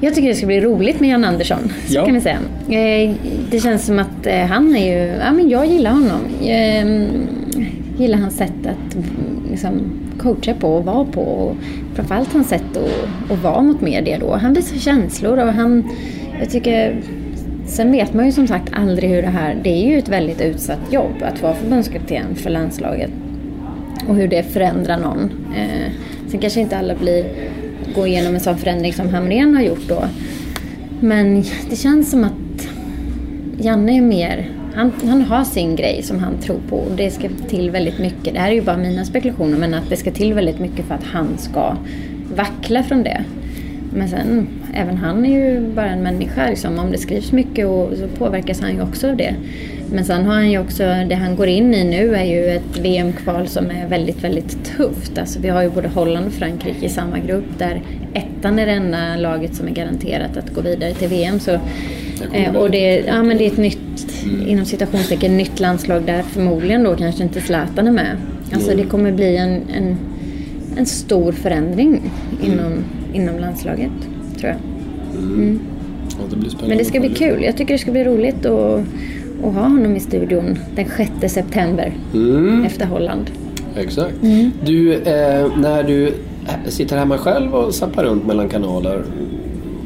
Jag 0.00 0.14
tycker 0.14 0.28
det 0.28 0.34
ska 0.34 0.46
bli 0.46 0.60
roligt 0.60 1.00
med 1.00 1.10
Jan 1.10 1.24
Andersson, 1.24 1.58
så 1.86 1.94
Ja. 1.94 2.04
kan 2.04 2.14
vi 2.14 2.20
säga. 2.20 2.38
Eh, 2.68 3.14
Det 3.50 3.60
känns 3.60 3.86
som 3.86 3.98
att 3.98 4.26
eh, 4.26 4.34
han 4.38 4.76
är 4.76 4.86
ju, 4.86 5.12
ja 5.24 5.32
men 5.32 5.48
jag 5.48 5.66
gillar 5.66 5.90
honom. 5.90 6.20
Jag 8.00 8.06
gillar 8.06 8.18
hans 8.18 8.36
sätt 8.36 8.66
att 8.66 8.96
liksom, 9.50 9.72
coacha 10.18 10.54
på 10.54 10.68
och 10.68 10.84
vara 10.84 11.04
på. 11.04 11.20
Och 11.20 11.56
framförallt 11.94 12.32
hans 12.32 12.48
sätt 12.48 12.76
att, 12.76 13.32
att 13.32 13.42
vara 13.42 13.62
mot 13.62 13.80
media 13.80 14.18
då. 14.18 14.34
Han 14.34 14.54
visar 14.54 14.76
känslor 14.76 15.38
och 15.38 15.52
han, 15.52 15.84
jag 16.40 16.50
tycker 16.50 17.02
Sen 17.66 17.92
vet 17.92 18.14
man 18.14 18.26
ju 18.26 18.32
som 18.32 18.46
sagt 18.46 18.72
aldrig 18.72 19.10
hur 19.10 19.22
det 19.22 19.28
här, 19.28 19.60
det 19.64 19.70
är 19.70 19.90
ju 19.90 19.98
ett 19.98 20.08
väldigt 20.08 20.40
utsatt 20.40 20.92
jobb 20.92 21.22
att 21.22 21.42
vara 21.42 21.54
förbundskapten 21.54 22.34
för 22.34 22.50
landslaget 22.50 23.10
och 24.08 24.14
hur 24.16 24.28
det 24.28 24.42
förändrar 24.42 24.98
någon. 24.98 25.30
Eh, 25.56 25.92
Sen 26.28 26.40
kanske 26.40 26.60
inte 26.60 26.78
alla 26.78 26.94
blir, 26.94 27.24
går 27.94 28.06
igenom 28.06 28.34
en 28.34 28.40
sån 28.40 28.58
förändring 28.58 28.92
som 28.92 29.08
Hamrén 29.08 29.54
har 29.54 29.62
gjort 29.62 29.88
då. 29.88 30.04
Men 31.00 31.44
det 31.70 31.76
känns 31.76 32.10
som 32.10 32.24
att 32.24 32.68
Janne 33.58 33.96
är 33.96 34.02
mer, 34.02 34.59
han, 34.74 34.92
han 35.04 35.22
har 35.22 35.44
sin 35.44 35.76
grej 35.76 36.02
som 36.02 36.18
han 36.18 36.38
tror 36.38 36.60
på 36.68 36.76
och 36.76 36.96
det 36.96 37.10
ska 37.10 37.28
till 37.48 37.70
väldigt 37.70 37.98
mycket. 37.98 38.34
Det 38.34 38.40
här 38.40 38.50
är 38.50 38.54
ju 38.54 38.62
bara 38.62 38.76
mina 38.76 39.04
spekulationer 39.04 39.58
men 39.58 39.74
att 39.74 39.88
det 39.88 39.96
ska 39.96 40.10
till 40.10 40.34
väldigt 40.34 40.58
mycket 40.58 40.86
för 40.86 40.94
att 40.94 41.04
han 41.04 41.38
ska 41.38 41.76
vackla 42.34 42.82
från 42.82 43.02
det. 43.02 43.24
Men 43.94 44.08
sen, 44.08 44.48
även 44.74 44.96
han 44.96 45.26
är 45.26 45.30
ju 45.30 45.60
bara 45.60 45.86
en 45.90 46.02
människa. 46.02 46.48
Liksom. 46.48 46.78
Om 46.78 46.90
det 46.90 46.98
skrivs 46.98 47.32
mycket 47.32 47.66
och, 47.66 47.90
så 47.96 48.08
påverkas 48.18 48.60
han 48.60 48.74
ju 48.74 48.82
också 48.82 49.08
av 49.08 49.16
det. 49.16 49.34
Men 49.92 50.04
sen 50.04 50.24
har 50.24 50.34
han 50.34 50.50
ju 50.50 50.58
också, 50.58 50.82
det 50.82 51.14
han 51.14 51.36
går 51.36 51.46
in 51.46 51.74
i 51.74 51.84
nu 51.84 52.14
är 52.14 52.24
ju 52.24 52.46
ett 52.46 52.78
VM-kval 52.78 53.48
som 53.48 53.70
är 53.70 53.88
väldigt, 53.88 54.24
väldigt 54.24 54.64
tufft. 54.76 55.18
Alltså 55.18 55.40
vi 55.40 55.48
har 55.48 55.62
ju 55.62 55.70
både 55.70 55.88
Holland 55.88 56.26
och 56.26 56.32
Frankrike 56.32 56.86
i 56.86 56.88
samma 56.88 57.18
grupp 57.18 57.58
där 57.58 57.82
ettan 58.14 58.58
är 58.58 58.66
det 58.66 58.72
enda 58.72 59.16
laget 59.16 59.54
som 59.54 59.66
är 59.66 59.72
garanterat 59.72 60.36
att 60.36 60.54
gå 60.54 60.60
vidare 60.60 60.94
till 60.94 61.08
VM. 61.08 61.40
Så, 61.40 61.50
eh, 62.32 62.56
och 62.56 62.70
det, 62.70 63.04
ja, 63.06 63.22
men 63.22 63.38
det 63.38 63.44
är 63.44 63.50
ett 63.50 63.56
nytt, 63.56 64.24
inom 64.46 64.64
citationstecken, 64.64 65.36
nytt 65.36 65.60
landslag 65.60 66.02
där 66.02 66.22
förmodligen 66.22 66.84
då 66.84 66.96
kanske 66.96 67.22
inte 67.22 67.40
Zlatan 67.40 67.86
är 67.86 67.92
med. 67.92 68.16
Alltså 68.52 68.76
det 68.76 68.82
kommer 68.82 69.12
bli 69.12 69.36
en, 69.36 69.62
en, 69.76 69.96
en 70.76 70.86
stor 70.86 71.32
förändring 71.32 72.00
inom, 72.42 72.72
inom 73.12 73.38
landslaget, 73.38 73.90
tror 74.38 74.50
jag. 74.50 74.58
Ja, 76.10 76.24
det 76.30 76.36
blir 76.36 76.50
spännande 76.50 76.68
Men 76.68 76.78
det 76.78 76.84
ska 76.84 77.00
bli 77.00 77.08
kul. 77.14 77.42
Jag 77.42 77.56
tycker 77.56 77.74
det 77.74 77.78
ska 77.78 77.92
bli 77.92 78.04
roligt 78.04 78.46
att, 78.46 78.80
att 79.44 79.54
ha 79.54 79.62
honom 79.62 79.96
i 79.96 80.00
studion 80.00 80.58
den 80.76 80.86
6 81.20 81.34
september 81.34 81.92
Mm, 82.14 82.64
efter 82.64 82.86
Holland. 82.86 83.30
exakt. 83.76 84.14
Du, 84.64 84.92
eh, 84.94 85.46
när 85.58 85.82
du 85.82 86.12
sitter 86.66 86.96
hemma 86.96 87.18
själv 87.18 87.54
och 87.54 87.74
zappar 87.74 88.04
runt 88.04 88.26
mellan 88.26 88.48
kanaler 88.48 89.02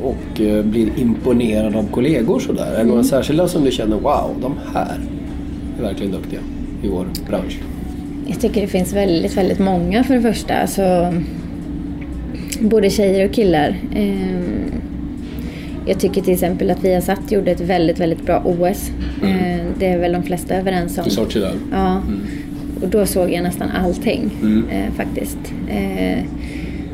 och 0.03 0.41
eh, 0.41 0.65
blir 0.65 0.89
imponerad 0.99 1.77
av 1.77 1.89
kollegor 1.91 2.39
sådär. 2.41 2.73
Är 2.75 2.79
det 2.79 2.85
några 2.85 3.05
särskilda 3.05 3.49
som 3.49 3.65
du 3.65 3.71
känner, 3.71 3.97
wow, 3.97 4.31
de 4.43 4.55
här 4.75 4.99
är 5.79 5.83
verkligen 5.83 6.13
duktiga 6.13 6.41
i 6.83 6.89
vår 6.89 7.07
bransch? 7.29 7.59
Jag 8.27 8.41
tycker 8.41 8.61
det 8.61 8.67
finns 8.67 8.93
väldigt, 8.93 9.37
väldigt 9.37 9.59
många 9.59 10.05
för 10.05 10.15
det 10.15 10.21
första. 10.23 10.55
Alltså, 10.55 11.15
både 12.61 12.91
tjejer 12.91 13.29
och 13.29 13.35
killar. 13.35 13.77
Ehm, 13.97 14.73
Jag 15.87 16.01
tycker 16.01 16.21
till 16.23 16.33
exempel 16.33 16.71
att 16.71 16.85
Viasat 16.85 17.33
gjorde 17.33 17.51
ett 17.51 17.61
väldigt, 17.61 18.01
väldigt 18.01 18.27
bra 18.27 18.43
OS. 18.45 18.91
Eh, 19.23 19.61
Det 19.79 19.87
är 19.87 19.99
väl 19.99 20.13
de 20.13 20.23
flesta 20.23 20.55
överens 20.55 20.99
om. 20.99 21.07
I 21.07 21.11
Sochi 21.11 21.39
där? 21.41 21.53
Ja. 21.73 22.03
Och 22.83 22.89
då 22.89 23.07
såg 23.07 23.31
jag 23.33 23.43
nästan 23.43 23.69
allting 23.71 24.31
Mm. 24.43 24.65
eh, 24.71 24.93
faktiskt. 24.97 25.39
Eh, 25.71 26.19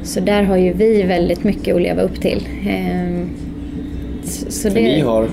så 0.02 0.20
där 0.20 0.42
har 0.42 0.56
ju 0.56 0.72
vi 0.72 1.02
väldigt 1.02 1.44
mycket 1.44 1.74
att 1.76 1.82
leva 1.82 2.02
upp 2.02 2.20
till. 2.20 2.42
Så 4.48 4.68
det 4.68 4.74
ni 4.80 5.00
har 5.00 5.28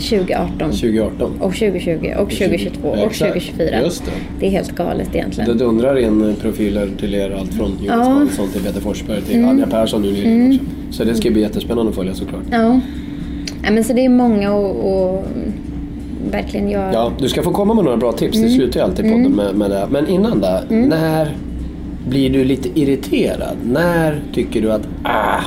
2018 0.00 0.58
2018. 0.58 1.32
och 1.40 1.52
2020 1.54 2.12
och 2.18 2.30
2022 2.30 2.88
och 2.88 2.96
Exakt. 2.98 3.32
2024. 3.32 3.80
Just 3.84 4.04
det. 4.04 4.10
Det 4.40 4.46
är 4.46 4.50
helt 4.50 4.70
galet 4.76 5.08
Det 5.12 5.18
egentligen. 5.18 5.58
dundrar 5.58 5.98
in 5.98 6.34
profiler 6.40 6.88
till 7.00 7.14
er, 7.14 7.36
allt 7.40 7.54
från 7.54 7.70
Jonas 7.70 7.82
Ja. 7.88 8.12
Hansson 8.12 8.48
till 8.48 8.62
Peter 8.62 8.80
Forsberg 8.80 9.22
till 9.22 9.36
Mm. 9.36 9.48
Anja 9.50 9.66
Persson 9.66 10.02
nu 10.02 10.12
nyligen 10.12 10.46
också. 10.52 10.64
Så 10.90 11.04
det 11.04 11.14
ska 11.14 11.30
bli 11.30 11.40
jättespännande 11.40 11.90
att 11.90 11.96
följa 11.96 12.14
såklart. 12.14 12.42
Ja. 12.50 12.80
ja 13.64 13.70
men 13.70 13.84
så 13.84 13.92
det 13.92 14.04
är 14.04 14.08
många 14.08 14.52
och, 14.52 14.92
och 15.12 15.24
verkligen 16.30 16.70
jag... 16.70 16.94
Ja, 16.94 17.12
du 17.20 17.28
ska 17.28 17.42
få 17.42 17.50
komma 17.50 17.74
med 17.74 17.84
några 17.84 17.96
bra 17.96 18.12
tips. 18.12 18.36
Mm. 18.36 18.48
Det 18.48 18.54
slutar 18.54 18.80
ju 18.80 18.84
alltid 18.86 19.04
podden 19.04 19.32
med, 19.32 19.54
med 19.54 19.70
det. 19.70 19.86
Men 19.90 20.08
innan 20.08 20.40
där, 20.40 20.60
när 20.68 21.36
blir 22.08 22.30
du 22.30 22.44
lite 22.44 22.80
irriterad? 22.80 23.56
När 23.64 24.20
tycker 24.34 24.62
du 24.62 24.72
att 24.72 24.88
ah, 25.02 25.40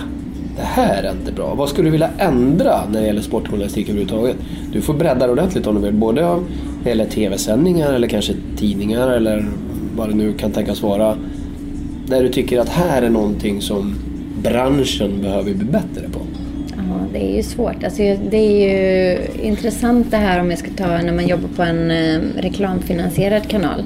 det 0.56 0.62
här 0.62 1.04
är 1.04 1.12
inte 1.12 1.32
bra? 1.32 1.56
Vad 1.56 1.70
skulle 1.70 1.88
du 1.88 1.92
vilja 1.92 2.10
ändra 2.18 2.86
när 2.92 3.02
det 3.02 3.08
gäller 3.08 3.22
sportjournalistik 3.22 3.90
överhuvudtaget? 3.90 4.36
Du 4.72 4.82
får 4.82 4.94
bredda 4.94 5.28
det 5.28 5.32
ordentligt 5.32 5.68
om 5.68 5.76
du 5.76 5.82
vill. 5.82 5.94
Både 5.94 6.22
när 6.22 6.40
det 6.84 6.90
gäller 6.90 7.06
tv-sändningar 7.06 7.94
eller 7.94 8.08
kanske 8.08 8.34
tidningar 8.58 9.10
eller 9.10 9.46
vad 9.96 10.10
det 10.10 10.16
nu 10.16 10.34
kan 10.34 10.52
tänkas 10.52 10.82
vara. 10.82 11.18
Där 12.08 12.24
du 12.24 12.30
tycker 12.30 12.60
att 12.60 12.70
här 12.70 13.02
är 13.02 13.10
någonting 13.10 13.62
som 13.62 13.96
branschen 14.44 15.22
behöver 15.22 15.54
bli 15.54 15.66
bättre 15.66 16.10
på. 16.12 16.20
Ja, 16.78 17.06
det 17.14 17.32
är 17.32 17.36
ju 17.36 17.44
svårt. 17.44 17.84
Alltså, 17.84 18.02
det 18.32 18.38
är 18.38 18.70
ju 18.70 19.18
intressant 19.44 20.12
det 20.12 20.18
här 20.18 20.40
om 20.40 20.50
jag 20.50 20.60
ska 20.60 20.70
ta 20.78 20.88
när 20.88 21.14
man 21.14 21.28
jobbar 21.28 21.50
på 21.56 21.64
en 21.64 21.92
eh, 21.92 22.20
reklamfinansierad 22.38 23.48
kanal. 23.48 23.84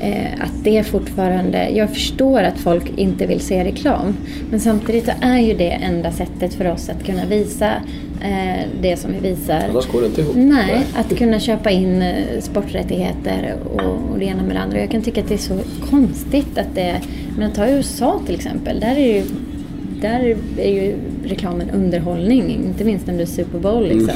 Eh, 0.00 0.42
att 0.44 0.64
det 0.64 0.82
fortfarande, 0.82 1.70
jag 1.70 1.90
förstår 1.90 2.42
att 2.42 2.58
folk 2.58 2.98
inte 2.98 3.26
vill 3.26 3.40
se 3.40 3.64
reklam. 3.64 4.16
Men 4.50 4.60
samtidigt 4.60 5.04
så 5.04 5.12
är 5.20 5.38
ju 5.38 5.54
det 5.54 5.70
enda 5.70 6.12
sättet 6.12 6.54
för 6.54 6.72
oss 6.72 6.88
att 6.88 7.04
kunna 7.06 7.26
visa 7.26 7.70
eh, 8.22 8.64
det 8.82 8.96
som 8.96 9.12
vi 9.12 9.28
visar. 9.28 9.62
Annars 9.70 9.86
går 9.86 10.00
det 10.00 10.06
inte 10.06 10.20
ihop. 10.20 10.36
Nej, 10.36 10.86
att 10.94 11.18
kunna 11.18 11.40
köpa 11.40 11.70
in 11.70 12.02
eh, 12.02 12.40
sporträttigheter 12.40 13.54
och, 13.64 13.80
och 14.12 14.18
det 14.18 14.24
ena 14.24 14.42
med 14.42 14.56
det 14.56 14.60
andra. 14.60 14.80
Jag 14.80 14.90
kan 14.90 15.02
tycka 15.02 15.20
att 15.20 15.28
det 15.28 15.34
är 15.34 15.38
så 15.38 15.58
konstigt 15.90 16.58
att 16.58 16.74
det... 16.74 17.00
Men 17.38 17.52
ta 17.52 17.68
USA 17.68 18.20
till 18.26 18.34
exempel. 18.34 18.80
Där 18.80 18.96
är 18.96 19.14
ju, 19.14 19.22
där 20.00 20.36
är 20.58 20.72
ju 20.72 20.94
reklamen 21.24 21.70
underhållning, 21.70 22.50
inte 22.50 22.84
minst 22.84 23.08
under 23.08 23.26
Super 23.26 23.58
Bowl. 23.58 23.88
Liksom. 23.88 24.14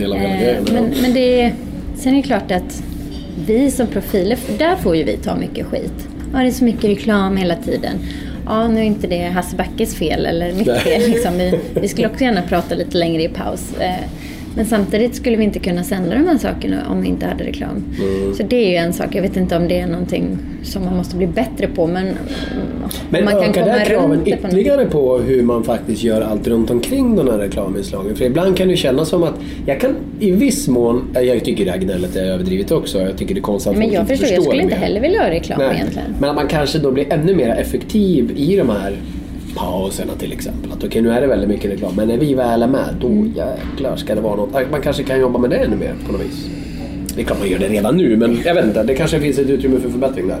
ja. 0.00 0.72
men, 0.72 0.92
men 1.02 1.14
det 1.14 1.40
är, 1.40 1.54
sen 1.96 2.12
är 2.12 2.16
det 2.16 2.22
klart 2.22 2.50
att 2.50 2.82
vi 3.46 3.70
som 3.70 3.86
profiler, 3.86 4.38
där 4.58 4.76
får 4.76 4.96
ju 4.96 5.04
vi 5.04 5.16
ta 5.16 5.36
mycket 5.36 5.66
skit. 5.66 6.08
Ja, 6.32 6.38
det 6.38 6.46
är 6.46 6.50
så 6.50 6.64
mycket 6.64 6.84
reklam 6.84 7.36
hela 7.36 7.56
tiden. 7.56 7.98
Ja, 8.46 8.68
nu 8.68 8.80
är 8.80 8.84
inte 8.84 9.06
det 9.06 9.22
Hasse 9.22 9.56
Backes 9.56 9.94
fel 9.94 10.26
eller 10.26 10.52
mitt 10.52 10.78
fel. 10.78 11.10
Liksom. 11.10 11.38
Vi, 11.38 11.60
vi 11.80 11.88
skulle 11.88 12.08
också 12.08 12.24
gärna 12.24 12.42
prata 12.42 12.74
lite 12.74 12.98
längre 12.98 13.22
i 13.22 13.28
paus. 13.28 13.74
Men 14.58 14.66
samtidigt 14.66 15.14
skulle 15.14 15.36
vi 15.36 15.44
inte 15.44 15.58
kunna 15.58 15.84
sända 15.84 16.14
de 16.14 16.26
här 16.26 16.38
sakerna 16.38 16.76
om 16.90 17.00
vi 17.02 17.08
inte 17.08 17.26
hade 17.26 17.44
reklam. 17.44 17.84
Mm. 18.00 18.34
Så 18.34 18.42
det 18.42 18.56
är 18.56 18.70
ju 18.70 18.76
en 18.76 18.92
sak. 18.92 19.06
Jag 19.14 19.22
vet 19.22 19.36
inte 19.36 19.56
om 19.56 19.68
det 19.68 19.78
är 19.80 19.86
någonting 19.86 20.38
som 20.62 20.84
man 20.84 20.96
måste 20.96 21.16
bli 21.16 21.26
bättre 21.26 21.66
på. 21.66 21.86
Men, 21.86 22.08
Men 23.10 23.24
man 23.24 23.32
kan 23.32 23.42
ökar 23.42 23.64
det 23.78 23.84
kraven 23.86 24.20
det 24.24 24.36
på 24.36 24.42
något- 24.42 24.52
ytterligare 24.54 24.84
på 24.86 25.18
hur 25.18 25.42
man 25.42 25.64
faktiskt 25.64 26.02
gör 26.02 26.20
allt 26.20 26.46
runt 26.48 26.70
omkring 26.70 27.16
de 27.16 27.28
här 27.30 27.38
reklaminslagen? 27.38 28.16
För 28.16 28.24
ibland 28.24 28.56
kan 28.56 28.68
det 28.68 28.76
kännas 28.76 29.08
som 29.08 29.22
att 29.22 29.34
jag 29.66 29.80
kan 29.80 29.94
i 30.20 30.30
viss 30.30 30.68
mån, 30.68 31.02
eh, 31.16 31.22
jag 31.22 31.44
tycker 31.44 31.64
det 31.64 31.70
här 31.70 31.78
gnället 31.78 32.16
är 32.16 32.24
överdrivet 32.24 32.70
också. 32.70 32.98
Jag 32.98 33.16
tycker 33.18 33.34
det 33.34 33.40
är 33.40 33.42
konstigt 33.42 33.72
att 33.72 33.78
Men 33.78 33.92
jag 33.92 34.08
förstår, 34.08 34.28
jag 34.28 34.42
skulle 34.42 34.62
inte 34.62 34.74
heller 34.74 35.00
vilja 35.00 35.22
ha 35.22 35.30
reklam 35.30 35.58
Nej. 35.58 35.74
egentligen. 35.76 36.14
Men 36.20 36.30
att 36.30 36.36
man 36.36 36.48
kanske 36.48 36.78
då 36.78 36.90
blir 36.90 37.12
ännu 37.12 37.34
mer 37.34 37.48
effektiv 37.48 38.32
i 38.36 38.56
de 38.56 38.68
här 38.70 38.96
pauserna 39.58 40.12
till 40.18 40.32
exempel. 40.32 40.72
Att 40.72 40.84
okej, 40.84 41.02
nu 41.02 41.10
är 41.10 41.20
det 41.20 41.26
väldigt 41.26 41.48
mycket 41.48 41.70
reklam, 41.70 41.92
men 41.96 42.08
när 42.08 42.16
vi 42.18 42.34
väl 42.34 42.62
är 42.62 42.66
med, 42.66 42.94
då 43.00 43.06
Mm. 43.06 43.32
jäklar 43.36 43.96
ska 43.96 44.14
det 44.14 44.20
vara 44.20 44.36
något. 44.36 44.70
Man 44.70 44.80
kanske 44.82 45.02
kan 45.02 45.20
jobba 45.20 45.38
med 45.38 45.50
det 45.50 45.56
ännu 45.56 45.76
mer 45.76 45.94
på 46.06 46.12
något 46.12 46.20
vis. 46.20 46.46
Det 47.14 47.20
är 47.22 47.26
klart 47.26 47.38
man 47.38 47.48
gör 47.48 47.58
det 47.58 47.68
redan 47.68 47.96
nu, 47.96 48.16
men 48.16 48.38
jag 48.44 48.54
vet 48.54 48.64
inte. 48.64 48.82
Det 48.82 48.94
kanske 48.94 49.20
finns 49.20 49.38
ett 49.38 49.48
utrymme 49.50 49.80
för 49.80 49.90
förbättring 49.90 50.28
där. 50.28 50.38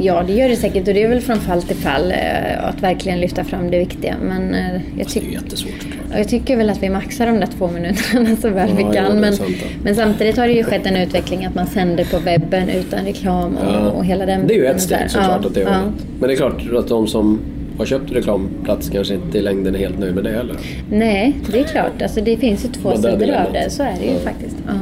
Ja, 0.00 0.22
det 0.26 0.32
gör 0.32 0.48
det 0.48 0.56
säkert 0.56 0.88
och 0.88 0.94
det 0.94 1.02
är 1.02 1.08
väl 1.08 1.20
från 1.20 1.36
fall 1.40 1.62
till 1.62 1.76
fall 1.76 2.10
eh, 2.10 2.64
att 2.68 2.82
verkligen 2.82 3.20
lyfta 3.20 3.44
fram 3.44 3.70
det 3.70 3.78
viktiga. 3.78 4.14
Men 4.22 4.54
eh, 4.54 4.72
jag, 4.98 5.06
Det 5.14 5.20
är 5.28 5.32
jättesvårt 5.32 5.72
såklart. 5.82 6.18
jag 6.18 6.28
tycker 6.28 6.56
väl 6.56 6.70
att 6.70 6.82
vi 6.82 6.90
maxar 6.90 7.26
de 7.26 7.40
där 7.40 7.48
två 7.58 7.68
minuterna 7.68 8.36
så 8.42 8.48
väl 8.48 8.68
Ja, 8.70 8.74
vi 8.76 8.82
kan. 8.96 9.16
är 9.16 9.20
men, 9.20 9.34
ja. 9.34 9.44
men 9.84 9.94
samtidigt 9.94 10.36
har 10.36 10.46
det 10.46 10.52
ju 10.52 10.64
skett 10.64 10.86
en 10.86 10.96
utveckling 10.96 11.44
att 11.44 11.54
man 11.54 11.66
sänder 11.66 12.04
på 12.04 12.18
webben 12.18 12.68
utan 12.68 13.04
reklam 13.04 13.56
och, 13.56 13.74
Ja. 13.74 13.90
och 13.90 14.04
hela 14.04 14.26
den 14.26 14.46
Det 14.46 14.54
är 14.54 14.58
ju 14.58 14.66
ett 14.66 14.80
steg 14.80 14.98
såklart 15.10 15.38
Ja, 15.42 15.48
åt 15.48 15.54
det 15.54 15.60
ja. 15.60 15.68
hållet. 15.68 15.92
Men 16.20 16.28
det 16.28 16.34
är 16.34 16.36
klart 16.36 16.62
att 16.78 16.88
de 16.88 17.06
som 17.06 17.38
har 17.78 17.84
köpt 17.86 18.12
reklamplats 18.12 18.88
kanske 18.90 19.14
inte 19.14 19.38
i 19.38 19.42
längden 19.42 19.74
är 19.74 19.78
helt 19.78 19.98
nöjda 19.98 20.14
med 20.14 20.24
det 20.24 20.30
heller. 20.30 20.56
Nej, 20.90 21.36
det 21.52 21.58
är 21.60 21.64
klart. 21.64 22.02
Alltså, 22.02 22.20
det 22.20 22.36
finns 22.36 22.64
ju 22.64 22.68
två 22.68 22.96
sidor 22.96 23.12
av 23.12 23.52
det. 23.52 23.70
Så 23.70 23.82
är 23.82 23.94
det 24.00 24.04
ju 24.06 24.12
Ja. 24.12 24.18
faktiskt. 24.24 24.56
Ja. 24.66 24.72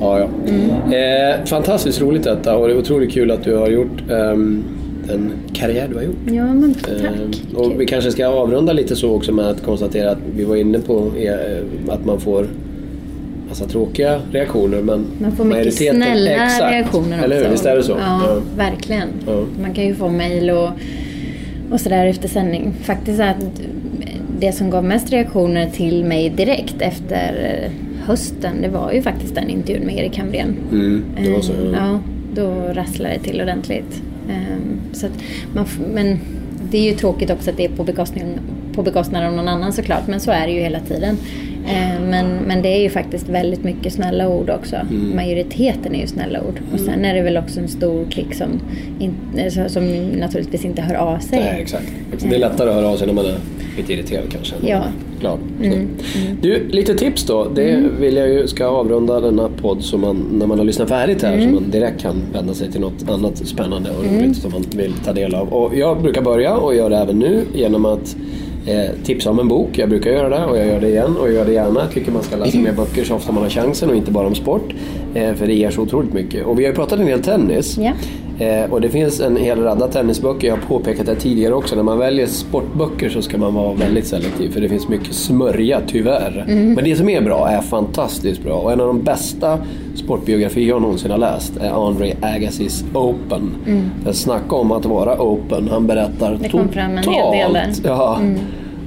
Ja, 0.00 0.18
ja. 0.18 0.96
Eh, 0.96 1.44
fantastiskt 1.44 2.00
roligt 2.00 2.22
detta 2.24 2.56
och 2.56 2.68
det 2.68 2.74
är 2.74 2.78
otroligt 2.78 3.12
kul 3.12 3.30
att 3.30 3.44
du 3.44 3.56
har 3.56 3.68
gjort 3.68 4.10
ehm, 4.10 4.64
den 5.08 5.32
karriär 5.52 5.88
du 5.88 5.94
har 5.96 6.02
gjort. 6.02 6.16
ja, 6.26 6.54
men 6.54 6.74
tack. 6.74 6.90
Ehm, 6.92 7.56
och 7.56 7.80
vi 7.80 7.86
kanske 7.86 8.10
ska 8.10 8.26
avrunda 8.26 8.72
lite 8.72 8.96
så 8.96 9.14
också 9.14 9.32
med 9.32 9.44
att 9.48 9.62
konstatera 9.62 10.10
att 10.10 10.18
vi 10.36 10.44
var 10.44 10.56
inne 10.56 10.78
på 10.78 11.10
eh, 11.18 11.92
att 11.94 12.04
man 12.04 12.20
får 12.20 12.46
massa 13.48 13.64
tråkiga 13.66 14.20
reaktioner 14.32 14.82
men 14.82 15.04
Man 15.18 15.32
får 15.32 15.44
mycket 15.44 15.74
snälla 15.74 16.30
exakt. 16.30 16.72
reaktioner 16.72 17.12
också. 17.16 17.24
Eller 17.24 17.44
hur? 17.44 17.50
Visst 17.50 17.66
är 17.66 17.76
det 17.76 17.82
så? 17.82 17.92
Ja, 18.00 18.36
verkligen. 18.56 19.08
Ja. 19.26 19.44
Man 19.62 19.74
kan 19.74 19.84
ju 19.86 19.94
få 19.94 20.08
mejl 20.08 20.50
och, 20.50 20.68
och 21.74 21.80
sådär 21.80 22.06
efter 22.06 22.28
sändning. 22.28 22.72
Faktiskt 22.82 23.20
att 23.20 23.36
det 24.40 24.52
som 24.52 24.70
gav 24.70 24.84
mest 24.84 25.12
reaktioner 25.12 25.70
till 25.70 26.04
mig 26.04 26.30
direkt 26.30 26.74
efter 26.82 27.60
eh, 27.64 27.70
hösten, 28.06 28.62
det 28.62 28.68
var 28.68 28.92
ju 28.92 29.02
faktiskt 29.02 29.34
den 29.34 29.48
intervjun 29.50 29.86
med 29.86 29.94
Erik 29.98 30.18
Hamrén. 30.18 30.56
Mm, 30.72 31.04
det 31.22 31.30
var 31.30 31.40
så. 31.40 31.52
Eh, 31.52 31.58
Ja. 31.72 31.76
Ja, 31.78 31.98
då 32.34 32.50
rasslade 32.72 33.14
det 33.14 33.20
till 33.30 33.40
ordentligt. 33.40 34.02
Ehm, 34.30 34.80
Så 34.92 35.06
att 35.06 35.12
man, 35.54 35.66
men 35.94 36.18
det 36.70 36.78
är 36.78 36.90
ju 36.90 36.96
tråkigt 36.96 37.30
också 37.30 37.50
att 37.50 37.56
det 37.56 37.64
är 37.64 37.68
på 37.68 37.84
bekostnad, 37.84 38.24
på 38.74 38.82
bekostnad 38.82 39.24
av 39.24 39.32
någon 39.32 39.48
annan 39.48 39.72
såklart, 39.72 40.06
men 40.06 40.20
så 40.20 40.30
är 40.30 40.46
det 40.46 40.52
ju 40.52 40.60
hela 40.60 40.80
tiden. 40.80 41.16
Eh, 41.66 42.00
Men, 42.10 42.26
men 42.46 42.62
det 42.62 42.68
är 42.68 42.82
ju 42.82 42.90
faktiskt 42.90 43.28
väldigt 43.28 43.64
mycket 43.64 43.92
snälla 43.92 44.28
ord 44.28 44.50
också. 44.50 44.76
Mm. 44.76 45.16
Majoriteten 45.16 45.94
är 45.94 46.00
ju 46.00 46.06
snälla 46.06 46.40
ord. 46.40 46.60
Och 46.72 46.80
sen 46.80 47.04
är 47.04 47.14
det 47.14 47.22
väl 47.22 47.36
också 47.36 47.60
en 47.60 47.68
stor 47.68 48.04
klick 48.10 48.34
som, 48.34 48.48
in, 48.98 49.12
eh, 49.36 49.66
som 49.66 50.06
naturligtvis 50.10 50.64
inte 50.64 50.82
hör 50.82 50.94
av 50.94 51.18
sig. 51.18 51.38
Nej, 51.38 51.62
exakt. 51.62 51.86
Det 52.28 52.34
är 52.34 52.38
lättare 52.38 52.68
att 52.70 52.74
höra 52.76 52.88
av 52.88 52.96
sig 52.96 53.06
när 53.06 53.14
man 53.14 53.26
är 53.26 53.34
lite 53.76 53.92
irriterad 53.92 54.24
kanske. 54.32 54.54
Ja. 54.66 54.82
Glad. 55.20 55.38
Mm, 55.62 55.88
Du, 56.42 56.68
lite 56.68 56.94
tips 56.94 57.24
då. 57.26 57.48
Det 57.54 57.82
vill 58.00 58.16
jag 58.16 58.28
ju 58.28 58.46
ska 58.46 58.66
avrunda 58.66 59.20
denna 59.20 59.48
podd 59.48 59.82
så 59.82 59.98
man, 59.98 60.16
när 60.32 60.46
man 60.46 60.58
har 60.58 60.66
lyssnat 60.66 60.88
färdigt 60.88 61.22
här 61.22 61.32
Mm. 61.34 61.44
så 61.54 61.60
man 61.60 61.70
direkt 61.70 62.00
kan 62.00 62.22
vända 62.32 62.54
sig 62.54 62.72
till 62.72 62.80
något 62.80 63.08
annat 63.08 63.36
spännande 63.38 63.90
och 63.90 64.04
roligt 64.04 64.36
som 64.36 64.52
man 64.52 64.64
vill 64.76 64.92
ta 65.04 65.12
del 65.12 65.34
av. 65.34 65.48
Och 65.48 65.76
jag 65.76 66.02
brukar 66.02 66.22
börja 66.22 66.54
och 66.56 66.74
gör 66.74 66.90
det 66.90 66.96
även 66.96 67.18
nu 67.18 67.42
genom 67.54 67.84
att 67.84 68.16
eh, 68.66 68.90
tipsa 69.04 69.30
om 69.30 69.38
en 69.38 69.48
bok. 69.48 69.78
Jag 69.78 69.88
brukar 69.88 70.10
göra 70.10 70.28
det 70.28 70.44
och 70.44 70.58
jag 70.58 70.66
gör 70.66 70.80
det 70.80 70.88
igen 70.88 71.16
och 71.16 71.28
jag 71.28 71.34
gör 71.34 71.44
det 71.44 71.52
gärna. 71.52 71.80
Jag 71.80 71.90
tycker 71.90 72.12
man 72.12 72.22
ska 72.22 72.36
läsa 72.36 72.58
mer 72.58 72.72
böcker 72.72 73.04
så 73.04 73.14
ofta 73.14 73.32
man 73.32 73.42
har 73.42 73.50
chansen 73.50 73.90
och 73.90 73.96
inte 73.96 74.10
bara 74.10 74.26
om 74.26 74.34
sport. 74.34 74.74
Eh, 75.14 75.34
för 75.34 75.46
det 75.46 75.54
ger 75.54 75.70
så 75.70 75.82
otroligt 75.82 76.12
mycket. 76.12 76.46
Och 76.46 76.58
vi 76.58 76.64
har 76.64 76.70
ju 76.70 76.76
pratat 76.76 77.00
en 77.00 77.06
del 77.06 77.22
tennis. 77.22 77.78
Yeah. 77.78 77.96
Eh, 78.38 78.72
och 78.72 78.80
det 78.80 78.88
finns 78.88 79.20
en 79.20 79.36
hel 79.36 79.62
radda 79.62 79.88
tennisböcker, 79.88 80.48
jag 80.48 80.54
har 80.54 80.62
påpekat 80.62 81.06
det 81.06 81.14
tidigare 81.14 81.54
också. 81.54 81.76
När 81.76 81.82
man 81.82 81.98
väljer 81.98 82.26
sportböcker 82.26 83.08
så 83.08 83.22
ska 83.22 83.38
man 83.38 83.54
vara 83.54 83.74
väldigt 83.74 84.06
selektiv 84.06 84.50
för 84.50 84.60
det 84.60 84.68
finns 84.68 84.88
mycket 84.88 85.14
smörja 85.14 85.80
tyvärr. 85.86 86.44
Men 86.46 86.84
det 86.84 86.96
som 86.96 87.08
är 87.08 87.20
bra 87.20 87.48
är 87.48 87.60
fantastiskt 87.60 88.42
bra 88.42 88.54
och 88.54 88.72
en 88.72 88.80
av 88.80 88.86
de 88.86 89.02
bästa 89.02 89.58
sportbiografier 89.94 90.68
jag 90.68 90.82
någonsin 90.82 91.10
har 91.10 91.18
läst 91.18 91.56
är 91.56 91.88
André 91.88 92.14
Agassiz 92.20 92.84
Open. 92.94 93.50
Mm. 93.66 93.90
Snacka 94.12 94.56
om 94.56 94.72
att 94.72 94.84
vara 94.84 95.22
open, 95.22 95.68
han 95.68 95.86
berättar 95.86 96.38
Det 96.42 96.48
kom 96.48 96.68
fram 96.68 96.90
en 96.90 96.98
hel 96.98 97.32
del 97.32 97.52
där. 97.52 97.62
Mm. 97.62 97.74
Ja, 97.84 98.18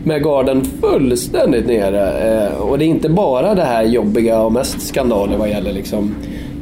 med 0.03 0.23
garden 0.23 0.65
fullständigt 0.81 1.67
nere. 1.67 2.45
Eh, 2.45 2.57
och 2.61 2.77
det 2.77 2.85
är 2.85 2.87
inte 2.87 3.09
bara 3.09 3.55
det 3.55 3.63
här 3.63 3.83
jobbiga 3.83 4.41
och 4.41 4.51
mest 4.51 4.81
skandaler 4.81 5.37
vad 5.37 5.49
gäller 5.49 5.73
liksom 5.73 6.15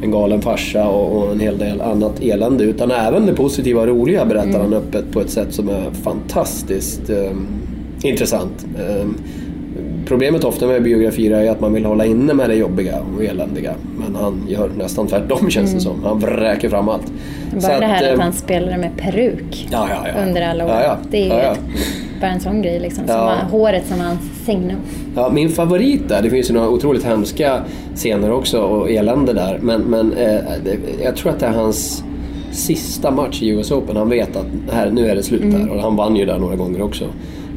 en 0.04 0.12
galen 0.12 0.42
farsa 0.42 0.88
och, 0.88 1.18
och 1.24 1.32
en 1.32 1.40
hel 1.40 1.58
del 1.58 1.82
annat 1.82 2.20
elände. 2.24 2.64
Utan 2.64 2.92
även 2.92 3.26
det 3.26 3.34
positiva 3.34 3.82
och 3.82 3.88
roliga 3.88 4.26
berättar 4.26 4.50
Mm. 4.50 4.62
han 4.62 4.74
öppet 4.74 5.12
på 5.12 5.22
ett 5.22 5.30
sätt 5.30 5.54
som 5.54 5.70
är 5.70 5.92
fantastiskt 6.04 7.10
eh, 7.10 7.32
intressant. 8.10 8.66
Eh, 8.80 9.06
Problemet 10.08 10.44
ofta 10.44 10.68
med 10.68 10.84
biografier 10.84 11.32
är 11.32 11.52
att 11.52 11.60
man 11.62 11.74
vill 11.74 11.86
hålla 11.86 12.06
inne 12.06 12.34
med 12.34 12.50
det 12.50 12.56
jobbiga 12.56 12.96
och 13.18 13.24
eländiga. 13.24 13.74
Men 13.98 14.16
han 14.16 14.46
gör 14.50 14.70
nästan 14.78 15.08
tvärtom 15.08 15.50
känns 15.50 15.74
det 15.74 15.80
som. 15.80 16.04
Han 16.04 16.20
vräker 16.20 16.70
fram 16.70 16.90
allt. 16.90 17.12
Bara 17.52 17.62
Så 17.62 17.68
det 17.80 17.86
här 17.86 18.08
eh, 18.08 18.14
att 18.14 18.20
han 18.20 18.34
spelade 18.34 18.78
med 18.78 18.92
peruk 18.98 19.68
ja, 19.72 19.88
ja, 19.90 20.08
ja. 20.16 20.24
under 20.28 20.42
alla 20.42 20.66
år. 20.66 20.98
Det 21.12 21.18
är 21.18 21.26
ju 21.26 21.52
ett- 21.52 21.60
bara 22.22 22.32
en 22.32 22.40
sån 22.40 22.62
grej 22.62 22.80
liksom. 22.80 23.08
Som 23.08 23.16
Ja. 23.16 23.36
håret 23.52 23.88
som 23.88 24.00
hans 24.00 24.20
signum. 24.46 24.78
Ja, 25.16 25.30
min 25.34 25.50
favorit 25.50 26.10
där, 26.10 26.22
det 26.22 26.30
finns 26.30 26.50
ju 26.50 26.54
några 26.54 26.70
otroligt 26.70 27.04
hemska 27.04 27.60
scener 27.96 28.32
också 28.32 28.60
och 28.62 28.92
elände 28.92 29.34
där. 29.34 29.60
Men, 29.62 29.82
men 29.82 30.14
eh, 30.14 30.38
jag 31.04 31.16
tror 31.16 31.32
att 31.32 31.40
det 31.40 31.46
är 31.46 31.52
hans 31.52 32.04
sista 32.52 33.12
match 33.12 33.42
i 33.42 33.48
US 33.50 33.72
Open. 33.72 33.96
Han 33.96 34.10
vet 34.10 34.36
att 34.36 34.46
här, 34.72 34.92
nu 34.92 35.08
är 35.08 35.16
det 35.16 35.24
slut 35.24 35.42
där 35.52 35.70
och 35.70 35.82
han 35.82 35.96
vann 35.96 36.16
ju 36.16 36.26
där 36.26 36.40
några 36.40 36.56
gånger 36.56 36.82
också. 36.82 37.06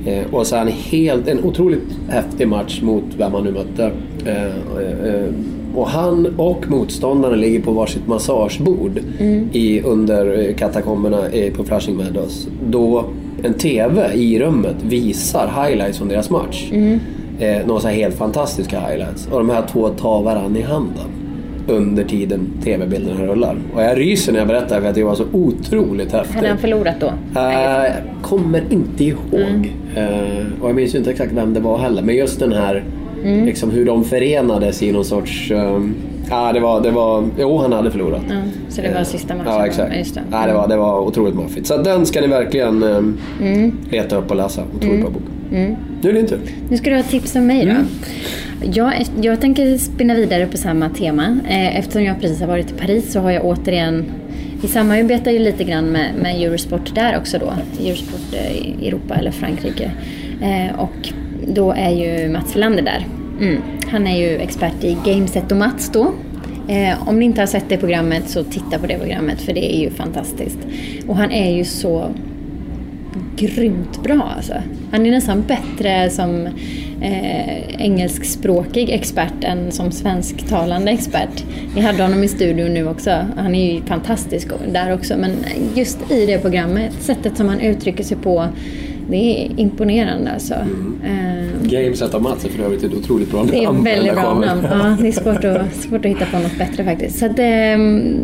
Eh, 0.06 0.22
och 0.34 0.46
så 0.46 0.56
han 0.56 0.68
helt, 0.68 1.28
en 1.28 1.44
otroligt 1.44 1.82
häftig 2.09 2.48
match 2.48 2.80
mot 2.82 3.04
vem 3.18 3.32
han 3.34 3.44
nu 3.44 3.52
mötte. 3.52 3.90
Eh, 4.26 4.44
eh, 4.44 5.28
och 5.74 5.88
han 5.88 6.26
och 6.36 6.70
motståndaren 6.70 7.40
ligger 7.40 7.61
på 7.61 7.72
varsitt 7.72 8.06
massagebord 8.06 9.00
i, 9.52 9.80
under 9.80 10.52
katakomberna 10.52 11.28
eh, 11.28 11.52
på 11.52 11.64
Flushing 11.64 11.96
Meadows. 11.96 12.48
Då 12.66 13.04
en 13.43 13.55
TV 13.55 14.12
i 14.14 14.39
rummet 14.39 14.76
visar 14.82 15.64
highlights 15.64 15.99
från 15.99 16.09
deras 16.09 16.30
match. 16.30 16.72
Eh, 17.41 17.66
några 17.66 17.80
så 17.80 17.89
helt 17.89 18.14
fantastiska 18.14 18.80
highlights. 18.80 19.26
Och 19.30 19.39
de 19.39 19.51
här 19.51 19.62
två 19.72 19.89
tar 19.89 20.22
varandra 20.22 20.61
i 20.61 20.62
handen 20.62 21.05
under 21.66 22.05
tiden 22.05 22.41
TV-bilderna 22.64 23.26
rullar. 23.26 23.57
Och 23.74 23.82
jag 23.82 23.99
ryser 23.99 24.32
när 24.32 24.39
jag 24.39 24.49
berättar 24.49 24.80
för 24.80 24.89
att 24.89 24.95
det 24.95 25.05
var 25.05 25.14
så 25.14 25.24
otroligt 25.32 26.12
häftigt. 26.12 26.34
Hade 26.36 26.49
han 26.49 26.59
förlorat 26.59 26.95
då? 27.01 27.07
Eh, 27.41 27.93
kommer 28.22 28.62
inte 28.70 29.05
ihåg. 29.05 29.72
Eh, 29.97 30.62
och 30.62 30.68
jag 30.68 30.76
minns 30.76 30.95
ju 30.95 30.99
inte 30.99 31.11
exakt 31.11 31.32
vem 31.32 31.55
det 31.55 31.61
var 31.61 31.78
heller. 31.78 32.03
Men 32.03 32.16
just 32.16 32.41
den 32.41 32.53
här, 32.53 32.84
liksom 33.22 33.70
hur 33.70 33.86
de 33.86 34.05
förenades 34.05 34.82
i 34.82 34.93
någon 34.93 35.05
sorts... 35.05 35.51
eh, 35.51 35.80
Ja, 36.31 36.53
det 36.53 36.61
var, 36.61 36.81
det 36.81 36.91
var... 36.91 37.24
Jo, 37.39 37.59
han 37.59 37.72
hade 37.72 37.91
förlorat. 37.91 38.22
Ja, 38.29 38.35
så 38.68 38.83
det 38.83 38.95
var 38.95 39.05
sista 39.05 39.35
matchen? 39.35 39.53
Ja, 39.53 39.66
exakt. 39.66 39.97
Just 39.97 40.14
det. 40.14 40.20
Ja, 40.31 40.47
det, 40.47 40.53
var, 40.53 40.68
det 40.68 40.76
var 40.76 41.01
otroligt 41.01 41.35
maffigt. 41.35 41.66
Så 41.66 41.76
den 41.76 42.07
ska 42.07 42.20
ni 42.20 42.26
verkligen 42.26 42.83
eh, 42.83 42.99
Mm. 43.43 43.72
leta 43.91 44.16
upp 44.16 44.31
och 44.31 44.37
läsa. 44.37 44.62
Otroligt 44.76 45.01
bra 45.01 45.11
bok. 45.11 45.22
Nu 45.51 45.76
är 46.03 46.12
det 46.12 46.12
din 46.12 46.26
tur. 46.26 46.41
Nu 46.70 46.76
ska 46.76 46.91
du 46.91 46.97
ha 46.97 47.03
tips 47.03 47.37
om 47.37 47.47
mig 47.47 47.66
då. 47.66 47.74
Jag, 48.72 48.93
jag 49.22 49.41
tänker 49.41 49.79
spinna 49.79 50.14
vidare 50.14 50.47
på 50.47 50.57
samma 50.57 50.89
tema. 50.89 51.39
Eh, 51.49 51.79
Eftersom 51.79 52.05
jag 52.05 52.20
precis 52.20 52.41
har 52.41 52.47
varit 52.49 52.70
i 52.70 52.74
Paris 52.74 53.12
så 53.12 53.20
har 53.20 53.31
jag 53.31 53.45
återigen 53.45 54.05
vi 54.62 54.68
samarbetar 54.68 55.31
ju 55.31 55.39
lite 55.39 55.64
grann 55.64 55.85
med, 55.85 56.11
med 56.22 56.43
Eurosport 56.43 56.95
där 56.95 57.16
också 57.18 57.39
då. 57.39 57.53
Eurosport 57.87 58.35
eh, 58.35 58.57
i 58.57 58.89
Europa 58.89 59.14
eller 59.14 59.31
Frankrike. 59.31 59.91
Eh, 60.43 60.81
och 60.81 61.09
då 61.55 61.72
är 61.72 61.91
ju 61.91 62.29
Mats 62.29 62.57
Welander 62.57 62.83
där. 62.83 63.07
Mm. 63.41 63.62
Han 63.91 64.07
är 64.07 64.18
ju 64.18 64.39
expert 64.39 64.84
i 64.84 64.97
Gameset 65.05 65.53
och 65.53 65.59
Mats 65.59 65.91
då. 65.93 66.12
Eh, 66.68 67.09
om 67.09 67.18
ni 67.18 67.24
inte 67.24 67.41
har 67.41 67.47
sett 67.47 67.68
det 67.68 67.76
programmet 67.76 68.28
så 68.28 68.45
titta 68.45 68.78
på 68.78 68.86
det 68.86 68.99
programmet 68.99 69.41
för 69.41 69.53
det 69.53 69.74
är 69.74 69.80
ju 69.80 69.91
fantastiskt. 69.91 70.59
Och 71.07 71.16
han 71.16 71.32
är 71.32 71.57
ju 71.57 71.64
så 71.64 72.11
grymt 73.36 74.03
bra 74.03 74.32
alltså. 74.36 74.55
Han 74.91 75.07
är 75.07 75.11
nästan 75.11 75.43
bättre 75.43 76.11
som 76.11 76.47
eh, 77.01 77.82
engelskspråkig 77.82 78.91
expert 78.91 79.45
än 79.45 79.72
som 79.72 79.93
svensktalande 79.93 80.91
expert. 80.91 81.45
Vi 81.74 81.80
hade 81.80 82.03
honom 82.03 82.24
i 82.24 82.28
studion 82.28 82.74
nu 82.74 82.89
också. 82.89 83.26
Han 83.36 83.55
är 83.55 83.72
ju 83.72 83.82
fantastisk 83.82 84.49
där 84.72 84.93
också. 84.93 85.16
Men 85.16 85.30
just 85.74 86.11
i 86.11 86.26
det 86.26 86.39
programmet, 86.39 86.93
sättet 87.01 87.36
som 87.36 87.49
han 87.49 87.61
uttrycker 87.61 88.05
sig 88.05 88.16
på, 88.16 88.49
det 89.11 89.16
är 89.16 89.61
imponerande 89.61 90.30
alltså. 90.32 90.54
Eh, 90.54 91.48
Gameset 91.62 92.14
av 92.14 92.22
Mats 92.22 92.44
är 92.44 92.48
för 92.48 92.62
övrigt 92.64 92.84
ett 92.84 92.94
otroligt 92.94 93.30
bra 93.30 93.38
namn. 93.38 93.50
det 93.50 93.64
är 93.64 93.94
väldigt 93.96 94.12
bra 94.12 94.34
namn. 94.34 94.61
Ja, 94.70 94.96
det 95.00 95.09
är 95.09 95.12
svårt 95.12 95.44
att, 95.44 95.74
svårt 95.82 96.04
att 96.04 96.11
hitta 96.11 96.24
på 96.32 96.38
något 96.38 96.59
bättre 96.59 96.84
faktiskt. 96.84 97.18
Så 97.18 97.26
att, 97.26 97.38
ehm, 97.38 98.16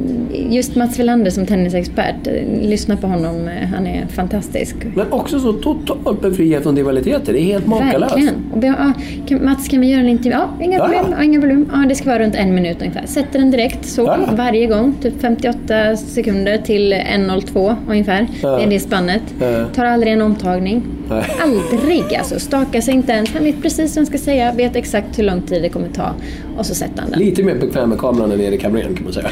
just 0.51 0.76
Mats 0.76 0.99
Welander 0.99 1.30
som 1.30 1.47
tennisexpert, 1.47 2.26
lyssna 2.62 2.97
på 2.97 3.07
honom. 3.07 3.49
eh, 3.49 3.68
Han 3.74 3.87
är 3.87 4.07
fantastisk. 4.07 4.76
Men 4.95 5.12
också 5.12 5.41
så 5.41 5.53
totalt 5.53 6.22
befriad 6.22 6.62
från 6.62 6.76
rivaliteten. 6.76 7.35
Det 7.35 7.41
är 7.41 7.45
helt 7.45 7.66
makalöst. 7.66 8.16
Verkligen. 8.55 9.45
Mats, 9.45 9.68
kan 9.68 9.80
vi 9.80 9.91
göra 9.91 10.01
en 10.01 10.09
intervju? 10.09 10.30
Ja, 10.39 10.49
inga 10.64 10.78
problem. 10.80 11.05
ja. 11.18 11.22
Inga 11.24 11.41
problem. 11.41 11.68
Ja, 11.72 11.78
det 11.89 11.95
ska 11.95 12.11
vara 12.11 12.18
runt 12.18 12.35
en 12.35 12.55
minut 12.55 12.76
ungefär. 12.80 13.07
Sätter 13.07 13.39
den 13.39 13.51
direkt 13.51 13.87
så 13.87 14.03
ja. 14.03 14.18
varje 14.37 14.66
gång. 14.66 14.95
Typ 15.03 15.20
58 15.20 15.97
sekunder 15.97 16.59
till 16.59 16.93
1.02 16.93 17.76
ungefär. 17.89 18.26
Ja. 18.43 18.57
Det 18.57 18.62
är 18.62 18.70
det 18.70 18.80
spannet. 18.80 19.22
Ja. 19.41 19.64
Tar 19.74 19.85
aldrig 19.85 20.12
en 20.12 20.22
omtagning. 20.22 20.74
Nej. 21.09 21.25
Aldrig 21.43 22.14
alltså. 22.18 22.39
Stakar 22.39 22.81
sig 22.81 22.95
inte 22.95 23.12
ens. 23.12 23.31
Han 23.35 23.45
vet 23.45 23.62
precis 23.62 23.97
vad 23.97 24.01
han 24.01 24.07
ska 24.07 24.18
säga. 24.18 24.53
Vet 24.53 24.77
exakt 24.77 25.18
hur 25.18 25.25
lång 25.25 25.43
tid 25.43 25.62
det 25.62 25.68
kommer 25.68 25.89
ta. 25.89 26.11
Och 26.59 26.66
så 26.66 26.75
sätter 26.75 27.01
han 27.03 27.11
den. 27.11 27.20
Lite 27.20 27.43
mer 27.43 27.55
bekväm 27.55 27.89
med 27.89 27.99
kameran 27.99 28.33
än 28.33 28.41
Erik 28.41 28.62
Hamrén 28.64 28.95
kan 28.95 29.05
man 29.05 29.12
säga. 29.12 29.29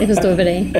Det 0.00 0.06
får 0.06 0.14
stå 0.14 0.36
för 0.36 0.44
dig. 0.44 0.72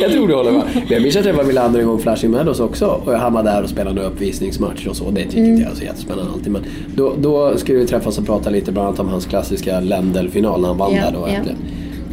jag 0.00 0.12
tror 0.12 0.28
du 0.28 0.34
håller 0.34 0.50
med. 0.52 0.62
Men 0.74 0.82
jag 0.88 1.02
minns 1.02 1.16
att 1.16 1.24
jag 1.24 1.34
träffade 1.34 1.48
Wilander 1.48 1.80
en 1.80 1.86
gång 1.86 1.98
Flashing 1.98 2.30
Meadows 2.30 2.60
också. 2.60 2.86
Och 3.04 3.12
han 3.12 3.32
var 3.32 3.42
där 3.42 3.62
och 3.62 3.68
spelade 3.70 4.02
uppvisningsmatch 4.02 4.86
och 4.86 4.96
så. 4.96 5.10
Det 5.10 5.22
tyckte 5.22 5.38
Mm. 5.40 5.60
jag 5.60 5.68
var 5.68 5.76
så 5.76 5.84
jättespännande 5.84 6.32
alltid. 6.32 6.52
Men 6.52 6.62
då, 6.96 7.14
då 7.18 7.56
skulle 7.58 7.78
vi 7.78 7.86
träffas 7.86 8.18
och 8.18 8.26
prata 8.26 8.50
lite 8.50 8.72
bland 8.72 8.88
annat 8.88 9.00
om 9.00 9.08
hans 9.08 9.26
klassiska 9.26 9.80
Lendl-final 9.80 10.60
när 10.60 10.68
han 10.68 10.78
vann 10.78 10.94
Ja, 10.94 11.02
där 11.04 11.12
då. 11.12 11.28
ja. 11.28 11.52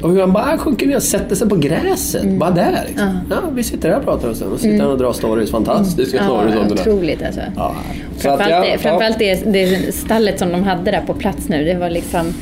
Och 0.03 0.09
han 0.11 0.33
bara 0.33 0.57
sjunker 0.57 0.87
ner 0.87 0.95
och 0.95 1.03
sätter 1.03 1.35
sig 1.35 1.49
på 1.49 1.55
gräset. 1.55 2.23
Mm. 2.23 2.39
Bara 2.39 2.51
där 2.51 2.83
liksom. 2.87 3.19
Ja. 3.29 3.35
vi 3.53 3.63
sitter 3.63 3.89
där 3.89 3.97
och 3.97 4.03
pratar 4.03 4.27
en 4.29 4.35
stund. 4.35 4.53
Och 4.53 4.59
sitter 4.59 4.79
han 4.83 4.91
och 4.91 4.97
drar 4.97 5.13
stories. 5.13 5.51
Fantastiska 5.51 6.17
Ja, 6.17 6.23
stories 6.23 6.55
där. 6.55 6.91
otroligt 6.93 7.23
alltså. 7.23 7.41
Ja. 7.55 7.75
Så 8.17 8.29
att, 8.29 8.37
Framförallt, 8.37 8.65
ja, 8.67 8.71
det, 8.71 8.77
framförallt 8.77 9.19
det, 9.19 9.35
det 9.53 9.95
stallet 9.95 10.39
som 10.39 10.51
de 10.51 10.63
hade 10.63 10.91
där 10.91 11.01
på 11.07 11.13
plats 11.13 11.49
nu, 11.49 11.63
det 11.63 11.73
var 11.75 11.89
liksom... 11.89 12.33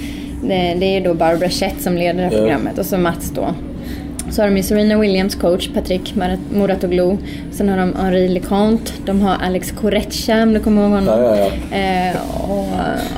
Det, 0.43 0.75
det 0.79 0.85
är 0.97 1.01
då 1.03 1.13
Barbara 1.13 1.49
Schett 1.49 1.81
som 1.81 1.95
leder 1.97 2.13
det 2.13 2.21
här 2.25 2.31
Ja. 2.31 2.37
programmet 2.39 2.77
och 2.79 2.85
så 2.85 2.97
Mats 2.97 3.31
då. 3.35 3.47
Så 4.31 4.41
har 4.41 4.49
de 4.49 4.57
ju 4.57 4.63
Serena 4.63 4.97
Williams 4.99 5.35
coach, 5.35 5.69
Patrick 5.73 6.13
Murat- 6.15 6.51
Muratoglu. 6.53 7.17
Sen 7.51 7.69
har 7.69 7.77
de 7.77 7.93
Henri 7.95 8.27
Leconte, 8.27 8.91
de 9.05 9.21
har 9.21 9.35
Alex 9.35 9.71
Corretja 9.71 10.43
om 10.43 10.53
du 10.53 10.59
kommer 10.59 10.81
ihåg 10.81 10.91
honom. 10.91 11.19
Ja, 11.21 11.35
ja, 11.35 11.77
Eh, 11.77 12.15
och 12.51 12.67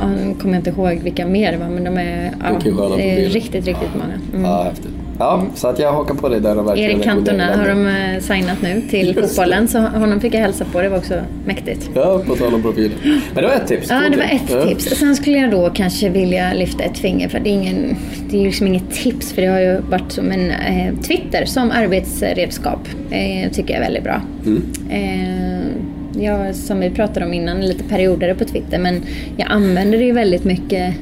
ja, 0.01 0.07
nu 0.07 0.33
kommer 0.41 0.53
jag 0.53 0.59
inte 0.59 0.69
ihåg 0.69 0.99
vilka 1.03 1.25
mer 1.27 1.51
det 1.51 1.57
var 1.57 1.67
men 1.67 1.83
de 1.83 1.97
är, 1.97 2.31
ja, 2.43 2.59
det 2.97 3.25
är 3.25 3.29
riktigt, 3.29 3.65
riktigt 3.65 3.89
många. 3.95 4.13
Mm. 4.33 4.45
Ja, 4.51 4.63
häftigt. 4.63 4.91
Ja, 5.21 5.43
så 5.55 5.67
att 5.67 5.79
jag 5.79 5.93
hakar 5.93 6.15
på 6.15 6.29
dig 6.29 6.39
där 6.41 6.57
och 6.59 6.67
verkligen 6.67 6.91
Erik 6.91 7.03
Cantona 7.03 7.55
har 7.55 7.67
de 7.67 7.87
eh, 7.87 8.19
signat 8.21 8.61
nu 8.61 8.81
till 8.89 9.15
fotbollen 9.15 9.67
så 9.67 9.79
honom 9.79 10.19
fick 10.21 10.33
jag 10.33 10.39
hälsa 10.39 10.65
på, 10.71 10.81
det 10.81 10.89
var 10.89 10.97
också 10.97 11.13
mäktigt. 11.45 11.89
Ja, 11.95 12.21
på 12.27 12.35
tal 12.35 12.53
om 12.53 12.61
profiler. 12.61 12.97
Men 13.33 13.43
det 13.43 13.49
var 13.49 13.55
ett 13.55 13.67
tips. 13.67 13.89
Ja, 13.89 14.01
det 14.11 14.17
var 14.17 14.23
ett 14.23 14.49
Ja. 14.49 14.65
tips. 14.65 14.83
Sen 14.99 15.15
skulle 15.15 15.37
jag 15.37 15.51
då 15.51 15.69
kanske 15.69 16.09
vilja 16.09 16.53
lyfta 16.53 16.83
ett 16.83 16.97
finger 16.97 17.29
för 17.29 17.39
det 17.39 17.49
är, 17.49 17.53
ingen, 17.53 17.95
det 18.29 18.37
är 18.39 18.43
liksom 18.43 18.67
inget 18.67 18.91
tips 18.91 19.33
för 19.33 19.41
det 19.41 19.47
har 19.47 19.59
ju 19.59 19.77
varit 19.89 20.11
som 20.11 20.31
en 20.31 20.51
eh, 20.51 20.93
Twitter 21.01 21.45
som 21.45 21.71
arbetsredskap. 21.71 22.79
Eh, 23.11 23.51
tycker 23.51 23.73
jag 23.73 23.77
är 23.81 23.85
väldigt 23.85 24.03
bra. 24.03 24.21
Mm. 24.45 24.63
Eh, 24.89 26.23
jag, 26.23 26.55
som 26.55 26.79
vi 26.79 26.89
pratade 26.89 27.25
om 27.25 27.33
innan, 27.33 27.61
lite 27.65 27.83
perioder 27.83 28.33
på 28.33 28.45
Twitter. 28.45 28.79
Men 28.79 29.01
jag 29.37 29.47
använder 29.51 29.97
det 29.97 30.03
ju 30.03 30.11
väldigt 30.11 30.43
mycket 30.43 30.95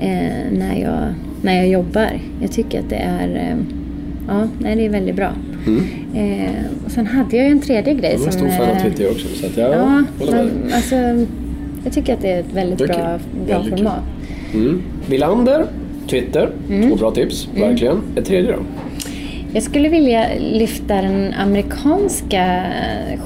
eh, 0.00 0.52
när, 0.52 0.80
jag, 0.82 1.14
när 1.44 1.56
jag 1.56 1.68
jobbar. 1.68 2.20
Jag 2.40 2.52
tycker 2.52 2.80
att 2.80 2.90
det 2.90 2.96
är, 2.96 3.28
eh, 3.28 3.56
ja, 4.28 4.48
nej, 4.58 4.76
det 4.76 4.84
är 4.86 4.88
väldigt 4.88 5.16
bra. 5.16 5.30
Mm. 5.66 5.84
Eh, 6.14 6.50
och 6.84 6.90
sen 6.90 7.06
hade 7.06 7.36
jag 7.36 7.46
ju 7.46 7.52
en 7.52 7.60
tredje 7.60 7.94
grej 7.94 8.16
Jag 8.18 8.26
är 8.26 8.30
stor 8.30 8.48
fan 8.48 8.70
av 8.70 8.76
eh, 8.76 8.82
Twitter 8.82 9.10
också. 9.10 9.28
Så 9.28 9.46
att 9.46 9.56
jag 9.56 9.70
Ja, 9.70 10.04
men, 10.30 10.50
alltså, 10.74 10.94
jag 11.84 11.92
tycker 11.92 12.14
att 12.14 12.22
det 12.22 12.32
är 12.32 12.40
ett 12.40 12.52
väldigt 12.54 12.80
är 12.80 12.86
bra, 12.86 12.96
bra 12.96 13.18
Väldigt 13.46 13.78
format. 13.78 14.02
Mm. 14.54 14.82
Villander, 15.08 15.66
Twitter. 16.10 16.50
Mm. 16.70 16.90
Två 16.90 16.96
bra 16.96 17.10
tips, 17.10 17.48
verkligen. 17.54 18.00
Ett 18.16 18.24
tredje 18.24 18.52
då? 18.52 18.58
Jag 19.54 19.62
skulle 19.62 19.88
vilja 19.88 20.28
lyfta 20.38 20.94
den 20.94 21.34
amerikanska 21.34 22.64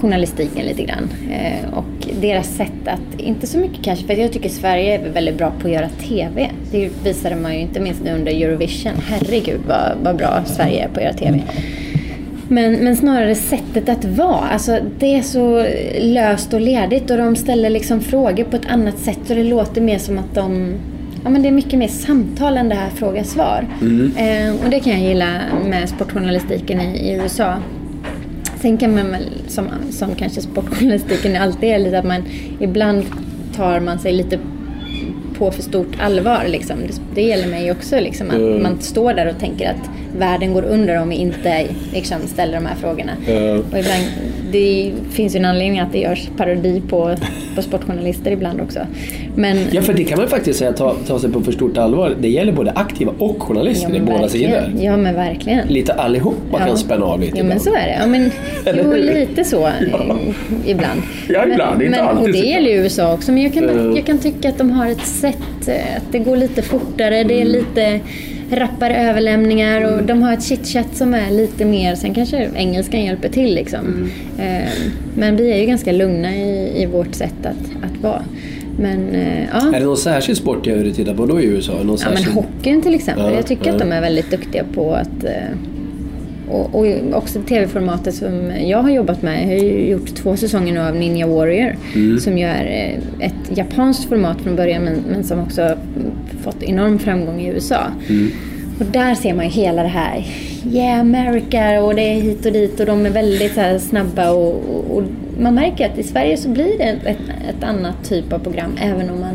journalistiken 0.01 0.67
lite 0.67 0.83
grann. 0.83 1.09
Eh, 1.31 1.79
och 1.79 2.09
deras 2.21 2.57
sätt 2.57 2.89
att, 2.89 3.21
inte 3.21 3.47
så 3.47 3.59
mycket 3.59 3.85
kanske, 3.85 4.07
för 4.07 4.15
jag 4.15 4.33
tycker 4.33 4.49
Sverige 4.49 4.95
är 4.95 5.09
väldigt 5.09 5.39
bra 5.39 5.53
på 5.61 5.69
att 5.69 5.75
göra 5.75 5.89
TV. 5.89 6.51
Det 6.71 6.91
visade 7.05 7.37
man 7.37 7.55
ju 7.55 7.61
inte 7.61 7.81
minst 7.81 8.03
nu 8.05 8.15
under 8.15 8.33
Eurovision. 8.33 8.93
Herregud 9.09 9.61
vad, 9.69 9.93
vad 10.03 10.17
bra 10.17 10.43
Sverige 10.47 10.85
är 10.85 10.89
på 10.89 10.97
att 10.97 11.05
göra 11.05 11.15
TV. 11.15 11.43
Men, 12.49 12.73
men 12.75 12.97
snarare 12.97 13.35
sättet 13.35 13.89
att 13.89 14.05
vara. 14.05 14.49
Alltså, 14.49 14.79
det 14.99 15.15
är 15.15 15.23
så 15.23 15.67
löst 16.01 16.55
och 16.55 16.61
ledigt 16.61 17.11
och 17.11 17.19
de 17.19 17.37
ställer 17.37 17.71
liksom 17.71 18.01
frågor 18.01 18.45
på 18.45 18.57
ett 18.57 18.67
annat 18.69 18.99
sätt 18.99 19.31
och 19.31 19.37
det 19.37 19.45
låter 19.45 19.81
mer 19.81 19.99
som 19.99 20.19
att 20.19 20.35
de... 20.35 20.75
Ja, 21.29 21.33
men 21.33 21.43
det 21.43 21.49
är 21.49 21.53
mycket 21.53 21.79
mer 21.79 21.89
samtal 21.89 22.57
än 22.57 22.69
det 22.69 22.75
här 22.75 22.91
fråga-svar. 22.91 23.67
Eh, 24.17 24.65
och 24.65 24.71
det 24.71 24.81
kan 24.81 24.93
jag 24.93 25.03
gilla 25.03 25.41
med 25.67 25.89
sportjournalistiken 25.89 26.81
i, 26.81 26.99
i 26.99 27.13
USA. 27.13 27.55
Sen 28.61 28.79
kan 28.79 28.95
man 28.95 29.11
väl, 29.11 29.25
som, 29.49 29.69
som 29.91 30.15
kanske 30.15 30.41
sportjournalistiken 30.41 31.37
alltid 31.37 31.69
är, 31.69 31.79
lite 31.79 31.99
att 31.99 32.05
man 32.05 32.23
ibland 32.61 33.05
tar 33.57 33.81
man 33.81 33.99
sig 33.99 34.13
lite 34.13 34.39
på 35.39 35.51
för 35.51 35.63
stort 35.63 36.01
allvar. 36.01 36.45
Liksom. 36.49 36.77
Det, 36.89 37.01
det 37.15 37.23
gäller 37.23 37.49
mig 37.49 37.73
också. 37.73 38.01
Liksom, 38.01 38.29
att 38.31 38.37
Mm. 38.37 38.63
man 38.63 38.81
står 38.81 39.15
där 39.15 39.29
och 39.29 39.39
tänker 39.39 39.71
att 39.71 39.91
världen 40.19 40.53
går 40.55 40.63
under 40.63 41.03
om 41.03 41.09
vi 41.09 41.17
inte 41.17 41.67
liksom, 41.93 42.19
ställer 42.27 42.55
de 42.55 42.67
här 42.67 42.75
frågorna. 42.75 43.13
Mm. 43.29 43.59
Och 43.73 43.79
ibland, 43.79 44.05
det 44.53 44.93
finns 45.11 45.35
ju 45.35 45.39
en 45.39 45.45
anledning 45.45 45.81
att 45.81 45.93
det 45.93 45.99
görs 45.99 46.29
parodi 46.37 46.83
på, 46.89 47.15
på 47.55 47.63
sportjournalister 47.63 48.31
ibland 48.31 48.61
också. 48.61 48.81
Men, 49.37 49.59
Ja, 49.73 49.83
för 49.83 49.93
det 49.93 50.05
kan 50.05 50.19
man 50.19 50.29
faktiskt 50.29 50.59
säga, 50.59 50.73
ta, 50.73 50.97
ta 51.07 51.19
sig 51.19 51.33
på 51.33 51.41
för 51.41 51.53
stort 51.53 51.79
allvar. 51.79 52.15
Det 52.21 52.29
gäller 52.29 52.53
både 52.53 52.71
aktiva 52.71 53.13
och 53.19 53.43
journalister 53.43 53.95
i 53.97 54.01
båda 54.01 54.29
sidor. 54.29 54.63
Ja 54.81 54.97
men 54.97 55.15
verkligen. 55.15 55.69
Lite 55.69 55.93
allihopa 55.93 56.59
kan 56.59 56.79
spänna 56.79 57.05
av 57.05 57.21
lite 57.21 57.39
Ja 57.39 57.45
men 57.45 57.61
så 57.61 57.71
är 57.75 57.87
det. 57.87 57.97
Ja, 58.01 58.07
men, 58.07 58.31
jo, 58.85 58.93
lite 58.95 59.45
så 59.45 59.67
eh, 59.67 59.73
ibland. 60.67 61.01
Ja, 61.29 61.45
ibland. 61.53 61.79
Men, 61.79 61.87
Inte 61.87 61.99
men, 61.99 62.09
alltid 62.09 62.27
Och 62.27 62.33
det 62.33 62.49
gäller 62.49 62.71
ju 62.71 62.77
USA 62.77 63.13
också. 63.13 63.33
Men 63.33 63.43
jag 63.43 63.53
kan, 63.55 63.65
Ja. 63.65 63.97
jag 63.97 64.07
kan 64.07 64.19
tycka 64.19 64.49
att 64.49 64.59
de 64.59 64.71
har 64.71 64.87
ett 64.91 65.07
sätt, 65.07 65.69
eh, 65.69 65.97
att 65.97 66.13
det 66.13 66.19
går 66.19 66.37
lite 66.37 66.63
fortare. 66.63 67.25
Det 67.25 67.35
är 67.35 67.41
Mm. 67.41 67.53
lite 67.53 68.01
rappare 68.51 68.97
överlämningar 69.11 69.95
och 69.95 70.03
de 70.07 70.23
har 70.23 70.33
ett 70.33 70.45
chitchat 70.45 70.97
som 70.97 71.15
är 71.15 71.31
lite 71.31 71.65
mer, 71.65 71.95
sen 71.95 72.15
kanske 72.15 72.51
engelskan 72.55 73.05
hjälper 73.05 73.29
till 73.29 73.55
liksom. 73.55 73.81
Mm. 74.39 74.63
Eh, 74.63 74.69
Men 75.17 75.37
vi 75.37 75.53
är 75.53 75.57
ju 75.57 75.67
ganska 75.67 75.93
lugna 75.93 76.37
i, 76.37 76.83
i 76.83 76.87
vårt 76.87 77.15
sätt 77.15 77.47
att, 77.47 77.85
att 77.85 78.03
vara. 78.03 78.23
Men 78.79 79.15
eh, 79.15 79.45
ja. 79.53 79.69
Är 79.75 79.81
det 79.81 79.87
någon 79.87 79.97
särskild 79.97 80.39
sport 80.39 80.67
jag 80.67 80.77
vill 80.77 80.95
titta 80.95 81.15
på 81.15 81.27
då 81.27 81.41
i 81.41 81.45
USA? 81.45 81.73
Någon 81.73 81.87
Ja, 81.87 82.09
men 82.09 82.17
särskild... 82.17 82.35
hockeyn 82.35 82.83
till 82.83 82.95
exempel. 82.95 83.25
Ja, 83.25 83.33
jag 83.33 83.47
tycker 83.47 83.67
ja. 83.67 83.73
att 83.73 83.79
de 83.79 83.93
är 83.93 84.01
väldigt 84.01 84.31
duktiga 84.31 84.65
på 84.75 84.95
att... 84.95 85.25
eh, 85.25 85.31
Och, 86.51 86.75
och 86.75 86.87
också 87.13 87.41
tv-formatet 87.43 88.15
som 88.15 88.53
jag 88.67 88.79
har 88.79 88.91
jobbat 88.91 89.23
med. 89.23 89.43
Jag 89.43 89.47
har 89.47 89.65
ju 89.65 89.91
gjort 89.91 90.15
två 90.15 90.37
säsonger 90.37 90.73
nu 90.73 90.81
av 90.81 90.97
Ninja 90.97 91.27
Warrior. 91.27 91.77
Mm. 91.95 92.19
Som 92.19 92.39
ju 92.39 92.45
är 92.45 92.65
eh, 92.65 93.27
ett 93.27 93.59
japanskt 93.59 94.09
format 94.09 94.41
från 94.41 94.57
början 94.57 94.83
men, 94.83 95.05
men 95.11 95.25
som 95.25 95.41
också 95.41 95.79
fått 96.43 96.63
enorm 96.63 96.99
framgång 96.99 97.41
i 97.41 97.49
USA. 97.49 97.81
Mm. 98.09 98.31
Och 98.79 98.87
där 98.87 99.15
ser 99.15 99.35
man 99.35 99.45
ju 99.45 99.51
hela 99.51 99.83
det 99.83 99.89
här 99.89 100.27
Yeah 100.73 101.01
America 101.01 101.83
och 101.83 101.95
det 101.95 102.03
är 102.03 102.21
hit 102.21 102.47
och 102.47 102.53
dit 102.53 102.81
och 102.81 102.87
de 102.87 103.07
är 103.07 103.11
väldigt 103.11 103.55
så 103.55 103.79
snabba 103.79 104.31
och, 104.31 104.55
och, 104.55 104.97
och 104.97 105.03
man 105.41 105.55
märker 105.55 105.87
att 105.87 105.99
i 105.99 106.03
Sverige 106.03 106.37
så 106.37 106.49
blir 106.49 106.79
det 106.79 106.85
ett, 106.85 107.19
ett 107.49 107.65
annat 107.65 108.09
typ 108.09 108.33
av 108.33 108.39
program 108.39 108.77
även 108.81 109.11
om 109.11 109.21
man 109.21 109.35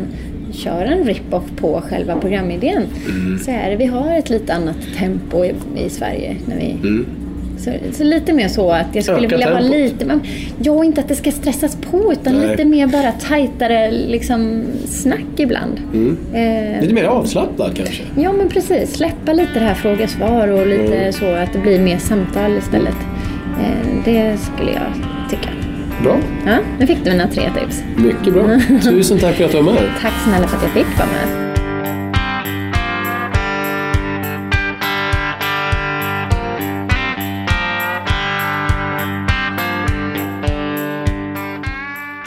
kör 0.54 0.84
en 0.84 1.04
rip-off 1.04 1.44
på 1.56 1.80
själva 1.88 2.16
programidén. 2.16 2.82
Mm. 3.10 3.38
Så 3.38 3.50
är 3.50 3.70
det, 3.70 3.76
vi 3.76 3.86
har 3.86 4.18
ett 4.18 4.30
lite 4.30 4.54
annat 4.54 4.76
tempo 4.98 5.44
i, 5.44 5.52
i 5.76 5.90
Sverige. 5.90 6.36
När 6.46 6.56
vi, 6.56 6.70
Mm. 6.82 7.06
så, 7.58 7.70
så 7.92 8.04
lite 8.04 8.32
mer 8.32 8.48
så 8.48 8.70
att 8.70 8.86
jag 8.94 9.04
skulle 9.04 9.26
Öka 9.26 9.36
vilja 9.36 9.46
ha 9.54 9.58
tempot. 9.60 9.76
lite, 9.76 10.04
men, 10.06 10.20
ja 10.62 10.84
inte 10.84 11.00
att 11.00 11.08
det 11.08 11.14
ska 11.14 11.30
stressas 11.30 11.76
på 11.90 12.12
utan 12.12 12.34
Nej. 12.34 12.48
lite 12.50 12.64
mer 12.64 12.86
bara 12.86 13.12
tajtare 13.12 13.90
liksom 13.90 14.62
snack 14.86 15.24
ibland. 15.36 15.80
Eh, 16.34 16.80
Lite 16.82 16.94
mer 16.94 17.04
avslappnad 17.04 17.76
kanske? 17.76 18.02
Ja 18.20 18.32
men 18.32 18.48
precis, 18.48 18.92
släppa 18.96 19.32
lite 19.32 19.52
det 19.54 19.60
här 19.60 19.74
fråga-svar 19.74 20.48
och 20.48 20.66
lite 20.66 20.94
Mm. 20.96 21.12
så 21.12 21.26
att 21.34 21.52
det 21.52 21.58
blir 21.58 21.80
mer 21.80 21.98
samtal 21.98 22.56
istället. 22.58 22.96
Eh, 23.60 24.04
det 24.04 24.36
skulle 24.40 24.70
jag 24.72 24.92
tycka. 25.30 25.48
Bra. 26.02 26.20
Ja, 26.46 26.58
nu 26.78 26.86
fick 26.86 27.04
du 27.04 27.10
mina 27.10 27.28
tre 27.28 27.50
tips. 27.50 27.82
Mycket 27.96 28.32
bra. 28.32 28.60
Tusen 28.82 29.18
tack 29.18 29.34
för 29.36 29.44
att 29.44 29.50
du 29.52 29.62
var 29.62 29.72
med. 29.72 29.90
Tack 30.00 30.12
snälla 30.24 30.48
för 30.48 30.56
att 30.56 30.62
jag 30.62 30.72
fick 30.72 30.98
vara 30.98 31.08
med. 31.08 31.54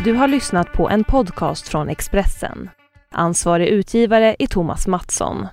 Du 0.04 0.14
har 0.14 0.28
lyssnat 0.28 0.74
på 0.74 0.90
en 0.90 1.04
podcast 1.04 1.68
från 1.68 1.90
Expressen. 1.90 2.70
Ansvarig 3.12 3.68
utgivare 3.68 4.36
är 4.40 4.48
Thomas 4.48 4.88
Mattsson. 4.88 5.48